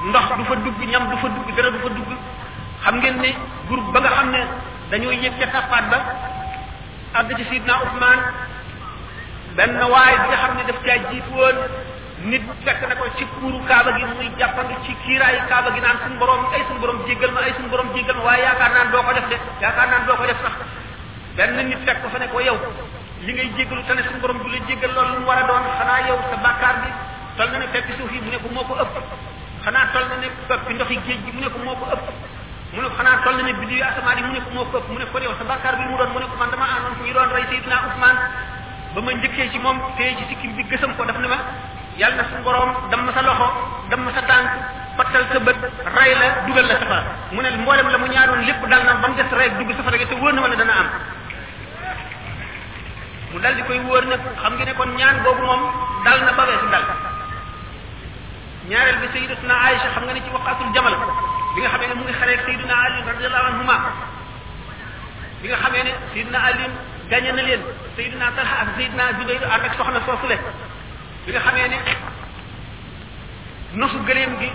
ndox 0.09 0.37
du 0.37 0.45
fa 0.45 0.55
dugg 0.57 0.79
ñam 0.91 1.09
du 1.11 1.17
fa 1.17 1.29
dugg 1.29 1.55
dara 1.57 1.71
du 1.71 1.79
fa 1.79 1.89
dugg 1.89 2.11
xam 2.85 2.97
ngeen 2.99 3.17
ne 3.21 3.31
groupe 3.69 3.91
ba 3.93 4.01
nga 4.01 4.11
xam 4.11 4.31
ne 4.31 4.41
dañoo 4.91 5.13
yëg 5.13 5.39
ca 5.39 5.47
tappaat 5.47 5.85
ba 5.91 5.99
àgg 7.15 7.37
ci 7.37 7.45
sidna 7.51 7.79
benn 9.57 9.77
waay 9.83 10.15
bi 10.23 10.29
nga 10.37 10.65
daf 10.69 10.81
caa 10.85 10.99
jiit 11.11 11.27
woon 11.35 11.57
nit 12.31 12.43
fekk 12.65 12.81
na 12.89 12.95
ci 13.17 13.25
kuuru 13.39 13.61
kaaba 13.69 13.93
gi 13.99 14.05
muy 14.17 14.31
jàppandu 14.39 14.75
ci 14.85 14.95
kiiraayu 15.05 15.41
kaaba 15.49 15.71
gi 15.75 15.81
naan 15.81 15.99
sun 16.03 16.19
borom 16.19 16.47
ay 16.53 16.63
sun 16.69 16.79
borom 16.81 16.99
jéggal 17.07 17.33
ma 17.33 17.41
ay 17.41 17.53
sun 17.57 17.69
borom 17.71 17.87
jéggal 17.95 18.17
ma 18.17 18.23
waaye 18.23 18.43
yaakaar 18.43 18.71
naan 18.73 18.91
doo 18.91 19.03
ko 19.03 19.13
def 19.13 19.29
de 19.29 19.37
yaakaar 19.61 19.89
naan 19.89 20.07
doo 20.07 20.17
ko 20.17 20.27
def 20.27 20.41
sax 20.43 20.55
benn 21.37 21.67
nit 21.69 21.79
fekk 21.87 22.03
ko 22.03 22.09
fa 22.11 22.19
ne 22.19 22.27
ko 22.29 22.41
yow 22.41 22.57
li 23.25 23.33
ngay 23.35 23.51
jéggalu 23.57 23.83
te 23.83 23.95
ne 23.95 24.03
suñu 24.03 24.27
la 24.27 24.59
jéggal 24.69 24.91
loolu 24.95 25.11
lu 25.15 25.19
mu 25.23 25.27
war 25.27 25.39
a 25.39 25.43
doon 25.47 25.63
xanaa 25.79 26.01
yow 26.07 26.19
sa 26.31 26.37
bàkkaar 26.37 26.75
bi 26.83 26.89
tol 27.37 27.49
na 27.51 27.59
ne 27.59 27.67
fekk 27.73 27.89
suuf 27.99 28.11
mu 28.13 28.31
ne 28.31 28.37
ko 28.39 28.49
moo 28.55 28.63
ko 28.69 28.75
ëpp 28.83 28.95
xanaa 29.65 29.87
tol 29.93 30.05
na 30.07 30.15
ne 30.23 30.29
fekk 30.49 30.67
ndoxi 30.73 30.99
géej 31.07 31.19
gi 31.25 31.33
mu 31.35 31.41
ne 31.41 31.51
ko 31.51 31.59
moo 31.59 31.75
ko 31.75 31.87
ëpp 31.97 32.07
mu 32.75 32.81
ne 32.83 32.89
xanaa 32.97 33.17
toll 33.25 33.37
na 33.37 33.43
ne 33.43 33.53
biddiw 33.55 33.85
moo 34.55 34.65
ko 34.71 34.79
ëpp 34.79 34.89
mu 34.91 34.99
ne 34.99 35.05
bi 35.05 35.11
mu 35.19 35.97
doon 35.99 36.11
mu 36.15 36.19
ne 36.19 36.25
ko 36.31 36.35
man 36.39 36.51
dama 36.51 36.65
àndoon 36.79 36.95
fu 36.99 37.03
ñu 37.07 37.13
doon 37.13 37.29
rey 37.35 37.45
Seydina 37.51 37.77
Ousmane 37.91 38.19
ba 38.95 39.01
ma 39.01 39.13
njëkkee 39.13 39.51
ci 39.51 39.59
moom 39.59 39.79
téye 39.97 40.15
ci 40.19 40.25
sikkim 40.31 40.55
bi 40.55 40.63
gësam 40.69 40.95
ko 40.95 41.05
def 41.05 41.17
ne 41.19 41.27
ma 41.27 41.39
yàlla 41.99 42.23
na 42.23 42.23
suñu 42.31 42.43
borom 42.43 42.71
damm 42.91 43.11
sa 43.15 43.23
loxo 43.23 43.49
damm 43.91 44.11
sa 44.15 44.23
tànk 44.23 44.49
pattal 44.97 45.27
sa 45.33 45.39
bët 45.41 45.59
rey 45.99 46.15
la 46.15 46.29
dugal 46.47 46.67
la 46.71 46.79
safara 46.79 47.03
mu 47.33 47.41
ne 47.43 47.51
mboolem 47.51 47.91
la 47.91 47.99
mu 47.99 48.07
ñaaroon 48.09 48.45
lépp 48.47 48.63
dal 48.71 48.85
na 48.85 48.95
ba 48.95 49.09
mu 49.09 49.15
des 49.17 49.29
rey 49.37 49.51
dugg 49.59 49.75
safara 49.77 49.97
gi 49.99 50.07
te 50.07 50.15
wóor 50.15 50.33
na 50.33 50.41
ma 50.41 50.49
ne 50.49 50.55
dana 50.55 51.27
mu 53.33 53.39
dal 53.41 53.53
di 53.57 53.63
koy 53.65 53.77
wóor 53.85 54.05
nag 54.09 54.21
xam 54.41 54.55
nga 54.57 54.65
ne 54.65 54.73
kon 54.77 54.89
ñaan 54.99 55.21
boobu 55.25 55.45
moom 55.45 55.61
dal 56.05 56.19
na 56.25 56.33
ba 56.33 56.45
weesu 56.49 56.67
dal 56.73 56.83
ñaareel 58.73 58.99
bi 59.03 59.07
sayidatuna 59.13 59.55
aïcha 59.69 59.89
xam 59.95 60.05
nga 60.07 60.13
ne 60.17 60.21
ci 60.25 60.31
waqatul 60.33 60.73
jamal 60.73 60.95
bi 61.55 61.61
nga 61.61 61.71
xamee 61.75 61.89
ne 61.89 61.95
mu 61.99 62.05
ngi 62.05 62.13
xaree 62.21 62.39
sayiduna 62.45 62.75
ali 62.75 62.99
radiallahu 63.09 63.47
anhuma 63.53 63.77
bi 65.43 65.47
nga 65.49 65.57
xamee 65.63 65.83
ne 65.85 65.93
sayiduna 66.13 66.39
ali 66.49 66.65
gañe 67.11 67.31
na 67.37 67.43
leen 67.43 67.63
sayiduna 67.97 68.27
talha 68.37 68.57
ak 68.65 68.69
sayiduna 68.77 69.05
zubayr 69.21 69.43
ànd 69.45 69.65
ak 69.69 69.75
soxna 69.77 70.01
soosule 70.07 70.37
bi 71.27 71.31
nga 71.33 71.41
xamee 71.47 71.69
ne 71.69 71.79
nosu 73.81 73.99
gëleem 74.09 74.33
gi 74.41 74.49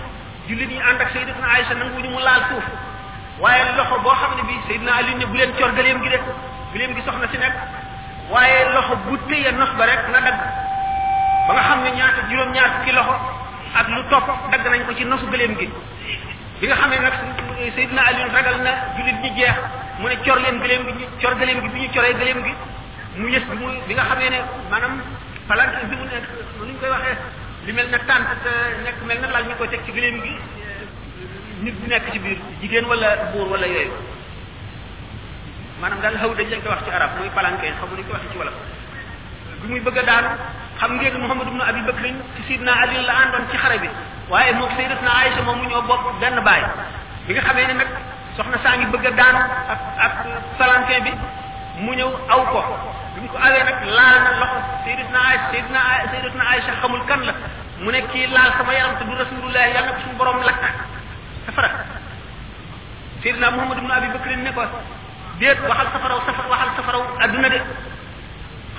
jullit 0.48 0.70
ñi 0.74 0.80
ànd 0.82 1.00
ak 1.00 1.10
sayyidatuna 1.14 1.46
aïcha 1.46 1.74
nanguwuñu 1.74 2.10
mu 2.10 2.18
laal 2.26 2.42
suuf 2.50 2.66
waaye 3.38 3.70
loxo 3.78 3.98
boo 4.02 4.18
xam 4.18 4.34
ne 4.34 4.42
bi 4.50 4.54
sayyidina 4.66 4.92
ali 4.98 5.14
ne 5.14 5.26
bu 5.26 5.34
leen 5.38 5.50
cor 5.54 5.70
gëleem 5.78 6.02
gi 6.02 6.08
de 6.10 6.18
gëleem 6.74 6.92
gi 6.96 7.02
soxna 7.06 7.26
si 7.30 7.38
nekk 7.38 7.56
waaye 8.32 8.58
loxo 8.74 8.94
bu 9.04 9.16
téye 9.28 9.50
nos 9.52 9.70
ba 9.76 9.84
rek 9.86 10.00
nga 10.08 10.20
dagg 10.26 10.38
ba 11.46 11.50
nga 11.56 11.62
xam 11.68 11.78
ne 11.84 11.90
ñaata 11.98 12.20
juróom-ñaar 12.30 12.70
ki 12.84 12.92
loxo 12.92 13.16
ak 13.76 13.86
lu 13.88 14.00
topp 14.08 14.26
dagg 14.52 14.64
nañ 14.70 14.80
ko 14.86 14.92
ci 14.96 15.04
nosu 15.04 15.26
gëléem 15.30 15.54
gi 15.58 15.68
bi 16.60 16.66
nga 16.66 16.76
xam 16.76 16.90
ne 16.90 16.98
nag 17.04 17.16
Seydina 17.76 18.02
Aliou 18.08 18.30
ragal 18.32 18.60
na 18.62 18.72
jullit 18.96 19.18
ñi 19.22 19.30
jeex 19.38 19.56
mu 20.00 20.08
ne 20.08 20.16
cor 20.24 20.38
leen 20.40 20.56
gëléem 20.62 20.82
gi 20.96 21.04
cor 21.20 21.34
gëléem 21.38 21.60
gi 21.60 21.68
bi 21.68 21.80
ñu 21.80 21.88
coree 21.94 22.14
gëléem 22.14 22.40
gi 22.44 22.52
mu 23.16 23.26
yës 23.28 23.44
bi 23.44 23.56
mu 23.60 23.68
bi 23.88 23.92
nga 23.94 24.04
xamee 24.08 24.30
ne 24.30 24.40
maanaam 24.70 25.00
palanque 25.48 25.84
bi 25.90 25.96
mu 25.96 26.04
nekk 26.08 26.26
nu 26.66 26.72
koy 26.80 26.88
waxee 26.90 27.16
li 27.66 27.72
mel 27.72 27.88
na 27.90 27.98
tànt 28.08 28.40
nekk 28.84 28.98
mel 29.06 29.20
na 29.20 29.28
lal 29.32 29.44
ñu 29.48 29.54
koy 29.58 29.68
teg 29.68 29.84
ci 29.84 29.92
gëléem 29.92 30.16
gi 30.24 30.32
nit 31.64 31.76
bu 31.80 31.86
nekk 31.88 32.10
ci 32.12 32.18
biir 32.18 32.38
jigéen 32.60 32.86
wala 32.88 33.08
buur 33.32 33.48
wala 33.52 33.66
yooyu 33.66 34.13
maanaam 35.80 36.00
daal 36.02 36.16
xaw 36.20 36.30
dañ 36.38 36.48
lañ 36.52 36.60
ko 36.62 36.68
wax 36.70 36.82
ci 36.86 36.90
arab 36.90 37.10
muy 37.18 37.28
palanquin 37.34 37.74
xamu 37.80 37.94
nañ 37.98 38.04
ko 38.06 38.12
waxee 38.14 38.30
ci 38.30 38.38
wolof 38.38 38.54
bi 39.60 39.66
muy 39.72 39.80
bëgg 39.80 39.98
a 39.98 40.02
daanu 40.04 40.28
xam 40.80 40.90
ngeen 41.00 41.18
Muhammad 41.20 41.46
ibn 41.50 41.60
Abi 41.60 41.80
Bakr 41.88 42.04
ci 42.36 42.42
Sidna 42.48 42.72
Ali 42.82 42.96
la 43.06 43.14
àndoon 43.24 43.44
ci 43.50 43.56
bi 43.82 43.88
waaye 44.30 44.52
moom 44.54 44.70
Sayyidatuna 44.76 45.52
mu 45.58 45.64
ñoo 45.70 45.82
bokk 45.82 46.04
benn 46.20 46.38
baay 46.46 46.62
bi 47.26 47.34
nga 47.34 47.42
xamee 47.42 47.66
ne 47.66 47.74
nag 47.74 47.90
soxna 48.36 48.58
saa 48.62 48.76
ngi 48.78 48.86
bëgg 48.86 49.06
a 49.06 49.10
daanu 49.10 49.40
ak 49.74 49.80
ak 50.06 50.12
palanquin 50.58 51.02
bi 51.06 51.12
mu 51.82 51.92
ñëw 51.94 52.10
aw 52.30 52.42
ko 52.54 52.60
bi 53.14 53.20
mu 53.22 53.28
ko 53.28 53.36
awee 53.42 53.62
nag 53.66 53.78
laal 53.98 54.16
na 54.26 54.30
loxo 54.40 54.58
Sayyidatuna 54.84 55.18
Aïcha 55.28 55.48
Sayyidatuna 55.50 55.80
Sayyidatuna 56.14 56.44
Aïcha 56.54 56.72
xamul 56.80 57.02
kan 57.10 57.20
la 57.26 57.34
mu 57.82 57.90
ne 57.90 58.00
kii 58.14 58.30
laal 58.30 58.50
sama 58.58 58.72
yaram 58.78 58.94
te 59.02 59.04
du 59.10 59.14
Rasulullah 59.18 59.62
yàlla 59.74 59.82
na 59.90 59.92
ko 59.98 60.00
suñu 60.06 60.14
borom 60.18 60.38
lakk 60.46 60.62
safara 61.46 61.70
Sayyidina 63.22 63.50
Muhammad 63.50 63.78
ibn 63.82 63.90
Abi 63.90 64.08
Bakr 64.14 64.36
ne 64.38 64.52
ko 64.54 64.62
ديت 65.40 65.58
واخال 65.68 65.86
سفروا 65.94 66.20
سفر 66.28 66.44
واخال 66.50 66.68
سفروا 66.78 67.04
ادنا 67.24 67.48
دي 67.48 67.60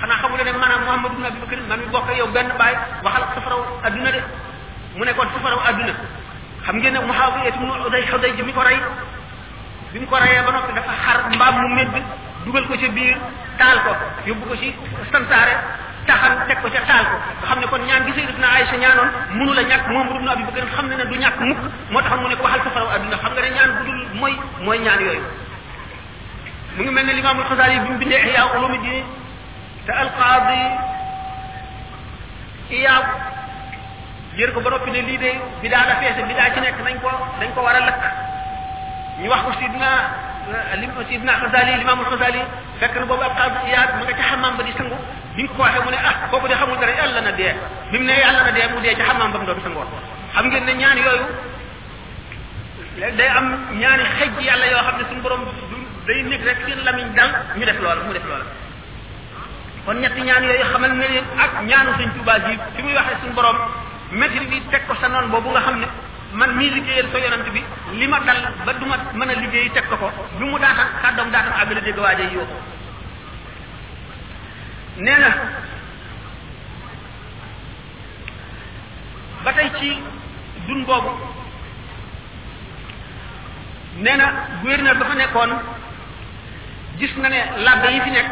خنا 0.02 0.14
خمو 0.14 0.36
لي 0.36 0.52
مانام 0.52 0.82
محمد 0.88 1.10
بن 1.16 1.24
ابي 1.24 1.38
بكر 1.44 1.58
مامي 1.68 1.84
بوخ 1.92 2.08
يو 2.16 2.26
بن 2.26 2.48
باي 2.58 2.74
واخال 3.04 3.22
سفروا 3.36 3.64
ادنا 3.84 4.10
دي 4.10 4.20
مو 4.96 5.04
نيكون 5.04 5.26
سفروا 5.36 5.68
ادنا 5.68 5.94
خم 6.66 6.76
نه 6.78 7.00
محاويه 7.06 7.50
بن 7.50 7.66
عدي 7.84 8.06
حدي 8.12 8.28
جي 8.36 8.42
ميكو 8.48 8.60
راي 8.62 8.80
بيم 9.92 10.06
كو 10.06 10.16
رايي 10.16 10.42
با 10.46 10.50
نوبي 10.52 10.72
دا 10.72 10.82
خار 11.04 11.16
مبام 11.34 11.54
مو 11.60 11.68
ميد 11.76 11.92
دوجال 12.46 12.64
كو 12.68 12.74
سي 12.80 12.88
بير 12.88 13.16
تال 13.58 13.78
كو 13.84 13.92
يوبو 14.26 14.44
كو 14.50 14.56
سي 14.60 14.72
سانتاري 15.12 15.56
تاخان 16.08 16.48
تك 16.48 16.58
كو 16.62 16.68
سي 16.72 16.78
تال 16.88 17.04
كو 17.10 17.16
خم 17.50 17.58
نه 17.60 17.66
كون 17.66 17.80
نيان 17.86 18.04
دي 18.08 18.12
سيدنا 18.16 18.46
عائشه 18.54 18.76
نيانون 18.76 19.08
مونو 19.38 19.52
لا 19.52 19.62
نياك 19.62 19.88
موم 19.88 20.08
بن 20.20 20.28
ابي 20.28 20.42
بكر 20.48 20.62
خم 20.76 20.86
نه 20.90 21.04
دو 21.10 21.14
نياك 21.22 21.36
موك 21.40 21.58
موتاخ 21.92 22.12
مو 22.12 22.28
نيكو 22.28 22.44
واخال 22.44 22.60
سفروا 22.66 22.94
ادنا 22.94 23.16
خم 23.22 23.32
نه 23.36 23.40
نيان 23.54 23.70
بودول 23.78 23.98
موي 24.20 24.34
موي 24.64 24.78
نيان 24.78 25.00
يوي 25.06 25.20
mu 26.76 26.82
ngi 26.84 26.92
mel 26.94 27.06
ne 27.08 27.12
limaamul 27.18 27.46
xasaali 27.48 27.74
bi 27.84 27.88
mu 27.90 27.96
bindee 28.02 28.20
ihya 28.28 28.42
ulumi 28.56 28.78
diin 28.84 29.04
te 29.86 29.92
alqaadi 30.02 30.62
iyaab 32.76 33.04
jër 34.36 34.50
ko 34.54 34.58
ba 34.64 34.68
noppi 34.74 34.90
ne 34.92 35.00
lii 35.08 35.18
de 35.24 35.30
bidaa 35.62 35.84
la 35.88 35.94
fees 36.00 36.14
bidaa 36.30 36.50
ci 36.54 36.60
nekk 36.60 36.78
nañ 36.86 36.96
ko 37.02 37.08
dañ 37.40 37.48
ko 37.54 37.60
war 37.66 37.74
a 37.74 37.80
lakk 37.88 38.02
ñu 39.22 39.28
wax 39.32 39.42
ko 39.48 39.52
sidna 39.60 39.88
lim 40.80 40.90
sidna 41.08 41.32
xasaali 41.42 41.76
limaamul 41.80 42.06
xasaali 42.12 42.40
fekk 42.80 42.94
na 43.00 43.06
boobu 43.08 43.22
alqaadi 43.24 43.56
iyaab 43.70 43.90
ma 43.98 44.02
nga 44.04 44.12
ca 44.12 44.22
xamam 44.36 44.56
ba 44.56 44.62
di 44.62 44.72
sangu 44.76 44.96
biñ 45.36 45.46
ko 45.48 45.54
ko 45.56 45.62
waxee 45.62 45.82
mu 45.84 45.90
ne 45.90 45.96
ah 45.96 46.14
kooku 46.28 46.46
de 46.46 46.54
xamul 46.60 46.76
dara 46.78 46.92
yàlla 46.92 47.20
na 47.20 47.32
dee 47.32 47.52
bi 47.90 47.98
mu 47.98 48.04
ne 48.04 48.12
yàlla 48.20 48.42
na 48.42 48.50
dee 48.52 48.68
mu 48.68 48.80
dee 48.80 48.94
ci 48.94 49.00
xamam 49.02 49.30
ba 49.32 49.38
mu 49.38 49.44
doon 49.48 49.60
sangoon 49.64 49.86
xam 50.34 50.44
ngeen 50.44 50.64
ne 50.64 50.74
ñaan 50.76 50.98
yooyu 50.98 51.24
day 53.16 53.28
am 53.28 53.46
ñaani 53.80 54.02
xejj 54.20 54.36
yàlla 54.44 54.66
yoo 54.66 54.82
xam 54.86 54.96
ne 54.98 55.04
suñu 55.08 55.20
borom 55.22 55.42
day 56.06 56.22
nekk 56.24 56.42
rek 56.44 56.56
seen 56.66 56.78
lamiñ 56.84 57.06
dal 57.14 57.30
ñu 57.58 57.64
def 57.66 57.78
loola 57.82 58.02
mu 58.06 58.12
def 58.14 58.24
loola 58.24 58.44
kon 59.84 59.94
ñetti 60.00 60.20
ñaan 60.22 60.44
yooyu 60.46 60.64
xamal 60.72 60.92
ne 60.94 61.06
ak 61.44 61.50
ñaanu 61.66 61.90
sëñ 61.98 62.08
Tuubaa 62.14 62.38
ji 62.46 62.82
muy 62.82 62.94
waxe 62.94 63.14
suñu 63.20 63.32
borom 63.34 63.56
métti 64.12 64.38
bi 64.46 64.62
teg 64.70 64.86
ko 64.86 64.94
sa 65.00 65.08
noon 65.08 65.26
boobu 65.30 65.50
nga 65.50 65.60
xam 65.60 65.78
ne 65.82 65.86
man 66.32 66.54
mii 66.56 66.70
liggéeyal 66.70 67.06
sa 67.12 67.18
yonant 67.18 67.50
bi 67.52 67.62
li 67.98 68.06
ma 68.08 68.20
dal 68.20 68.36
ba 68.64 68.72
du 68.74 68.84
ma 68.86 68.96
mën 69.14 69.28
a 69.30 69.34
liggéey 69.40 69.70
teg 69.70 69.88
ko 69.88 69.96
ko 69.96 70.10
lu 70.38 70.46
mu 70.46 70.58
daataan 70.58 70.88
kàddoom 71.02 71.30
daataan 71.30 71.60
àgg 71.62 71.72
la 71.74 71.80
dégg 71.80 71.98
waaje 71.98 72.24
yoo 72.34 72.46
nee 74.96 75.18
na 75.18 75.30
ba 79.44 79.52
tey 79.52 79.70
ci 79.78 79.98
dun 80.66 80.84
boobu 80.84 81.10
nee 83.96 84.16
na 84.16 84.24
gouverneur 84.62 84.96
ba 84.98 85.04
fa 85.04 85.14
nekkoon 85.14 85.50
gis 86.98 87.12
na 87.20 87.28
ne 87.28 87.36
labbe 87.60 87.88
yi 87.92 88.00
fi 88.00 88.10
nekk 88.10 88.30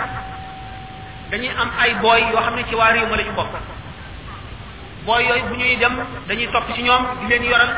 dañuy 1.31 1.49
am 1.57 1.71
ay 1.79 1.95
booy 2.01 2.21
yoo 2.31 2.41
xam 2.43 2.55
ne 2.55 2.65
ci 2.69 2.75
waa 2.75 2.91
réew 2.93 3.07
ma 3.09 3.17
la 3.17 3.23
ñu 3.23 3.33
bokk 3.33 3.49
booy 5.05 5.23
yooyu 5.27 5.45
bu 5.49 5.55
ñuy 5.55 5.77
dem 5.77 5.93
dañuy 6.27 6.49
topp 6.53 6.73
ci 6.75 6.83
ñoom 6.83 7.05
di 7.21 7.27
leen 7.27 7.43
yoral 7.45 7.71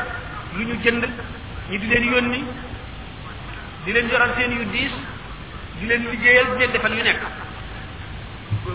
lu 0.53 0.63
ñu 0.65 0.75
jënd 0.83 1.03
ñu 1.69 1.77
di 1.77 1.87
leen 1.87 2.11
yónni 2.13 2.43
di 3.83 3.91
leen 3.91 4.07
yoral 4.09 4.31
seen 4.37 4.51
yu 4.51 4.63
diis 4.71 4.91
di 5.79 5.85
leen 5.87 6.07
liggéeyal 6.09 6.45
di 6.51 6.57
leen 6.59 6.71
defal 6.71 6.93
yu 6.93 7.03
nekk 7.03 7.19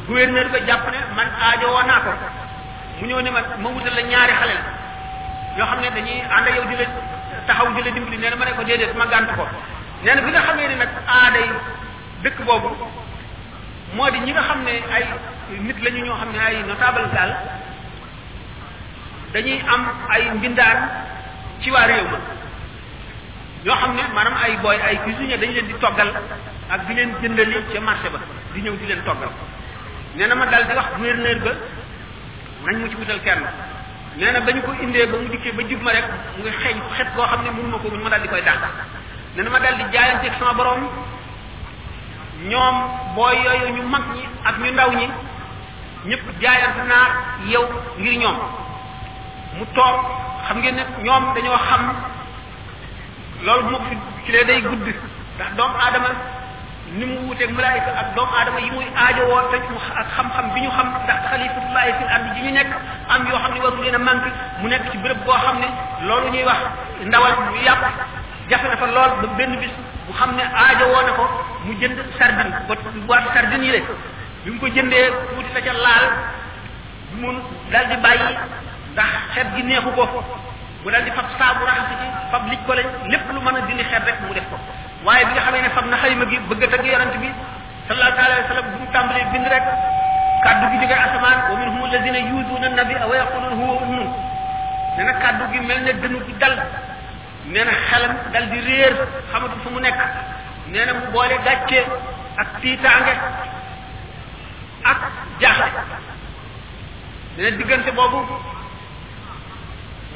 gouverneur 0.06 0.48
ba 0.50 0.58
jàpp 0.66 0.90
ne 0.90 0.98
man 1.14 1.28
aajowoo 1.40 1.84
naa 1.86 2.00
ko 2.00 2.10
mu 3.00 3.06
ñëw 3.06 3.20
ne 3.22 3.30
ma 3.30 3.40
ma 3.58 3.68
wutal 3.68 3.94
la 3.94 4.02
ñaari 4.02 4.32
xale 4.32 4.52
la 4.52 5.56
yoo 5.56 5.66
xam 5.66 5.80
ne 5.80 5.88
dañuy 5.90 6.20
ànd 6.20 6.46
ak 6.48 6.54
yow 6.56 6.64
di 6.68 6.76
la 6.76 6.84
taxaw 7.46 7.72
di 7.72 7.82
la 7.82 7.90
dimbali 7.90 8.18
nee 8.18 8.34
ma 8.36 8.44
ne 8.44 8.52
ko 8.52 8.64
déedéet 8.64 8.94
ma 8.96 9.06
gànt 9.06 9.34
ko 9.34 9.48
nee 10.02 10.14
na 10.14 10.20
bi 10.20 10.30
nga 10.30 10.40
xamee 10.40 10.68
ne 10.68 10.74
nag 10.76 10.88
aaday 11.06 11.48
dëkk 12.22 12.38
boobu 12.46 12.70
moo 13.94 14.08
di 14.10 14.18
ñi 14.24 14.32
nga 14.32 14.42
xam 14.48 14.62
ne 14.64 14.70
ay 14.88 15.04
nit 15.66 15.76
lañu 15.84 16.02
ñoo 16.06 16.14
xam 16.16 16.30
ne 16.32 16.38
ay 16.38 16.62
notable 16.64 17.06
daal 17.12 17.30
dañuy 19.32 19.60
am 19.68 19.82
ay 20.08 20.22
mbindaan 20.34 20.78
ci 21.60 21.70
waa 21.70 21.86
réew 21.86 22.06
ma 22.10 22.18
ñoo 23.66 23.76
xam 23.80 23.90
ne 23.94 24.02
maanaam 24.14 24.34
ay 24.44 24.56
booy 24.62 24.78
ay 24.80 24.96
cuisinier 25.04 25.38
dañu 25.38 25.52
leen 25.52 25.66
di 25.68 25.74
toggal 25.80 26.10
ak 26.70 26.80
di 26.88 26.94
leen 26.94 27.10
jëndali 27.20 27.56
ca 27.72 27.80
marché 27.80 28.08
ba 28.08 28.18
di 28.54 28.60
ñëw 28.62 28.74
di 28.80 28.86
leen 28.86 29.02
toggal 29.04 29.30
nee 30.14 30.26
na 30.26 30.34
ma 30.34 30.46
daal 30.46 30.64
di 30.66 30.72
wax 30.74 30.86
gouverneur 30.96 31.38
ba 31.44 31.50
nañ 32.64 32.76
mu 32.80 32.88
ci 32.88 32.94
wutal 32.96 33.20
kenn 33.22 33.42
nee 34.16 34.30
na 34.30 34.40
ba 34.40 34.52
ñu 34.52 34.62
ko 34.62 34.72
indee 34.80 35.06
ba 35.06 35.18
mu 35.18 35.28
dikkee 35.28 35.52
ba 35.52 35.62
jub 35.68 35.82
ma 35.82 35.90
rek 35.92 36.04
mu 36.38 36.44
ngi 36.44 36.50
xeeñ 36.62 36.76
xet 36.96 37.08
koo 37.16 37.26
xam 37.28 37.42
ne 37.44 37.50
mënu 37.50 37.68
ma 37.68 37.78
ko 37.82 37.88
muñ 37.92 38.00
ma 38.02 38.08
daal 38.08 38.22
di 38.22 38.28
koy 38.28 38.42
dàq 38.42 38.58
nee 39.34 39.42
na 39.44 39.50
ma 39.50 39.58
daal 39.58 39.76
di 39.76 39.84
jaayanteeg 39.92 40.32
sama 40.38 40.54
borom 40.56 40.88
ñoom 42.48 42.74
booy 43.14 43.34
yooyu 43.44 43.68
ñu 43.76 43.82
mag 43.86 44.02
ñi 44.14 44.22
ak 44.44 44.54
ñu 44.60 44.70
ndaw 44.72 44.90
ñi 44.98 45.06
ñëpp 46.08 46.24
jaayante 46.42 46.82
naa 46.90 47.08
yow 47.52 47.66
ngir 48.00 48.16
ñoom 48.22 48.36
mu 49.58 49.64
toog 49.74 49.96
xam 50.48 50.58
ngeen 50.58 50.76
ne 50.76 50.82
ñoom 51.04 51.24
dañoo 51.34 51.58
xam 51.68 51.82
loolu 53.46 53.70
moo 53.70 53.80
fi 53.88 53.96
ci 54.24 54.32
day 54.46 54.60
gudd 54.60 54.82
ndax 55.36 55.50
doomu 55.56 55.76
aadama 55.84 56.08
ni 56.98 57.04
mu 57.06 57.16
wuteeg 57.28 57.50
malaayika 57.56 57.90
ak 58.00 58.06
doomu 58.16 58.32
aadama 58.38 58.60
yi 58.60 58.70
muy 58.74 58.86
aajowoo 59.02 59.42
te 59.50 59.56
mu 59.72 59.78
xam-xam 60.16 60.46
bi 60.54 60.60
ñu 60.62 60.70
xam 60.76 60.86
ndax 61.04 61.18
xalifatullahi 61.30 61.92
fil 61.98 62.08
ardi 62.16 62.28
ji 62.36 62.40
ñu 62.46 62.50
nekk 62.54 62.70
am 63.10 63.26
yoo 63.28 63.38
xam 63.42 63.52
ne 63.54 63.60
waru 63.64 63.82
leen 63.82 63.94
a 63.94 63.98
manqué 63.98 64.30
mu 64.60 64.68
nekk 64.68 64.84
ci 64.90 64.98
béréb 64.98 65.18
boo 65.26 65.34
xam 65.44 65.56
ne 65.62 65.68
loolu 66.06 66.28
ñuy 66.30 66.44
wax 66.44 66.60
ndawal 67.08 67.32
lu 67.48 67.56
yàpp 67.66 67.82
jafe 68.48 68.66
na 68.68 68.86
lool 68.94 69.12
ba 69.20 69.26
benn 69.38 69.54
bis 69.60 69.74
bu 70.08 70.12
xam 70.18 70.30
ne 70.36 70.42
aajo 70.44 70.84
woo 70.92 71.02
na 71.06 71.12
ko 71.18 71.24
mu 71.64 71.72
jënd 71.80 71.98
sardine 72.18 72.50
ba 72.50 72.74
boîte 73.06 73.28
sardine 73.34 73.64
yi 73.66 73.70
de 73.76 73.80
bi 74.44 74.50
mu 74.50 74.58
ko 74.60 74.66
jëndee 74.74 75.08
tuuti 75.28 75.50
la 75.54 75.60
ca 75.66 75.72
laal 75.84 76.06
mu 77.20 77.28
dal 77.72 77.86
di 77.90 77.96
bàyyi 78.04 78.30
ndax 78.92 79.10
xet 79.34 79.46
gi 79.56 79.62
neexu 79.62 79.90
ko 79.98 80.04
mu 80.82 80.88
dal 80.92 81.02
di 81.06 81.10
fab 81.16 81.26
saabu 81.38 81.64
raxas 81.64 81.88
ci 82.00 82.06
fab 82.32 82.42
lij 82.50 82.58
ko 82.66 82.72
lañ 82.78 82.86
lépp 83.12 83.30
lu 83.34 83.40
mën 83.40 83.56
a 83.56 83.60
dindi 83.68 83.84
xet 83.90 84.02
rek 84.08 84.18
mu 84.26 84.34
def 84.34 84.46
ko 84.50 84.56
waaye 85.06 85.24
bi 85.26 85.32
nga 85.32 85.42
xamee 85.46 85.62
ne 85.62 85.68
fab 85.76 85.86
na 85.86 85.96
xalima 86.02 86.24
gi 86.30 86.38
bëgg 86.48 86.62
a 86.64 86.66
tagg 86.72 86.84
yonent 86.86 87.14
bi 87.22 87.28
sallallahu 87.88 88.24
alayhi 88.26 88.42
wa 88.42 88.48
sallam 88.48 88.66
bu 88.72 88.76
mu 88.82 88.86
tàmbalee 88.92 89.26
bind 89.32 89.46
rek 89.54 89.64
kaddu 90.44 90.64
gi 90.72 90.76
jógee 90.82 90.98
asamaan 91.06 91.38
wa 91.50 91.54
minhum 91.60 91.82
alladina 91.86 92.18
yuuduuna 92.28 92.68
nabi 92.78 92.94
wa 92.94 93.14
yaquluuna 93.20 93.50
huwa 93.58 93.74
ummum 93.86 94.08
nee 94.96 95.04
na 95.06 95.12
kaddu 95.22 95.44
gi 95.52 95.58
mel 95.60 95.80
ne 95.86 95.92
dënu 96.02 96.18
dal 96.42 96.54
nee 97.46 97.64
na 97.64 97.72
xelam 97.90 98.14
dal 98.32 98.46
di 98.50 98.60
réer 98.60 98.94
xamatul 99.32 99.58
fu 99.64 99.68
mu 99.74 99.80
nekk 99.80 99.98
nee 100.70 100.84
na 100.86 100.92
mu 100.94 101.06
boole 101.12 101.36
gàcce 101.46 101.80
ak 102.42 102.46
tiitaange 102.62 103.14
ak 104.90 104.98
jaaxle 105.40 105.66
nee 107.36 107.50
na 107.50 107.56
diggante 107.58 107.90
boobu 107.98 108.20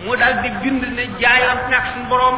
mu 0.05 0.15
dal 0.17 0.35
di 0.43 0.51
bind 0.63 0.83
ne 0.97 1.05
jaayante 1.21 1.67
na 1.71 1.77
ak 1.81 1.87
suñu 1.95 2.07
boroom 2.11 2.37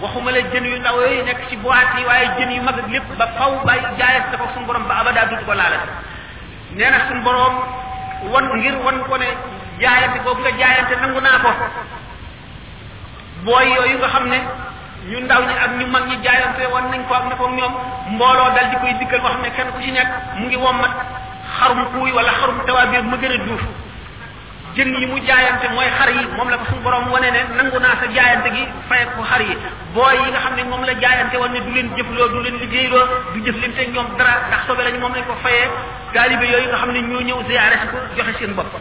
waxuma 0.00 0.30
la 0.30 0.38
jën 0.52 0.64
yu 0.64 0.78
ndaw 0.78 0.98
nekk 1.26 1.40
ci 1.48 1.56
boîte 1.56 1.98
yi 1.98 2.04
waaye 2.04 2.26
jën 2.38 2.52
yu 2.52 2.62
mag 2.62 2.78
ak 2.78 2.86
lépp 2.88 3.10
ba 3.18 3.26
faw 3.36 3.52
bay 3.66 3.80
jaayante 3.98 4.36
ko 4.38 4.46
suñu 4.54 4.66
boroom 4.66 4.86
ba 4.86 4.94
abada 5.02 5.26
dutu 5.26 5.44
ko 5.44 5.54
laala 5.54 5.78
nee 6.70 6.90
na 6.90 7.00
suñu 7.08 7.22
boroom 7.22 7.54
wan 8.30 8.44
ngir 8.58 8.76
wan 8.86 9.00
ko 9.08 9.16
jaayante 9.80 10.22
boobu 10.24 10.40
nga 10.42 10.52
jaayante 10.60 10.94
nangu 11.02 11.20
naa 11.20 11.40
ko 11.42 11.50
booy 13.44 13.64
yooyu 13.74 13.96
nga 14.00 14.08
xam 14.14 14.24
ne 14.32 14.38
ñu 15.10 15.18
ndaw 15.26 15.42
ñi 15.48 15.52
ak 15.64 15.70
ñu 15.78 15.86
mag 15.94 16.04
ñi 16.10 16.16
jaayante 16.24 16.62
woon 16.72 16.86
nañ 16.92 17.02
ko 17.08 17.12
ak 17.14 17.24
nekoog 17.30 17.52
ñoom 17.58 17.72
mbooloo 18.14 18.50
dal 18.56 18.68
di 18.72 18.76
koy 18.82 18.92
dikkal 19.00 19.20
boo 19.24 19.32
xam 19.32 19.40
ne 19.42 19.50
kenn 19.56 19.70
ku 19.74 19.78
ci 19.80 19.90
nekk 19.92 20.08
mu 20.38 20.44
ngi 20.48 20.56
wommat 20.56 20.92
xarum 21.56 21.80
kuuy 21.92 22.12
wala 22.12 22.32
xarum 22.40 22.58
tawaabir 22.66 23.02
ma 23.10 23.16
gën 23.16 23.32
a 23.32 23.38
duuf 23.46 23.64
jën 24.76 24.92
yi 24.94 25.06
mu 25.06 25.16
jaayante 25.26 25.66
mooy 25.72 25.88
xar 25.98 26.10
yi 26.12 26.22
moom 26.36 26.48
la 26.52 26.56
ko 26.60 26.64
suñu 26.68 26.82
borom 26.84 27.08
wane 27.10 27.30
ne 27.32 27.40
nangu 27.56 27.78
naa 27.80 27.96
sa 28.00 28.06
jaayante 28.14 28.48
gi 28.54 28.68
fay 28.90 29.04
ko 29.16 29.24
xar 29.24 29.40
yi 29.40 29.56
booy 29.94 30.14
yi 30.24 30.30
nga 30.30 30.40
xam 30.44 30.54
ne 30.56 30.62
moom 30.68 30.84
la 30.84 30.92
jaayante 31.02 31.36
woon 31.40 31.52
ne 31.56 31.60
du 31.64 31.70
leen 31.74 31.88
jëfloo 31.96 32.28
du 32.28 32.38
leen 32.44 32.56
liggéeyloo 32.60 33.06
du 33.32 33.40
jëflante 33.46 33.88
ñoom 33.94 34.16
dara 34.20 34.34
ndax 34.52 34.66
sobe 34.68 34.84
lañu 34.84 35.00
moom 35.00 35.14
lañ 35.14 35.24
ko 35.24 35.32
fayee 35.42 35.68
taalibe 36.12 36.44
yooyu 36.52 36.68
nga 36.68 36.76
xam 36.82 36.92
ne 36.92 37.00
ñoo 37.08 37.24
ñëw 37.28 37.40
ziyaare 37.48 37.76
si 37.88 38.20
joxe 38.20 38.32
seen 38.38 38.52
bopp 38.54 38.76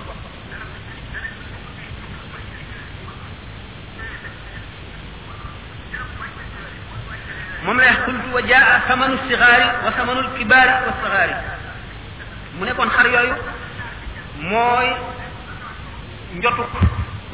من 7.67 7.79
ريح 7.79 7.97
قلت 8.07 8.21
وجاء 8.33 8.79
ثمن 8.87 9.19
الصغار 9.19 9.61
وثمن 9.85 10.17
الكبار 10.17 10.81
والصغار 10.85 11.41
من 12.61 12.67
يكون 12.67 12.89
خر 12.89 13.05
يويو 13.05 13.35
موي 14.41 14.93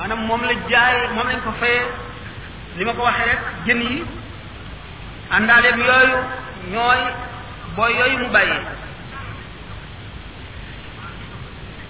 أنا 0.01 0.15
موم 0.15 0.45
لجاي 0.45 1.07
موم 1.07 1.29
لنكو 1.29 1.51
فيه 1.59 1.81
لما 2.77 2.93
كو 2.93 3.03
وحيرك 3.03 3.39
جني 3.65 4.03
عندالي 5.31 5.71
بيويو 5.71 6.23
نوي 6.73 7.05
boy 7.77 7.91
yoy 7.99 8.13
mu 8.21 8.27
baye 8.35 8.57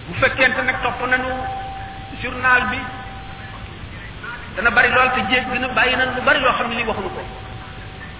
bu 0.07 0.14
fekente 0.22 0.62
nak 0.68 0.78
top 0.84 0.99
nañu 1.12 1.32
journal 2.22 2.62
bi 2.72 2.80
dana 4.56 4.70
bari 4.78 4.90
lol 4.98 5.07
ci 5.16 5.22
jeeg 5.30 5.45
dina 5.53 5.68
baye 5.78 5.94
nañ 5.99 6.10
lu 6.16 6.22
bari 6.28 6.40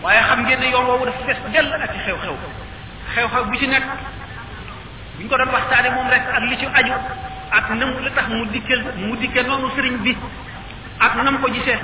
waaye 0.06 0.22
xam 0.30 0.40
ngeen 0.46 0.60
ne 0.60 0.70
yoon 0.72 0.86
woowu 0.86 1.06
dafa 1.06 1.22
fees 1.28 1.40
dell 1.54 1.74
ak 1.74 1.92
ci 1.94 2.00
xew-xew 2.06 2.36
xew-xew 3.16 3.44
bu 3.50 3.58
ci 3.60 3.68
nekk 3.68 3.84
buñ 5.18 5.28
ko 5.30 5.36
doon 5.38 5.50
waxtaane 5.58 5.90
moom 5.96 6.08
rek 6.10 6.22
ak 6.36 6.44
li 6.50 6.58
ci 6.58 6.66
aju 6.80 6.96
ak 7.58 7.70
nam 7.80 7.90
la 8.06 8.10
tax 8.12 8.28
mu 8.30 8.46
dikkel 8.54 8.82
mu 8.96 9.16
dikke 9.18 9.42
noonu 9.48 9.68
sëriñ 9.76 9.96
bi 10.06 10.16
ak 11.00 11.14
nam 11.24 11.40
ko 11.42 11.48
gisee 11.54 11.80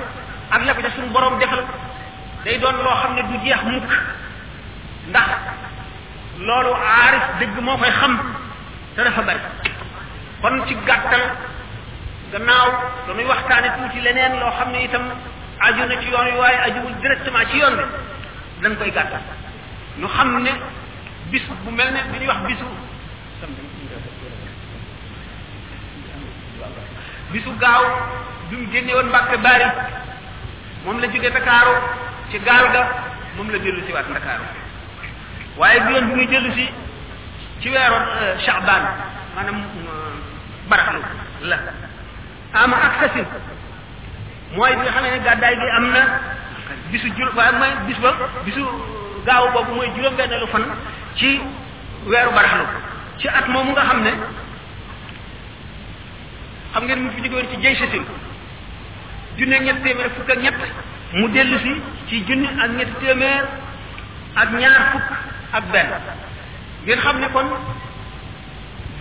ak 0.50 0.62
la 0.64 0.74
ko 0.74 0.82
ca 0.82 0.90
suñu 0.94 1.10
borom 1.12 1.38
defal 1.38 1.62
day 2.44 2.58
doon 2.58 2.76
loo 2.84 2.96
xam 3.02 3.12
ne 3.14 3.22
du 3.28 3.38
jeex 3.44 3.62
mukk 3.64 3.90
ndax 5.10 5.28
loolu 6.46 6.74
aarif 6.74 7.24
dëgg 7.38 7.58
moo 7.60 7.76
koy 7.76 7.90
xam 7.90 8.14
te 8.94 9.02
dafa 9.02 9.22
bari 9.22 9.40
kon 10.40 10.66
ci 10.66 10.74
gàttal 10.86 11.24
gannaaw 12.32 12.70
dañuy 13.06 13.24
waxtaane 13.32 13.68
tuuti 13.76 14.00
leneen 14.00 14.32
loo 14.40 14.52
xam 14.58 14.70
ne 14.70 14.78
itam 14.84 15.04
aju 15.66 15.82
na 15.88 15.96
ci 16.00 16.08
yoon 16.10 16.28
yu 16.30 16.38
waaye 16.40 16.58
ajuwul 16.66 16.94
directement 17.02 17.48
ci 17.50 17.58
yoon 17.58 17.76
bi 17.76 17.84
dañ 18.62 18.74
koy 18.78 18.90
gàttal 18.90 19.20
ñu 19.98 20.06
xam 20.08 20.44
ne 20.44 20.52
bis 21.30 21.42
bu 21.64 21.70
mel 21.70 21.88
ne 21.94 22.00
bi 22.12 22.18
ñuy 22.18 22.28
wax 22.28 22.38
bisu 22.48 22.66
bisu 27.32 27.50
gaaw 27.60 27.82
bi 28.50 28.56
mu 28.56 28.66
génne 28.72 28.92
woon 28.94 29.08
mbàkke 29.08 29.36
bari 29.36 29.64
moom 30.84 31.00
la 31.00 31.06
jóge 31.08 31.30
dakaaru 31.30 31.72
ci 32.30 32.38
gaal 32.46 32.66
ga 32.72 32.82
moom 33.36 33.50
la 33.50 33.58
dellu 33.58 33.82
si 33.86 33.92
waat 33.92 34.06
dakaaru 34.14 34.44
waaye 35.56 35.80
bi 35.80 35.92
yoon 35.94 36.06
bi 36.08 36.14
muy 36.14 36.26
dellu 36.26 36.52
si 36.56 36.64
ci 37.60 37.68
weeru 37.70 37.98
chaban 38.44 38.82
euh, 38.84 38.94
maanaam 39.34 39.56
euh, 39.60 40.14
baraxlu 40.68 41.00
la 41.42 41.56
am 42.52 42.72
ak 42.74 42.94
sasin 43.00 43.26
mooy 44.54 44.72
bi 44.76 44.82
nga 44.82 44.90
xam 44.94 45.02
ne 45.04 45.18
gàddaay 45.26 45.54
gi 45.60 45.68
am 45.76 45.86
na 45.96 46.02
bisu 46.90 47.06
jur 47.16 47.28
waaye 47.36 47.52
mooy 47.58 47.72
bis 47.88 47.98
ba 48.00 48.10
bisu 48.44 48.62
gaaw 49.26 49.44
boobu 49.54 49.72
mooy 49.78 49.88
juróom-benneelu 49.96 50.46
fan 50.50 50.64
ci 51.18 51.38
weeru 52.06 52.32
baraxlu 52.32 52.64
ci 53.20 53.26
at 53.28 53.46
mu 53.50 53.58
nga 53.72 53.82
xam 53.88 54.00
ne 54.06 54.12
xam 56.72 56.82
ngeen 56.86 57.00
mu 57.04 57.10
fi 57.14 57.18
jóge 57.22 57.34
woon 57.36 57.46
ci 57.52 57.56
jey 57.62 57.74
satin 57.76 58.04
junne 59.38 59.54
ak 59.56 59.62
ñett 59.66 59.78
téeméer 59.84 60.10
fukk 60.16 60.30
ak 60.32 60.38
ñett 60.42 60.58
mu 61.12 61.28
dellu 61.30 61.58
si 61.64 61.72
ci 62.08 62.14
junne 62.28 62.48
ak 62.64 62.70
ñetti 62.78 62.94
téeméer 63.00 63.44
ak 64.36 64.48
ñaar 64.52 64.82
fukk 64.92 65.08
ak 65.52 65.64
benn 65.72 65.88
ngeen 66.86 66.98
xam 67.00 67.18
ne 67.20 67.28
kon 67.32 67.48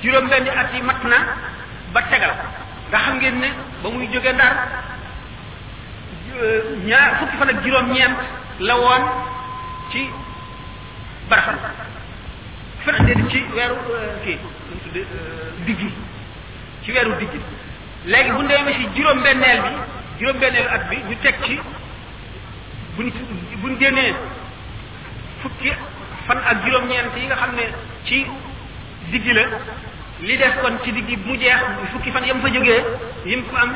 juróom-benni 0.04 0.50
at 0.50 0.74
yi 0.74 0.82
mat 0.82 1.04
na 1.04 1.18
ba 1.94 2.02
tegal 2.04 2.34
nga 2.92 2.98
xam 3.00 3.16
ngeen 3.20 3.40
ne 3.40 3.50
ba 3.82 3.90
muy 3.90 4.08
jóge 4.14 4.32
ndar 4.34 4.56
ñaar 6.86 7.18
fukki 7.20 7.36
fan 7.40 7.48
ak 7.50 7.58
juróom-ñeent 7.64 8.16
la 8.60 8.76
woon 8.78 9.04
ci 9.92 10.10
baraxam 11.30 11.60
feneen 12.86 13.26
ci 13.32 13.40
weeru 13.54 13.76
euh, 13.92 14.16
kii 14.24 14.38
nu 14.38 14.48
mu 14.70 14.78
tudd 14.86 14.96
euh, 14.96 15.50
diggi 15.66 15.90
ci 16.84 16.92
weeru 16.92 17.14
diggi 17.18 17.40
léegi 18.06 18.32
bu 18.32 18.42
ndee 18.44 18.58
si 18.78 18.88
juróom-benneel 18.98 19.60
bi 19.62 19.72
juróom-benneelu 20.20 20.68
at 20.70 20.84
bi 20.90 20.98
ñu 21.10 21.16
teg 21.22 21.36
ci 21.44 21.60
buñ 22.96 23.12
buñ 23.62 23.78
génnee 23.80 24.14
fukki 25.42 25.72
fan 26.28 26.38
ak 26.46 26.64
juróom-ñeent 26.66 27.16
yi 27.18 27.26
nga 27.26 27.36
xam 27.36 27.54
ne 27.56 27.68
ci 28.06 28.26
diggi 29.12 29.34
la 29.34 29.44
li 30.22 30.38
def 30.38 30.62
kon 30.62 30.78
ci 30.84 30.92
diggi 30.92 31.18
bu 31.18 31.36
jeex 31.36 31.62
fukki 31.92 32.12
fan 32.12 32.24
yam 32.26 32.40
fa 32.42 32.50
jógee 32.50 32.84
yim 33.26 33.44
ko 33.50 33.56
am 33.58 33.76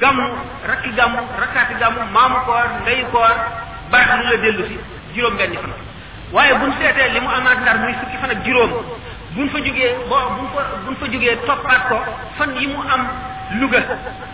gamu 0.00 0.22
rakki 0.68 0.90
gamu 0.96 1.18
rakati 1.40 1.74
gamu 1.78 2.00
mam 2.12 2.32
ko 2.46 2.52
ndeyu 2.82 3.06
ko 3.12 3.20
barax 3.92 4.18
lu 4.20 4.24
la 4.32 4.36
delu 4.42 4.62
ci 4.70 4.76
juroom 5.14 5.34
benn 5.38 5.54
fan 5.54 5.72
waaye 6.34 6.52
buñ 6.58 6.70
seetee 6.78 7.08
li 7.14 7.20
mu 7.22 7.28
amaat 7.30 7.58
ndar 7.62 7.76
muy 7.82 7.94
fukki 8.00 8.16
fan 8.22 8.30
ak 8.34 8.40
juróom 8.46 8.70
buñ 9.34 9.46
fa 9.52 9.58
jógee 9.66 9.90
bo 10.10 10.16
buñ 10.36 10.46
fa 10.54 10.62
buñ 10.84 10.94
fa 11.00 11.06
jógee 11.12 11.34
toppaat 11.46 11.82
ko 11.90 11.96
fan 12.38 12.50
yi 12.58 12.66
mu 12.72 12.80
am 12.94 13.02
luga 13.60 13.78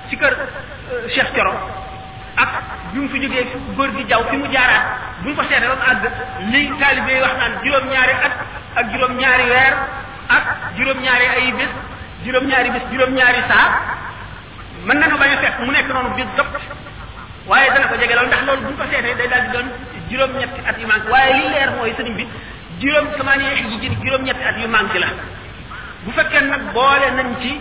ci 0.09 0.17
kër 0.17 0.33
euh, 0.33 1.09
cheikh 1.13 1.33
kéro 1.37 1.53
ak 2.41 2.49
bi 2.93 2.99
mu 3.05 3.09
fa 3.11 3.17
jógee 3.25 3.45
góor 3.77 3.91
gi 3.97 4.05
jaw 4.11 4.23
fi 4.31 4.37
mu 4.37 4.47
jaaraat 4.55 4.85
buñ 5.25 5.35
ko 5.37 5.43
seetee 5.51 5.69
bam 5.69 5.83
àgg 5.93 6.05
li 6.53 6.61
taalibe 6.81 7.13
wax 7.25 7.33
naan 7.41 7.53
juróom 7.65 7.87
ñaari 7.93 8.15
at 8.27 8.35
ak 8.77 8.85
juróom 8.93 9.13
ñaari 9.21 9.45
weer 9.53 9.75
ak 10.37 10.45
juróom 10.77 10.99
ñaari 11.05 11.27
ay 11.37 11.53
bis 11.59 11.73
juróom 12.25 12.45
ñaari 12.51 12.71
bis 12.71 12.85
juróom 12.93 13.13
ñaari 13.19 13.43
saa 13.49 13.71
mën 14.87 14.97
na 14.99 15.09
ko 15.13 15.17
bañ 15.21 15.33
a 15.33 15.37
fekk 15.43 15.59
mu 15.65 15.73
nekk 15.73 15.89
noonu 15.93 16.11
bi 16.17 16.23
dëpp 16.37 16.51
waaye 17.49 17.69
dana 17.75 17.87
ko 17.91 17.95
jege 18.01 18.15
loolu 18.15 18.29
ndax 18.29 18.43
loolu 18.47 18.61
bu 18.65 18.69
ñu 18.71 18.77
ko 18.81 18.85
seetee 18.91 19.15
day 19.19 19.29
daal 19.29 19.43
di 19.45 19.53
doon 19.55 19.69
juróom-ñetti 20.11 20.61
at 20.69 20.77
yu 20.81 20.87
manqué 20.87 21.09
waaye 21.13 21.33
li 21.39 21.45
leer 21.53 21.71
mooy 21.77 21.93
sëriñ 21.99 22.15
bi 22.17 22.25
juróom 22.81 23.07
samaani 23.17 23.45
yi 23.45 23.79
ji 23.81 23.89
juróom-ñetti 24.03 24.45
at 24.49 24.57
yu 24.59 24.69
manqué 24.69 24.99
la 24.99 25.09
bu 26.05 26.11
fekkee 26.13 26.41
nag 26.41 26.73
boole 26.73 27.09
nañ 27.19 27.29
ci 27.41 27.61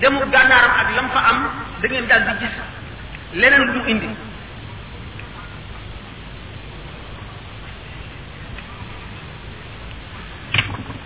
demu 0.00 0.18
gànnaaram 0.32 0.72
ak 0.82 0.88
lam 0.96 1.08
fa 1.12 1.20
am 1.30 1.38
da 1.82 1.88
ngeen 1.88 2.06
daal 2.06 2.22
gis 2.40 2.54
leneen 3.40 3.62
lu 3.64 3.72
mu 3.74 3.84
indi 3.86 4.08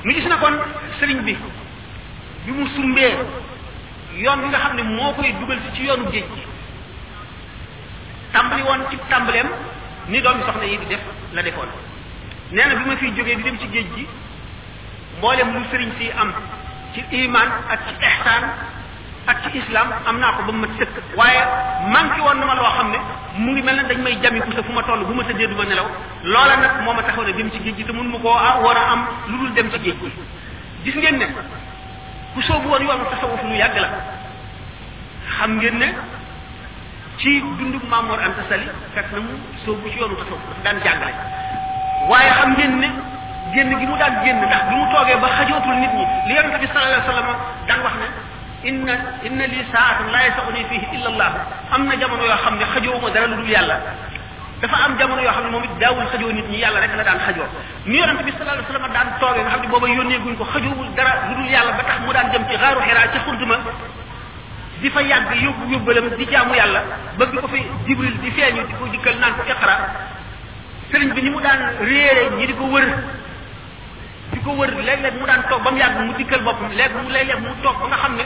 mu 0.04 0.12
gis 0.14 0.26
na 0.28 0.36
kon 0.36 0.56
sëriñ 0.98 1.20
bi 1.22 1.36
bi 2.46 2.50
mu 2.52 2.66
sumbee 2.74 3.12
yoon 4.16 4.40
bi 4.42 4.48
nga 4.52 4.58
xam 4.58 4.74
ne 4.76 4.82
moo 4.82 5.12
koy 5.14 5.32
dugal 5.40 5.58
si 5.64 5.70
ci 5.76 5.82
yoonu 5.86 6.10
géej 6.10 6.24
gi 6.34 6.42
tàmbali 8.32 8.62
woon 8.62 8.84
ci 8.90 8.96
tàmbaleem 9.08 9.48
ni 10.08 10.20
doomi 10.20 10.42
soxna 10.46 10.64
yi 10.64 10.78
di 10.78 10.86
def 10.86 11.00
la 11.32 11.42
defoon 11.42 11.68
nee 12.50 12.64
na 12.66 12.74
bi 12.74 12.84
ma 12.84 12.96
fiy 12.96 13.12
jógee 13.16 13.36
di 13.36 13.42
dem 13.42 13.58
ci 13.58 13.68
géej 13.72 13.86
gi 13.96 14.06
mboolem 15.18 15.52
lu 15.52 15.64
sëriñ 15.70 15.90
si 15.98 16.10
am 16.16 16.32
ci 16.94 17.02
iman 17.10 17.48
ak 17.68 17.78
ci 19.42 19.58
ihsaan 19.58 19.88
am 20.06 20.18
naa 20.18 20.32
ko 20.32 20.42
ba 20.42 20.52
mu 20.52 20.60
ma 20.60 20.66
sëkk 20.78 21.16
waaye 21.16 21.40
man 21.90 22.08
manqué 22.08 22.20
woon 22.20 22.38
na 22.38 22.44
ma 22.46 22.54
loo 22.54 22.64
xam 22.76 22.90
ne 22.90 22.98
mu 23.34 23.50
ngi 23.52 23.62
mel 23.62 23.76
ne 23.76 23.82
dañ 23.86 24.02
may 24.02 24.18
jami 24.20 24.40
sa 24.56 24.62
fu 24.62 24.72
ma 24.72 24.82
toll 24.82 25.04
bu 25.04 25.12
ma 25.14 25.24
tëddee 25.24 25.46
du 25.48 25.54
ma 25.54 25.64
nelaw 25.64 25.88
loola 26.24 26.56
nag 26.56 26.80
moo 26.82 26.92
ma 26.92 27.02
taxaw 27.02 27.24
ne 27.24 27.32
dem 27.32 27.50
ci 27.50 27.62
géej 27.62 27.76
gi 27.76 27.84
te 27.84 27.92
mun 27.92 28.08
ma 28.08 28.18
koo 28.18 28.30
war 28.34 28.76
a 28.76 28.90
am 28.92 29.06
lu 29.26 29.36
dul 29.38 29.52
dem 29.52 29.70
ci 29.70 29.80
géej 29.82 29.96
gi 30.00 30.10
gis 30.84 30.94
ngeen 30.96 31.16
ne 31.16 31.34
ku 32.34 32.40
soobu 32.42 32.68
woon 32.68 32.82
yoonu 32.84 33.04
tasawuf 33.12 33.40
lu 33.44 33.54
yàgg 33.56 33.76
la 33.76 33.90
xam 35.36 35.56
ngeen 35.58 35.76
ne 35.78 35.86
ci 37.18 37.40
dundub 37.58 37.84
Maamoor 37.88 38.20
Anta 38.20 38.42
Sali 38.48 38.68
fekk 38.94 39.06
na 39.12 39.20
mu 39.20 39.32
soobu 39.64 39.88
ci 39.92 39.98
yoonu 40.00 40.16
tasawuf 40.16 40.40
daan 40.64 40.78
jàngale 40.82 41.14
waaye 42.08 42.30
xam 42.40 42.50
ngeen 42.56 42.72
ne 42.80 42.88
génn 43.54 43.70
gi 43.80 43.86
mu 43.86 43.96
daan 43.98 44.14
génn 44.24 44.38
ndax 44.40 44.62
bi 44.68 44.74
mu 44.76 44.84
toogee 44.94 45.16
ba 45.20 45.28
xajootul 45.36 45.76
nit 45.82 45.92
ñi 45.98 46.04
li 46.28 46.32
yonente 46.34 46.58
bi 46.60 46.66
sallallahu 46.72 46.88
alayhi 46.88 47.04
wa 47.04 47.12
sallam 47.12 47.28
daan 47.66 47.80
illa 50.94 51.08
allah 51.12 51.30
am 51.74 51.84
na 51.88 51.94
jamono 52.00 52.24
yoo 52.30 52.40
xam 52.44 52.54
ne 52.58 52.64
xajoowuma 52.72 53.10
dara 53.14 53.26
lu 53.26 53.36
dul 53.36 53.50
yàlla 53.50 53.76
dafa 54.62 54.76
am 54.86 54.92
jamono 54.96 55.20
yo 55.26 55.30
xamne 55.34 55.50
ne 55.58 55.68
dawul 55.82 56.04
it 56.06 56.34
nit 56.38 56.46
ñi 56.48 56.56
yàlla 56.62 56.78
rek 56.80 56.94
la 56.94 57.02
daan 57.02 57.18
xajoo 57.18 57.42
ni 57.84 57.96
yaron 57.98 58.22
bi 58.22 58.30
sallallahu 58.30 58.58
alayhi 58.58 58.66
wasallam 58.70 58.92
daan 58.94 59.08
toge 59.18 59.40
nga 59.42 59.48
xamne 59.50 59.66
ne 59.66 59.70
booba 59.70 59.86
guñ 59.88 60.36
ko 60.38 60.44
xajoowul 60.54 60.88
dara 60.96 61.12
lu 61.34 61.42
yàlla 61.50 61.72
ba 61.78 61.82
tax 61.82 61.96
mu 62.06 62.12
daan 62.12 62.30
jëm 62.30 62.42
ci 62.48 62.56
gharu 62.62 62.80
hira 62.86 63.02
ci 63.12 63.18
khurduma 63.26 63.56
di 64.82 64.88
fa 64.90 65.00
yàgg 65.00 65.34
yóbbu 65.42 65.64
yóbbalam 65.72 66.08
di 66.16 66.26
jaamu 66.30 66.54
yàlla 66.54 66.80
ba 67.18 67.26
ko 67.26 67.48
fi 67.50 67.58
jibril 67.86 68.16
di 68.22 68.30
feñu 68.30 68.62
di 68.66 68.74
ko 68.78 68.86
jikkal 68.94 69.18
naan 69.18 69.34
ko 69.34 69.42
iqra 69.50 69.74
sëriñ 70.92 71.12
bi 71.14 71.22
ni 71.22 71.30
mu 71.30 71.40
daan 71.40 71.60
réere 71.80 72.30
ñi 72.38 72.46
di 72.46 72.54
ko 72.54 72.62
wër 72.70 72.86
di 74.30 74.38
ko 74.46 74.50
wer 74.52 74.70
leg 74.78 75.00
leg 75.02 75.14
mu 75.18 75.24
daan 75.26 75.42
tok 75.50 75.62
bam 75.62 75.76
yag 75.76 75.98
mu 76.06 76.12
dikkel 76.14 76.40
bopum 76.46 76.70
leg 76.70 76.90
mu 77.02 77.10
leeg 77.10 77.34
mu 77.42 77.48
tok 77.66 77.82
nga 77.88 77.96
xamne 77.96 78.22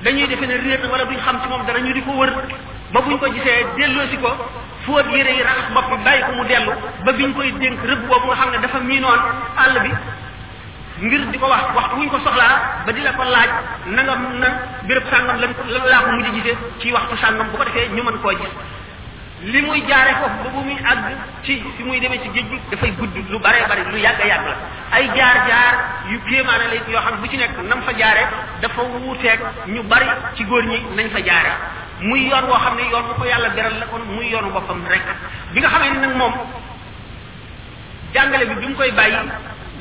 dañuy 0.00 0.26
defe 0.28 0.46
ne 0.46 0.56
réer 0.64 0.80
wala 0.88 1.04
duñ 1.04 1.18
xam 1.20 1.40
ci 1.42 1.48
mom 1.48 1.62
dara 1.66 1.78
ñu 1.78 1.92
di 1.92 2.00
ko 2.02 2.12
wër 2.12 2.32
ba 2.94 3.00
buñ 3.02 3.16
ko 3.18 3.26
gisee 3.34 3.66
delloosi 3.76 4.16
ko 4.22 4.30
fóot 4.86 5.06
yére 5.12 5.30
yi 5.36 5.42
raxas 5.42 5.72
bopp 5.74 5.90
bi 5.90 5.98
bàyyi 6.06 6.22
ko 6.26 6.30
mu 6.38 6.44
dellu 6.46 6.72
ba 7.04 7.10
biñ 7.18 7.32
koy 7.34 7.50
dénk 7.60 7.80
rëbb 7.82 8.06
boobu 8.06 8.26
nga 8.30 8.36
xam 8.38 8.50
ne 8.54 8.58
dafa 8.62 8.78
miinoon 8.86 9.20
àll 9.62 9.76
bi 9.82 9.90
ngir 11.04 11.22
di 11.34 11.38
ko 11.42 11.46
wax 11.50 11.64
waxtu 11.74 11.94
wuñ 11.98 12.08
ko 12.14 12.18
soxlaa 12.24 12.56
ba 12.86 12.90
di 12.94 13.00
la 13.02 13.12
ko 13.18 13.22
laaj 13.26 13.50
nangam 13.96 14.20
na 14.38 14.48
béréb 14.86 15.02
sàngam 15.10 15.40
lan 15.42 15.50
laa 15.90 16.02
ko 16.06 16.10
mujj 16.14 16.28
gisee 16.38 16.56
ci 16.78 16.92
waxtu 16.94 17.16
sàngam 17.22 17.48
bu 17.50 17.58
ko 17.58 17.64
defee 17.64 17.90
ñu 17.96 18.02
mën 18.06 18.18
koo 18.22 18.30
gis 18.40 18.52
li 19.46 19.60
muy 19.60 19.82
jaare 19.86 20.14
foofu 20.20 20.38
ba 20.44 20.48
bu 20.54 20.60
muy 20.64 20.76
àgg 20.82 21.16
ci 21.44 21.62
fi 21.76 21.82
muy 21.84 21.98
demee 22.00 22.18
ci 22.22 22.28
géej 22.32 22.46
gi 22.50 22.60
dafay 22.70 22.90
guddi 22.96 23.24
lu 23.28 23.38
bare 23.38 23.64
bari 23.68 23.82
lu 23.90 23.98
yàgg 23.98 24.18
a 24.18 24.26
yàgg 24.26 24.46
la 24.46 24.56
ay 24.90 25.04
jaar-jaar 25.16 25.74
yu 26.08 26.18
kéemaane 26.28 26.64
la 26.70 26.74
yoo 26.86 27.00
xam 27.04 27.14
ne 27.14 27.20
bu 27.20 27.28
ci 27.28 27.36
nekk 27.36 27.56
nam 27.68 27.82
fa 27.82 27.92
jaare 27.92 28.26
dafa 28.60 28.82
wuuteeg 28.82 29.38
ñu 29.66 29.82
bari 29.84 30.06
ci 30.34 30.44
góor 30.44 30.64
ñi 30.64 30.78
nañ 30.96 31.10
fa 31.12 31.20
jaare 31.22 31.50
muy 32.00 32.26
yoon 32.28 32.44
woo 32.46 32.56
xam 32.56 32.74
ne 32.76 32.82
yoon 32.88 33.02
bu 33.06 33.14
ko 33.18 33.24
yàlla 33.26 33.48
beral 33.50 33.78
la 33.78 33.84
kon 33.86 34.00
muy 34.14 34.28
yoonu 34.30 34.50
boppam 34.50 34.82
rek 34.88 35.02
bi 35.52 35.60
nga 35.60 35.68
xamee 35.68 35.90
ne 35.90 36.06
nag 36.06 36.14
moom 36.16 36.32
jàngale 38.14 38.46
bi 38.46 38.54
bi 38.54 38.66
mu 38.66 38.74
koy 38.74 38.92
bàyyi 38.92 39.16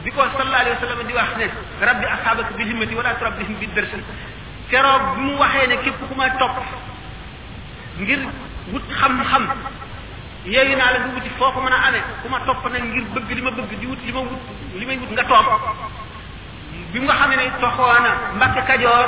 bi 0.04 0.12
ko 0.12 0.22
sallallahu 0.36 0.62
alayhi 0.62 0.78
wa 0.78 0.88
sallam 0.88 1.06
di 1.08 1.14
wax 1.14 1.36
ne 1.38 1.50
rabbi 1.80 2.06
ashabaka 2.06 2.54
bi 2.58 2.64
himmati 2.64 2.94
wala 2.96 3.14
turabbihim 3.16 3.56
bi 3.60 3.68
dërsin 3.76 4.04
keroog 4.70 5.16
bi 5.16 5.22
mu 5.22 5.38
waxee 5.38 5.68
ne 5.68 5.76
képp 5.80 6.04
ku 6.10 6.16
ma 6.16 6.28
topp 6.38 6.58
ngir 8.00 8.20
wut 8.72 8.84
xam-xam 9.00 9.44
yooyu 10.46 10.76
naa 10.78 10.92
la 10.94 11.00
nga 11.00 11.10
wuti 11.16 11.30
foo 11.38 11.52
ko 11.52 11.60
mën 11.62 11.74
a 11.74 11.80
amee 11.88 12.04
ku 12.22 12.30
ma 12.30 12.40
topp 12.46 12.64
nag 12.72 12.84
ngir 12.84 13.04
bëgg 13.16 13.30
li 13.36 13.42
ma 13.42 13.52
bëgg 13.52 13.72
di 13.80 13.86
wut 13.88 14.00
li 14.06 14.12
ma 14.14 14.20
wut 14.20 14.42
li 14.80 14.86
may 14.86 14.98
wut 14.98 15.12
nga 15.12 15.24
toog 15.24 15.46
bi 16.94 17.00
nga 17.02 17.14
xam 17.14 17.30
ne 17.30 17.50
toxoona 17.60 18.12
Mbàkke 18.36 18.62
Kajoor 18.70 19.06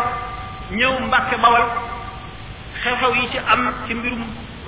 ñëw 0.71 0.93
Mbàkke 1.07 1.35
Bawol 1.41 1.65
xew-xew 2.81 3.13
yi 3.15 3.29
ci 3.31 3.37
am 3.51 3.71
ci 3.87 3.93
mbirum 3.93 4.23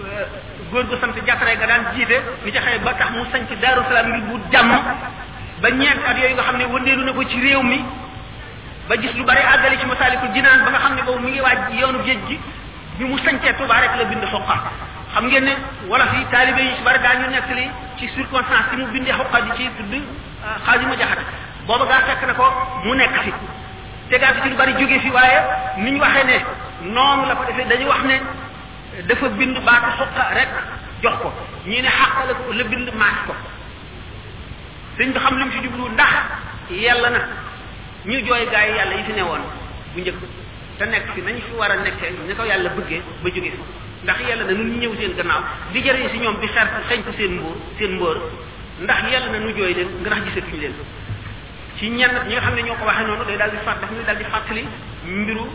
euh, 0.05 0.25
góor 0.71 0.83
gu 0.85 0.95
sant 1.01 1.13
jàttare 1.25 1.57
ga 1.57 1.65
daan 1.67 1.83
jiite 1.95 2.17
li 2.43 2.51
ci 2.51 2.57
xëy 2.59 2.79
ba 2.79 2.93
tax 2.93 3.09
mu 3.11 3.25
sañ 3.31 3.45
ci 3.49 3.55
Daaru 3.57 3.83
Salaam 3.87 4.09
ngir 4.11 4.23
wut 4.31 4.41
jàmm 4.51 4.71
ba 5.61 5.69
ñeent 5.69 5.99
at 6.05 6.17
yooyu 6.17 6.33
nga 6.35 6.43
xam 6.43 6.57
ne 6.57 6.65
wëndeelu 6.65 7.03
na 7.05 7.11
ko 7.13 7.23
ci 7.27 7.39
réew 7.41 7.61
mi 7.63 7.79
ba 8.87 8.95
gis 8.97 9.13
lu 9.15 9.23
bari 9.23 9.39
àggale 9.41 9.77
ci 9.79 9.85
Masaalikul 9.85 10.31
Jinaan 10.33 10.63
ba 10.63 10.69
nga 10.69 10.79
xam 10.79 10.93
ne 10.95 11.01
boobu 11.03 11.19
mu 11.21 11.27
ngi 11.27 11.39
waaj 11.41 11.73
yoonu 11.79 12.03
géej 12.05 12.19
gi 12.27 12.39
bi 12.97 13.05
mu 13.05 13.15
sanké 13.21 13.53
Touba 13.53 13.77
rek 13.79 13.93
la 13.95 14.03
bind 14.09 14.25
xoxa 14.33 14.57
xam 15.13 15.27
ngeen 15.29 15.43
ne 15.45 15.53
wala 15.87 16.05
fi 16.07 16.19
talibé 16.31 16.61
yi 16.61 16.73
ci 16.75 16.81
ñu 17.21 17.27
nekk 17.29 17.49
li 17.55 17.65
ci 17.97 18.09
circonstance 18.15 18.75
mu 18.75 18.85
bindé 18.89 19.11
xoxa 19.13 19.39
ji 19.41 19.51
ci 19.57 19.69
tudd 19.77 19.93
xaajuma 20.65 20.95
jahat 20.97 21.19
boba 21.67 21.85
ga 21.85 22.01
fekk 22.09 22.23
na 22.27 22.33
ko 22.33 22.45
mu 22.83 22.93
nekk 22.95 23.15
fi 23.23 23.31
te 24.09 24.17
ga 24.19 24.27
ci 24.41 24.49
lu 24.49 24.55
bari 24.55 24.73
joggé 24.73 24.99
fi 24.99 25.09
waye 25.09 25.37
ni 25.77 25.91
ñu 25.91 25.99
waxee 25.99 26.23
ne 26.25 26.45
noonu 26.89 27.25
la 27.27 27.35
ko 27.35 27.43
défé 27.45 27.63
dañu 27.69 27.85
wax 27.87 28.01
ne 28.03 28.19
dafa 29.07 29.27
bind 29.29 29.57
baatu 29.63 29.89
xoxa 29.97 30.33
rek 30.33 30.47
jox 31.01 31.13
ko 31.21 31.33
ñi 31.65 31.81
ne 31.81 31.87
xàq 31.89 32.11
ko 32.45 32.51
le 32.51 32.63
bind 32.63 32.89
maas 32.95 33.19
ko 33.27 33.33
sëñ 34.97 35.11
bi 35.13 35.19
xam 35.19 35.37
li 35.37 35.43
ci 35.51 35.57
si 35.57 35.61
jublu 35.63 35.89
ndax 35.91 36.13
yàlla 36.69 37.09
na 37.09 37.19
ñu 38.05 38.17
joy 38.25 38.45
gaay 38.49 38.73
yàlla 38.75 38.95
yi 38.95 39.03
fi 39.03 39.11
néwon 39.13 39.41
bu 39.93 39.99
njëkk 40.01 40.21
te 40.77 40.85
nekk 40.85 41.11
fi 41.13 41.21
nañ 41.21 41.37
fi 41.41 41.51
war 41.57 41.71
a 41.71 41.75
nekkee 41.75 42.09
ni 42.27 42.33
ko 42.35 42.43
yàlla 42.43 42.69
bëggee 42.77 43.01
ba 43.23 43.29
jóge 43.31 43.51
fi 43.51 43.59
ndax 44.03 44.19
yàlla 44.29 44.43
na 44.45 44.51
nu 44.53 44.63
ñëw 44.79 44.93
seen 44.99 45.13
gannaaw 45.17 45.41
di 45.73 45.81
jëriñ 45.81 46.09
si 46.11 46.17
ñoom 46.19 46.39
di 46.41 46.47
xer 46.47 46.67
xeñ 46.89 47.01
ko 47.03 47.11
seen 47.17 47.31
mbóor 47.37 47.55
seen 47.79 47.95
mbóor 47.97 48.17
ndax 48.83 48.97
yàlla 49.11 49.31
na 49.31 49.39
nu 49.39 49.51
jooy 49.57 49.73
leen 49.73 49.89
nga 50.01 50.09
tax 50.11 50.19
gisatuñu 50.25 50.59
leen 50.61 50.73
ci 51.77 51.89
ñenn 51.89 52.13
ñi 52.27 52.33
nga 52.33 52.41
xam 52.41 52.53
ne 52.55 52.61
ñoo 52.61 52.75
ko 52.75 52.85
waxee 52.85 53.05
noonu 53.05 53.23
day 53.25 53.37
daal 53.37 53.49
di 53.51 53.57
fàtt 53.63 53.81
daal 54.05 54.17
di 54.17 54.23
fàttali 54.25 54.65
mbiru 55.05 55.47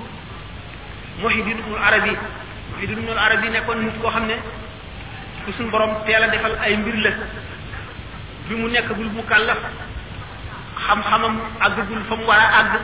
Muhyiddin 1.21 1.59
ibn 1.59 1.75
Arabi 1.81 2.17
Muhyiddin 2.73 2.99
ibn 2.99 3.11
Arabi 3.19 3.49
nekkoon 3.51 3.79
nit 3.87 3.97
koo 4.03 4.11
xam 4.11 4.27
ne 4.27 4.37
ku 5.45 5.65
borom 5.71 5.93
teel 6.07 6.23
a 6.23 6.29
defal 6.29 6.57
ay 6.61 6.77
mbir 6.77 6.97
la 7.01 7.11
bi 8.49 8.55
mu 8.57 8.67
nekk 8.69 8.91
gul 8.93 9.07
mu 9.09 9.23
kàllaf 9.25 9.59
xam-xamam 10.87 11.37
àggagul 11.61 12.03
fa 12.09 12.15
mu 12.17 12.25
war 12.27 12.39
a 12.39 12.59
àgg 12.59 12.75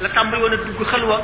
la 0.00 0.08
tàmbali 0.08 0.42
woon 0.42 0.52
a 0.52 0.56
dugg 0.56 0.82
xalwa 0.90 1.18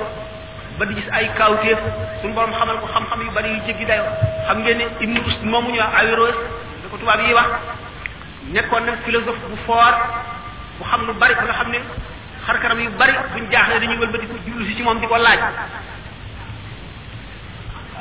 ba 0.79 0.85
di 0.89 0.95
gis 0.97 1.05
ay 1.13 1.29
kaawteef 1.37 1.77
suñu 2.21 2.33
borom 2.35 2.53
xamal 2.55 2.81
ko 2.81 2.87
xam-xam 2.89 3.21
yu 3.23 3.31
bari 3.35 3.49
yu 3.53 3.61
jéggi 3.69 3.85
dayoo 3.85 4.07
xam 4.49 4.63
ngeen 4.63 4.79
ne 4.81 4.85
Ibnu 5.01 5.19
Rushd 5.21 5.43
moomu 5.45 5.71
ñu 5.73 5.79
wax 5.81 5.93
Averroès 6.01 6.37
da 6.83 6.87
ko 6.91 6.97
tubaab 6.97 7.21
yi 7.21 7.35
wax 7.37 7.49
nekkoon 8.57 8.81
nag 8.89 8.97
philosophe 9.05 9.43
bu 9.51 9.57
fort 9.69 10.01
bu 10.79 10.85
xam 10.89 11.01
nu 11.07 11.13
bari 11.15 11.35
ba 11.37 11.45
nga 11.45 11.53
xam 11.61 11.69
ne 11.73 11.79
xarkaram 12.47 12.81
yu 12.81 12.91
bari 12.97 13.13
buñ 13.35 13.45
jaaxlee 13.53 13.81
dañuy 13.83 13.99
wëlbati 14.01 14.27
ko 14.31 14.35
jublu 14.47 14.65
si 14.69 14.77
ci 14.77 14.83
moom 14.83 14.99
di 15.01 15.07
ko 15.07 15.17
laaj 15.17 15.41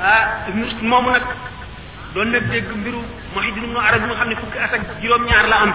ah 0.02 0.50
Ibnu 0.50 0.64
Rushd 0.66 0.82
moomu 0.84 1.12
nag 1.12 1.24
doon 2.16 2.30
na 2.32 2.40
dégg 2.40 2.72
mbiru 2.72 3.04
Muhyiddin 3.36 3.74
la 3.74 5.58
am 5.60 5.74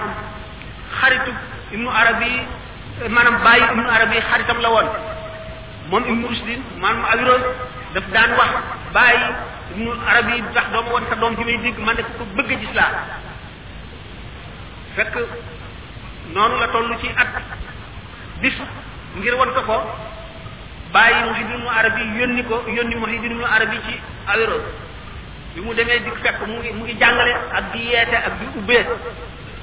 xaritu 1.01 1.31
Ibnu 1.73 1.89
Arabi 1.90 2.40
maanaam 3.10 3.36
bàyyi 3.44 3.64
Ibnu 3.70 3.85
xaritam 4.32 4.60
la 4.64 4.68
woon. 4.70 4.89
moom 5.90 6.04
ibnu 6.06 6.26
rushdin 6.28 6.60
maan 6.82 6.98
mu 7.00 7.06
awiroon 7.14 7.42
daf 7.94 8.04
daan 8.14 8.30
wax 8.38 8.50
bàyyi 8.96 9.26
ibnu 9.74 9.90
arab 10.12 10.28
yi 10.32 10.42
wax 10.54 10.66
doom 10.74 10.86
woon 10.92 11.04
sa 11.10 11.14
doom 11.20 11.36
ci 11.36 11.42
may 11.44 11.58
dégg 11.64 11.78
man 11.86 11.96
ne 11.96 12.02
ku 12.06 12.12
ko 12.18 12.24
bëgg 12.36 12.50
gis 12.62 12.72
laa 12.74 12.90
fekk 14.96 15.14
noonu 16.34 16.58
la 16.60 16.68
toll 16.74 16.90
ci 17.00 17.08
at 17.22 17.30
bis 18.40 18.56
ngir 19.20 19.34
won 19.38 19.52
ko 19.54 19.62
ko 19.70 19.76
bàyyi 20.92 21.22
Muhyiddin 21.28 21.60
mu 21.64 21.70
arab 21.78 21.94
yi 21.98 22.06
yónni 22.20 22.42
ko 22.44 22.64
yónni 22.66 22.96
Muhyiddin 22.96 23.34
mu 23.38 23.44
arab 23.44 23.72
yi 23.72 23.80
ci 23.86 23.94
awero 24.26 24.58
bi 25.54 25.60
mu 25.60 25.74
demee 25.74 25.98
di 26.04 26.10
fekk 26.22 26.40
mu 26.46 26.58
ngi 26.60 26.70
mu 26.76 26.82
ngi 26.84 26.94
jàngale 27.00 27.32
ak 27.58 27.70
di 27.72 27.80
yeete 27.90 28.14
ak 28.16 28.32
di 28.40 28.46
ubbee 28.58 28.82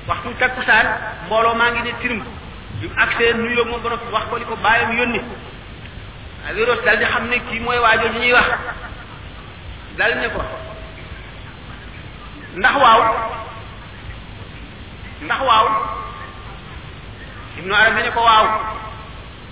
waxtu 0.08 0.30
takkusaan 0.40 0.88
mbooloo 1.26 1.56
maa 1.56 1.72
ngi 1.72 1.82
ne 1.84 1.92
tirim 2.02 2.22
bi 2.80 2.88
mu 2.88 2.96
agsee 3.04 3.34
nuyoo 3.34 3.66
ma 3.66 3.78
borom 3.78 4.00
wax 4.12 4.24
ko 4.32 4.36
li 4.38 4.46
ko 4.46 4.56
bàyyam 4.64 4.98
yónni 4.98 5.20
Averroès 6.48 6.84
dal 6.84 6.98
di 7.00 7.06
xam 7.06 7.28
ne 7.30 7.38
kii 7.50 7.60
mooy 7.60 7.78
waajur 7.80 8.12
ñu 8.14 8.20
ñuy 8.20 8.34
wax 8.36 8.48
dal 9.98 10.12
ne 10.20 10.28
ko 10.36 10.42
ndax 12.60 12.76
waaw 12.84 13.02
ndax 15.26 15.40
waaw 15.48 15.66
Ibnu 17.60 17.74
Arabi 17.74 18.02
ne 18.02 18.12
ko 18.12 18.22
waaw 18.30 18.46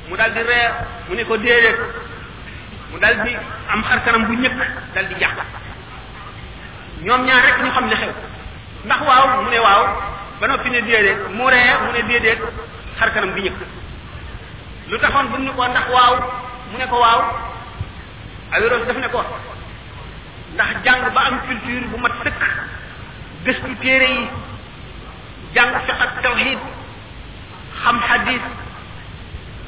mu 0.10 0.16
dal 0.20 0.32
di 0.36 0.42
reer 0.44 0.72
mu 1.08 1.14
ne 1.16 1.24
ko 1.24 1.34
déedéet 1.38 1.78
mu 2.92 2.98
dal 3.00 3.16
di 3.24 3.34
am 3.72 3.82
xar 3.88 4.00
kanam 4.04 4.24
bu 4.28 4.34
ñëkk 4.34 4.56
dal 4.94 5.06
di 5.08 5.16
jàq 5.22 5.38
ñoom 7.06 7.22
ñaar 7.28 7.42
rek 7.46 7.58
ñu 7.64 7.72
xam 7.72 7.88
li 7.88 7.96
xew 7.96 8.12
ndax 8.86 9.00
waaw 9.08 9.26
mu 9.46 9.50
ne 9.50 9.60
waaw 9.60 9.84
ba 10.42 10.48
noppi 10.48 10.70
ne 10.70 10.82
déedéet 10.82 11.20
mu 11.38 11.46
reer 11.48 11.78
mu 11.86 11.92
ne 11.96 12.02
déedéet 12.10 12.42
xar 13.00 13.14
kanam 13.14 13.32
bi 13.32 13.42
ñëkk 13.46 13.58
lu 14.92 15.00
taxoon 15.00 15.28
bu 15.32 15.38
ñu 15.38 15.52
ko 15.54 15.64
ndax 15.70 15.88
waaw 15.96 16.16
mu 16.72 16.78
ne 16.80 16.88
ko 16.88 16.98
waaw 17.04 17.22
Averroès 18.56 18.86
daf 18.88 18.98
ne 18.98 19.10
ko 19.12 19.20
ndax 20.56 20.70
jàng 20.88 21.04
ba 21.14 21.22
am 21.28 21.36
culture 21.48 21.86
bu 21.92 21.98
mat 22.00 22.14
sëkk 22.24 22.42
gëstu 23.46 23.76
téere 23.84 24.08
yi 24.16 24.26
jàng 25.56 25.74
fiqh 25.86 26.02
ak 26.06 26.20
tawhid 26.24 26.60
xam 27.84 27.98
hadith 28.10 28.46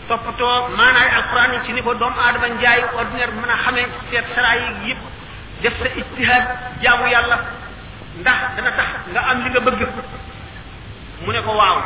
toppatoo 0.08 0.70
maanaay 0.78 1.10
alquran 1.20 1.54
yi 1.54 1.60
ci 1.66 1.72
niveau 1.74 1.94
doomu 1.96 2.20
aadama 2.26 2.48
njaay 2.56 2.82
ordinaire 3.00 3.32
mën 3.34 3.52
a 3.52 3.58
xamee 3.64 3.86
seet 4.12 4.26
sara 4.36 4.56
yi 4.64 4.90
yëpp 4.90 5.02
def 5.62 5.74
sa 5.84 5.90
ijtihaad 6.02 6.46
jaamu 6.84 7.08
yàlla 7.08 7.38
ndax 8.20 8.40
dana 8.56 8.72
tax 8.80 8.90
nga 9.12 9.22
am 9.30 9.44
li 9.44 9.50
nga 9.50 9.60
bëgg 9.60 9.82
mu 11.26 11.32
ne 11.32 11.42
ko 11.48 11.52
waaw 11.60 11.78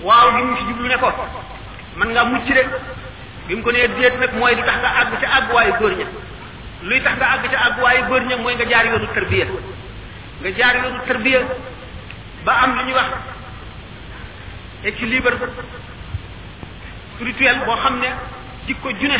waaw 0.00 0.28
li 0.36 0.42
mu 0.42 0.56
ci 0.56 0.64
jublu 0.68 0.88
ne 0.88 0.96
ko 0.96 1.10
mën 1.96 2.08
nga 2.12 2.24
mucc 2.24 2.46
rek 2.54 2.68
bi 3.46 3.54
mu 3.54 3.62
ko 3.62 3.70
nee 3.70 3.86
déet 3.96 4.16
nag 4.18 4.32
mooy 4.38 4.54
li 4.58 4.62
tax 4.68 4.78
nga 4.82 4.90
àgg 5.00 5.12
ca 5.22 5.28
àgguwaayu 5.38 5.72
góor 5.78 5.92
ña 5.98 6.06
luy 6.88 7.00
tax 7.04 7.14
nga 7.18 7.26
àgg 7.34 7.44
ca 7.52 7.58
àgguwaayu 7.66 8.02
góor 8.08 8.22
ña 8.28 8.36
mooy 8.42 8.54
nga 8.56 8.66
jaar 8.72 8.84
yoonu 8.90 9.06
tërbiya 9.14 9.46
nga 10.40 10.50
jaar 10.58 10.74
yoonu 10.82 11.00
tërbiya 11.08 11.40
ba 12.44 12.52
am 12.62 12.70
lu 12.76 12.82
ñuy 12.86 12.94
wax 12.98 13.08
équilibre 14.90 15.34
spirituel 17.14 17.58
boo 17.66 17.76
xam 17.84 17.94
ne 18.02 18.08
jikko 18.66 18.88
june 19.00 19.16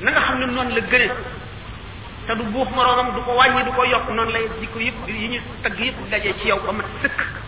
na 0.00 0.10
xam 0.26 0.36
ne 0.40 0.46
noonu 0.46 0.72
la 0.76 0.80
gëne 0.90 1.08
te 2.26 2.32
du 2.36 2.42
buux 2.54 2.66
moroomam 2.74 3.14
du 3.14 3.20
ko 3.22 3.32
wàññi 3.38 3.64
du 3.64 3.72
ko 3.72 3.84
yokk 3.84 4.08
noonu 4.10 4.30
la 4.34 4.38
jikko 4.60 4.78
yëpp 4.80 5.08
yi 5.08 5.28
ñu 5.32 5.40
tagg 5.62 5.78
yëpp 5.78 5.98
dajee 6.10 6.34
ci 6.40 6.48
yow 6.48 6.60
ba 6.66 6.72
mat 6.72 6.86
sëkk 7.02 7.39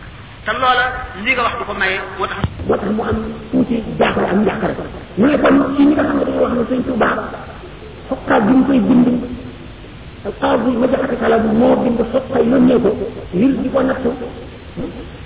te 0.44 0.50
loola 0.50 0.90
li 1.22 1.30
nga 1.32 1.42
wax 1.46 1.54
du 1.58 1.64
ko 1.70 1.74
maye 1.78 2.00
moo 2.18 2.26
tax 2.26 2.42
moo 2.66 2.74
tax 2.74 2.82
mu 2.90 3.02
am 3.06 3.18
tuuti 3.50 3.78
jaaxle 3.98 4.26
am 4.26 4.42
njàqare 4.42 4.74
mu 5.18 5.26
ne 5.30 5.36
kon 5.38 5.54
ci 5.76 5.82
ñi 5.86 5.92
nga 5.94 6.02
xam 6.02 6.16
ne 6.18 6.24
dañuy 6.24 6.40
wax 6.42 6.52
ne 6.58 6.62
sëñ 6.68 6.80
Tuubaa 6.88 7.14
xoqaat 8.08 8.40
bi 8.46 8.52
ñu 8.58 8.64
koy 8.66 8.78
bind 8.88 9.06
alqaadi 10.26 10.70
ma 10.80 10.86
jaxate 10.90 11.16
kala 11.22 11.36
moo 11.38 11.76
bind 11.84 11.98
xoqay 12.12 12.44
yónnee 12.50 12.80
ko 12.82 12.90
lil 13.34 13.52
di 13.62 13.68
ko 13.70 13.78
nattu 13.82 14.10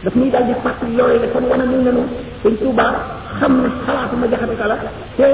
daf 0.04 0.14
ñuy 0.16 0.28
daal 0.30 0.44
di 0.44 0.52
fàttali 0.62 0.94
yooyu 0.98 1.18
ne 1.20 1.28
kon 1.32 1.44
wane 1.48 1.64
nañ 1.64 1.80
ne 1.84 1.90
noonu 1.90 2.12
sëñ 2.44 2.52
Tuubaa 2.60 2.92
xam 3.40 3.60
na 3.62 3.68
xalaatu 3.86 4.16
ma 4.16 4.26
jaxate 4.28 4.56
kala 4.58 4.76
te 5.16 5.26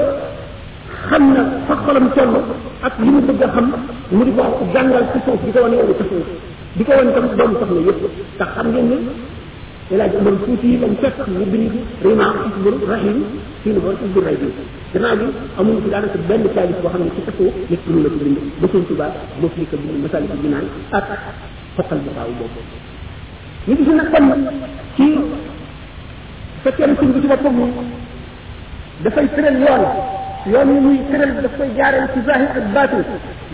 xam 1.09 1.33
na 1.33 1.41
fa 1.67 1.73
xolam 1.83 2.07
toll 2.15 2.39
ak 2.87 2.93
li 2.99 3.09
mu 3.11 3.19
bëgg 3.19 3.41
a 3.43 3.47
xam 3.51 3.65
mu 4.11 4.23
di 4.23 4.31
ko 4.33 4.43
jàngal 4.73 5.03
ci 5.11 5.19
suuf 5.27 5.41
di 5.43 5.51
ko 5.51 5.59
wane 5.59 5.75
yow 5.75 5.91
ci 5.99 6.07
suuf 6.07 6.25
di 6.77 6.83
ko 6.85 6.91
wane 6.95 7.11
tam 7.11 7.35
doomu 7.35 7.57
soxna 7.59 7.79
yëpp 7.87 8.01
ndax 8.35 8.49
xam 8.55 8.67
ngeen 8.71 8.87
ne 8.89 8.97
ila 9.91 10.07
jëmbal 10.07 10.35
tuuti 10.47 10.79
ba 10.79 10.87
mu 10.87 10.95
fekk 11.01 11.17
ñu 11.27 11.43
bind 11.51 11.73
rima 12.03 12.27
isbur 12.47 12.75
rahim 12.87 13.17
fii 13.63 13.73
nuboor 13.75 13.95
isbur 13.99 14.23
rahim 14.23 14.51
gannaaw 14.93 15.15
bi 15.19 15.25
amul 15.59 15.75
ci 15.83 15.87
daanaka 15.91 16.17
benn 16.27 16.43
taalif 16.55 16.77
boo 16.79 16.87
xam 16.91 17.03
ne 17.03 17.11
ci 17.15 17.21
tasoo 17.27 17.49
nit 17.67 17.81
ñu 17.91 17.99
la 18.03 18.09
ci 18.13 18.17
bind 18.23 18.37
ba 18.61 18.67
suñ 18.71 18.83
tuba 18.87 19.05
ba 19.41 19.47
fi 19.55 19.61
ko 19.67 19.75
bind 19.75 19.99
masalik 20.03 20.31
bi 20.39 20.47
naan 20.47 20.65
ak 20.95 21.07
fatal 21.75 21.99
bu 22.05 22.09
taaw 22.15 22.31
boobu 22.39 22.59
ñu 23.67 23.71
gis 23.75 23.87
nag 23.91 24.07
kon 24.11 24.25
ci 24.95 25.05
fekkee 26.63 26.87
ne 26.87 26.93
suñ 26.97 27.09
bi 27.11 27.21
ci 27.21 27.27
boppam 27.27 27.57
dafay 29.03 29.27
tëral 29.35 29.55
yoon 29.59 29.83
yoon 30.45 30.69
yi 30.75 30.81
muy 30.83 30.97
tëral 31.11 31.31
daf 31.45 31.51
koy 31.57 31.69
jaareel 31.77 32.07
ci 32.13 32.19
zahir 32.27 32.49
ak 32.59 32.65
batin 32.75 33.03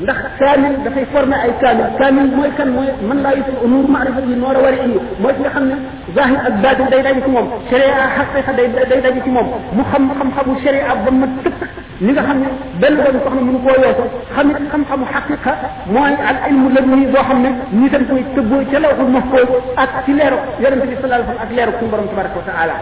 ndax 0.02 0.18
kamil 0.40 0.78
dafay 0.86 1.06
formé 1.14 1.36
ay 1.46 1.52
kamil 1.62 1.86
kamil 2.00 2.28
mooy 2.38 2.50
kan 2.58 2.66
mooy 2.74 2.88
man 3.10 3.22
laa 3.26 3.34
yusul 3.38 3.60
umur 3.66 3.86
maarifa 3.96 4.22
yi 4.28 4.36
noora 4.42 4.60
wari 4.66 4.78
yi 4.90 5.00
mooy 5.22 5.34
ki 5.38 5.42
nga 5.46 5.50
xam 5.58 5.66
ne 5.70 5.78
zahir 6.16 6.40
ak 6.50 6.54
batin 6.64 6.90
day 6.90 7.02
daje 7.06 7.22
ci 7.26 7.30
moom 7.36 7.48
sharia 7.70 8.08
xaqiqa 8.18 8.54
day 8.58 8.68
day 8.92 9.02
daje 9.06 9.22
ci 9.24 9.30
moom 9.30 9.48
mu 9.78 9.84
xam 9.92 10.10
xam-xamu 10.18 10.58
sharia 10.66 10.96
ba 11.06 11.12
ma 11.12 11.28
tëkk 11.44 11.58
li 12.02 12.12
nga 12.14 12.24
xam 12.30 12.38
ne 12.42 12.48
benn 12.82 12.96
doon 12.96 13.20
soxna 13.26 13.42
mënu 13.50 13.60
koo 13.62 13.78
weesu 13.86 14.06
xam 14.34 14.50
it 14.50 14.58
xam-xamu 14.72 15.06
xaqiqa 15.14 15.54
mooy 15.94 16.14
al 16.32 16.38
ilmu 16.50 16.70
la 16.74 16.82
nii 16.90 17.06
boo 17.14 17.22
xam 17.30 17.40
ne 17.46 17.50
ñi 17.82 17.90
tam 17.92 18.04
koy 18.10 18.26
tëggoo 18.34 18.64
ca 18.72 18.80
lawxul 18.80 19.10
mahfuz 19.14 19.50
ak 19.78 19.90
ci 20.06 20.14
leeru 20.18 20.40
yonente 20.58 20.88
bi 20.90 20.96
sallallahu 20.98 21.38
alayhi 21.38 21.38
wasallam 21.38 21.46
ak 21.46 21.52
leeru 21.56 21.72
suñu 21.80 21.90
borom 21.92 22.08
tabaraka 22.10 22.38
wa 22.42 22.46
taala 22.52 22.76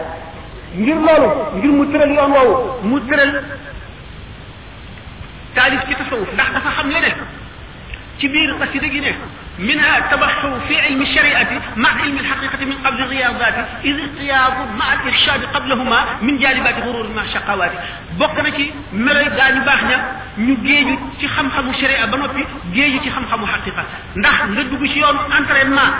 ngir 0.80 0.96
loolu 0.96 1.28
ngir 1.58 1.72
mu 1.76 1.84
tëral 1.92 2.12
yoon 2.16 2.32
woowu 2.32 2.54
mu 2.88 2.98
tëral 3.08 3.30
تعريف 5.56 5.80
كي 5.84 5.94
تصوف 5.94 6.28
دا 6.38 6.44
دافا 6.52 6.70
خام 6.70 6.92
لينه 6.92 7.14
قصيده 8.60 8.86
جي 8.86 9.14
منها 9.58 10.00
تبحث 10.10 10.46
في 10.68 10.80
علم 10.80 11.02
الشريعه 11.02 11.46
مع 11.76 11.88
علم 12.02 12.16
الحقيقه 12.18 12.64
من 12.64 12.72
قبل 12.84 13.02
الرياضات 13.02 13.54
اذ 13.84 13.98
القياس 13.98 14.52
مع 14.78 14.92
الارشاد 14.92 15.44
قبلهما 15.54 16.04
من 16.22 16.38
جالبات 16.38 16.74
غرور 16.78 17.08
مع 17.16 17.22
شقاوات 17.34 17.72
بوكنا 18.18 18.48
كي 18.48 18.72
ملي 18.92 19.24
دا 19.24 19.50
ني 19.50 19.60
باخنا 19.60 20.12
ني 20.38 20.54
جيجو 20.54 20.96
تي 21.20 21.28
خام 21.28 21.50
خام 21.50 21.70
الشريعه 21.70 22.06
با 22.06 22.16
نوبي 22.16 22.44
جيجو 22.74 22.98
تي 23.04 23.10
خام 23.10 23.24
خام 23.30 23.42
الحقيقه 23.42 23.84
دا 24.24 24.28
نغ 24.50 24.62
دوجو 24.70 24.86
سي 24.92 25.00
يون 25.00 25.16
انترينمان 25.38 25.92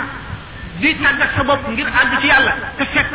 di 0.83 0.91
tagga 1.03 1.27
sa 1.35 1.43
bop 1.47 1.59
ngir 1.71 1.87
add 2.01 2.11
ci 2.21 2.27
yalla 2.31 2.53
te 2.77 2.83
fek 2.93 3.07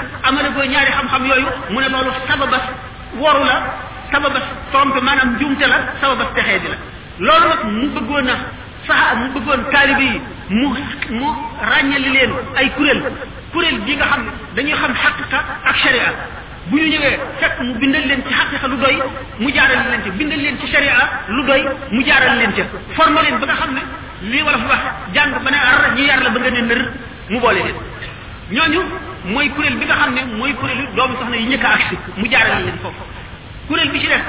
sababu 4.15 4.36
trompe 4.73 5.01
manam 5.09 5.28
njuumte 5.39 5.66
la 5.73 5.78
sababu 6.01 6.24
taxedi 6.36 6.69
la 6.70 7.39
loolu 7.39 7.47
nak 7.53 7.62
mu 7.74 7.85
bëggoon 7.95 8.28
a 8.32 8.36
sax 8.89 9.12
mu 9.20 9.28
bëggoon 9.35 9.61
talibi 9.74 10.11
mu 10.57 10.66
mu 11.19 11.27
ragnali 11.70 12.11
len 12.16 12.31
ay 12.61 12.66
kurel 12.77 13.01
kurel 13.53 13.77
gi 13.86 13.95
nga 13.99 14.05
xam 14.11 14.23
dañuy 14.57 14.73
xam 14.81 14.93
xaqiqa 15.03 15.39
ak 15.70 15.77
sharia 15.82 16.11
bu 16.69 16.77
ñu 16.78 16.86
ñëwee 16.93 17.16
fekk 17.41 17.55
mu 17.66 17.73
bindal 17.81 18.05
len 18.11 18.20
ci 18.27 18.32
xaqiqa 18.39 18.66
lu 18.73 18.77
doy 18.85 18.97
mu 19.43 19.49
jaaral 19.57 19.82
len 19.93 20.01
ci 20.05 20.11
bindal 20.19 20.41
len 20.47 20.55
ci 20.61 20.66
sharia 20.73 20.95
lu 21.36 21.43
doy 21.51 21.62
mu 21.95 22.01
jaaral 22.09 22.36
len 22.43 22.51
ci 22.57 22.62
forma 22.97 23.20
len 23.27 23.35
ba 23.41 23.47
nga 23.51 23.55
xam 23.61 23.70
ne 23.77 23.82
lii 24.32 24.43
wala 24.47 24.59
wax 24.70 24.82
jàng 25.16 25.32
ba 25.45 25.51
ne 25.51 25.57
ar 25.70 25.85
ñu 25.97 26.03
yar 26.11 26.20
la 26.24 26.31
ba 26.35 26.39
nga 26.43 26.51
ne 26.57 26.61
neur 26.69 26.82
mu 27.32 27.39
bolé 27.45 27.62
len 27.69 27.77
ñoñu 28.57 28.81
moy 29.35 29.47
kurel 29.57 29.74
bi 29.81 29.85
nga 29.89 29.95
xam 30.01 30.11
moy 30.41 30.53
kurel 30.61 30.81
doomu 30.97 31.15
soxna 31.20 31.36
yi 31.41 31.47
ñëk 31.53 31.65
ak 31.73 31.85
mu 32.20 32.24
jaaral 32.32 32.62
leen 32.66 32.78
fofu 32.85 33.05
kuréel 33.66 33.91
bi 33.93 34.01
ci 34.01 34.07
def 34.09 34.23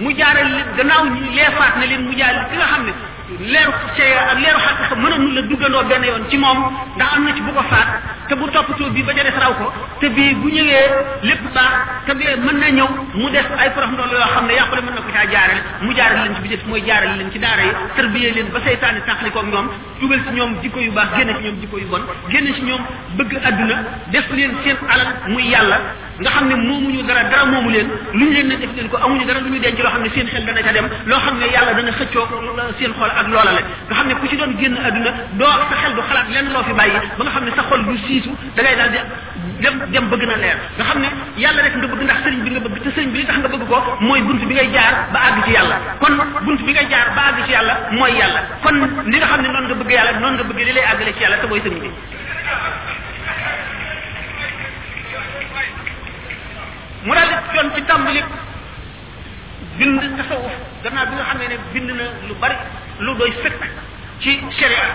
mu 0.00 0.10
jaaral 0.18 0.48
gannaaw 0.76 1.02
ñu 1.14 1.30
lee 1.36 1.50
faat 1.58 1.74
na 1.78 1.86
leen 1.90 2.02
mu 2.06 2.12
jaaral 2.18 2.44
ki 2.48 2.54
nga 2.56 2.66
xam 2.72 2.84
ne 2.88 2.92
leeru 3.34 3.72
seya 3.98 4.20
ak 4.32 4.38
leeru 4.38 4.58
xàq 4.64 4.78
xam 4.88 5.00
mënoon 5.02 5.34
la 5.36 5.42
duggandoo 5.50 5.82
benn 5.90 6.04
yoon 6.04 6.22
ci 6.30 6.36
moom 6.38 6.58
ndax 6.96 7.10
am 7.16 7.24
na 7.24 7.34
ci 7.34 7.40
bu 7.42 7.50
ko 7.52 7.62
faat 7.68 8.00
te 8.28 8.34
bu 8.36 8.48
toppatoo 8.50 8.90
bi 8.90 9.02
ba 9.02 9.12
ja 9.14 9.22
des 9.24 9.34
raw 9.42 9.52
ko 9.54 9.72
te 10.00 10.08
bii 10.08 10.34
bu 10.36 10.48
ñëwee 10.48 10.86
lépp 11.22 11.42
baax 11.54 12.06
te 12.06 12.14
bee 12.14 12.36
mën 12.36 12.58
na 12.60 12.68
ñëw 12.70 12.88
mu 13.14 13.28
des 13.30 13.42
ay 13.58 13.70
prof 13.74 13.90
ndool 13.90 14.10
yoo 14.10 14.28
xam 14.34 14.46
ne 14.46 14.54
yàqule 14.54 14.80
mën 14.82 14.94
na 14.94 15.00
ko 15.02 15.10
caa 15.12 15.26
jaarale 15.32 15.60
mu 15.80 15.92
jaarale 15.92 16.22
leen 16.22 16.34
ci 16.36 16.40
bi 16.42 16.48
des 16.50 16.60
mooy 16.68 16.82
jaarale 16.86 17.16
leen 17.18 17.30
ci 17.32 17.38
daara 17.38 17.62
yi 17.62 17.72
tërbiyee 17.96 18.32
leen 18.34 18.48
ba 18.52 18.60
seytaane 18.64 19.00
tàqalikoo 19.06 19.40
ak 19.40 19.46
ñoom 19.46 19.68
dugal 20.00 20.20
ci 20.26 20.32
ñoom 20.34 20.52
jikko 20.62 20.78
yu 20.80 20.90
baax 20.92 21.08
génn 21.18 21.34
ci 21.36 21.42
ñoom 21.42 21.60
jikko 21.60 21.78
yu 21.78 21.86
bon 21.86 22.02
génn 22.30 22.46
ci 22.54 22.62
ñoom 22.62 22.82
bëgg 23.16 23.36
àdduna 23.44 23.76
def 24.12 24.30
leen 24.32 24.54
seen 24.62 24.76
alal 24.88 25.08
muy 25.26 25.42
yàlla 25.48 25.80
nga 26.20 26.30
xam 26.30 26.48
ne 26.48 26.54
moomuñu 26.54 27.02
dara 27.02 27.24
dara 27.24 27.44
moomu 27.44 27.70
leen 27.70 27.88
lu 28.12 28.24
ñu 28.24 28.30
leen 28.32 28.46
ne 28.48 28.56
def 28.56 28.70
leen 28.76 28.88
ko 28.88 28.96
amuñu 29.02 29.24
dara 29.26 29.40
lu 29.40 29.50
ñu 29.50 29.58
denc 29.60 29.78
loo 29.78 29.90
xam 29.90 30.02
ne 30.02 30.10
seen 30.14 30.26
xel 30.28 30.44
dana 30.44 30.62
ca 30.62 30.70
dem 30.72 30.88
loo 31.04 31.18
xam 31.18 31.38
ne 31.38 31.46
yàlla 31.50 31.74
dana 31.74 31.90
xëccoo 31.92 32.26
seen 32.78 32.92
xol 32.94 33.10
ak 33.16 33.26
loola 33.32 33.42
la 33.56 33.62
nga 33.62 33.94
xam 33.96 34.06
ne 34.08 34.14
ku 34.20 34.28
ci 34.28 34.36
doon 34.36 34.52
génn 34.60 34.76
aduna 34.76 35.10
doo 35.40 35.48
sa 35.70 35.76
xel 35.80 35.92
du 35.96 36.00
xalaat 36.08 36.28
lenn 36.28 36.50
loo 36.52 36.62
fi 36.68 36.72
bàyyi 36.76 36.96
ba 37.18 37.22
nga 37.24 37.30
xam 37.34 37.44
ne 37.44 37.50
sa 37.56 37.62
xol 37.70 37.84
du 37.88 37.96
siisu 38.06 38.30
da 38.54 38.60
ngay 38.62 38.76
daal 38.76 38.90
di 38.94 38.98
dem 39.64 39.74
dem 39.92 40.04
bëgg 40.12 40.22
na 40.28 40.36
leer 40.36 40.58
nga 40.76 40.84
xam 40.84 40.98
ne 41.00 41.08
yàlla 41.42 41.62
rek 41.64 41.74
nga 41.76 41.86
bëgg 41.92 42.02
ndax 42.04 42.18
sëriñ 42.24 42.40
bi 42.44 42.50
nga 42.54 42.60
bëgg 42.64 42.76
te 42.84 42.90
sëriñ 42.94 43.10
bi 43.12 43.18
li 43.18 43.26
tax 43.26 43.38
nga 43.38 43.48
bëgg 43.48 43.64
ko 43.68 43.78
mooy 44.00 44.20
bunt 44.22 44.42
bi 44.46 44.54
ngay 44.54 44.70
jaar 44.76 44.94
ba 45.12 45.18
àgg 45.28 45.38
ci 45.46 45.50
yàlla 45.56 45.76
kon 46.00 46.14
bunt 46.44 46.60
bi 46.66 46.72
ngay 46.72 46.86
jaar 46.92 47.08
ba 47.16 47.22
àgg 47.30 47.38
ci 47.46 47.50
yàlla 47.56 47.74
mooy 47.92 48.12
yàlla 48.20 48.40
kon 48.62 48.74
li 49.10 49.16
nga 49.18 49.26
xam 49.26 49.40
ne 49.42 49.48
noonu 49.48 49.66
nga 49.72 49.76
bëgg 49.80 49.90
yàlla 49.96 50.12
noonu 50.20 50.36
nga 50.36 50.44
bëgg 50.50 50.60
li 50.68 50.72
lay 50.72 50.84
àggale 50.92 51.12
ci 51.16 51.20
yàlla 51.22 51.36
te 51.38 51.46
mooy 51.46 51.60
sëriñ 51.64 51.80
bi 51.80 51.90
mu 57.06 57.12
daal 57.14 57.28
di 57.28 57.56
yoon 57.56 57.68
ci 57.74 57.82
tàmbali 57.86 58.22
bind 59.78 60.00
tasawuf 60.18 60.52
gannaaw 60.82 61.06
bi 61.08 61.14
nga 61.16 61.24
xamee 61.30 61.48
ne 61.48 61.56
bind 61.72 61.88
na 61.96 62.04
lu 62.28 62.34
bari 62.40 62.56
lu 63.02 63.12
doy 63.18 63.32
sëkk 63.42 63.60
ci 64.22 64.38
sharia 64.58 64.86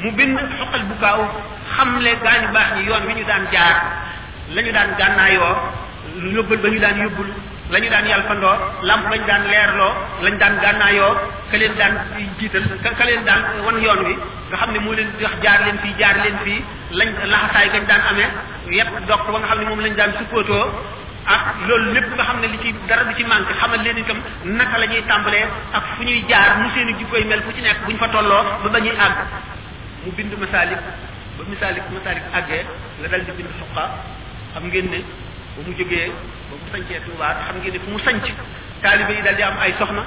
mu 0.00 0.08
bind 0.14 0.38
xoqal 0.58 0.82
bu 0.88 0.94
kaaw 1.02 1.20
xamle 1.76 2.10
gaañu 2.22 2.48
baax 2.54 2.68
ñi 2.76 2.86
yoon 2.88 3.04
wi 3.08 3.14
ñu 3.18 3.24
daan 3.28 3.44
jaar 3.52 3.76
lañu 4.54 4.66
ñu 4.68 4.72
daan 4.72 4.90
gànnaayoo 4.98 5.54
yóbbal 6.34 6.58
ba 6.62 6.68
ñu 6.72 6.78
daan 6.80 6.98
yóbbul 7.02 7.28
la 7.70 7.78
ñu 7.80 7.88
daan 7.90 8.04
yàlfandoo 8.06 8.56
làmp 8.82 9.04
lañu 9.10 9.26
daan 9.26 9.42
leerloo 9.52 9.92
lañu 10.22 10.38
daan 10.38 10.54
gànnaayoo 10.64 11.14
ka 11.50 11.56
leen 11.58 11.72
daan 11.76 11.92
jiital 12.38 12.62
ka 12.98 13.04
leen 13.04 13.24
daan 13.24 13.40
wan 13.66 13.78
yoon 13.84 14.00
wi 14.08 14.14
nga 14.48 14.56
xam 14.56 14.70
ne 14.72 14.78
moo 14.78 14.92
leen 14.94 15.08
wax 15.20 15.34
jaar 15.42 15.60
leen 15.66 15.76
fii 15.82 15.94
jaar 15.98 16.16
leen 16.24 16.36
fii 16.44 16.62
lañ 16.98 17.08
laxasaay 17.32 17.68
gañ 17.74 17.84
daan 17.90 18.00
amee 18.10 18.30
yépp 18.76 18.92
dokk 19.08 19.30
ba 19.32 19.38
nga 19.38 19.48
xam 19.48 19.58
ne 19.58 19.64
moom 19.68 19.80
lañu 19.80 19.96
daan 20.00 20.12
suppootoo 20.18 20.64
ak 21.28 21.36
ah, 21.36 21.54
loolu 21.68 21.92
lépp 21.92 22.08
nga 22.16 22.24
xam 22.24 22.40
ne 22.40 22.46
li 22.48 22.58
ci 22.64 22.72
dara 22.88 23.04
du 23.04 23.12
ci 23.14 23.24
manqué 23.28 23.52
xamal 23.60 23.82
leen 23.84 23.98
itam 24.00 24.16
naka 24.56 24.78
la 24.80 24.86
ñuy 24.88 25.02
tàmbalee 25.06 25.44
ak 25.76 25.82
fu 25.94 26.00
ñuy 26.08 26.24
jaar 26.26 26.56
mu 26.62 26.70
seen 26.74 26.88
i 26.88 26.94
jikkoy 26.98 27.24
mel 27.28 27.42
fu 27.44 27.52
ci 27.54 27.60
nekk 27.60 27.84
bu 27.84 27.92
ñu 27.92 27.98
fa 28.00 28.08
tolloo 28.08 28.42
ba 28.64 28.68
ba 28.72 28.80
ñuy 28.80 28.96
àgg 29.06 29.18
mu 30.04 30.10
bind 30.16 30.32
masaalik 30.40 30.80
ba 31.36 31.42
misaalik 31.52 31.84
masaalik 31.92 32.24
àggee 32.32 32.62
la 33.02 33.08
dal 33.12 33.20
di 33.24 33.30
bind 33.36 33.50
xoqa 33.60 33.84
xam 34.54 34.64
ngeen 34.72 34.88
ne 34.88 34.98
ba 35.52 35.60
mu 35.68 35.72
jógee 35.76 36.08
ba 36.48 36.54
mu 36.56 36.66
sancee 36.72 37.00
Tuubaa 37.04 37.32
xam 37.44 37.56
ngeen 37.60 37.72
ne 37.72 37.78
fu 37.84 37.88
mu 37.92 37.98
sanc 38.00 38.24
taalibe 38.80 39.12
yi 39.12 39.20
dal 39.22 39.34
di 39.36 39.42
am 39.42 39.56
ay 39.60 39.74
soxna 39.78 40.00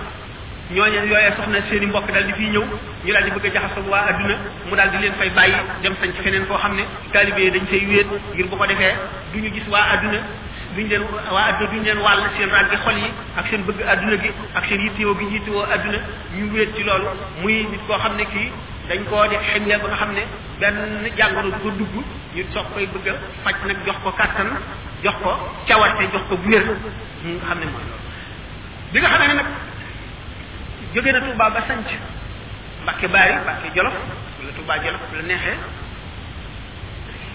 ñoo 0.73 0.87
ñooñu 0.89 1.05
yooyee 1.13 1.33
soxna 1.37 1.61
seen 1.69 1.83
i 1.83 1.85
mbokk 1.85 2.09
daal 2.09 2.25
di 2.25 2.33
fiy 2.33 2.49
ñëw 2.49 2.65
ñu 3.05 3.11
daal 3.13 3.25
di 3.25 3.29
bëgg 3.31 3.45
a 3.45 3.53
jaxasoo 3.61 3.85
waa 3.93 4.09
adduna 4.09 4.35
mu 4.65 4.73
daal 4.73 4.89
di 4.89 4.97
leen 4.97 5.13
fay 5.21 5.29
bàyyi 5.29 5.61
dem 5.83 5.93
sañ 6.01 6.09
ci 6.15 6.21
feneen 6.25 6.45
foo 6.49 6.57
xam 6.57 6.73
ne 6.73 6.81
taalibe 7.13 7.41
dañ 7.53 7.65
fay 7.69 7.85
wéet 7.85 8.07
ngir 8.33 8.47
bu 8.49 8.55
ko 8.57 8.65
defee 8.65 8.95
du 9.33 9.37
ñu 9.39 9.53
gis 9.53 9.67
waa 9.69 9.85
adduna 9.93 10.17
duñ 10.75 10.87
leen 10.87 11.01
waa 11.31 11.43
adduna 11.51 11.71
duñ 11.71 11.81
leen 11.83 11.99
wàll 11.99 12.21
seen 12.37 12.49
ràggi 12.49 12.77
xol 12.83 12.95
yi 12.97 13.09
ak 13.37 13.45
seen 13.49 13.63
bëgg 13.67 13.81
adduna 13.93 14.15
gi 14.23 14.29
ak 14.55 14.63
seen 14.67 14.81
yittewoo 14.81 15.15
gi 15.17 15.25
ñu 15.25 15.31
yittewoo 15.31 15.65
adduna 15.73 15.97
ñu 16.35 16.45
wéet 16.53 16.69
ci 16.75 16.83
loolu 16.83 17.09
muy 17.41 17.63
nit 17.71 17.81
koo 17.87 17.97
xam 17.97 18.15
ne 18.15 18.23
kii 18.25 18.51
dañ 18.89 19.03
koo 19.09 19.27
def 19.27 19.41
xëy 19.53 19.59
ba 19.65 19.87
nga 19.89 19.95
xam 19.97 20.11
ne 20.13 20.23
benn 20.59 21.09
jàngoro 21.17 21.49
du 21.51 21.59
ko 21.63 21.69
dugg 21.77 21.95
ñu 22.35 22.43
soog 22.53 22.65
koy 22.73 22.87
bëgg 22.93 23.07
a 23.07 23.15
faj 23.43 23.55
nag 23.65 23.77
jox 23.85 23.95
ko 24.03 24.11
kàttan 24.11 24.49
jox 25.03 25.15
ko 25.23 25.29
cawarte 25.67 26.03
jox 26.13 26.23
ko 26.29 26.37
bu 26.37 26.49
wér 26.49 26.63
mu 26.65 26.73
nga 27.35 27.45
xam 27.47 27.59
ne 27.59 27.65
mooy 27.71 27.83
loolu. 27.89 28.03
bi 28.91 28.99
nga 28.99 29.09
xam 29.09 29.21
ne 29.27 29.33
nag 29.33 29.45
jóge 30.93 31.11
na 31.11 31.19
Touba 31.19 31.49
ba 31.49 31.61
sanc 31.67 31.87
Mbacke 32.83 33.07
Bari 33.07 33.33
Mbacke 33.43 33.67
Jolof 33.75 33.93
wala 34.39 34.51
Touba 34.55 34.75
Jolof 34.83 35.01
la 35.15 35.21
neexee 35.23 35.57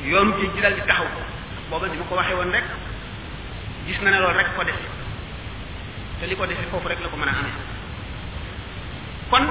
yoonu 0.04 0.32
géej 0.38 0.50
gi 0.54 0.74
di 0.74 0.80
taxaw 0.86 1.06
booba 1.70 1.86
ni 1.86 1.96
ma 1.98 2.04
ko 2.08 2.14
waxee 2.16 2.34
woon 2.34 2.50
rek. 2.52 2.64
gis 3.86 3.96
na 4.02 4.10
ne 4.10 4.18
loolu 4.18 4.36
rek 4.36 4.52
ko 4.54 4.62
def 4.66 4.74
te 6.20 6.26
li 6.26 6.34
ko 6.36 6.44
defee 6.46 6.66
foofu 6.70 6.88
rek 6.90 6.98
la 7.00 7.08
ko 7.10 7.16
mën 7.16 7.28
a 7.30 7.34
amee 7.38 7.54
kon 9.30 9.44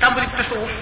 tàmbali 0.00 0.26
tasawuf 0.36 0.72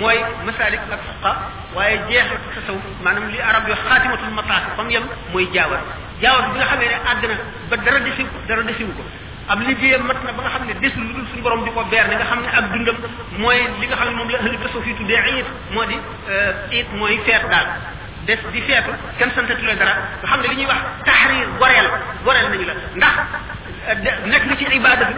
mooy 0.00 0.18
masalik 0.46 0.80
ak 0.90 1.00
fuqa 1.14 1.30
waaye 1.74 1.96
jeexal 2.10 2.38
tasawuf 2.58 2.82
maanaam 3.04 3.28
li 3.32 3.40
arab 3.40 3.68
yo 3.70 3.74
xaatimatul 3.86 4.34
mataak 4.38 4.74
fam 4.76 4.90
yam 4.90 5.04
mooy 5.32 5.46
jaawar 5.54 5.82
jaawar 6.22 6.42
bi 6.50 6.58
nga 6.58 6.66
xamee 6.72 6.88
ne 6.92 6.98
àgg 7.10 7.24
ba 7.70 7.76
dara 7.86 8.00
desiw 8.08 8.26
dara 8.48 8.62
desiw 8.70 8.88
ko 8.98 9.02
am 9.52 9.60
liggéeyam 9.68 10.04
mat 10.10 10.24
na 10.26 10.32
ba 10.36 10.42
nga 10.42 10.50
xam 10.58 10.66
ne 10.66 10.74
desul 10.82 11.02
lu 11.06 11.12
dul 11.14 11.26
suñu 11.30 11.42
borom 11.42 11.62
di 11.64 11.70
ko 11.70 11.84
beer 11.90 12.06
ne 12.08 12.16
nga 12.18 12.24
xam 12.30 12.40
ne 12.42 12.48
ak 12.48 12.66
dundam 12.74 12.96
mooy 13.42 13.60
li 13.80 13.86
nga 13.86 13.96
xam 13.96 14.08
ne 14.10 14.14
moom 14.18 14.30
la 14.30 14.38
ëllëg 14.42 14.60
tasawuf 14.66 14.86
yi 14.86 14.94
tuddee 14.96 15.22
iit 15.36 15.46
moo 15.70 15.84
di 15.84 15.94
iit 16.76 16.88
mooy 16.98 17.18
feet 17.24 17.46
daal 17.50 17.68
des 18.26 18.38
di 18.52 18.60
seetu 18.66 18.90
kenn 19.18 19.30
santatu 19.36 19.64
la 19.68 19.74
dara 19.74 19.94
nga 20.20 20.26
xam 20.30 20.40
ne 20.40 20.48
li 20.48 20.56
ñuy 20.60 20.66
wax 20.68 20.80
tahrir 21.04 21.46
goreel 21.60 21.86
goreel 22.24 22.46
nañu 22.50 22.64
la 22.70 22.74
ndax 24.00 24.16
nekk 24.30 24.44
nga 24.48 24.56
ci 24.56 24.64
ibada 24.76 25.04
bi 25.08 25.14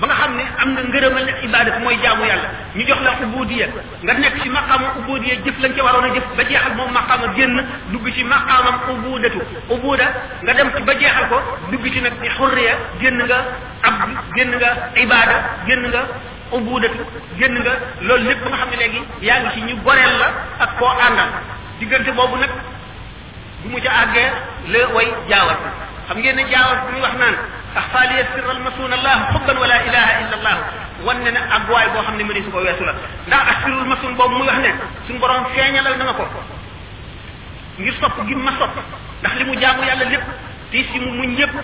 ba 0.00 0.04
nga 0.08 0.14
xam 0.20 0.32
ne 0.36 0.44
am 0.62 0.70
na 0.74 0.82
ngërëmal 0.90 1.26
ibada 1.46 1.70
bi 1.74 1.78
mooy 1.84 1.96
jaamu 2.02 2.24
yàlla 2.30 2.48
ñu 2.76 2.82
jox 2.88 3.00
la 3.06 3.12
ubudiya 3.24 3.66
nga 4.04 4.12
nekk 4.12 4.42
ci 4.42 4.48
maqaama 4.50 4.88
ubudiya 5.00 5.34
jëf 5.44 5.56
lañ 5.62 5.72
ca 5.76 5.82
waroon 5.84 6.04
a 6.10 6.14
jëf 6.14 6.24
ba 6.36 6.42
jeexal 6.48 6.74
moom 6.76 6.90
maqaama 6.92 7.26
génn 7.36 7.64
dugg 7.92 8.06
ci 8.14 8.24
maqaamam 8.24 8.76
ubudatu 8.92 9.40
ubuda 9.70 10.06
nga 10.42 10.52
dem 10.52 10.70
ci 10.76 10.82
ba 10.82 10.92
jeexal 10.98 11.28
ko 11.28 11.38
dugg 11.70 11.84
ci 11.92 12.00
nag 12.00 12.12
di 12.20 12.28
xurriya 12.28 12.74
génn 13.00 13.22
nga 13.26 13.38
abd 13.80 14.16
génn 14.36 14.52
nga 14.58 14.70
ibada 14.96 15.36
génn 15.66 15.86
nga 15.88 16.02
ubudatu 16.50 17.00
génn 17.38 17.56
nga 17.62 17.72
loolu 18.02 18.24
lépp 18.28 18.44
nga 18.48 18.56
xam 18.56 18.68
ne 18.70 18.76
léegi 18.76 19.00
yaa 19.22 19.38
ngi 19.44 19.50
ci 19.54 19.60
ñu 19.68 19.80
goreel 19.82 20.12
la 20.18 20.28
ak 20.60 20.76
koo 20.78 20.88
àndal 21.08 21.30
digënté 21.80 22.12
bobu 22.12 22.36
nak 22.36 22.52
bu 23.64 23.70
mu 23.72 23.78
ci 23.80 23.88
aggé 23.88 24.22
le 24.70 24.78
way 24.94 25.08
jaawat 25.28 25.56
xam 26.06 26.16
ngeen 26.20 26.36
ni 26.36 26.44
jaawat 26.52 26.78
bu 26.86 26.96
ñu 26.96 27.00
wax 27.04 27.14
naan 27.20 27.36
akhfali 27.80 28.14
sirral 28.34 28.60
masuna 28.68 28.94
allah 29.00 29.16
hubban 29.34 29.56
wala 29.64 29.76
ilaha 29.88 30.10
illa 30.22 30.34
allah 30.38 30.56
wan 31.06 31.18
na 31.24 31.40
ak 31.56 31.64
way 31.72 31.86
bo 31.94 32.00
xamni 32.06 32.22
ne 32.22 32.24
mëni 32.28 32.44
su 32.44 32.50
ko 32.52 32.58
wessu 32.68 32.84
la 32.84 32.94
ndax 33.26 33.42
akhfirul 33.54 33.86
masun 33.90 34.12
bobu 34.20 34.36
mu 34.38 34.44
wax 34.44 34.58
ne 34.64 34.70
suñ 35.06 35.16
borom 35.18 35.44
feñalal 35.54 35.96
na 35.96 36.12
ko 36.20 36.24
ngir 37.80 37.94
sopp 38.00 38.14
gi 38.28 38.34
ma 38.34 38.50
sopp 38.58 38.76
ndax 39.20 39.34
limu 39.40 39.54
jaamu 39.60 39.82
yàlla 39.88 40.04
lépp 40.04 40.24
tiis 40.70 40.84
ci 40.92 40.98
mu 41.00 41.10
muñ 41.16 41.34
lépp 41.38 41.54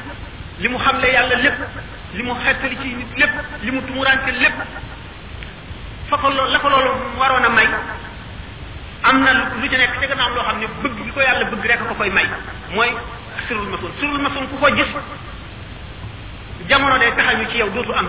limu 0.60 0.76
xamle 0.78 1.06
yàlla 1.12 1.36
lépp 1.44 1.60
limu 2.14 2.32
xettali 2.44 2.76
ci 2.82 2.88
nit 2.94 3.10
lépp 3.18 3.34
limu 3.62 3.80
tumurante 3.86 4.30
lépp 4.32 4.56
fa 6.08 6.16
ko 6.16 6.30
la 6.30 6.58
ko 6.58 6.68
lolu 6.70 6.90
warona 7.18 7.48
may 7.50 7.68
am 9.02 9.20
na 9.22 9.32
lu 9.60 9.68
ci 9.68 9.76
nekk 9.76 9.98
ci 10.00 10.06
gannaaw 10.06 10.30
loo 10.34 10.42
xam 10.46 10.56
ne 10.60 10.66
bëgg 10.82 10.96
bi 11.04 11.12
ko 11.12 11.20
yàlla 11.20 11.44
bëgg 11.50 11.64
rek 11.66 11.78
ko 11.86 11.94
koy 11.98 12.08
may 12.10 12.24
mooy 12.72 12.88
sirul 13.48 13.68
masoon 13.68 13.92
sirul 14.00 14.20
masoon 14.22 14.48
ku 14.48 14.56
ko 14.56 14.68
gis 14.74 14.86
jamono 16.70 16.96
day 16.98 17.12
taxañu 17.14 17.48
ci 17.50 17.56
yow 17.58 17.68
dootu 17.70 17.92
am 17.92 18.08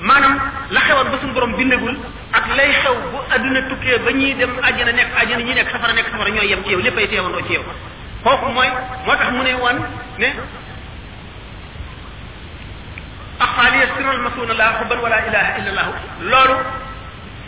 maanaam 0.00 0.38
la 0.70 0.80
xewoon 0.80 1.10
ba 1.10 1.18
suñu 1.20 1.32
borom 1.34 1.54
bindagul 1.56 1.96
ak 2.32 2.44
lay 2.56 2.70
xew 2.82 2.94
bu 3.10 3.18
aduna 3.34 3.62
tukkee 3.68 3.98
ba 3.98 4.10
ñuy 4.12 4.34
dem 4.38 4.50
àjjana 4.62 4.92
nekk 4.92 5.08
àjjana 5.22 5.42
ñi 5.42 5.54
nekk 5.54 5.70
safara 5.70 5.92
nekk 5.92 6.08
safara 6.10 6.30
ñooy 6.30 6.46
yem 6.48 6.62
ci 6.64 6.70
yow 6.70 6.80
léppay 6.80 7.06
teewandoo 7.08 7.42
ci 7.46 7.52
yow 7.54 7.64
kooku 8.22 8.50
mooy 8.52 8.68
moo 9.06 9.16
tax 9.16 9.30
mu 9.32 9.42
ne 9.42 9.52
wan 9.54 9.76
ne 10.18 10.28
axaaliya 13.38 13.86
siral 13.96 14.18
masuuna 14.20 14.54
laa 14.54 14.72
xubban 14.78 14.98
wala 15.02 15.18
ilaha 15.26 15.50
illa 15.58 15.70
allahu 15.70 15.92
loolu 16.30 16.56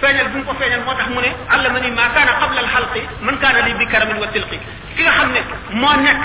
feeñal 0.01 0.29
bu 0.35 0.39
ko 0.47 0.53
feeñal 0.59 0.81
motax 0.87 1.07
tax 1.07 1.15
mu 1.15 1.21
ne 1.25 1.31
alla 1.53 1.69
mani 1.75 1.89
ma 1.99 2.07
kana 2.17 2.33
qabla 2.41 2.61
al 2.65 2.69
khalqi 2.75 3.01
man 3.27 3.37
kana 3.43 3.61
li 3.67 3.73
bi 3.81 3.87
karamin 3.93 4.19
wa 4.23 4.27
tilqi 4.35 4.59
ki 4.97 5.03
nga 5.03 5.13
xamne 5.19 5.41
mo 5.81 5.89
nek 6.05 6.19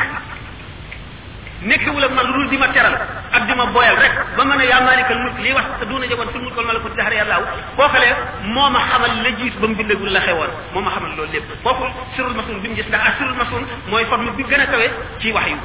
nekewul 1.69 2.03
ak 2.07 2.11
man 2.17 2.27
lu 2.35 2.41
dima 2.49 2.67
teral 2.75 2.95
ak 3.37 3.41
dima 3.49 3.65
boyal 3.75 3.95
rek 4.03 4.11
ba 4.37 4.43
ma 4.43 4.55
ya 4.61 4.69
yaa 4.71 4.81
maalikal 4.87 5.19
mulk 5.25 5.37
li 5.45 5.51
wax 5.57 5.65
te 5.79 5.85
duna 5.85 6.07
jabon 6.11 6.31
fil 6.33 6.41
mulk 6.47 6.55
malakut 6.69 6.93
dahra 6.99 7.19
allah 7.23 7.39
ko 7.75 7.83
xale 7.93 8.09
moma 8.57 8.79
xamal 8.89 9.15
la 9.23 9.29
jiss 9.41 9.55
bam 9.61 9.73
bindegul 9.75 10.09
la 10.11 10.21
xewoon 10.25 10.51
moma 10.73 10.91
xamal 10.91 11.15
lo 11.15 11.23
lépp 11.33 11.49
foofu 11.63 11.85
sirul 12.15 12.33
masun 12.33 12.59
bim 12.61 12.73
gis 12.75 12.87
ndax 12.89 13.01
ak 13.01 13.13
sirul 13.17 13.35
masun 13.41 13.65
moy 13.89 14.05
fami 14.05 14.29
bi 14.35 14.43
gëna 14.43 14.65
tawé 14.67 14.89
ci 15.19 15.31
wahyu 15.31 15.57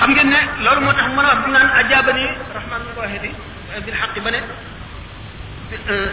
xam 0.00 0.14
ngeen 0.14 0.30
ne 0.30 0.38
loolu 0.64 0.80
moo 0.80 0.92
tax 0.92 1.08
mën 1.14 1.24
a 1.24 1.28
wax 1.34 1.38
bi 1.44 1.50
naan 1.52 1.68
ajaabani 1.80 2.24
rahmanu 2.56 2.86
wahidi 2.98 3.30
bil 3.84 3.94
xaqi 4.00 4.18
ba 4.24 4.30
ne 4.34 4.40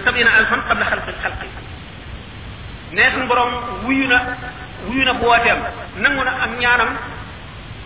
sabina 0.06 0.32
alfan 0.40 0.62
qabla 0.70 0.86
xalqi 0.92 1.12
xalqi 1.24 1.48
ne 2.96 3.04
suñu 3.14 3.28
borom 3.28 3.52
wuyu 3.86 4.08
na 4.08 4.18
wuyu 4.88 5.04
na 5.06 5.14
wooteem 5.22 5.60
nangu 6.04 6.24
na 6.28 6.32
ak 6.44 6.52
ñaanam 6.62 6.92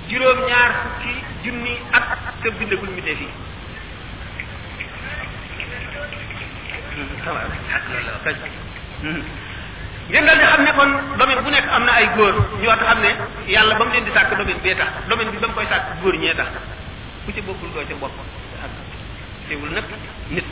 juróom 0.10 0.40
ñaar 0.50 0.72
fukki 0.84 1.14
junni 1.44 1.74
at 1.98 2.04
te 2.42 2.48
bindagul 2.60 2.90
mbindee 2.90 3.16
fii 3.20 3.32
xaq 7.72 7.84
loolu 7.92 8.08
la 8.08 9.45
ngeen 10.10 10.22
daal 10.26 10.38
di 10.38 10.46
xam 10.46 10.62
ne 10.62 10.72
kon 10.78 10.90
domaine 11.18 11.42
bu 11.42 11.50
nekk 11.50 11.66
am 11.68 11.82
na 11.86 11.92
ay 11.98 12.06
góor 12.16 12.36
ñu 12.62 12.68
war 12.70 12.78
a 12.78 12.86
xam 12.86 13.02
ne 13.02 13.10
yàlla 13.50 13.74
ba 13.76 13.86
mu 13.86 13.92
leen 13.92 14.06
di 14.06 14.12
sàkk 14.14 14.38
domaine 14.38 14.62
bee 14.62 14.76
tax 14.76 14.88
domaine 15.10 15.32
bi 15.32 15.38
ba 15.42 15.48
mu 15.50 15.54
koy 15.58 15.66
sàkk 15.70 15.82
góor 16.02 16.14
ñee 16.22 16.34
tax 16.38 16.48
ku 17.26 17.32
ci 17.34 17.42
bokkul 17.42 17.70
doo 17.74 17.82
ca 17.90 17.96
bopp 18.00 18.14
ak 18.66 18.70
teewul 19.50 19.70
nag 19.74 19.84
nit 20.30 20.46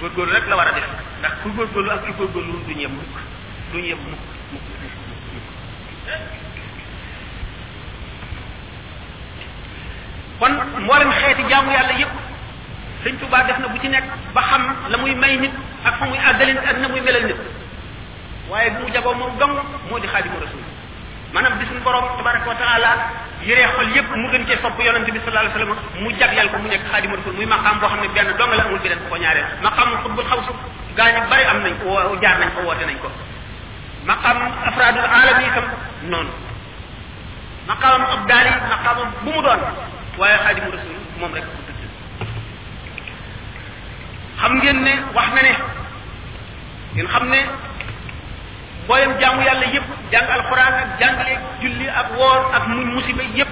góorgóorlu 0.00 0.32
la 0.50 0.56
war 0.56 0.66
a 0.68 0.72
def 0.74 0.86
ndax 1.22 1.32
ku 1.42 1.48
góorgóorlu 1.56 1.90
ak 1.90 2.02
ku 2.06 2.12
góorgóorlu 2.18 2.58
du 2.66 2.72
ñu 2.74 2.80
yem 2.82 2.90
mukk 2.98 3.14
du 3.72 3.78
ñu 3.78 3.94
mukk 4.10 4.22
mukk 4.52 4.66
kon 10.40 10.52
mboolem 10.82 11.10
xeeti 11.12 11.42
jaamu 11.48 11.70
yàlla 11.70 11.92
yépp 11.96 12.10
sëñ 13.04 13.14
Tuubaa 13.20 13.44
def 13.46 13.58
na 13.58 13.68
bu 13.68 13.78
ci 13.78 13.86
nekk 13.88 14.04
ba 14.34 14.42
xam 14.42 14.62
la 14.88 14.96
muy 14.98 15.14
may 15.14 15.36
nit 15.38 15.52
ak 15.84 15.94
fa 15.98 16.06
muy 16.06 16.18
àggali 16.18 16.52
nit 16.52 16.64
ak 16.66 16.76
na 16.78 16.88
muy 16.88 17.00
melal 17.00 17.22
nit 17.24 17.38
waye 18.50 18.70
bu 18.74 18.88
jabo 18.92 19.12
mo 19.12 19.28
moom 19.28 19.32
dong 19.38 19.52
moo 19.92 19.98
di 20.00 20.06
rasul 20.08 20.60
manam 21.32 21.58
gis 21.60 21.68
suñu 21.68 21.80
borom 21.84 22.04
tabaraka 22.16 22.48
wa 22.48 22.54
taala 22.56 22.90
yere 23.44 23.62
xol 23.76 23.88
yep 23.92 24.08
mu 24.08 24.28
gën 24.32 24.44
ci 24.48 24.56
sopp 24.62 24.80
yonnati 24.80 25.10
ya 25.10 25.12
bi 25.14 25.20
sallallahu 25.24 25.54
alayhi 25.54 25.68
wasallam 25.68 26.02
mu 26.02 26.08
jagleel 26.18 26.48
ko 26.50 26.56
mu 26.58 26.68
nek 26.68 26.80
xaadimu 26.90 27.14
rasul 27.20 27.32
muy 27.36 27.46
maqaam 27.46 27.78
bo 27.80 27.86
xamne 27.86 28.08
ben 28.16 28.26
dong 28.36 28.50
la 28.56 28.64
amul 28.64 28.78
benen 28.80 28.98
ko 29.08 29.16
ñaareel 29.16 29.46
maqaam 29.62 29.88
khutbul 30.02 30.24
xawsu 30.24 30.52
gaa 30.96 31.20
bari 31.28 31.44
am 31.44 31.60
nañ 31.62 31.74
ko 31.84 32.16
jaar 32.24 32.36
nañ 32.40 32.50
ko 32.56 32.60
woote 32.64 32.84
nañ 32.88 32.96
ko 33.04 33.08
maqaam 34.08 34.38
afradul 34.66 35.04
alami 35.16 35.44
itam 35.52 35.64
non 36.08 36.26
maqaam 37.68 38.00
abdali 38.16 38.50
maqaam 38.72 38.96
bu 39.22 39.30
mu 39.30 39.42
doon 39.44 39.60
waye 40.16 40.36
xaadimu 40.44 40.68
rasul 40.72 40.96
mom 41.20 41.32
rek 41.36 41.44
ko 41.44 41.56
tudd 41.66 41.80
xam 44.40 44.52
ngeen 44.56 44.80
ne 44.82 44.94
wax 45.12 45.28
na 45.36 45.42
ne 45.42 45.52
ngeen 46.96 47.08
xam 47.12 47.28
ne 47.28 47.40
boyam 48.88 49.12
jamu 49.20 49.40
yàlla 49.44 49.66
yep 49.76 49.84
jàng 50.10 50.28
alquran 50.36 50.72
ak 50.82 50.88
jàngale 51.00 51.34
julli 51.62 51.86
ak 52.00 52.08
wor 52.16 52.40
ak 52.56 52.64
muñ 52.72 52.84
musibe 52.96 53.24
yep 53.38 53.50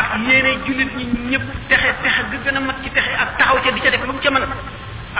ak 0.00 0.08
yene 0.26 0.52
julit 0.66 0.90
ñi 0.98 1.04
ñep 1.30 1.42
texe 1.70 1.90
texe 2.02 2.22
gu 2.30 2.36
gëna 2.44 2.60
mat 2.60 2.76
ci 2.82 2.90
texe 2.90 3.12
ak 3.24 3.36
taxaw 3.38 3.58
ci 3.64 3.70
di 3.72 3.80
ca 3.80 3.90
def 3.94 4.04
lu 4.04 4.18
ci 4.20 4.28
ca 4.28 4.40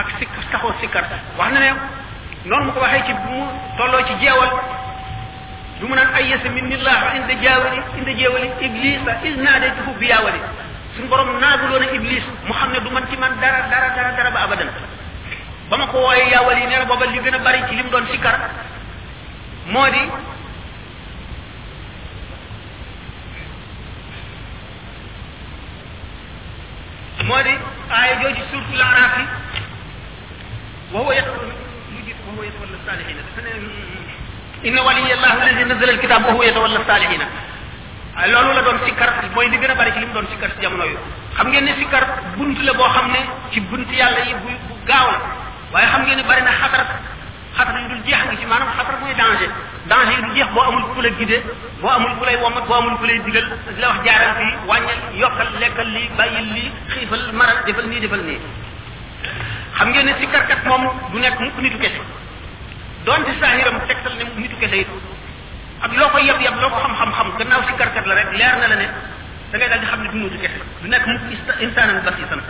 ak 0.01 0.07
sik 0.19 0.29
taxaw 0.51 0.71
sikkar 0.81 1.05
wax 1.37 1.49
na 1.53 1.59
ne 1.59 1.71
non 2.43 2.63
mu 2.65 2.71
ko 2.75 2.79
waxe 2.83 3.05
ci 3.07 3.13
bu 3.23 3.47
tolo 3.77 4.03
ci 4.07 4.13
jeewal 4.19 4.51
du 5.79 5.87
mu 5.87 5.95
nan 5.95 6.11
ay 6.19 6.27
yasa 6.27 6.49
minillah 6.49 6.99
inda 7.15 7.33
jawali 7.41 7.79
inda 7.99 8.11
jeewali 8.19 8.51
iblisa 8.67 9.11
is 9.23 9.35
naadaytuhu 9.39 9.95
bi 9.99 10.07
yawali 10.11 10.39
sun 10.95 11.07
borom 11.07 11.39
naaguloo 11.39 11.79
na 11.79 11.87
iblis 11.95 12.25
mu 12.47 12.53
xamne 12.53 12.79
du 12.83 12.89
man 12.91 13.03
ci 13.09 13.15
man 13.23 13.31
dara 13.39 13.61
dara 13.71 13.87
dara 13.95 14.11
dara 14.19 14.29
ba 14.35 14.39
abadan 14.43 14.69
ba 15.69 15.77
ma 15.77 15.85
ko 15.87 15.97
wooyee 16.03 16.27
yaawali 16.33 16.67
nee 16.67 16.79
na 16.83 17.05
li 17.11 17.19
gëna 17.25 17.39
bari 17.47 17.63
ci 17.69 17.75
lim 17.79 17.85
mu 17.85 17.91
doon 17.95 18.07
sikkar 18.11 18.35
moo 19.65 19.89
di 19.89 19.99
moo 27.25 27.41
di 27.43 27.53
aaya 27.89 28.15
jooju 28.21 28.43
surtu 28.51 28.73
laaraaf 28.77 29.15
yi 29.19 29.25
وهو 30.95 31.11
يدخل 31.11 31.41
يجد 31.97 32.17
وهو 32.29 32.43
يتولى 32.45 32.75
الصالحين 32.81 33.17
إن 34.69 34.75
ولي 34.79 35.13
الله 35.17 35.31
الذي 35.33 35.63
نزل 35.73 35.89
الكتاب 35.89 36.23
وهو 36.29 36.41
يتولى 36.45 36.75
الصالحين 36.77 37.21
loolu 38.31 38.51
la 38.55 38.61
doon 38.63 38.79
sikkar 38.87 39.09
mooy 39.35 39.49
li 39.51 39.57
gën 39.59 39.69
a 39.69 39.75
bari 39.75 39.91
ci 39.91 39.99
li 39.99 40.05
mu 40.07 40.13
doon 40.15 40.27
sikkar 40.31 40.49
ci 40.55 40.61
jamono 40.63 40.85
yu 40.87 40.95
xam 41.35 41.47
ngeen 41.51 41.65
ne 41.67 41.75
sikkar 41.75 42.03
bunt 42.39 42.55
la 42.63 42.73
boo 42.73 42.87
xam 42.95 43.11
ne 43.11 43.19
ci 43.51 43.59
bunt 43.59 43.89
yàlla 43.91 44.21
yi 44.23 44.33
bu 44.41 44.49
gaaw 44.87 45.07
la 45.11 45.17
waaye 45.73 45.87
xam 45.91 46.01
ngeen 46.05 46.17
ne 46.17 46.23
bari 46.23 46.41
na 46.47 46.51
xatarat 46.59 46.87
xatar 47.57 47.75
yu 47.81 47.87
dul 47.89 48.01
jeex 48.07 48.19
ngi 48.29 48.37
ci 48.41 48.45
maanaam 48.49 48.69
xatar 48.77 48.95
muy 49.01 49.13
danger 49.21 49.49
danger 49.91 50.13
yu 50.13 50.21
dul 50.27 50.35
jeex 50.39 50.49
boo 50.55 50.61
amul 50.69 50.85
ku 50.93 50.99
la 51.05 51.09
gide 51.19 51.37
boo 51.81 51.89
amul 51.97 52.13
ku 52.19 52.23
lay 52.27 52.35
womat 52.43 52.63
boo 52.69 52.75
amul 52.79 52.97
ku 52.99 53.05
lay 53.09 53.19
digal 53.27 53.45
di 53.75 53.79
la 53.83 53.87
wax 53.91 53.99
jaaral 54.07 54.31
fii 54.39 54.51
wàññal 54.69 54.99
yokkal 55.23 55.49
lekkal 55.63 55.89
lii 55.95 56.09
bàyyil 56.19 56.47
lii 56.55 56.69
xiifal 56.93 57.23
maral 57.39 57.57
defal 57.67 57.87
nii 57.91 57.99
defal 58.05 58.21
nii 58.29 58.39
xam 59.77 59.87
ngeen 59.91 60.05
ne 60.05 60.13
si 60.19 60.27
karkat 60.35 60.65
moom 60.69 60.83
du 61.11 61.19
nekk 61.19 61.39
mukk 61.39 61.57
nitu 61.65 61.79
kese 61.83 62.01
donte 63.07 63.31
saahiram 63.39 63.77
tegtal 63.87 64.13
ne 64.19 64.23
nitu 64.43 64.55
kese 64.61 64.77
it 64.83 64.91
ak 65.83 65.91
loo 65.99 66.09
ko 66.13 66.17
yeb 66.27 66.39
yeb 66.45 66.55
loo 66.61 66.69
ko 66.69 66.79
xam-xam 66.85 67.09
xam 67.17 67.27
gannaaw 67.37 67.61
si 67.69 67.73
karkat 67.81 68.05
la 68.05 68.15
rek 68.19 68.31
leer 68.39 68.55
na 68.61 68.67
la 68.67 68.75
ne 68.83 68.87
da 69.51 69.55
ngay 69.57 69.69
daal 69.71 69.79
di 69.79 69.87
xam 69.91 70.01
ne 70.03 70.09
du 70.13 70.17
nitu 70.17 70.37
kese 70.43 70.59
du 70.81 70.87
nekk 70.89 71.05
mukk 71.07 71.61
insanan 71.67 71.97
basitan 72.05 72.41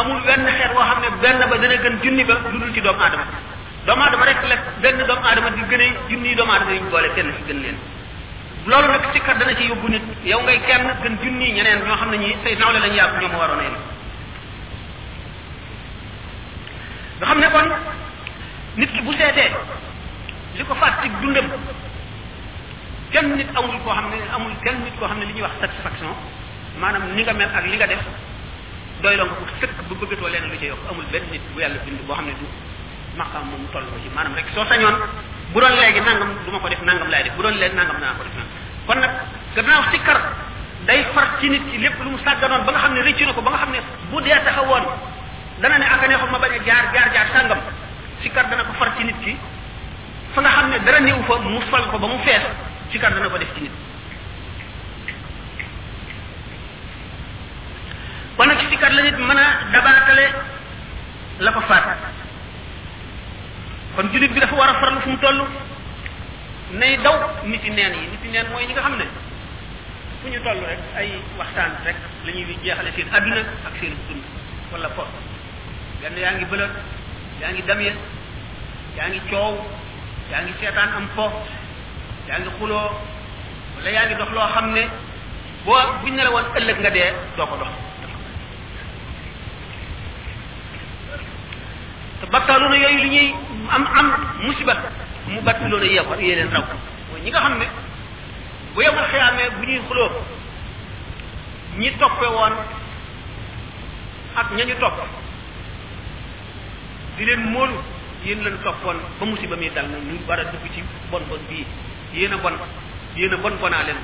amul 0.00 0.20
benn 0.26 0.44
xeet 0.58 0.72
woo 0.76 0.80
xam 0.88 0.98
ne 1.04 1.08
benn 1.22 1.38
ba 1.50 1.56
dana 1.62 1.76
gën 1.84 1.94
junni 2.02 2.24
ba 2.24 2.34
lu 2.52 2.56
dul 2.62 2.72
ci 2.72 2.80
doomu 2.80 3.00
aadama 3.04 3.24
doomu 3.86 4.02
aadama 4.06 4.24
rek 4.30 4.36
la 4.48 4.56
benn 4.82 4.96
doomu 5.04 5.24
aadama 5.28 5.50
di 5.56 5.62
gën 5.70 5.80
a 5.86 5.88
junni 6.08 6.32
doomu 6.34 6.52
aadama 6.54 6.70
yu 6.72 6.80
ñu 6.84 6.88
boole 6.90 7.10
kenn 7.16 7.28
ci 7.36 7.42
gën 7.48 7.58
leen 7.62 7.76
loolu 8.64 8.88
nag 8.94 9.02
sikkat 9.12 9.36
dana 9.36 9.54
ci 9.54 9.64
yóbbu 9.68 9.88
nit 9.88 10.02
yow 10.22 10.40
ngay 10.42 10.58
kenn 10.66 10.88
gën 11.02 11.14
junni 11.22 11.52
ñeneen 11.56 11.84
ñoo 11.84 11.96
xam 12.00 12.08
ne 12.10 12.16
ñi 12.16 12.36
say 12.44 12.56
nawle 12.56 12.78
lañu 12.80 12.94
yàgg 12.94 13.20
ñoom 13.20 13.34
waroon 13.36 13.58
a 13.58 13.62
yem 13.62 13.76
xam 17.28 17.38
ne 17.40 17.50
kon 17.50 17.68
nit 18.76 18.90
ki 18.92 19.02
bu 19.02 19.12
seetee 19.12 19.50
li 20.56 20.64
ko 20.64 20.74
fàttik 20.80 21.12
dundam 21.20 21.44
kenn 23.12 23.34
nit 23.36 23.50
amul 23.58 23.78
koo 23.84 23.92
xam 23.94 24.06
ne 24.10 24.18
amul 24.34 24.54
kenn 24.64 24.78
nit 24.86 24.94
koo 24.98 25.06
xam 25.10 25.18
ne 25.20 25.24
li 25.28 25.34
ñuy 25.36 25.42
wax 25.46 25.54
satisfaction 25.60 26.12
maanaam 26.80 27.10
ni 27.16 27.22
nga 27.22 27.32
mel 27.38 27.50
ak 27.52 27.64
li 27.66 27.76
nga 27.76 27.86
def 27.90 28.02
doy 29.02 29.16
la 29.16 29.24
nga 29.26 29.34
ko 29.38 29.44
sëkk 29.60 29.78
bu 29.88 29.94
bëggatoo 30.00 30.28
leen 30.30 30.46
lu 30.50 30.56
ci 30.58 30.66
yokk 30.70 30.78
amul 30.90 31.04
benn 31.12 31.24
nit 31.30 31.42
bu 31.52 31.60
yàlla 31.60 31.78
bind 31.84 31.98
boo 32.06 32.14
xam 32.14 32.26
ne 32.26 32.34
du 32.40 32.46
maqam 33.18 33.44
moom 33.50 33.66
toll 33.72 33.84
ko 33.90 33.98
ci 34.02 34.08
maanaam 34.14 34.34
rek 34.38 34.46
soo 34.54 34.64
sañoon 34.66 34.96
bu 35.52 35.58
doon 35.60 35.74
léegi 35.80 36.00
nangam 36.00 36.30
du 36.44 36.50
ma 36.50 36.58
ko 36.58 36.68
def 36.68 36.82
nangam 36.82 37.08
laay 37.10 37.22
def 37.24 37.34
bu 37.36 37.42
doon 37.42 37.56
léegi 37.62 37.76
nangam 37.76 37.98
naa 38.00 38.14
ko 38.18 38.22
def 38.22 38.34
nangam 38.38 38.56
kon 38.86 38.98
nag 39.02 39.12
gannaaw 39.54 39.82
sikkar 39.90 40.18
day 40.86 41.04
far 41.14 41.26
ci 41.40 41.48
nit 41.50 41.64
ki 41.70 41.78
lépp 41.78 41.98
lu 42.04 42.10
mu 42.10 42.18
sàgganoon 42.24 42.62
ba 42.64 42.70
nga 42.72 42.78
xam 42.84 42.92
ne 42.94 43.00
rëccu 43.02 43.24
na 43.26 43.32
ko 43.32 43.42
ba 43.42 43.50
nga 43.50 43.58
xam 43.58 43.70
ne 43.74 43.78
bu 44.10 44.16
dee 44.22 44.38
taxawoon 44.46 44.84
dana 45.60 45.76
ne 45.78 45.84
aka 45.94 46.06
neexoon 46.06 46.30
ma 46.30 46.38
bañ 46.38 46.52
a 46.54 46.62
jaar 46.68 46.84
jaar 46.94 47.08
jaar 47.14 47.26
sàngam 47.34 47.58
sikkar 48.22 48.46
dana 48.46 48.62
ko 48.64 48.72
far 48.78 48.94
ci 48.96 49.04
nit 49.04 49.18
ki 49.24 49.36
fa 50.34 50.40
nga 50.42 50.50
xam 50.56 50.68
ne 50.70 50.78
dara 50.86 51.00
néew 51.00 51.18
fa 51.26 51.34
mu 51.40 51.60
fal 51.72 51.84
ko 51.90 51.98
ba 51.98 52.06
mu 52.06 52.18
fees 52.24 52.46
sikar 52.90 53.14
dana 53.14 53.28
ko 53.30 53.38
def 53.38 53.52
ci 53.54 53.62
nit 53.62 53.70
kon 58.36 58.46
nag 58.50 58.58
sikar 58.70 58.92
la 58.92 59.02
nit 59.06 59.18
mën 59.18 59.38
a 59.38 59.44
dabaatale 59.72 60.26
la 61.40 61.50
ko 61.52 61.60
faat 61.60 61.84
kon 63.96 64.10
julit 64.12 64.32
bi 64.32 64.40
dafa 64.40 64.54
war 64.56 64.68
a 64.68 64.80
farlu 64.80 65.00
fu 65.00 65.10
mu 65.10 65.16
toll 65.18 65.40
nay 66.72 66.96
daw 67.02 67.16
nit 67.44 67.64
yi 67.64 67.70
neen 67.70 67.94
yi 67.94 68.06
nit 68.10 68.22
yi 68.24 68.30
neen 68.30 68.46
mooy 68.50 68.66
ñi 68.66 68.72
nga 68.72 68.80
xam 68.82 68.96
ne 68.98 69.04
fu 70.22 70.28
ñu 70.28 70.40
toll 70.44 70.58
rek 70.66 70.82
ay 70.96 71.10
waxtaan 71.38 71.72
rek 71.84 71.96
la 72.24 72.32
ñuy 72.32 72.46
jeexale 72.62 72.90
seen 72.96 73.08
àdduna 73.14 73.40
ak 73.66 73.74
seen 73.80 73.94
dund 74.08 74.22
wala 74.72 74.88
po 74.90 75.04
benn 76.02 76.16
yaa 76.18 76.32
ngi 76.34 76.44
bëlët 76.44 76.70
yaa 77.40 77.50
ngi 77.52 77.62
damye 77.62 77.94
yaa 78.96 79.08
ngi 79.10 80.66
am 80.98 81.06
po 81.16 81.26
yaa 82.30 82.40
ngi 82.42 82.50
xuloo 82.58 82.90
wala 83.76 83.88
yaa 83.94 84.06
ngi 84.06 84.14
dox 84.20 84.30
loo 84.36 84.48
xam 84.54 84.66
ne 84.76 84.82
boo 85.66 85.82
buñ 86.00 86.12
ne 86.16 86.22
la 86.26 86.30
woon 86.34 86.46
ëllëg 86.58 86.78
nga 86.80 86.90
dee 86.96 87.10
doo 87.36 87.46
ko 87.50 87.56
dox 87.62 87.72
te 92.20 92.24
battaloona 92.32 92.76
yooyu 92.82 92.98
li 93.04 93.08
ñuy 93.14 93.28
am 93.74 93.82
am 93.98 94.08
musiba 94.46 94.74
mu 95.32 95.40
battaloona 95.46 95.86
yee 95.94 96.04
ko 96.08 96.12
yee 96.24 96.34
leen 96.38 96.50
raw 96.54 96.64
mooy 97.10 97.20
ñi 97.24 97.30
nga 97.30 97.40
xam 97.44 97.54
ne 97.60 97.66
bu 98.74 98.78
yemul 98.82 99.08
xiyaamee 99.12 99.48
bu 99.56 99.62
ñuy 99.68 99.80
xuloo 99.88 100.08
ñi 101.80 101.88
toppe 102.00 102.26
woon 102.36 102.54
ak 104.40 104.46
ñañu 104.56 104.74
topp 104.80 104.96
di 107.16 107.24
leen 107.24 107.42
móolu 107.52 107.74
yéen 108.24 108.44
lañ 108.44 108.56
toppoon 108.64 108.98
ba 109.18 109.24
musiba 109.26 109.56
mi 109.56 109.68
dal 109.74 109.86
ñu 109.88 110.20
war 110.28 110.38
dugg 110.52 110.64
ci 110.74 110.80
bon 111.10 111.22
bon 111.28 111.42
bii 111.48 111.66
yéen 112.12 112.32
a 112.32 112.36
bon 112.36 112.52
yéen 113.16 113.32
a 113.32 113.36
bon 113.36 113.50
bonaale 113.60 113.94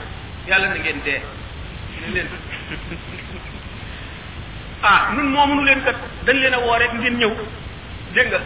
yàlla 0.49 0.69
na 0.69 0.75
ngeen 0.81 1.01
dee 1.05 1.21
leen 2.15 2.29
ah 4.83 5.13
nun 5.15 5.33
moo 5.33 5.47
mënu 5.47 5.65
leen 5.65 5.81
kat 5.85 5.97
dañ 6.25 6.37
leen 6.39 6.53
a 6.55 6.59
woo 6.59 6.77
rek 6.79 6.93
ngeen 6.93 7.19
ñëw 7.19 7.33
dégg 8.15 8.29
nga 8.33 8.41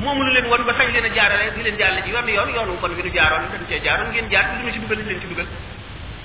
moo 0.00 0.14
mënu 0.14 0.30
leen 0.32 0.46
won 0.46 0.64
ba 0.64 0.72
sañ 0.78 0.92
leen 0.92 1.04
a 1.04 1.08
jaarale 1.14 1.52
di 1.54 1.62
leen 1.62 1.76
jaarale 1.76 2.02
ji 2.04 2.10
yoon 2.10 2.28
yoon 2.28 2.50
yoonu 2.54 2.76
bon 2.80 2.94
bi 2.96 3.02
nu 3.02 3.10
jaaroon 3.12 3.44
dañ 3.52 3.64
cee 3.68 3.80
jaaroon 3.84 4.10
ngeen 4.12 4.28
jaar 4.30 4.44
li 4.56 4.64
ma 4.64 4.72
ci 4.72 4.78
dugal 4.78 4.98
leen 5.06 5.20
ci 5.20 5.26
dugal 5.28 5.46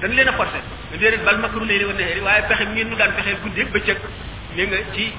dañ 0.01 0.11
leen 0.15 0.27
a 0.27 0.31
forcé 0.33 0.59
déedéet 0.97 1.23
bal 1.25 1.37
makru 1.39 1.65
leen 1.65 1.85
wa 1.85 1.93
nahari 1.99 2.19
waaye 2.19 2.43
pexe 2.47 2.65
ngeen 2.65 2.87
nu 2.89 2.95
daan 2.95 3.11
pexe 3.15 3.35
guddeeg 3.43 3.67
bëccëg 3.73 3.97
dégg 4.55 4.69
nga 4.71 4.77
ci 4.95 5.11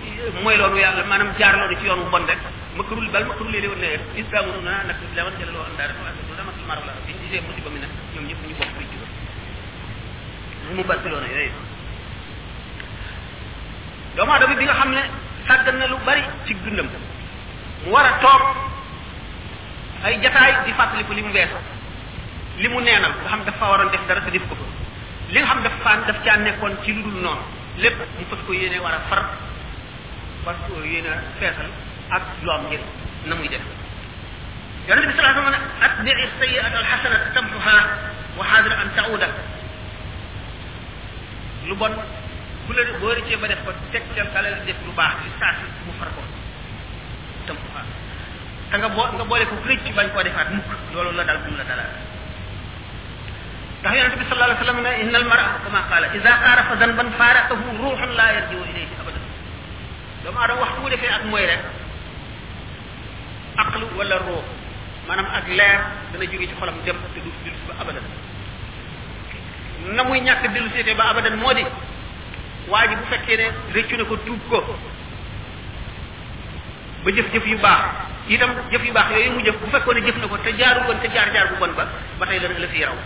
mooy 0.42 0.56
loolu 0.56 0.78
yàlla 0.78 1.04
maanaam 1.04 1.28
jaar 1.38 1.56
loolu 1.60 1.76
ci 1.78 1.86
yoonu 1.86 2.08
bon 2.12 2.24
rek 2.26 2.38
makru 2.78 3.00
bal 3.14 3.24
makru 3.30 3.48
leen 3.52 3.68
wa 3.68 3.76
nahari 3.82 4.04
islamu 4.16 4.52
na 4.64 4.72
nak 4.88 4.96
islamu 5.10 5.30
jëlal 5.38 5.56
wa 5.60 5.66
andaara 5.70 5.94
maro 6.70 6.84
la 6.86 6.92
mi 7.04 7.14
nag 7.78 7.90
ñoom 8.14 8.26
ñu 8.28 8.34
bokk 8.46 8.60
rëccu 8.60 8.96
ba 10.62 10.72
mu 10.74 10.84
barkiloona 10.86 11.26
yooyu 11.26 11.50
doomu 14.14 14.54
bi 14.56 14.64
nga 14.64 14.72
xam 14.74 14.90
ne 14.94 15.02
sàggan 15.46 15.78
na 15.78 15.86
lu 15.88 15.96
bari 16.06 16.22
ci 16.46 16.54
mu 16.54 16.88
war 17.90 18.04
a 18.06 18.12
toog 18.22 18.42
ay 20.06 20.20
jataay 20.22 20.52
di 20.64 21.04
ko 21.08 21.12
li 21.12 21.22
mu 21.22 21.32
weesu 21.32 21.56
li 22.58 22.68
mu 22.68 22.78
neenal 22.80 23.14
nga 23.18 23.28
xam 23.30 23.44
dafa 23.44 23.66
waroon 23.68 23.90
def 23.90 24.06
dara 24.06 24.20
te 24.20 24.38
ko 24.38 24.54
li 25.30 25.38
nga 25.40 25.46
xam 25.48 25.62
dafa 25.62 25.96
daf 26.06 26.22
caa 26.24 26.36
nekkoon 26.36 26.76
ci 26.84 26.92
lu 26.94 27.02
dul 27.02 27.20
noonu 27.24 27.42
lépp 27.78 27.98
mu 28.18 28.24
fas 28.30 28.38
ko 28.46 28.52
yéene 28.52 28.78
war 28.78 28.92
a 28.94 29.00
far 29.08 29.24
parce 30.44 30.56
que 30.68 31.04
feesal 31.38 31.68
ak 32.10 32.22
lu 32.42 32.50
am 32.52 32.62
njëriñ 32.68 32.82
na 33.26 33.34
muy 33.34 33.48
def 33.48 33.78
يعني 34.90 35.02
النبي 35.04 35.16
صلى 35.16 35.28
الله 35.30 35.40
عليه 35.42 35.50
وسلم 35.50 35.68
اتبع 35.98 36.24
السيئة 36.36 36.80
الحسنة 36.80 37.30
تمحها 37.34 37.98
وحاذر 38.38 38.72
ان 38.82 38.88
تعود 38.96 39.22
لبن 41.66 41.92
كل 42.68 42.76
بوري 43.00 43.20
تي 43.22 43.36
ما 43.36 43.48
ديف 43.48 43.58
كو 43.66 43.70
تك 43.94 44.02
تي 44.14 44.24
سال 44.34 44.66
ديف 44.66 44.76
لو 44.86 44.92
باخ 44.92 45.10
لي 45.12 45.30
ساس 45.40 45.58
مو 45.86 45.92
فار 46.00 46.08
كو 46.16 46.22
تمحها 47.46 47.82
تاغا 48.72 48.88
بو 48.88 49.00
نغا 49.16 49.24
بولي 49.30 49.44
كو 49.44 49.56
كريت 49.64 49.80
تي 49.86 49.92
بان 49.94 50.08
كو 50.10 50.22
ديفات 50.22 50.50
موك 50.50 50.70
لولو 50.94 51.10
لا 51.10 51.22
دال 51.22 51.38
بوم 51.46 51.54
لا 51.56 51.62
دال 51.70 51.82
تخيل 53.84 54.04
النبي 54.06 54.24
صلى 54.24 54.32
الله 54.36 54.44
عليه 54.44 54.58
وسلم 54.62 54.78
ان 54.86 55.14
المرء 55.22 55.46
كما 55.66 55.80
قال 55.90 56.04
اذا 56.04 56.32
قارف 56.44 56.68
ذنبا 56.72 57.04
فارقه 57.18 57.60
روح 57.80 58.00
لا 58.02 58.26
يرجع 58.30 58.60
اليه 58.70 58.88
ابدا 59.06 59.20
دوما 60.24 60.46
دو 60.46 60.54
وقتو 60.62 60.88
ديفي 60.88 61.14
اك 61.16 61.24
موي 61.30 61.46
ولا 63.98 64.16
الروح 64.16 64.44
maanaam 65.10 65.26
ak 65.42 65.46
leer 65.58 65.80
dana 66.14 66.24
jóge 66.32 66.46
ci 66.48 66.54
xolam 66.58 66.76
dem 66.86 66.94
te 67.14 67.18
du 67.26 67.30
dellusi 67.44 67.64
ba 67.68 67.74
abadan 67.82 68.06
na 69.96 70.02
muy 70.08 70.20
ñàkk 70.26 70.42
dellusité 70.54 70.92
ba 71.00 71.04
abadan 71.12 71.34
moo 71.42 71.52
de 71.52 71.64
waa 72.70 72.86
ji 72.88 72.94
bu 73.00 73.04
fekkee 73.10 73.36
ne 73.36 73.46
réccu 73.74 73.96
na 73.98 74.04
ko 74.06 74.14
tuub 74.26 74.40
ko 74.48 74.58
ba 77.04 77.10
jëf-jëf 77.16 77.46
yu 77.52 77.58
baax 77.58 77.82
itam 78.30 78.50
jëf 78.70 78.82
yu 78.86 78.92
baax 78.92 79.08
yooyu 79.12 79.30
mu 79.34 79.40
jëf 79.44 79.56
bu 79.62 79.66
fekkoon 79.74 79.96
ne 79.98 80.06
jëf 80.06 80.16
na 80.22 80.26
ko 80.30 80.36
te 80.38 80.52
jaarul 80.60 80.84
woon 80.86 80.98
te 81.02 81.08
jaar-jaar 81.14 81.46
bu 81.50 81.54
bon 81.60 81.72
ba 81.74 81.84
ba 82.18 82.26
tey 82.30 82.38
la 82.38 82.46
la 82.58 82.68
fiy 82.70 82.84
raw 82.86 82.96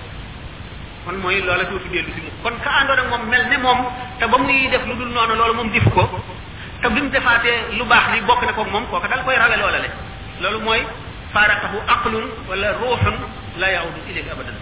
kon 1.06 1.16
mooy 1.24 1.40
loola 1.40 1.64
dootu 1.64 1.88
dellu 1.88 2.12
si 2.14 2.20
mu 2.20 2.28
kon 2.44 2.52
ka 2.62 2.70
àndoon 2.84 2.98
ak 3.00 3.08
moom 3.12 3.22
mel 3.32 3.48
ne 3.48 3.56
moom 3.64 3.80
te 4.20 4.26
ba 4.28 4.36
muy 4.38 4.68
def 4.68 4.84
lu 4.86 4.92
dul 5.00 5.08
noonu 5.08 5.34
loolu 5.40 5.54
moom 5.54 5.70
dif 5.72 5.88
ko 5.94 6.04
te 6.82 6.86
bi 6.92 7.00
mu 7.00 7.08
defaatee 7.08 7.76
lu 7.80 7.84
baax 7.88 8.04
li 8.14 8.20
bokk 8.28 8.44
ne 8.44 8.52
koog 8.52 8.68
moom 8.70 8.84
kooka 8.92 9.08
dal 9.08 9.24
koy 9.24 9.36
rawe 9.40 9.56
loola 9.56 9.78
le 9.80 9.88
loolu 10.42 10.60
mooy 10.68 10.82
فارقه 11.34 11.72
عقل 11.92 12.14
ولا 12.48 12.68
روح 12.82 13.00
لا 13.60 13.68
يعود 13.76 13.96
إليه 14.10 14.28
أبدا 14.32 14.54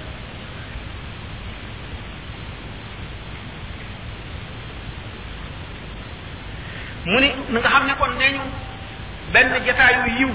mu 7.10 7.18
ni 7.20 7.28
na 7.52 7.58
nga 7.60 7.68
xam 7.74 7.84
ne 7.90 7.94
kon 8.00 8.12
nee 8.20 8.30
ñu 8.36 8.42
benn 9.34 9.50
jataayu 9.66 10.04
yiw 10.18 10.32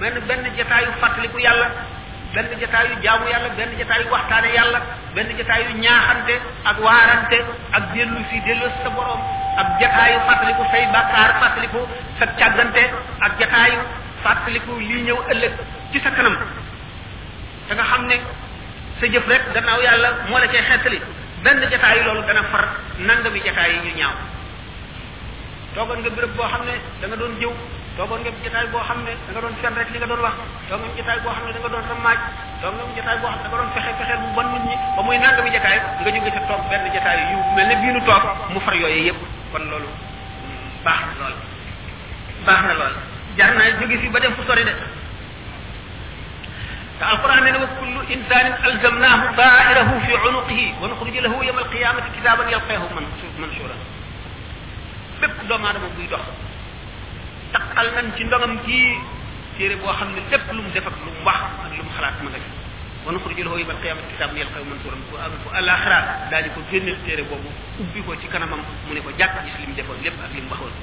benn 0.00 0.16
benn 0.28 0.42
jataayu 0.58 0.90
fàttaliku 1.02 1.38
yàlla 1.46 1.68
benn 2.34 2.48
jataayu 2.62 2.94
jaamu 3.04 3.24
yàlla 3.32 3.48
benn 3.58 3.70
jataayu 3.80 4.06
waxtaane 4.14 4.48
yàlla 4.58 4.78
benn 5.14 5.28
jataayu 5.38 5.70
ñaaxante 5.84 6.34
ak 6.70 6.76
waarante 6.86 7.38
ak 7.76 7.84
dellu 7.94 8.20
si 8.30 8.38
dellu 8.46 8.68
sa 8.82 8.88
borom 8.96 9.20
ak 9.62 9.68
jataayu 9.80 10.18
fàttaliku 10.28 10.64
say 10.72 10.82
bàkkaar 10.94 11.30
fàttaliku 11.42 11.80
sa 12.18 12.24
càggante 12.40 12.82
ak 13.26 13.32
jataayu 13.40 13.80
fàttaliku 14.22 14.72
lii 14.78 15.02
ñëw 15.06 15.18
ëllëg 15.32 15.52
ci 15.92 15.98
sa 16.00 16.10
kanam 16.10 16.36
da 17.68 17.72
nga 17.74 17.82
xam 17.84 18.06
ne 18.06 18.16
sa 19.00 19.06
jëf 19.06 19.26
rek 19.28 19.42
gannaaw 19.54 19.80
yàlla 19.82 20.08
moo 20.28 20.38
la 20.38 20.46
cay 20.48 20.62
xettali 20.62 21.00
benn 21.42 21.60
jataay 21.70 22.02
loolu 22.04 22.22
dana 22.26 22.42
far 22.50 22.64
nangami 22.98 23.40
jataay 23.46 23.70
yi 23.72 23.80
ñu 23.86 23.92
ñaaw 23.98 24.14
toogoon 25.74 26.00
nga 26.02 26.10
béréb 26.10 26.34
boo 26.36 26.46
xam 26.48 26.62
ne 26.66 26.74
da 27.00 27.06
nga 27.06 27.16
doon 27.16 27.34
jëw 27.40 27.52
toogoon 27.96 28.20
nga 28.22 28.30
jataay 28.44 28.66
boo 28.72 28.80
xam 28.88 28.98
ne 29.04 29.12
danga 29.26 29.30
nga 29.30 29.40
doon 29.40 29.56
fen 29.62 29.74
rek 29.78 29.90
li 29.92 29.98
nga 29.98 30.06
doon 30.10 30.20
wax 30.26 30.36
toogoon 30.68 30.92
boo 31.24 31.30
xam 31.34 31.44
ne 31.46 31.52
da 31.52 31.58
nga 31.62 31.68
doon 31.74 31.84
rammaaj 31.90 32.18
toogoon 32.62 32.88
nga 32.90 32.96
jataay 32.98 33.18
boo 33.22 33.28
xam 33.32 33.38
ne 33.38 33.42
da 33.44 33.50
nga 33.50 34.16
doon 34.18 34.22
bu 34.24 34.28
bon 34.36 34.46
nit 34.54 34.64
ñi 34.68 34.76
ba 34.96 35.02
muy 35.06 35.16
nangami 35.18 35.50
jataay 35.56 35.78
nga 36.02 36.10
jóge 36.14 36.30
sa 36.34 36.40
toog 36.50 36.64
benn 36.70 36.84
jataay 36.96 37.18
yu 37.30 37.38
mel 37.56 37.66
ne 37.70 37.74
bii 37.82 37.92
nu 37.94 38.00
toog 38.08 38.24
mu 38.52 38.58
far 38.66 38.74
yooyu 38.74 39.00
yépp 39.08 39.20
kon 39.52 39.62
loolu 39.70 39.86
mm, 39.92 40.66
baax 40.84 41.00
na 41.16 41.24
lool 41.30 41.38
baax 42.46 42.60
na 42.68 42.74
lool 42.80 42.96
jar 43.38 43.54
na 43.54 43.70
jóge 43.78 43.96
fi 44.02 44.08
ba 44.10 44.18
dem 44.18 44.34
fu 44.34 44.42
sori 44.44 44.64
de 44.66 44.72
te 46.98 47.04
alquran 47.06 47.40
ne 47.46 47.50
wa 47.62 47.68
kullu 47.78 48.00
insanin 48.10 48.54
alzamnahu 48.68 49.24
ta'irahu 49.38 49.94
fi 50.04 50.12
unuqihi 50.28 50.66
wa 50.82 50.86
nukhruj 50.90 51.14
lahu 51.22 51.38
yawm 51.46 51.58
alqiyamati 51.62 52.10
kitaban 52.18 52.50
yalqahu 52.50 52.86
manshura 53.38 53.76
bépp 55.22 55.38
doomu 55.48 55.66
aadama 55.70 55.86
buy 55.96 56.06
dox 56.10 56.24
taqal 57.54 57.88
nañ 57.96 58.06
ci 58.18 58.24
ndogam 58.26 58.58
kii 58.66 58.90
téere 59.56 59.76
boo 59.78 59.92
xam 59.94 60.10
ne 60.18 60.20
lépp 60.34 60.50
lu 60.52 60.62
mu 60.62 60.70
def 60.74 60.86
ak 60.90 60.96
lu 61.06 61.10
mu 61.14 61.22
wax 61.30 61.38
ak 61.64 61.70
lu 61.78 61.82
mu 61.86 61.90
xalaat 61.94 62.18
ma 62.22 62.30
nga 62.34 62.38
ci 62.42 62.50
wa 63.06 63.10
nukhruj 63.14 63.38
lahu 63.46 63.56
yawm 63.62 63.70
alqiyamati 63.76 64.10
kitaban 64.14 64.34
yalqahu 64.42 64.66
manshura 64.66 64.96
bu 65.10 65.14
am 65.22 65.32
bu 65.46 65.48
alakhirah 65.54 66.02
daal 66.30 66.42
di 66.42 66.50
ko 66.50 66.60
génnel 66.72 66.96
téere 67.06 67.22
boobu 67.30 67.50
ubbi 67.78 68.02
ko 68.02 68.18
ci 68.18 68.26
kanamam 68.26 68.58
mu 68.86 68.92
ne 68.92 69.00
ko 69.06 69.10
jàkk 69.14 69.46
gis 69.46 69.54
li 69.62 69.66
mu 69.70 69.74
defoon 69.78 70.02
lépp 70.02 70.18
ak 70.26 70.34
li 70.34 70.42
mu 70.42 70.50
waxoon 70.50 70.74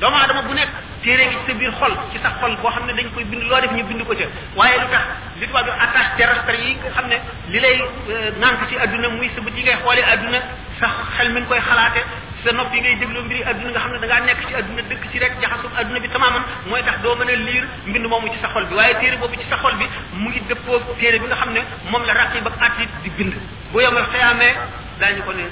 doomu 0.00 0.16
aadama 0.16 0.42
bu 0.48 0.52
nekk 0.56 0.68
téere 1.04 1.24
ngi 1.26 1.32
ci 1.40 1.46
sa 1.46 1.52
biir 1.58 1.72
xol 1.80 1.92
ci 2.12 2.18
sa 2.22 2.28
xol 2.40 2.52
boo 2.60 2.70
xam 2.70 2.84
ne 2.86 2.92
dañ 2.92 3.06
koy 3.14 3.24
bind 3.24 3.42
loo 3.48 3.60
def 3.60 3.72
ñu 3.72 3.82
bind 3.84 4.04
ko 4.06 4.14
ca 4.16 4.26
waaye 4.56 4.76
lu 4.80 4.86
tax 4.92 5.04
li 5.40 5.46
tubaab 5.46 5.64
bi 5.64 5.72
attache 5.84 6.10
terrestre 6.16 6.56
yi 6.64 6.76
nga 6.84 6.90
xam 6.96 7.06
ne 7.08 7.16
li 7.48 7.60
lay 7.60 7.80
euh, 7.80 8.30
nànk 8.38 8.68
ci 8.68 8.76
adduna 8.76 9.08
muy 9.08 9.30
sa 9.34 9.40
bët 9.40 9.56
yi 9.56 9.62
ngay 9.62 9.76
xoolee 9.84 10.04
adduna 10.04 10.38
sa 10.80 10.86
xel 11.16 11.32
mi 11.32 11.40
ngi 11.40 11.46
koy 11.48 11.60
xalaate 11.68 12.04
sa 12.44 12.50
yi 12.72 12.80
ngay 12.80 12.96
dégloo 13.00 13.22
mbiri 13.24 13.42
adduna 13.44 13.70
nga 13.72 13.78
xam 13.80 13.92
ne 14.00 14.06
da 14.06 14.20
nekk 14.20 14.40
ci 14.48 14.54
adduna 14.54 14.82
dëkk 14.90 15.04
ci 15.12 15.18
rek 15.18 15.32
jaxasum 15.40 15.72
adduna 15.80 15.98
bi 16.00 16.08
tamaaman 16.08 16.42
mooy 16.68 16.82
tax 16.84 17.00
doo 17.02 17.16
mën 17.16 17.30
liir 17.46 17.64
mbind 17.86 18.06
moomu 18.06 18.28
ci 18.32 18.38
sa 18.42 18.48
xol 18.52 18.66
bi 18.68 18.74
waaye 18.74 18.94
téere 19.00 19.16
boobu 19.16 19.36
ci 19.40 19.48
sa 19.48 19.56
xol 19.56 19.74
bi 19.80 19.88
mu 20.12 20.28
ngi 20.28 20.40
dëppoo 20.48 20.78
téere 21.00 21.18
bi 21.20 21.24
nga 21.26 21.36
xam 21.40 21.52
ne 21.56 21.60
moom 21.90 22.04
la 22.04 22.12
raqib 22.12 22.46
ak 22.46 22.54
atit 22.68 22.88
di 23.02 23.10
bind 23.16 23.32
bu 23.72 23.80
yomal 23.80 24.04
xayaamee 24.12 24.52
daañu 25.00 25.22
ko 25.24 25.32
ne 25.32 25.44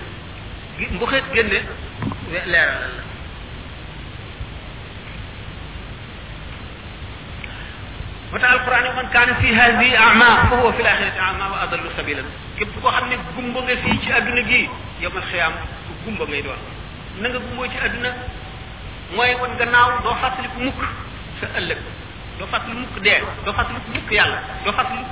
mbuxeet 0.92 1.24
génne 1.34 1.62
leeral 2.30 3.03
ba 8.34 8.40
tax 8.42 8.52
alquran 8.58 8.86
man 8.98 9.06
kaana 9.14 9.32
fi 9.40 9.48
hadihi 9.56 9.94
ama 9.96 10.26
fa 10.50 10.54
huwa 10.58 10.70
fi 10.76 10.82
l 10.82 10.86
axirati 10.90 11.20
ama 11.30 11.44
wa 11.52 11.56
adallu 11.64 11.88
sabila 11.96 12.22
képp 12.58 12.72
koo 12.82 12.90
xam 12.96 13.06
ne 13.10 13.16
gumba 13.36 13.60
nga 13.62 13.74
fii 13.82 13.98
ci 14.02 14.08
adduna 14.18 14.42
gii 14.50 14.64
yowmal 15.02 15.22
xiyaam 15.30 15.54
ku 15.86 15.92
gumba 16.06 16.24
ngay 16.28 16.42
doon 16.46 16.60
na 17.20 17.26
nga 17.30 17.38
gumboo 17.44 17.66
ci 17.72 17.78
adduna 17.86 18.10
mooy 19.16 19.32
wan 19.40 19.52
gannaaw 19.60 19.88
doo 20.04 20.16
fàttaliku 20.22 20.58
mukk 20.66 20.80
sa 21.40 21.46
ëllëg 21.60 21.80
doo 22.38 22.48
fàttaliku 22.52 22.80
mukk 22.82 22.94
dee 23.06 23.16
doo 23.46 23.52
fàttaliku 23.58 23.88
mukk 23.94 24.10
yàlla 24.18 24.38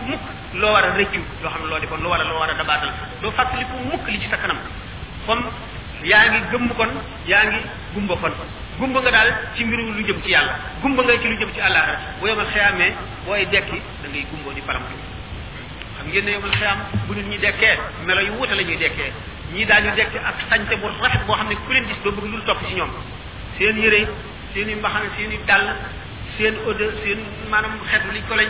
mukk 0.08 0.26
loo 0.60 0.72
war 0.74 0.84
a 0.84 0.90
rëccu 0.98 1.20
loo 1.42 1.50
xam 1.52 1.60
ne 1.62 1.66
loo 1.70 1.78
defoon 1.82 2.02
loo 2.02 2.10
war 2.10 2.20
a 2.22 2.24
loo 2.30 2.38
war 2.42 2.50
a 2.50 2.54
dabaatal 2.58 2.90
doo 3.22 3.30
fàttaliku 3.38 3.74
mukk 3.90 4.04
li 4.12 4.18
ci 4.18 4.26
sa 4.32 4.36
kanam 4.42 4.58
yaa 6.10 6.26
ngi 6.28 6.38
gëmm 6.50 6.66
kon 6.78 6.90
yaa 7.30 7.44
ngi 7.48 7.58
gumba 7.94 8.16
kon 8.22 8.34
gumba 8.82 8.98
nga 9.06 9.12
daal 9.14 9.30
ci 9.54 9.62
mbiru 9.64 9.94
lu 9.94 10.02
jëm 10.02 10.18
ci 10.26 10.30
yàlla 10.34 10.54
gumba 10.82 11.02
nga 11.06 11.12
ci 11.22 11.28
lu 11.30 11.36
jëm 11.38 11.50
ci 11.54 11.60
àllaaxira 11.62 11.96
bu 12.18 12.26
yomal 12.26 12.46
xiyaamee 12.50 12.90
booy 13.24 13.46
dekki 13.46 13.78
da 14.02 14.06
ngay 14.10 14.24
gumboo 14.30 14.52
di 14.52 14.60
palam 14.66 14.82
xam 14.90 16.06
ngeen 16.10 16.24
ne 16.26 16.30
yomal 16.34 16.50
xiyaam 16.58 16.78
bu 17.06 17.14
nit 17.14 17.26
ñi 17.30 17.38
dekkee 17.38 17.78
melo 18.06 18.20
yu 18.22 18.32
wuute 18.34 18.50
la 18.54 18.62
ñuy 18.62 18.76
dekkee 18.76 19.10
ñii 19.54 19.64
daal 19.70 19.82
daañu 19.84 19.94
dekki 19.96 20.18
ak 20.18 20.34
sañte 20.50 20.74
bu 20.82 20.86
rafet 21.02 21.22
boo 21.26 21.34
xam 21.38 21.46
ne 21.48 21.54
ku 21.54 21.72
leen 21.72 21.86
gis 21.86 21.96
doo 22.02 22.10
bëgg 22.12 22.24
lu 22.26 22.42
topp 22.42 22.58
ci 22.66 22.74
ñoom 22.74 22.90
seen 23.56 23.78
yëre 23.78 24.08
seen 24.52 24.68
i 24.68 24.74
mbaxane 24.74 25.06
seen 25.16 25.30
i 25.32 25.38
dàll 25.46 25.68
seen 26.36 26.54
ode 26.66 26.82
seen 27.04 27.20
maanaam 27.50 27.78
xeetu 27.90 28.10
li 28.10 28.22
ko 28.28 28.34
lañ 28.34 28.48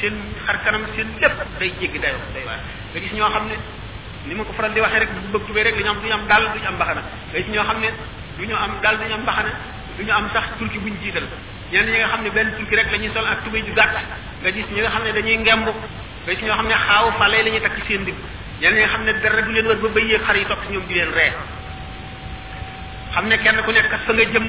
seen 0.00 0.14
xar 0.46 0.58
kanam 0.64 0.86
seen 0.96 1.06
lépp 1.20 1.38
day 1.58 1.72
jéggi 1.80 1.98
dayoo 2.00 2.18
day 2.34 2.42
waar 2.44 2.58
nga 2.92 2.98
gis 3.00 3.12
ñoo 3.14 3.30
xam 3.30 3.46
ne 3.46 3.54
ni 4.26 4.34
ma 4.34 4.42
ko 4.44 4.52
faral 4.54 4.72
di 4.74 4.80
waxee 4.80 4.98
rek 4.98 5.10
bu 5.14 5.38
bëgg 5.38 5.46
tubee 5.46 5.62
rek 5.62 5.76
li 5.76 5.82
ñu 5.84 5.90
am 5.90 6.00
du 6.02 6.06
ñu 6.08 6.12
am 6.14 6.26
dàll 6.26 6.50
du 6.50 6.58
ne 6.58 7.92
du 8.38 8.44
ñu 8.46 8.54
am 8.56 8.80
daal 8.82 8.96
dañu 8.98 9.14
am 9.14 9.20
mbaxana 9.22 9.50
du 9.98 10.04
ñu 10.04 10.12
am 10.14 10.28
sax 10.32 10.44
turki 10.58 10.78
buñ 10.78 10.94
jiital 11.02 11.24
ñenn 11.72 11.86
ñi 11.90 11.98
nga 11.98 12.08
xam 12.08 12.22
ne 12.22 12.30
benn 12.30 12.52
turki 12.56 12.74
rek 12.76 12.86
la 12.92 12.96
ñuy 12.98 13.10
sol 13.14 13.26
ak 13.26 13.42
tubéy 13.44 13.62
ju 13.66 13.72
gàtt 13.74 13.90
nga 14.42 14.50
gis 14.52 14.64
ñi 14.72 14.80
nga 14.80 14.90
xam 14.90 15.02
ne 15.04 15.12
dañuy 15.12 15.36
ngemb 15.38 15.66
nga 15.68 16.32
gis 16.34 16.42
ñoo 16.42 16.54
xam 16.56 16.68
ne 16.68 16.74
xaaw 16.86 17.12
falay 17.18 17.42
la 17.42 17.50
ñuy 17.50 17.60
takk 17.60 17.78
seen 17.88 18.04
digg 18.04 18.14
ñenn 18.60 18.74
ñi 18.74 18.80
nga 18.80 18.88
xam 18.88 19.02
ne 19.04 19.12
dara 19.22 19.42
du 19.42 19.50
leen 19.52 19.66
war 19.66 19.76
ba 19.76 19.88
bëyyee 19.94 20.18
xar 20.26 20.36
yi 20.36 20.44
topp 20.46 20.60
si 20.66 20.72
ñoom 20.72 20.86
di 20.86 20.94
leen 20.94 21.12
ree 21.16 21.32
xam 23.14 23.26
ne 23.26 23.36
kenn 23.38 23.60
ku 23.64 23.70
nekk 23.72 23.90
fa 24.06 24.12
nga 24.12 24.24
jëm 24.32 24.46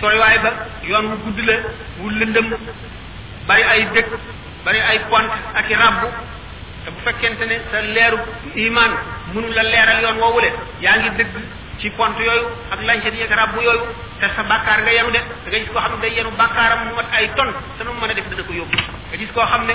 sooy 0.00 0.16
waay 0.18 0.38
ba 0.38 0.50
yoon 0.88 1.06
wu 1.10 1.16
gudd 1.24 1.38
la 1.48 1.56
wu 2.00 2.10
lëndëm 2.10 2.48
bari 3.46 3.62
ay 3.62 3.86
dëkk 3.94 4.10
bari 4.64 4.80
ay 4.80 5.00
pont 5.10 5.28
ak 5.58 5.68
i 5.70 5.74
rabbu 5.74 6.06
te 6.84 6.90
bu 6.92 6.98
fekkente 7.04 7.44
ne 7.50 7.56
sa 7.70 7.80
leeru 7.82 8.18
iman 8.54 8.92
mënu 9.32 9.48
la 9.56 9.62
leeral 9.62 10.02
yoon 10.04 10.18
woowule 10.22 10.50
yaa 10.80 10.96
ngi 11.00 11.10
dëgg 11.18 11.34
ci 11.80 11.90
pont 11.96 12.12
yooyu 12.18 12.46
ak 12.72 12.80
lancet 12.84 13.12
yeeg 13.14 13.30
ràbb 13.30 13.54
yooyu 13.60 13.84
te 14.20 14.26
sa 14.34 14.42
bàkkaar 14.42 14.80
nga 14.82 14.92
yenu 14.92 15.10
de 15.10 15.18
da 15.18 15.20
nga 15.50 15.58
gis 15.60 15.68
koo 15.72 15.78
xam 15.80 15.92
ne 15.96 16.00
day 16.02 16.12
yenu 16.16 16.30
bàkkaaram 16.30 16.88
mu 16.88 16.94
mat 16.96 17.04
ay 17.12 17.28
ton 17.36 17.52
te 17.78 17.84
nu 17.84 17.92
mu 17.92 18.04
a 18.06 18.12
def 18.14 18.24
dana 18.30 18.42
ko 18.42 18.52
yóbbu 18.52 18.76
nga 19.12 19.16
gis 19.18 19.28
koo 19.34 19.44
xam 19.46 19.62
ne 19.66 19.74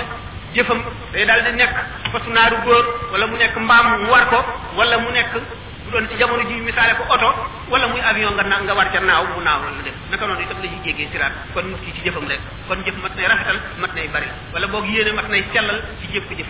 jëfam 0.54 0.78
day 1.12 1.24
daal 1.24 1.42
di 1.44 1.52
nekk 1.52 1.70
fasu 2.12 2.30
naaru 2.32 2.56
góor 2.64 2.84
wala 3.12 3.26
mu 3.26 3.36
nekk 3.36 3.56
mbaam 3.56 3.86
mu 4.02 4.10
war 4.10 4.24
ko 4.28 4.38
wala 4.76 4.98
mu 4.98 5.10
nekk 5.12 5.30
bu 5.32 5.90
doon 5.92 6.06
jamono 6.18 6.42
ji 6.48 6.54
misaale 6.60 6.94
ko 6.96 7.04
oto 7.14 7.30
wala 7.70 7.86
muy 7.88 8.00
avion 8.00 8.34
nga 8.34 8.44
nga 8.58 8.74
war 8.74 8.88
ca 8.92 8.98
naaw 9.00 9.24
mu 9.36 9.40
naaw 9.42 9.60
la 9.70 9.82
def 9.86 9.94
naka 10.10 10.26
noonu 10.26 10.42
itam 10.42 10.58
la 10.62 10.68
ñuy 10.68 10.82
jéggee 10.84 11.08
siraat 11.12 11.34
kon 11.54 11.62
nit 11.70 11.78
ki 11.84 11.92
ci 11.94 12.00
jëfam 12.04 12.26
rek 12.28 12.40
kon 12.68 12.82
jëf 12.84 12.94
mat 13.02 13.14
nay 13.14 13.26
rafetal 13.26 13.58
mat 13.78 13.94
nay 13.94 14.08
bari 14.08 14.26
wala 14.54 14.66
boog 14.66 14.86
yéene 14.90 15.12
mat 15.12 15.28
nay 15.28 15.42
sellal 15.54 15.80
ci 16.00 16.08
jëf 16.14 16.26
di 16.26 16.44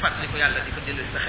fàttali 0.00 0.28
ko 0.32 0.36
yàlla 0.38 0.60
di 0.64 0.70
ko 0.72 0.80
dellu 0.86 1.04
sa 1.12 1.20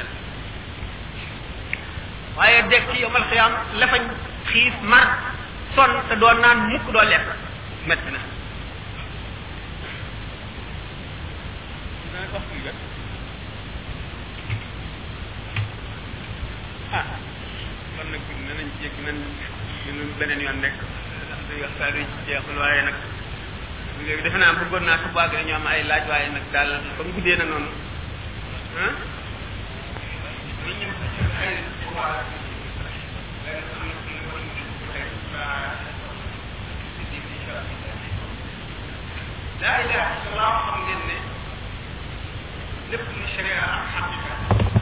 waaye 2.37 2.59
dekk 2.71 2.89
yomal 3.01 3.25
xiyaam 3.31 3.53
lafañ 3.79 4.03
xiif 4.49 4.73
mar 4.91 5.07
son 5.75 5.91
te 6.09 6.15
doo 6.21 6.33
naan 6.43 6.57
mukk 6.71 6.85
doo 6.93 7.05
lekk 7.11 7.27
métti 7.87 8.09
na 8.13 8.19
ah 16.97 17.05
kon 17.97 18.07
nag 18.13 18.23
nañ 18.57 18.69
ci 18.77 18.83
yëg 18.85 18.95
nan 19.05 19.17
ñun 19.85 20.11
beneen 20.19 20.41
yoon 20.45 20.61
rek 20.65 20.75
waxtaan 21.63 21.95
yi 22.01 22.05
jeexul 22.25 22.57
waaye 22.63 22.81
nag 22.87 22.95
léegi 24.05 24.37
naa 24.41 24.53
bëggoon 24.59 24.83
naa 24.87 24.97
suba 25.03 25.23
dañu 25.31 25.53
am 25.57 25.67
ay 25.67 25.81
laaj 25.91 26.03
waaye 26.11 26.27
nag 26.35 26.45
daal 26.53 26.69
comme 26.97 27.13
guddee 27.15 27.35
na 27.37 27.45
noonu 27.45 27.69
ah 28.85 28.93
لا 31.93 32.03
اله 39.61 40.09
الا 40.25 40.29
الله 40.29 40.51
xam 40.65 40.79
ngeen 40.85 41.01
ne 41.09 41.17
lépp 42.91 43.05
lu 43.15 43.23
sharia 43.35 43.59
ak 43.61 43.85
xaqiqa 43.93 44.33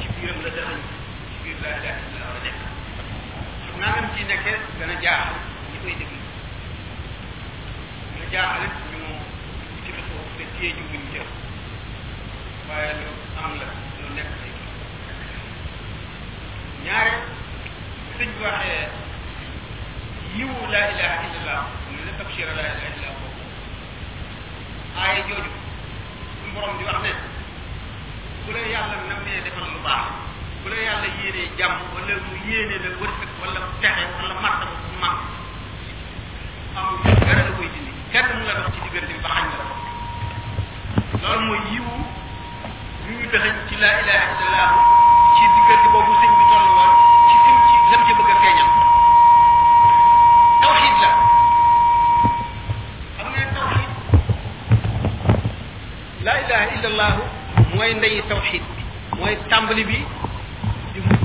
ci 0.01 0.07
biiram 0.21 0.39
la 0.45 0.49
dana 0.55 0.75
ci 1.27 1.35
biir 1.43 1.57
la 1.63 1.69
ilaha 1.79 1.99
illa 2.05 2.23
allah 2.29 2.41
nekk 2.45 2.59
xam 3.65 3.75
naa 3.81 3.93
nam 4.01 4.07
ci 4.15 4.21
nekkee 4.31 4.57
dana 4.79 4.95
jaaxal 5.03 5.37
ñi 5.71 5.77
koy 5.83 5.93
dégg 5.99 6.15
dana 8.11 8.25
jaaxal 8.33 8.63
it 8.67 8.75
ñu 8.91 9.03
ci 9.83 9.89
ko 9.95 10.15
te 10.37 10.43
téye 10.55 10.69
ju 10.77 10.83
buñ 10.91 11.03
jëf 11.13 11.29
waaye 12.67 12.91
lu 12.99 13.05
am 13.43 13.51
la 13.59 13.67
lu 14.01 14.07
nekk 14.17 14.40
ñaare 16.83 17.13
sëñ 18.17 18.29
bi 18.37 18.41
waxee 18.43 18.85
yiwu 20.35 20.57
laa 20.71 20.89
ilaha 20.93 21.15
illallah 21.25 21.61
mu 21.93 21.99
ne 22.05 22.11
tabshir 22.17 22.47
laa 22.57 22.57
ilaha 22.73 22.89
illallah 22.89 23.13
boobu 23.21 23.41
aaye 24.97 25.19
jooju 25.29 25.51
suñ 26.41 26.49
borom 26.55 26.75
di 26.77 26.83
wax 26.89 26.97
ne 27.05 27.11
bu 28.45 28.49
la 28.55 28.61
yàlla 28.73 28.95
namee 29.09 29.39
defal 29.45 29.67
lu 29.73 29.79
baax 29.85 30.05
bu 30.63 30.69
la 30.73 30.77
yàlla 30.87 31.07
yéenee 31.21 31.49
jàmm 31.57 31.77
wala 31.93 32.13
mu 32.25 32.33
yéene 32.49 32.75
la 32.83 32.89
wërsëg 32.99 33.29
wala 33.41 33.59
texe 33.81 34.03
wala 34.17 34.35
martaba 34.43 34.73
bu 34.83 34.91
mag 35.03 35.17
amul 36.77 37.05
dara 37.27 37.41
la 37.45 37.51
koy 37.61 37.69
dindi 37.77 37.91
kenn 38.13 38.29
mu 38.37 38.43
la 38.49 38.53
dox 38.65 38.73
ci 38.73 38.79
diggante 38.89 39.11
bi 39.13 39.21
ba 39.25 39.29
xañ 39.35 39.47
la 39.53 39.65
loolu 41.21 41.45
mooy 41.47 41.61
yiwu 41.69 41.93
ñu 43.05 43.11
ñu 43.21 43.25
dëxañ 43.31 43.55
ci 43.69 43.75
laa 43.77 43.97
ilaha 44.01 44.25
illallah 44.33 44.71
ci 45.35 45.41
diggante 45.55 45.87
boobu 45.93 46.13
sëñ 46.21 46.33
bi 46.39 46.45
toll 46.51 46.70
lam 47.91 48.05
ci 48.07 48.13
bëgg 48.15 48.31
a 48.31 48.35
feeñal 48.41 48.69
tawxiid 50.63 50.95
la 51.03 51.09
xam 53.17 53.31
ngeen 53.31 53.49
tawxiid 53.55 53.89
laa 56.27 56.37
ilaha 56.43 56.65
illa 56.73 56.87
allahu 56.89 57.21
mooy 57.75 57.93
ndeyi 57.99 58.21
tawxiid 58.29 58.63
bi 58.75 58.83
mooy 59.19 59.35
tàmbali 59.49 59.83
bi 59.83 59.97
di 60.93 60.99
mujj 61.03 61.23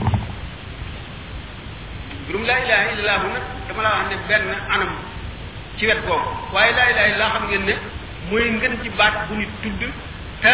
mbirum 2.23 2.43
laa 2.51 2.59
ilaha 2.67 2.85
illa 2.95 3.01
allahu 3.15 3.41
dama 3.69 3.83
laa 3.87 3.97
wax 4.03 4.07
ne 4.11 4.17
benn 4.29 4.45
anam 4.75 4.91
ci 5.77 5.87
wet 5.87 6.01
boobu 6.07 6.29
waaye 6.53 6.73
laa 6.79 6.91
ilaha 6.93 7.09
illa 7.15 7.27
xam 7.35 7.45
ngeen 7.47 7.65
ne 7.71 7.75
mooy 8.31 8.51
ngën 8.59 8.73
ci 8.83 8.89
bu 8.91 9.35
nit 9.41 9.51
tudd 9.63 9.81
te 10.43 10.53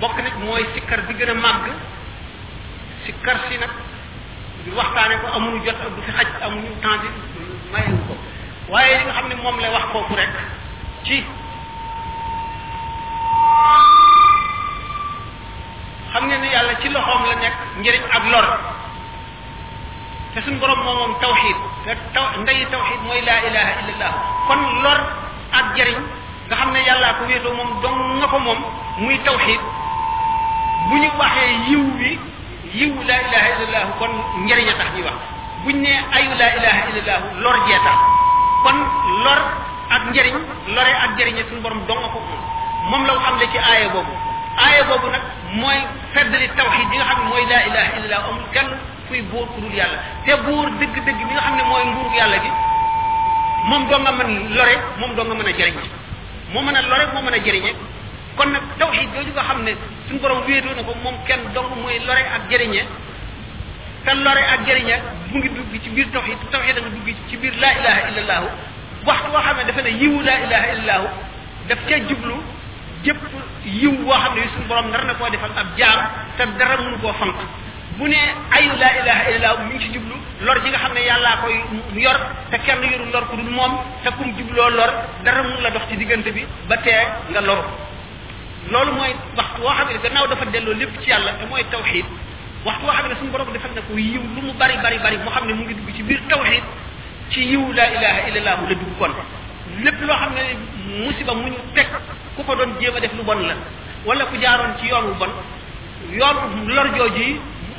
bokk 0.00 0.16
nag 0.24 0.36
mooy 0.44 0.62
sikkar 0.74 1.00
bi 1.06 1.12
gën 1.20 1.28
a 1.28 1.34
màgg 1.34 1.66
sikkar 3.04 3.36
si 3.48 3.58
nag 3.58 3.85
di 4.66 4.72
waxtaane 4.74 5.14
ko 5.22 5.26
amuñu 5.32 5.62
jot 5.62 5.78
ak 5.78 5.90
du 5.94 6.00
fi 6.02 6.10
xaj 6.10 6.26
amuñu 6.42 6.74
temps 6.82 6.98
bi 7.02 7.08
mayewu 7.72 8.00
ko 8.10 8.14
waaye 8.72 8.98
li 8.98 9.02
nga 9.06 9.12
xam 9.14 9.26
ne 9.30 9.34
moom 9.40 9.56
la 9.62 9.70
wax 9.70 9.84
foofu 9.94 10.12
rek 10.18 10.32
ci 11.06 11.16
xam 16.12 16.24
ne 16.26 16.36
ne 16.42 16.48
yàlla 16.54 16.74
ci 16.82 16.88
loxoom 16.90 17.22
la 17.30 17.34
nekk 17.42 17.56
njëriñ 17.78 18.02
ak 18.10 18.22
lor 18.32 18.46
te 20.34 20.40
suñ 20.42 20.58
borom 20.58 20.80
moo 20.82 20.94
moom 20.98 21.14
tawxid 21.22 21.58
te 21.86 21.92
taw 22.12 22.26
ndeyi 22.42 22.66
tawxid 22.66 23.00
mooy 23.06 23.22
laa 23.22 23.40
ilaha 23.46 23.70
illallah 23.80 24.12
kon 24.48 24.62
lor 24.82 25.00
ak 25.58 25.64
jëriñ 25.76 26.00
nga 26.46 26.56
xam 26.56 26.70
ne 26.72 26.80
yàllaa 26.86 27.14
ko 27.18 27.22
wéetoo 27.30 27.54
moom 27.54 27.70
dong 27.82 28.00
nga 28.18 28.26
ko 28.26 28.38
moom 28.38 28.60
muy 28.98 29.16
tawxid 29.22 29.60
bu 30.88 30.94
ñu 31.02 31.08
waxee 31.22 31.54
yiw 31.70 31.86
bi 31.98 32.34
yiwu 32.74 32.98
laa 33.06 33.20
ilaha 33.22 33.48
illallah 33.54 33.82
kon 34.00 34.10
njëriñ 34.46 34.68
a 34.68 34.74
tax 34.80 34.88
ñuy 34.94 35.04
wax 35.04 35.16
buñ 35.64 35.76
ne 35.84 35.90
ayu 36.16 36.30
laa 36.40 36.50
ilaha 36.58 36.78
illallah 36.90 37.18
lor 37.42 37.56
jee 37.68 37.80
tax 37.86 37.98
kon 38.64 38.76
lor 39.24 39.40
ak 39.90 40.02
njëriñ 40.10 40.36
lore 40.74 40.92
ak 41.04 41.10
njëriñe 41.14 41.42
suñu 41.48 41.60
borom 41.62 41.80
dong 41.86 42.02
ko 42.14 42.20
moom 42.90 43.02
la 43.06 43.12
ko 43.14 43.20
xam 43.26 43.36
le 43.38 43.46
ci 43.52 43.58
aaya 43.58 43.88
boobu 43.94 44.14
aaya 44.64 44.82
boobu 44.88 45.06
nag 45.14 45.22
mooy 45.60 45.78
feddali 46.14 46.46
tawxid 46.56 46.86
bi 46.90 46.96
nga 46.96 47.04
xam 47.10 47.18
ne 47.22 47.26
mooy 47.30 47.44
laa 47.50 47.62
ilaha 47.68 47.88
illallah 47.96 48.20
amul 48.28 48.46
kenn 48.54 48.68
kuy 49.08 49.20
buur 49.30 49.46
ku 49.54 49.58
dul 49.62 49.74
yàlla 49.74 49.98
te 50.24 50.32
buur 50.44 50.66
dëgg-dëgg 50.78 51.20
mi 51.26 51.32
nga 51.34 51.42
xam 51.46 51.54
ne 51.56 51.62
mooy 51.70 51.82
nguuru 51.86 52.12
yàlla 52.18 52.36
gi 52.44 52.50
moom 53.68 53.82
doo 53.88 53.98
nga 54.00 54.12
mën 54.18 54.30
lore 54.56 54.74
moom 54.98 55.14
doo 55.14 55.24
nga 55.24 55.34
mën 55.34 55.48
a 55.50 55.52
jëriñe 55.58 55.82
moo 56.52 56.62
mën 56.66 56.74
a 56.76 56.80
lore 56.82 57.04
moo 57.14 57.22
mën 57.22 57.34
a 57.38 57.38
jëriñe 57.38 57.72
kon 58.36 58.52
nak 58.52 58.76
tawhid 58.78 59.08
do 59.16 59.20
nga 59.32 59.42
xamne 59.48 59.72
sun 60.08 60.20
borom 60.20 60.44
wéetoo 60.46 60.72
nako 60.76 60.92
mom 61.02 61.04
moom 61.04 61.16
kenn 61.26 61.40
dong 61.56 61.72
moy 61.82 61.96
lore 62.06 62.22
ak 62.36 62.42
jëriñe 62.52 62.82
ta 64.04 64.12
lore 64.14 64.42
ak 64.54 64.60
jëriñe 64.68 64.96
mu 65.32 65.38
ngi 65.40 65.48
dugg 65.56 65.72
ci 65.82 65.88
bir 65.96 66.06
tawhid 66.12 66.36
tawhid 66.52 66.76
nga 66.76 66.90
dugg 66.92 67.08
ci 67.28 67.36
bir 67.40 67.54
la 67.58 67.68
ilaha 67.80 67.98
illallahu 68.12 68.46
waxtu 69.08 69.28
woo 69.32 69.42
xamne 69.46 69.64
dafa 69.66 69.82
ne 69.82 69.90
yiwu 70.00 70.20
la 70.22 70.34
ilaha 70.44 70.66
illallahu 70.74 71.06
daf 71.68 71.80
ca 71.88 71.96
jublu 72.08 72.36
jëpp 73.04 73.20
yiwu 73.80 74.04
woo 74.04 74.16
xamne 74.22 74.40
sun 74.52 74.64
borom 74.68 74.88
nar 74.92 75.02
na 75.08 75.14
koo 75.14 75.30
defal 75.32 75.52
ab 75.56 75.68
jaar 75.78 75.98
ta 76.36 76.44
dara 76.58 76.76
mu 76.76 76.98
ko 77.00 77.12
fank 77.14 77.36
bu 77.96 78.04
ne 78.06 78.20
ay 78.52 78.64
la 78.76 78.88
ilaha 79.00 79.22
illallah 79.32 79.52
mu 79.64 79.72
ngi 79.72 79.78
ci 79.84 79.88
jublu 79.96 80.16
lor 80.44 80.58
ji 80.60 80.68
nga 80.68 80.78
xamne 80.84 81.00
yalla 81.08 81.40
koy 81.40 81.56
yor 82.04 82.16
te 82.52 82.58
kenn 82.66 82.84
yoru 82.84 83.08
lor 83.10 83.24
ko 83.32 83.36
dul 83.36 83.48
mom 83.50 83.80
ta 84.04 84.10
kum 84.12 84.28
jubloo 84.36 84.68
lor 84.76 84.92
dara 85.24 85.42
mu 85.42 85.56
la 85.64 85.70
dox 85.70 85.88
ci 85.88 85.96
diggante 85.96 86.28
bi 86.36 86.44
ba 86.68 86.76
té 86.76 86.96
nga 87.32 87.40
lor 87.40 87.64
loolu 88.72 88.92
mooy 88.98 89.12
waxtu 89.36 89.60
woo 89.64 89.72
xam 89.78 89.88
ne 89.88 89.98
gannaaw 90.04 90.26
dafa 90.26 90.44
delloo 90.52 90.74
lépp 90.80 90.94
ci 91.02 91.08
yàlla 91.10 91.32
te 91.38 91.44
mooy 91.50 91.64
tawxid 91.70 92.06
waxtu 92.66 92.84
woo 92.86 92.94
xam 92.96 93.06
ne 93.08 93.14
suñu 93.18 93.30
borom 93.32 93.50
defal 93.54 93.70
na 93.76 93.80
ko 93.86 93.92
yiw 93.96 94.22
lu 94.34 94.40
mu 94.46 94.52
bari 94.60 94.76
bari 94.84 94.98
bari 95.04 95.16
mu 95.24 95.30
xam 95.34 95.44
ne 95.46 95.52
mu 95.58 95.62
ngi 95.64 95.74
dugg 95.78 95.90
ci 95.96 96.02
biir 96.08 96.20
tawxid 96.30 96.64
ci 97.30 97.40
yiw 97.50 97.64
laa 97.78 97.88
ilaha 97.96 98.18
illallah 98.28 98.58
la 98.68 98.74
dugg 98.80 98.92
kon 98.98 99.12
lépp 99.84 99.98
loo 100.06 100.16
xam 100.20 100.32
ne 100.36 100.42
musiba 101.06 101.32
mu 101.34 101.46
ñu 101.54 101.60
teg 101.74 101.86
ku 102.36 102.42
ko 102.46 102.52
doon 102.58 102.70
jéem 102.80 102.96
a 102.96 103.00
def 103.00 103.12
lu 103.16 103.22
bon 103.28 103.38
la 103.48 103.54
wala 104.06 104.24
ku 104.30 104.36
jaaroon 104.42 104.72
ci 104.80 104.86
yoon 104.92 105.04
wu 105.10 105.14
bon 105.20 105.32
yoon 106.20 106.38
lor 106.74 106.86
jooju 106.96 107.26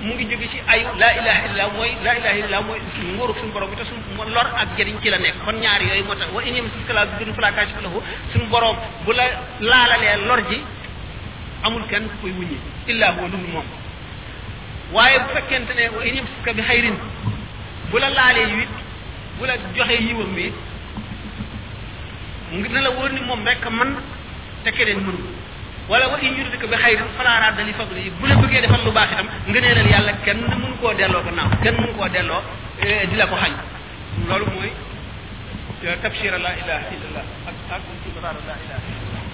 mu 0.08 0.14
ngi 0.16 0.26
jóge 0.32 0.48
ci 0.54 0.58
ay 0.72 0.80
laa 1.02 1.14
ilaha 1.20 1.42
illa 1.48 1.64
mooy 1.76 1.92
laa 2.06 2.16
ilaha 2.24 2.38
illa 2.44 2.58
mooy 2.68 2.80
nguuru 3.10 3.34
suñu 3.38 3.52
borom 3.54 3.70
bi 3.72 3.76
te 3.80 3.84
suñu 3.90 4.24
lor 4.36 4.48
ak 4.62 4.70
jëriñ 4.78 4.96
ci 5.02 5.10
la 5.10 5.18
nekk 5.18 5.36
kon 5.46 5.58
ñaar 5.64 5.82
yooyu 5.88 6.04
moo 6.08 6.16
tax 6.16 6.30
wa 6.36 6.42
in 6.48 6.56
yamsaska 6.60 6.92
llaahu 6.96 7.10
bi 7.10 7.16
dhurrin 7.20 7.36
falaa 7.38 7.52
kaashifa 7.58 7.82
lahu 7.86 8.00
suñu 8.32 8.46
la 8.50 9.26
laalalee 9.70 10.18
lor 10.28 10.40
amul 11.66 11.86
kenn 11.90 12.06
kuy 12.22 12.32
wuññi 12.32 12.58
illa 12.92 13.08
huwa 13.16 13.28
lu 13.34 13.38
moom 13.38 13.66
waaye 14.96 15.20
bu 15.20 15.28
fekkente 15.36 15.74
ne 15.76 15.84
wa 15.90 16.04
in 16.06 16.16
yamsaska 16.16 16.50
bi 16.58 16.62
xayrin 16.70 16.96
bu 17.92 17.98
la 18.00 18.10
laalee 18.10 18.48
yu 18.52 18.58
it 18.64 18.74
bu 19.40 19.46
la 19.46 19.54
joxee 19.76 20.00
yiwam 20.08 20.34
bi 20.36 20.44
it 20.48 20.54
ngi 22.54 22.70
la 22.86 22.90
wóor 22.92 23.12
ni 23.12 23.22
moom 23.28 23.46
rek 23.46 23.64
man 23.78 23.90
te 24.64 24.72
keneen 24.72 25.02
mënu 25.04 25.20
wala 25.90 26.10
wa 26.12 26.20
in 26.22 26.36
yuridika 26.36 26.68
bi 26.68 26.76
khayrin 26.76 27.08
fala 27.16 27.40
radda 27.48 27.64
li 27.64 27.72
fadli 27.72 28.12
bu 28.20 28.28
la 28.28 28.36
bëggee 28.36 28.60
defal 28.62 28.84
lu 28.84 28.92
baax 28.92 29.08
itam 29.16 29.28
nga 29.48 29.60
neenal 29.64 29.88
yàlla 29.88 30.12
kenn 30.26 30.44
mun 30.60 30.76
koo 30.84 30.92
delloo 30.94 31.24
gannaaw 31.24 31.48
kenn 31.64 31.76
mun 31.80 31.96
koo 31.96 32.08
delloo 32.12 32.44
di 33.08 33.16
la 33.16 33.26
ko 33.28 33.36
xañ 33.40 33.54
loolu 34.28 34.46
mooy 34.52 34.72
تبشير 36.04 36.38
لا 36.44 36.52
اله 36.60 36.82
الا 36.94 37.06
الله 37.10 37.26
اكثر 37.52 37.80
انتظار 37.96 38.36
لا 38.50 38.56
اله 38.66 38.80
الا 38.92 38.98
الله 39.06 39.26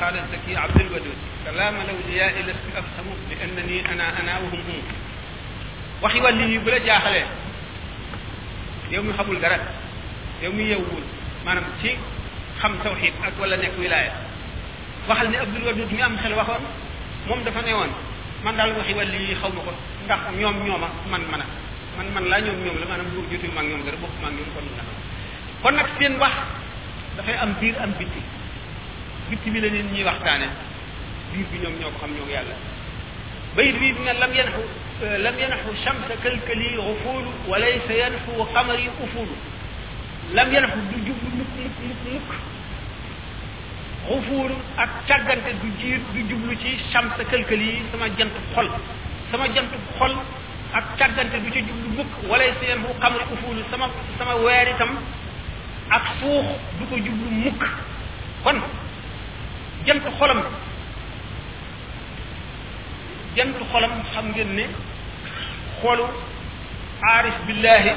قال 0.00 0.14
الزكي 0.24 0.56
عبد 0.56 0.80
الودود 0.80 1.18
كلام 1.46 1.74
الاولياء 1.86 2.32
لست 2.44 2.66
افهم 2.80 3.08
لانني 3.30 3.78
انا 3.92 4.06
انا 4.20 4.32
وهم 4.44 4.60
هم 4.68 4.80
waxi 6.04 6.18
wàlli 6.20 6.44
yi 6.52 6.58
bu 6.60 6.68
la 6.74 6.78
jaaxalee 6.84 7.26
yow 8.92 9.02
mi 9.06 9.12
xamul 9.16 9.38
dara 9.40 9.58
yow 10.42 10.52
mi 10.52 10.66
yewwul 10.68 11.04
maanaam 11.46 11.64
ci 11.80 11.94
xam 12.64 12.72
tawhid 12.80 13.12
ak 13.20 13.36
wala 13.36 13.56
nekk 13.60 13.76
wilaya 13.76 14.12
waxal 15.04 15.28
ne 15.28 15.36
abdul 15.36 15.64
wadud 15.68 15.90
mi 15.92 16.00
am 16.00 16.16
xel 16.16 16.32
waxoon 16.32 16.64
moom 17.28 17.40
dafa 17.44 17.60
newoon 17.68 17.92
man 18.40 18.54
daal 18.56 18.72
waxi 18.80 18.92
wàll 18.96 19.12
yi 19.12 19.36
xaw 19.40 19.52
ma 19.52 19.60
ko 19.68 19.72
ndax 20.08 20.20
ñoom 20.40 20.56
ñooma 20.64 20.88
man 21.12 21.22
man 21.32 21.40
a 21.44 21.46
man 21.96 22.08
man 22.16 22.24
laa 22.32 22.40
ñoom 22.40 22.58
ñoom 22.64 22.76
la 22.80 22.86
maanaam 22.88 23.08
buur 23.12 23.24
jotul 23.30 23.52
maag 23.52 23.68
ñoom 23.68 23.82
dara 23.84 23.98
bokk 24.00 24.14
maag 24.24 24.32
ñoom 24.32 24.48
kon 24.56 24.64
na 24.78 24.82
kon 25.62 25.74
nag 25.76 25.88
seen 25.98 26.14
wax 26.22 26.34
dafay 27.16 27.36
am 27.44 27.52
biir 27.60 27.76
am 27.84 27.92
bitti 28.00 28.20
bitti 29.28 29.48
bi 29.52 29.58
la 29.64 29.68
neen 29.68 29.88
ñuy 29.92 30.04
waxtaane 30.08 30.48
biir 31.32 31.46
bi 31.52 31.56
ñoom 31.62 31.74
ñoo 31.80 31.90
ko 31.92 31.98
xam 32.00 32.12
ñoo 32.16 32.28
yàlla 32.32 32.56
bayit 33.56 33.76
bi 33.80 33.86
dina 33.92 34.12
lam 34.24 34.32
yanxu 34.40 34.62
lam 35.24 35.36
yanxu 35.42 35.70
shamsa 35.84 36.14
kalkali 36.24 36.68
xufulu 36.86 37.30
walaysa 37.50 37.92
yanxu 38.02 38.32
qamari 38.56 38.88
ufulu 39.04 39.36
lam 40.32 40.48
yalfu 40.52 40.78
du 40.92 40.96
jub 41.08 41.16
mukk 41.34 41.34
mukk 41.34 41.72
mukk 41.84 42.12
mukk 42.16 42.32
xufuur 44.08 44.50
ak 44.84 44.90
càggante 45.08 45.50
du 45.60 45.68
jiir 45.80 46.00
du 46.12 46.20
jublu 46.30 46.56
ci 46.62 46.76
sams 46.92 47.12
këlkël 47.32 47.60
yi 47.62 47.82
sama 47.90 48.06
jant 48.18 48.34
xol 48.54 48.68
sama 49.30 49.44
jant 49.54 49.72
xol 49.98 50.12
ak 50.80 50.84
càggante 50.98 51.36
du 51.44 51.50
ci 51.52 51.60
jublu 51.68 51.96
mukk 51.98 52.12
wala 52.28 52.44
si 52.60 52.66
yalfu 52.70 52.94
xamri 53.00 53.24
ufuur 53.36 53.56
sama 53.70 53.86
sama 54.18 54.34
weer 54.44 54.68
itam 54.68 54.92
ak 55.90 56.04
suux 56.20 56.44
du 56.78 56.84
ko 56.88 56.96
jublu 56.96 57.30
mukk 57.44 57.62
kon 58.42 58.58
jant 59.86 60.04
xolam 60.18 60.42
jant 63.36 63.54
xolam 63.70 63.92
xam 64.12 64.26
ngeen 64.34 64.54
ne 64.56 64.64
xolu 65.80 66.04
aarif 67.10 67.36
billahi 67.46 67.92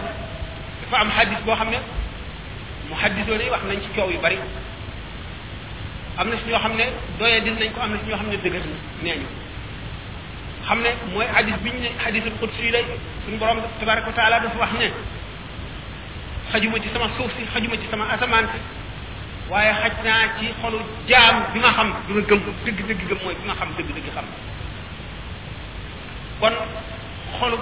dafa 0.81 0.97
am 1.01 1.09
hadis 1.17 1.39
boo 1.45 1.55
xam 1.55 1.69
ne 1.71 1.79
muhaddisoon 2.89 3.39
yi 3.43 3.49
wax 3.51 3.63
nañ 3.67 3.77
ci 3.83 3.89
coow 3.95 4.09
yu 4.11 4.19
bari 4.19 4.37
am 6.17 6.29
na 6.29 6.35
si 6.37 6.49
ñoo 6.49 6.59
xam 6.59 6.75
ne 6.75 6.85
doye 7.19 7.41
dil 7.43 7.55
nañ 7.59 7.71
ko 7.73 7.81
am 7.81 7.91
na 7.91 7.97
si 8.03 8.07
ñoo 8.09 8.17
xam 8.17 8.29
ne 8.29 8.37
dëgër 8.37 8.63
na 8.65 8.75
nee 9.03 9.15
ñu 9.21 9.27
xam 10.67 10.81
ne 10.81 10.89
mooy 11.13 11.27
hadis 11.35 11.55
biñ 11.63 11.75
ne 11.81 11.89
hadisul 12.03 12.31
qudsi 12.39 12.71
lay 12.71 12.85
suñ 13.25 13.37
borom 13.37 13.57
tabaraka 13.79 14.11
taala 14.11 14.39
dafa 14.39 14.57
wax 14.57 14.71
ne 14.79 14.87
xajuma 16.51 16.79
ci 16.79 16.89
sama 16.93 17.07
suuf 17.17 17.31
si 17.37 17.43
xajuma 17.53 17.75
ci 17.77 17.87
sama 17.89 18.05
asamaan 18.11 18.45
si 18.51 18.57
waaye 19.51 19.71
xaj 19.81 19.93
naa 20.03 20.27
ci 20.39 20.45
xolu 20.61 20.79
jaam 21.07 21.35
bi 21.53 21.59
ma 21.59 21.71
xam 21.73 21.93
bi 22.07 22.13
ma 22.13 22.21
gëm 22.21 22.41
dëgg 22.65 22.79
dëgg 22.87 23.07
gëm 23.09 23.19
mooy 23.23 23.35
bi 23.39 23.45
ma 23.47 23.53
xam 23.59 23.69
dëgg 23.77 23.89
dëgg 23.95 24.07
xam 24.15 24.25
kon 26.39 26.55
xolu 27.39 27.57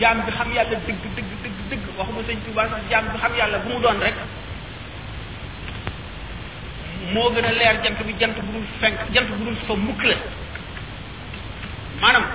jaam 0.00 0.20
bi 0.26 0.32
xam 0.36 0.48
yàlla 0.54 0.70
dëgg 0.70 0.98
dëgg 1.16 1.30
dëgg 1.42 1.56
dëgg 1.70 1.84
waxuma 1.98 2.20
sëñ 2.26 2.38
Touba 2.44 2.62
sax 2.68 2.82
jaam 2.90 3.04
bi 3.12 3.18
xam 3.18 3.32
yàlla 3.36 3.58
bu 3.58 3.68
mu 3.72 3.80
doon 3.82 3.98
rek 4.00 4.14
moo 7.12 7.30
gën 7.30 7.44
a 7.44 7.52
leer 7.52 7.76
jant 7.84 7.98
bi 8.06 8.14
jant 8.20 8.34
bu 8.34 8.50
dul 8.52 8.66
fenk 8.80 8.96
jant 9.12 9.28
bu 9.30 9.44
dul 9.44 9.56
fa 9.66 9.74
mukk 9.74 10.02
la 10.04 10.16
maanaam 12.00 12.26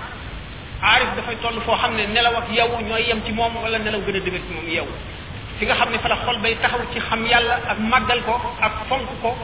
aarif 0.82 1.10
dafay 1.18 1.36
toll 1.42 1.60
foo 1.66 1.76
xam 1.76 1.96
ne 1.96 2.06
nelaw 2.14 2.36
ak 2.38 2.48
yow 2.54 2.80
ñooy 2.82 3.04
yem 3.10 3.22
ci 3.26 3.32
moom 3.34 3.54
wala 3.64 3.78
nelaw 3.78 4.02
gën 4.06 4.16
a 4.16 4.20
dëgër 4.20 4.42
ci 4.48 4.54
moom 4.56 4.68
yow 4.70 4.88
fi 5.58 5.66
nga 5.66 5.76
xam 5.76 5.92
ne 5.92 6.00
fa 6.00 6.08
la 6.08 6.16
xol 6.26 6.38
bay 6.40 6.56
taxaw 6.62 6.80
ci 6.94 7.00
xam 7.00 7.26
yàlla 7.26 7.60
ak 7.68 7.80
màggal 7.92 8.22
ko 8.24 8.40
ak 8.62 8.74
fonk 8.88 9.10
ko 9.22 9.36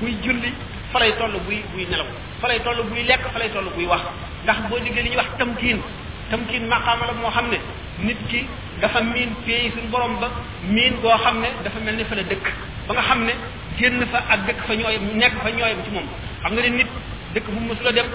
buy 0.00 0.16
julli 0.22 0.52
fa 0.92 0.98
lay 1.00 1.12
toll 1.18 1.34
buy 1.46 1.62
buy 1.74 1.86
nelaw 1.90 2.06
fa 2.40 2.48
lay 2.48 2.60
toll 2.60 2.80
buy 2.90 3.02
lekk 3.04 3.24
fa 3.32 3.38
lay 3.38 3.50
toll 3.50 3.68
buy 3.76 3.84
wax 3.86 4.00
ndax 4.44 4.58
boo 4.68 4.78
diggee 4.78 5.02
li 5.02 5.08
ñuy 5.10 5.16
wax 5.16 5.30
tamkiin 5.38 5.82
تمكين 6.30 6.62
مقام 6.70 6.98
لا 7.08 7.12
محمد 7.12 7.32
خامني 7.36 7.58
نيت 8.06 8.20
كي 8.30 8.40
دا 8.82 8.88
فا 8.94 9.00
مين 9.12 9.30
تي 9.44 9.70
سون 9.74 9.86
بوروم 9.92 10.14
با 10.22 10.28
مين 10.76 10.92
بو 11.02 11.10
خامني 11.24 11.48
دا 11.66 11.70
فا 11.74 11.80
ملني 11.86 12.04
فلا 12.10 12.22
دك 12.30 12.46
باغا 12.88 13.02
خامني 13.08 13.34
ген 13.78 14.00
فا 14.12 14.18
اك 14.32 14.38
دك 14.48 14.58
فا 14.68 14.74
نيوي 14.78 14.98
نيك 15.20 15.32
فا 15.44 15.50
نيوي 15.50 15.74
بو 15.78 15.82
تي 15.86 15.90
موم 15.94 16.06
خامنا 16.46 16.60
لي 16.62 16.70
نيت 16.70 16.90
دك 17.34 17.44
بو 17.54 17.60
مسلا 17.70 17.90
ديم 17.90 18.06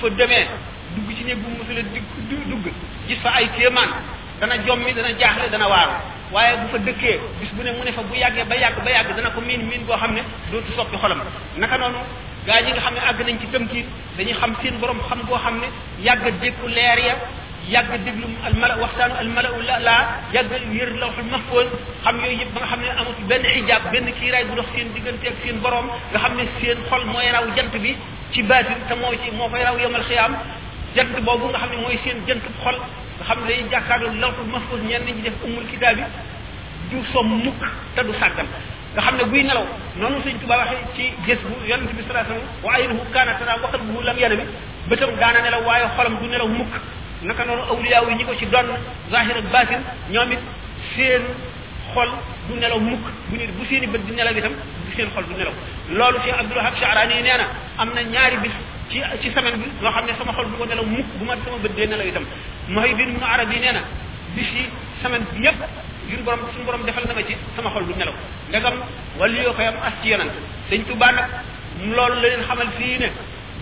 فا 0.00 0.08
ديمي 0.18 0.40
دوج 0.96 1.10
سي 1.18 1.24
ني 1.28 1.34
بو 1.40 1.48
مسلا 1.60 1.80
ديك 1.92 2.04
دوج 2.48 2.64
جيس 3.08 3.18
فا 3.24 3.30
اي 3.36 3.46
كيمان 3.56 3.90
دا 4.40 4.46
نا 4.48 4.56
جومي 4.64 4.92
دا 4.98 5.02
نا 5.04 5.10
جاخل 5.20 5.50
دا 5.54 5.58
نا 5.62 5.66
وار 5.74 5.90
waye 6.34 6.52
bu 6.60 6.66
fa 6.72 6.78
dekke 6.88 7.12
bis 7.40 7.50
bu 7.56 7.60
ne 7.64 7.70
mu 7.76 7.82
ne 7.88 7.92
fa 7.98 8.02
bu 8.08 8.12
yagge 8.24 8.42
ba 8.50 8.54
yag 8.64 8.76
ba 8.84 8.90
yag 8.96 9.08
dana 9.16 9.30
ko 9.34 9.40
min 9.48 9.60
min 9.70 9.80
bo 9.88 9.92
xamne 10.02 10.20
do 10.52 10.56
to 10.66 10.70
soppi 10.76 10.96
xolam 11.02 11.20
naka 11.60 11.76
nonu 11.80 12.00
gaaji 12.46 12.68
nga 12.72 12.82
xamne 12.86 13.00
ag 13.10 13.18
nañ 13.28 13.36
ci 13.40 13.46
dem 13.52 13.64
ci 16.44 17.10
yàgg 17.70 17.90
déglu 18.04 18.28
almala 18.46 18.76
waxtaanu 18.82 19.14
almala 19.20 19.48
u 19.58 19.62
la 19.62 19.76
laa 19.78 20.02
yàgg 20.32 20.52
yër 20.72 20.90
lawxul 21.00 21.28
mahfoon 21.32 21.68
xam 22.04 22.16
yooyu 22.24 22.38
yëpp 22.40 22.52
ba 22.54 22.60
nga 22.60 22.68
xam 22.72 22.80
ne 22.80 22.88
amatu 23.00 23.22
benn 23.28 23.44
xijaab 23.54 23.82
benn 23.92 24.06
kiiraay 24.18 24.44
bu 24.44 24.54
dox 24.56 24.68
seen 24.74 24.88
diggante 24.94 25.26
ak 25.28 25.36
seen 25.44 25.58
borom 25.62 25.86
nga 26.12 26.18
xam 26.18 26.32
ne 26.36 26.44
seen 26.60 26.78
xol 26.88 27.04
mooy 27.04 27.28
raw 27.30 27.44
jant 27.56 27.72
bi 27.84 27.96
ci 28.32 28.42
baatin 28.42 28.80
te 28.88 28.94
moo 28.94 29.12
ci 29.24 29.28
moo 29.36 29.48
koy 29.50 29.62
raw 29.62 29.76
yomal 29.78 30.02
xiyaam 30.08 30.32
jant 30.96 31.12
boobu 31.26 31.46
nga 31.52 31.58
xam 31.58 31.70
ne 31.74 31.78
mooy 31.84 31.98
seen 32.04 32.16
jant 32.26 32.44
xol 32.64 32.76
nga 33.18 33.24
xam 33.28 33.38
ne 33.44 33.48
day 33.48 33.64
jàkkaarloo 33.70 34.14
lawxul 34.22 34.46
mahfoon 34.52 34.80
ñenn 34.88 35.02
ñi 35.04 35.22
def 35.24 35.36
umul 35.44 35.64
kitaabi 35.70 36.02
du 36.90 36.96
som 37.12 37.26
mukk 37.44 37.60
te 37.94 38.00
du 38.04 38.12
sàggan 38.20 38.46
nga 38.94 39.00
xam 39.04 39.14
ne 39.18 39.24
buy 39.30 39.42
nelaw 39.44 39.66
noonu 40.00 40.16
sëñ 40.24 40.36
tuba 40.40 40.56
waxe 40.58 40.76
ci 40.96 41.04
gis 41.26 41.40
bu 41.44 41.54
yonente 41.68 41.92
bi 41.96 42.02
salaa 42.08 42.24
sallam 42.24 42.42
wa 42.64 42.72
ayruhu 42.76 43.02
kaana 43.12 43.32
tara 43.38 43.60
wa 43.62 43.68
qalbuhu 43.70 44.00
lam 44.08 44.16
yanami 44.16 44.44
bëtam 44.88 45.10
daana 45.20 45.40
nelaw 45.44 45.62
waaye 45.68 45.84
xolam 45.96 46.16
du 46.22 46.28
nelaw 46.28 46.48
mukk 46.48 46.74
naka 47.24 47.44
noonu 47.44 47.62
awliya 47.62 48.02
wi 48.06 48.14
ñiko 48.14 48.32
ci 48.38 48.46
don 48.46 48.66
zahir 49.10 49.36
ak 49.36 49.50
batin 49.52 49.80
ñomit 50.10 50.38
seen 50.96 51.22
xol 51.94 52.08
du 52.48 52.54
nelaw 52.60 52.78
mukk 52.78 53.00
bu 53.28 53.36
ñu 53.36 53.46
bu 53.58 53.64
seeni 53.68 53.86
bëd 53.86 54.04
di 54.06 54.12
nelaw 54.14 54.32
itam 54.36 54.52
bu 54.52 54.92
seen 54.96 55.10
xol 55.10 55.24
du 55.24 55.34
nelaw 55.36 55.52
loolu 55.90 56.18
ci 56.22 56.30
abdul 56.30 56.58
hak 56.60 56.76
sha'rani 56.76 57.22
neena 57.22 57.48
amna 57.78 58.02
ñaari 58.02 58.36
bis 58.38 58.52
ci 58.90 59.02
ci 59.20 59.30
semaine 59.34 59.56
bi 59.58 59.68
lo 59.80 59.90
xamne 59.90 60.12
sama 60.18 60.32
xol 60.32 60.46
du 60.50 60.56
ko 60.56 60.64
nelaw 60.66 60.84
mukk 60.84 61.06
bu 61.18 61.24
ma 61.24 61.34
sama 61.44 61.56
bëd 61.60 61.74
de 61.74 61.86
nelaw 61.86 62.06
itam 62.06 62.24
mooy 62.68 62.94
bin 62.94 63.10
mu 63.10 63.24
arabi 63.24 63.58
neena 63.58 63.80
bi 64.34 64.42
ci 64.44 64.50
bis 64.54 64.66
semaine 65.02 65.24
bi 65.32 65.42
yépp 65.44 65.56
yuñ 66.08 66.22
borom 66.24 66.40
suñu 66.52 66.64
borom 66.64 66.84
defal 66.84 67.02
na 67.08 67.14
ma 67.14 67.24
ci 67.26 67.34
sama 67.56 67.70
xol 67.70 67.84
du 67.86 67.94
nelaw 67.98 68.14
ndegam 68.48 68.74
wal 69.18 69.32
yu 69.34 69.50
koy 69.54 69.66
as 69.66 69.92
ci 70.02 70.10
yonant 70.10 70.30
señ 70.70 70.84
tuba 70.86 71.10
nak 71.10 71.28
loolu 71.82 72.14
la 72.20 72.28
leen 72.28 72.42
xamal 72.46 72.68
fi 72.78 72.98
ne 73.00 73.10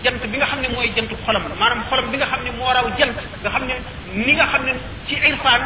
jant 0.06 0.22
bi 0.32 0.36
nga 0.38 0.46
xam 0.50 0.60
ne 0.64 0.68
mooy 0.74 0.88
jantu 0.96 1.14
xolam 1.26 1.42
la 1.50 1.54
maanaam 1.60 1.80
xolam 1.90 2.06
bi 2.12 2.16
nga 2.18 2.26
xam 2.32 2.40
ne 2.46 2.50
moo 2.58 2.70
raw 2.76 2.86
jant 2.98 3.14
nga 3.42 3.50
xam 3.54 3.62
ne 3.70 3.74
ni 4.26 4.32
nga 4.38 4.46
xam 4.52 4.62
ne 4.68 4.72
ci 5.08 5.14
irfaan 5.30 5.62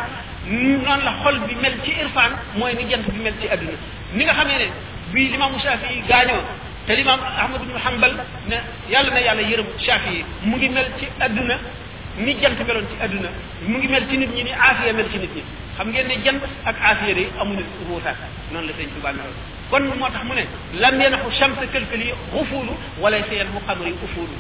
noonu 0.47 1.03
la 1.07 1.13
xol 1.23 1.37
bi 1.49 1.55
mel 1.65 1.75
ci 1.85 1.93
irfaan 2.03 2.33
mooy 2.59 2.73
ni 2.79 2.85
jant 2.91 3.05
bi 3.15 3.21
mel 3.27 3.35
ti 3.41 3.47
adduna 3.55 3.77
ni 4.17 4.23
nga 4.25 4.35
xamee 4.39 4.59
ne 4.63 4.69
bii 5.13 5.29
limaam 5.33 5.53
Shaafi 5.65 5.95
gaañoo 6.09 6.41
te 6.87 6.93
limaam 6.97 7.21
Ahmad 7.43 7.61
ibn 7.67 7.77
Hanbal 7.85 8.15
ne 8.49 8.57
yàlla 8.93 9.11
na 9.15 9.21
yàlla 9.27 9.43
yërëm 9.51 9.69
Shaafi 9.87 10.11
yi 10.17 10.25
mu 10.49 10.57
ngi 10.57 10.69
mel 10.77 10.89
ci 10.99 11.05
adduna 11.27 11.57
ni 12.25 12.33
jant 12.41 12.59
meloon 12.67 12.87
ci 12.91 12.97
adduna 13.05 13.29
mu 13.71 13.77
ngi 13.79 13.89
mel 13.93 14.05
ci 14.09 14.17
nit 14.17 14.31
ñi 14.37 14.43
ni 14.49 14.53
aafiya 14.53 14.93
mel 14.93 15.09
ci 15.13 15.19
nit 15.19 15.33
ñi 15.37 15.43
xam 15.81 15.93
ngeen 15.93 16.09
ne 16.09 16.15
jant 16.25 16.41
ak 16.67 16.77
asir 16.91 17.17
yi 17.17 17.27
amuñu 17.41 17.63
wuutaat 17.89 18.17
noonu 18.53 18.67
la 18.69 18.73
sëñ 18.79 18.89
Tuubaa 18.95 19.13
meloon 19.13 19.37
kon 19.71 19.81
moo 19.99 20.09
tax 20.11 20.25
mu 20.25 20.35
ne 20.35 20.45
lam 20.81 21.01
yanaxu 21.01 21.31
chamsa 21.39 21.67
kalkali 21.73 22.13
xufulu 22.33 22.73
wala 23.01 23.17
seen 23.31 23.47
mu 23.55 23.61
xamri 23.67 23.93
ufulu 24.05 24.37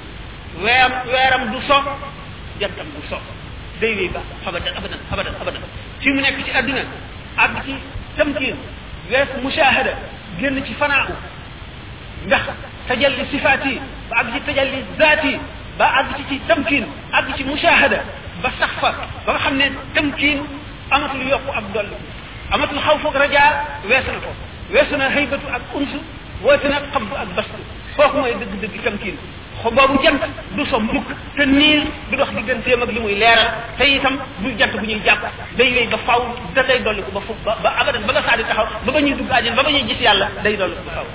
weeram 0.65 0.93
weeram 1.13 1.43
du 1.53 1.57
so 1.69 1.77
jantam 2.61 2.87
du 2.95 3.01
so 3.11 3.17
day 3.81 3.95
wéy 3.99 4.11
ba 4.15 4.21
abadan 4.47 4.77
abadan 4.79 4.99
abadan 5.13 5.35
abadan 5.43 5.63
fi 6.01 6.09
mu 6.11 6.21
nekk 6.21 6.45
ci 6.45 6.51
àdduna 6.59 6.83
ak 7.37 7.53
ci 7.65 7.73
tamkiin 8.19 8.57
wees 9.11 9.31
mushahada 9.43 9.93
génn 10.39 10.61
ci 10.67 10.75
fanaaku 10.75 11.15
ndax 12.27 12.43
tajalli 12.89 13.25
sifaat 13.31 13.65
yi 13.67 13.79
ba 14.11 14.17
ak 14.21 14.27
ci 14.35 14.41
tajalli 14.47 14.79
zaat 14.99 15.25
yi 15.25 15.39
ba 15.79 15.87
ak 16.01 16.17
ci 16.17 16.23
ci 16.29 16.41
tamkiin 16.49 16.87
ak 17.13 17.25
ci 17.37 17.45
mushahada 17.45 18.01
ba 18.43 18.51
sax 18.59 18.73
fa 18.81 18.93
ba 19.25 19.33
nga 19.33 19.39
xam 19.45 19.57
ne 19.57 19.67
tamkiin 19.95 20.60
amatul 20.91 21.23
yokku 21.31 21.51
ak 21.57 21.65
dolli 21.73 21.97
amatul 22.55 22.81
xaw 22.83 22.99
foog 22.99 23.15
rajaa 23.15 23.49
weesu 23.89 24.11
na 24.13 24.19
ko 24.27 24.31
weesu 24.75 24.95
na 24.99 25.07
xëybatu 25.15 25.47
ak 25.55 25.63
unsu 25.75 25.99
woote 26.43 26.65
na 26.69 26.79
xabdu 26.93 27.15
ak 27.17 27.29
bastu 27.37 27.61
fooku 27.97 28.17
mooy 28.19 28.35
dëgg-dëgg 28.35 28.77
tamkiin 28.85 29.17
boobu 29.65 30.03
jant 30.05 30.21
du 30.57 30.67
so 30.67 30.81
mukk 30.81 31.07
te 31.37 31.43
niir 31.47 31.83
du 32.11 32.17
dox 32.17 32.31
digganteem 32.35 32.83
ak 32.83 32.91
li 32.97 33.01
muy 33.01 33.15
leeral 33.15 33.51
te 33.79 33.85
itam 33.85 34.19
du 34.39 34.51
jant 34.59 34.73
bu 34.73 34.87
ñuy 34.87 35.01
jàpp 35.05 35.23
day 35.57 35.71
wéy 35.73 35.87
ba 35.87 35.99
faw 36.07 36.21
da 36.55 36.63
day 36.63 36.81
dolli 36.83 37.03
ko 37.03 37.11
ba 37.13 37.21
fu 37.21 37.35
ba 37.45 37.73
abadan 37.83 38.03
ba 38.07 38.13
nga 38.13 38.23
saa 38.27 38.37
di 38.37 38.45
taxaw 38.45 38.67
ba 38.85 38.93
ba 38.93 39.01
ñuy 39.01 39.15
dugg 39.15 39.31
àjjana 39.31 39.57
ba 39.57 39.63
ba 39.63 39.71
ñuy 39.71 39.85
gis 39.87 40.01
yàlla 40.01 40.29
day 40.43 40.57
dolli 40.57 40.75
ko 40.75 40.83
ba 40.89 40.93
faw 40.93 41.07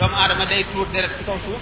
doomu 0.00 0.16
aadama 0.16 0.44
day 0.46 0.64
tuur 0.72 0.86
deret 0.92 1.10
ci 1.18 1.24
kaw 1.24 1.36
suuf 1.44 1.60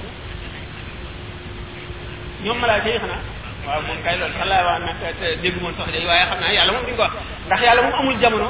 ñoom 2.47 2.59
malaaka 2.63 2.89
yi 2.91 2.99
xanaa 3.03 3.21
waaw 3.67 3.81
moom 3.87 3.99
kay 4.05 4.17
loolu 4.21 4.35
xalaat 4.41 4.63
waa 4.69 4.79
nag 4.87 4.99
dégg 5.43 5.57
moon 5.63 5.75
sax 5.79 5.89
day 5.95 6.05
waaye 6.09 6.25
xam 6.31 6.39
naa 6.43 6.53
yàlla 6.57 6.73
moom 6.75 6.87
duñ 6.89 6.97
ko 7.01 7.07
ndax 7.47 7.61
yàlla 7.67 7.83
moom 7.83 7.95
amul 8.01 8.17
jamono 8.23 8.49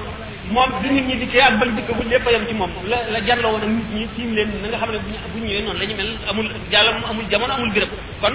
moom 0.54 0.70
bi 0.82 0.88
nit 0.96 1.06
ñi 1.08 1.16
dikkee 1.20 1.40
ak 1.46 1.54
bañ 1.60 1.70
dikk 1.76 1.88
bu 1.96 2.02
lépp 2.10 2.26
yam 2.34 2.44
ci 2.48 2.52
moom 2.54 2.72
la 2.90 2.98
la 3.14 3.18
jarloo 3.26 3.50
woon 3.54 3.64
ak 3.66 3.72
nit 3.78 3.88
ñi 3.96 4.06
tiim 4.16 4.34
leen 4.36 4.50
na 4.62 4.68
nga 4.68 4.76
xam 4.80 4.90
ne 4.92 4.98
bu 5.32 5.38
ñu 5.40 5.44
ñëwee 5.48 5.62
noonu 5.64 5.78
la 5.80 5.86
ñu 5.88 5.96
mel 5.96 6.10
amul 6.30 6.46
yàlla 6.72 6.90
moom 6.92 7.10
amul 7.10 7.24
jamono 7.30 7.52
amul 7.54 7.72
béréb 7.72 7.92
kon 8.20 8.34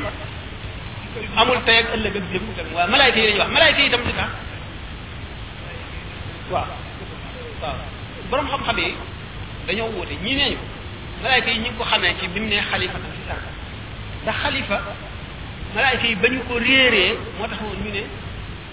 amul 1.41 1.59
tey 1.65 1.77
ak 1.79 1.87
ëllëg 1.95 2.15
ak 2.19 2.25
jëm 2.33 2.43
tam 2.57 2.67
waaw 2.75 2.87
malaayka 2.93 3.19
yi 3.19 3.25
lañuy 3.27 3.39
wax 3.41 3.49
malaayka 3.57 3.81
yi 3.85 3.89
tam 3.91 4.01
di 4.05 4.13
tax 4.17 4.29
waaw 6.51 6.69
waaw 7.61 7.77
borom 8.29 8.47
xam-xam 8.51 8.77
yi 8.81 8.87
dañoo 9.67 9.89
wuute 9.95 10.13
ñii 10.25 10.35
nee 10.37 10.49
ñu 10.53 10.59
malaayka 11.21 11.49
yi 11.53 11.57
ñu 11.63 11.69
ngi 11.69 11.77
ko 11.77 11.83
xamee 11.83 12.15
ci 12.19 12.27
bi 12.33 12.39
mu 12.39 12.47
ne 12.49 12.57
xalifa 12.71 12.97
fi 13.13 13.19
sarka 13.27 13.47
ndax 14.23 14.35
xalifa 14.43 14.77
malaayika 15.75 16.05
yi 16.07 16.15
ba 16.21 16.27
ñu 16.33 16.39
ko 16.47 16.53
réeree 16.59 17.09
moo 17.39 17.47
tax 17.51 17.61
woon 17.63 17.79
ñu 17.83 17.91
ne 17.95 18.01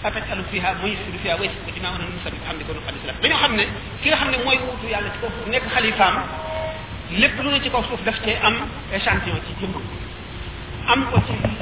fataj 0.03 0.23
alu 0.33 0.43
fiha 0.51 0.69
maysiru 0.83 1.19
fiha 1.23 1.35
waysiru 1.39 1.71
dinaa 1.75 1.91
mën 1.95 2.01
a 2.03 2.07
nu 2.11 2.19
sabit 2.25 2.43
xam 2.47 2.55
ne 2.59 2.63
nu 2.67 2.79
xadis 2.87 2.99
la 3.07 3.13
dañoo 3.23 3.41
xam 3.43 3.53
ne 3.57 3.63
ki 4.01 4.07
nga 4.09 4.17
xam 4.21 4.29
ne 4.33 4.37
mooy 4.43 4.57
wuutu 4.63 4.85
yàlla 4.93 5.09
ci 5.13 5.17
kaw 5.21 5.29
suuf 5.35 5.47
nekk 5.53 5.65
xalifaam 5.73 6.15
lépp 7.21 7.35
lu 7.43 7.49
ne 7.51 7.59
ci 7.63 7.69
kaw 7.71 7.83
suuf 7.89 8.01
daf 8.05 8.17
cee 8.23 8.35
am 8.47 8.55
échantillon 8.93 9.39
ci 9.47 9.53
jëmm 9.59 9.73
am 10.93 10.99
ko 11.11 11.17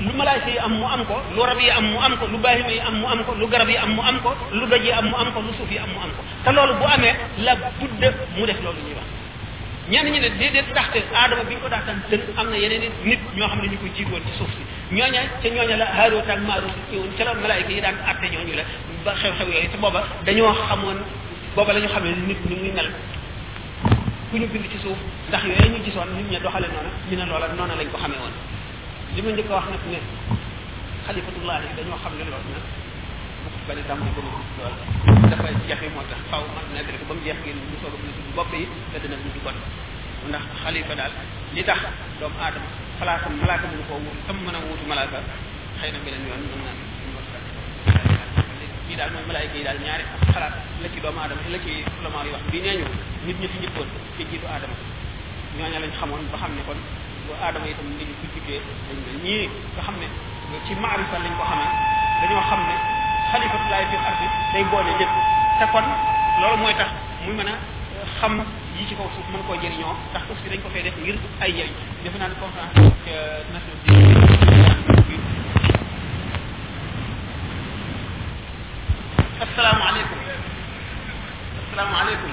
lu 0.05 0.11
malaayika 0.19 0.49
yi 0.55 0.57
am 0.59 0.73
mu 0.80 0.85
am 0.88 1.05
ko 1.05 1.15
lu 1.35 1.41
rab 1.45 1.59
yi 1.61 1.69
am 1.69 1.85
mu 1.91 1.97
am 2.01 2.18
ko 2.18 2.26
lu 2.26 2.38
baahima 2.38 2.72
yi 2.72 2.80
am 2.88 2.95
mu 3.01 3.05
am 3.07 3.19
ko 3.26 3.31
lu 3.38 3.45
garab 3.47 3.69
yi 3.69 3.77
am 3.77 3.91
mu 3.95 4.01
am 4.01 4.18
ko 4.23 4.31
lu 4.57 4.65
doj 4.65 4.84
yi 4.85 4.91
am 4.91 5.05
mu 5.11 5.15
am 5.22 5.30
ko 5.34 5.39
lu 5.45 5.51
suuf 5.57 5.69
yi 5.72 5.77
am 5.80 5.89
mu 5.93 5.99
am 6.01 6.11
ko 6.18 6.22
te 6.43 6.49
loolu 6.55 6.73
bu 6.80 6.85
amee 6.95 7.14
la 7.45 7.53
budde 7.80 8.07
mu 8.38 8.45
def 8.45 8.57
loolu 8.65 8.81
ñuy 8.85 8.95
wax 8.99 9.07
ñenn 9.89 10.05
ñi 10.11 10.19
ne 10.19 10.30
déedéet 10.38 10.68
ndaxte 10.72 10.99
aadama 11.15 11.43
bi 11.47 11.55
ñu 11.55 11.59
ko 11.64 11.69
daata 11.72 11.93
tën 12.09 12.19
am 12.35 12.49
na 12.51 12.57
yeneen 12.59 12.91
nit 13.07 13.19
ñoo 13.38 13.47
xam 13.51 13.59
ne 13.61 13.68
ñu 13.72 13.77
ko 13.80 13.88
jiiboon 13.95 14.22
ci 14.27 14.34
suuf 14.38 14.49
si 14.55 14.64
ñooña 14.95 15.22
ca 15.41 15.47
ñooña 15.47 15.77
la 15.80 15.85
Haaruut 15.95 16.27
ak 16.27 16.39
Maaruut 16.47 16.76
ñëwoon 16.91 17.11
ca 17.18 17.23
la 17.23 17.34
malaayika 17.34 17.72
yi 17.72 17.80
daan 17.81 17.95
ba 18.01 18.11
xew-xew 19.22 19.47
yooyu 19.53 19.69
te 19.72 19.77
booba 19.77 20.01
dañoo 20.27 20.51
xamoon 20.69 20.99
booba 21.55 21.72
la 21.73 21.80
ñu 21.80 21.88
xam 21.93 22.03
ne 22.03 22.11
nit 22.27 22.39
ñi 22.49 22.55
muy 22.64 22.72
ku 24.30 24.35
ñu 24.39 24.47
bind 24.51 24.65
ci 24.72 24.77
suuf 24.84 24.97
ndax 25.30 25.43
yooyu 25.47 25.72
ñu 25.72 25.80
gisoon 25.88 26.09
nit 26.18 26.27
ña 26.31 26.39
doxale 26.43 26.68
noonu 26.68 26.89
ñu 27.09 27.15
ne 27.19 27.26
loola 27.30 27.47
noonu 27.55 27.73
lañ 27.80 27.88
ko 27.93 27.97
xamee 28.03 28.19
woon 28.22 28.35
li 29.15 29.22
ma 29.23 29.30
njëkk 29.31 29.51
a 29.51 29.53
wax 29.55 29.65
nag 29.72 29.84
ne 29.88 29.99
xalifatullahi 31.07 31.68
dañoo 31.80 31.97
xam 32.03 32.14
ne 32.19 32.23
loolu 32.27 32.49
nag 32.55 32.65
bañ 33.68 33.76
a 33.77 33.84
tàmbali 33.88 33.88
ba 33.88 33.95
mu 33.95 34.07
gis 34.15 34.57
loolu 34.57 35.27
dafa 35.30 35.49
jafe 35.68 35.88
moo 35.94 36.03
tax 36.10 36.19
faaw 36.31 36.44
man 36.56 36.65
nekk 36.73 36.88
rek 36.94 37.03
ba 37.07 37.14
mu 37.15 37.22
jeex 37.26 37.38
ngeen 37.44 37.60
ñu 37.69 37.76
soog 37.84 37.94
a 37.95 37.98
mën 37.99 38.10
a 38.10 38.14
dugg 38.15 38.31
bopp 38.38 38.52
yi 38.56 38.64
te 38.91 38.98
dina 39.03 39.15
dugg 39.23 39.38
kon 39.44 39.57
ndax 40.30 40.44
xalifa 40.64 40.94
daal 40.95 41.11
li 41.56 41.61
tax 41.68 41.80
doomu 42.19 42.38
aadama 42.39 42.69
xalaasam 42.99 43.34
malaaka 43.44 43.65
mënu 43.73 43.84
koo 43.89 43.99
wut 44.06 44.18
tam 44.27 44.38
mën 44.45 44.56
a 44.56 44.60
wutu 44.68 44.85
malaaka 44.88 45.19
xëy 45.80 45.91
na 45.94 45.99
beneen 46.06 46.23
yoon 46.27 46.41
mën 46.49 46.61
naa 46.65 46.76
lii 48.88 48.98
daal 48.99 49.11
mooy 49.14 49.26
malaayka 49.30 49.56
yi 49.60 49.64
daal 49.68 49.80
ñaari 49.85 50.03
xalaat 50.34 50.56
la 50.81 50.88
ci 50.94 50.99
doomu 51.03 51.19
aadama 51.19 51.41
la 51.53 51.60
ci 51.65 51.73
ulama 51.99 52.23
yi 52.23 52.31
wax 52.35 52.44
bii 52.52 52.64
nee 52.64 52.76
ñu 52.80 52.88
nit 53.27 53.38
ñi 53.41 53.48
fi 53.52 53.57
njëkkoon 53.61 53.89
ci 54.15 54.23
jiitu 54.30 54.48
aadama 54.48 54.76
ñooñu 55.57 55.77
lañ 55.84 55.91
xamoon 55.99 56.23
ba 56.31 56.38
xam 56.41 56.52
ne 56.56 56.61
kon 56.68 56.80
bu 57.27 57.31
aadama 57.44 57.68
itam 57.68 57.88
li 57.99 58.03
ñu 58.10 58.15
ko 58.22 58.26
juddee 58.31 58.60
dañ 58.88 58.98
ñii 59.26 59.45
nga 59.76 59.81
xam 59.88 59.95
ne 59.99 60.07
ci 60.65 60.72
maarifa 60.81 61.18
lañ 61.26 61.34
ko 61.39 61.44
xamee 61.52 61.69
dañoo 62.22 62.45
xam 62.52 62.61
ne 62.69 62.76
xalifatu 63.32 63.66
laay 63.70 63.86
fil 63.91 63.99
ardi 64.10 64.28
day 64.54 64.64
boole 64.72 64.91
lépp 64.99 65.14
te 65.60 65.66
kon 65.72 65.86
loolu 66.41 66.58
mooy 66.62 66.74
tax 66.80 66.88
muy 67.26 67.34
mën 67.36 67.48
a 67.52 67.56
xam 68.20 68.34
yi 68.78 68.86
ci 68.88 68.95
kaw 68.95 69.08
suuf 69.16 69.28
mën 69.34 69.41
koo 69.48 69.56
jëriñoo 69.62 69.95
ndax 70.12 70.24
suuf 70.28 70.38
si 70.44 70.49
dañ 70.49 70.62
ko 70.64 70.70
fay 70.74 70.84
def 70.84 70.95
ngir 71.02 71.18
ay 71.41 71.52
jëriñ 71.58 71.74
defe 72.04 72.18
naa 72.18 72.30
ne 72.32 72.38
conférence 72.40 72.76
national 73.52 74.18
di 75.08 75.16
asalaamaaleykum 79.44 80.20
asalaamaaleykum 81.64 82.32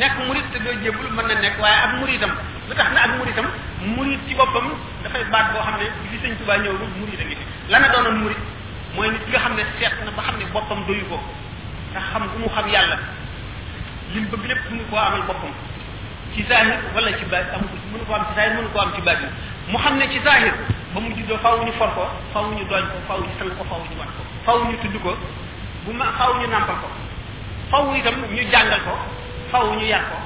nekk 0.00 0.16
murit 0.26 0.46
te 0.52 0.58
doo 0.64 0.74
jébul 0.82 1.08
mën 1.16 1.26
na 1.28 1.34
nekk 1.44 1.60
waaye 1.60 1.76
ak 1.84 1.92
muritam 2.00 2.32
lu 2.68 2.74
tax 2.78 2.88
na 2.94 3.00
ak 3.04 3.12
muritam 3.18 3.46
murit 3.94 4.20
ci 4.28 4.34
boppam 4.38 4.72
dafay 5.02 5.24
baat 5.30 5.52
boo 5.52 5.62
xam 5.66 5.76
ne 5.78 5.86
bi 6.02 6.06
fi 6.12 6.16
sëñ 6.24 6.32
tubaa 6.38 6.56
ñëw 6.64 6.72
murit 7.00 7.20
a 7.20 7.24
ngi 7.24 7.36
fi 7.36 7.44
lana 7.70 7.88
doonoon 7.92 8.18
murit 8.22 8.40
mooy 8.94 9.10
nit 9.10 9.22
ki 9.24 9.30
nga 9.30 9.38
xam 9.42 9.54
ne 9.58 9.62
seet 9.78 9.92
na 10.06 10.10
ba 10.16 10.22
xam 10.22 10.36
ne 10.38 10.44
boppam 10.54 10.80
doyu 10.86 11.04
ko 11.10 11.18
te 11.92 11.98
xam 12.10 12.22
bu 12.30 12.36
mu 12.42 12.48
xam 12.54 12.66
yàlla 12.74 12.96
lim 14.14 14.24
bëgg 14.30 14.44
lépp 14.48 14.62
mënu 14.70 14.84
koo 14.90 14.98
amal 14.98 15.22
boppam 15.28 15.50
ci 16.34 16.44
zahir 16.48 16.76
wala 16.94 17.10
ci 17.18 17.24
baat 17.30 17.50
amu 17.54 17.66
ko 17.70 17.76
mënu 17.92 18.04
ko 18.08 18.14
am 18.14 18.24
ci 18.28 18.34
zahir 18.38 18.52
mënu 18.58 18.70
ko 18.72 18.78
am 18.80 18.92
ci 18.94 19.00
baat 19.02 19.18
mu 19.70 19.76
xam 19.82 19.96
ne 19.98 20.06
ci 20.12 20.18
zahir 20.24 20.54
ba 20.94 20.98
mu 21.00 21.10
juddoo 21.16 21.38
faaw 21.42 21.58
ñu 21.64 21.72
for 21.78 21.90
ko 21.94 22.06
faaw 22.32 22.44
ñu 22.54 22.64
dooñ 22.70 22.84
ko 22.92 22.96
faaw 23.08 23.18
ñu 23.20 23.30
sang 23.38 23.50
ko 23.58 23.64
faaw 23.70 23.80
ñu 23.88 23.96
wat 23.98 24.10
ko 24.14 24.22
faaw 24.46 24.58
bu 25.84 25.92
ma 25.92 26.06
faaw 26.18 26.32
ñu 26.40 26.46
nàmpal 26.46 26.76
ko 26.82 26.86
faw 26.86 27.00
faaw 27.86 27.94
itam 27.96 28.14
ñu 28.30 28.42
jàngal 28.50 28.80
ko 28.86 28.94
faaw 29.50 29.74
ñu 29.74 29.86
yar 29.86 30.04
ko 30.10 30.18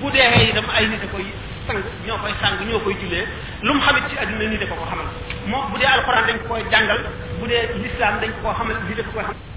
bu 0.00 0.10
dee 0.10 0.30
itam 0.48 0.66
ay 0.74 0.86
nit 0.88 1.02
a 1.02 1.06
koy 1.10 1.26
sang 1.68 1.80
ñoo 2.06 2.18
koy 2.22 2.32
sang 2.42 2.56
ñoo 2.70 2.78
koy 2.84 2.94
jullee 3.02 3.24
lu 3.64 3.70
mu 3.76 3.80
xamit 3.86 4.02
ci 4.10 4.14
àdduna 4.22 4.46
nii 4.48 4.58
da 4.60 4.66
ko 4.70 4.74
ko 4.80 4.84
xamal 4.90 5.06
moom 5.50 5.64
bu 5.70 5.76
dee 5.80 5.90
alxuraan 5.96 6.26
dañ 6.28 6.36
ko 6.42 6.46
koy 6.50 6.62
jàngal 6.72 7.00
bu 7.38 7.44
dee 7.50 7.62
lislaam 7.82 8.14
dañ 8.22 8.30
ko 8.34 8.38
koo 8.44 8.52
xamal 8.58 8.76
lii 8.88 8.96
da 8.98 9.02
ko 9.06 9.10
koy 9.16 9.24
xamal 9.26 9.53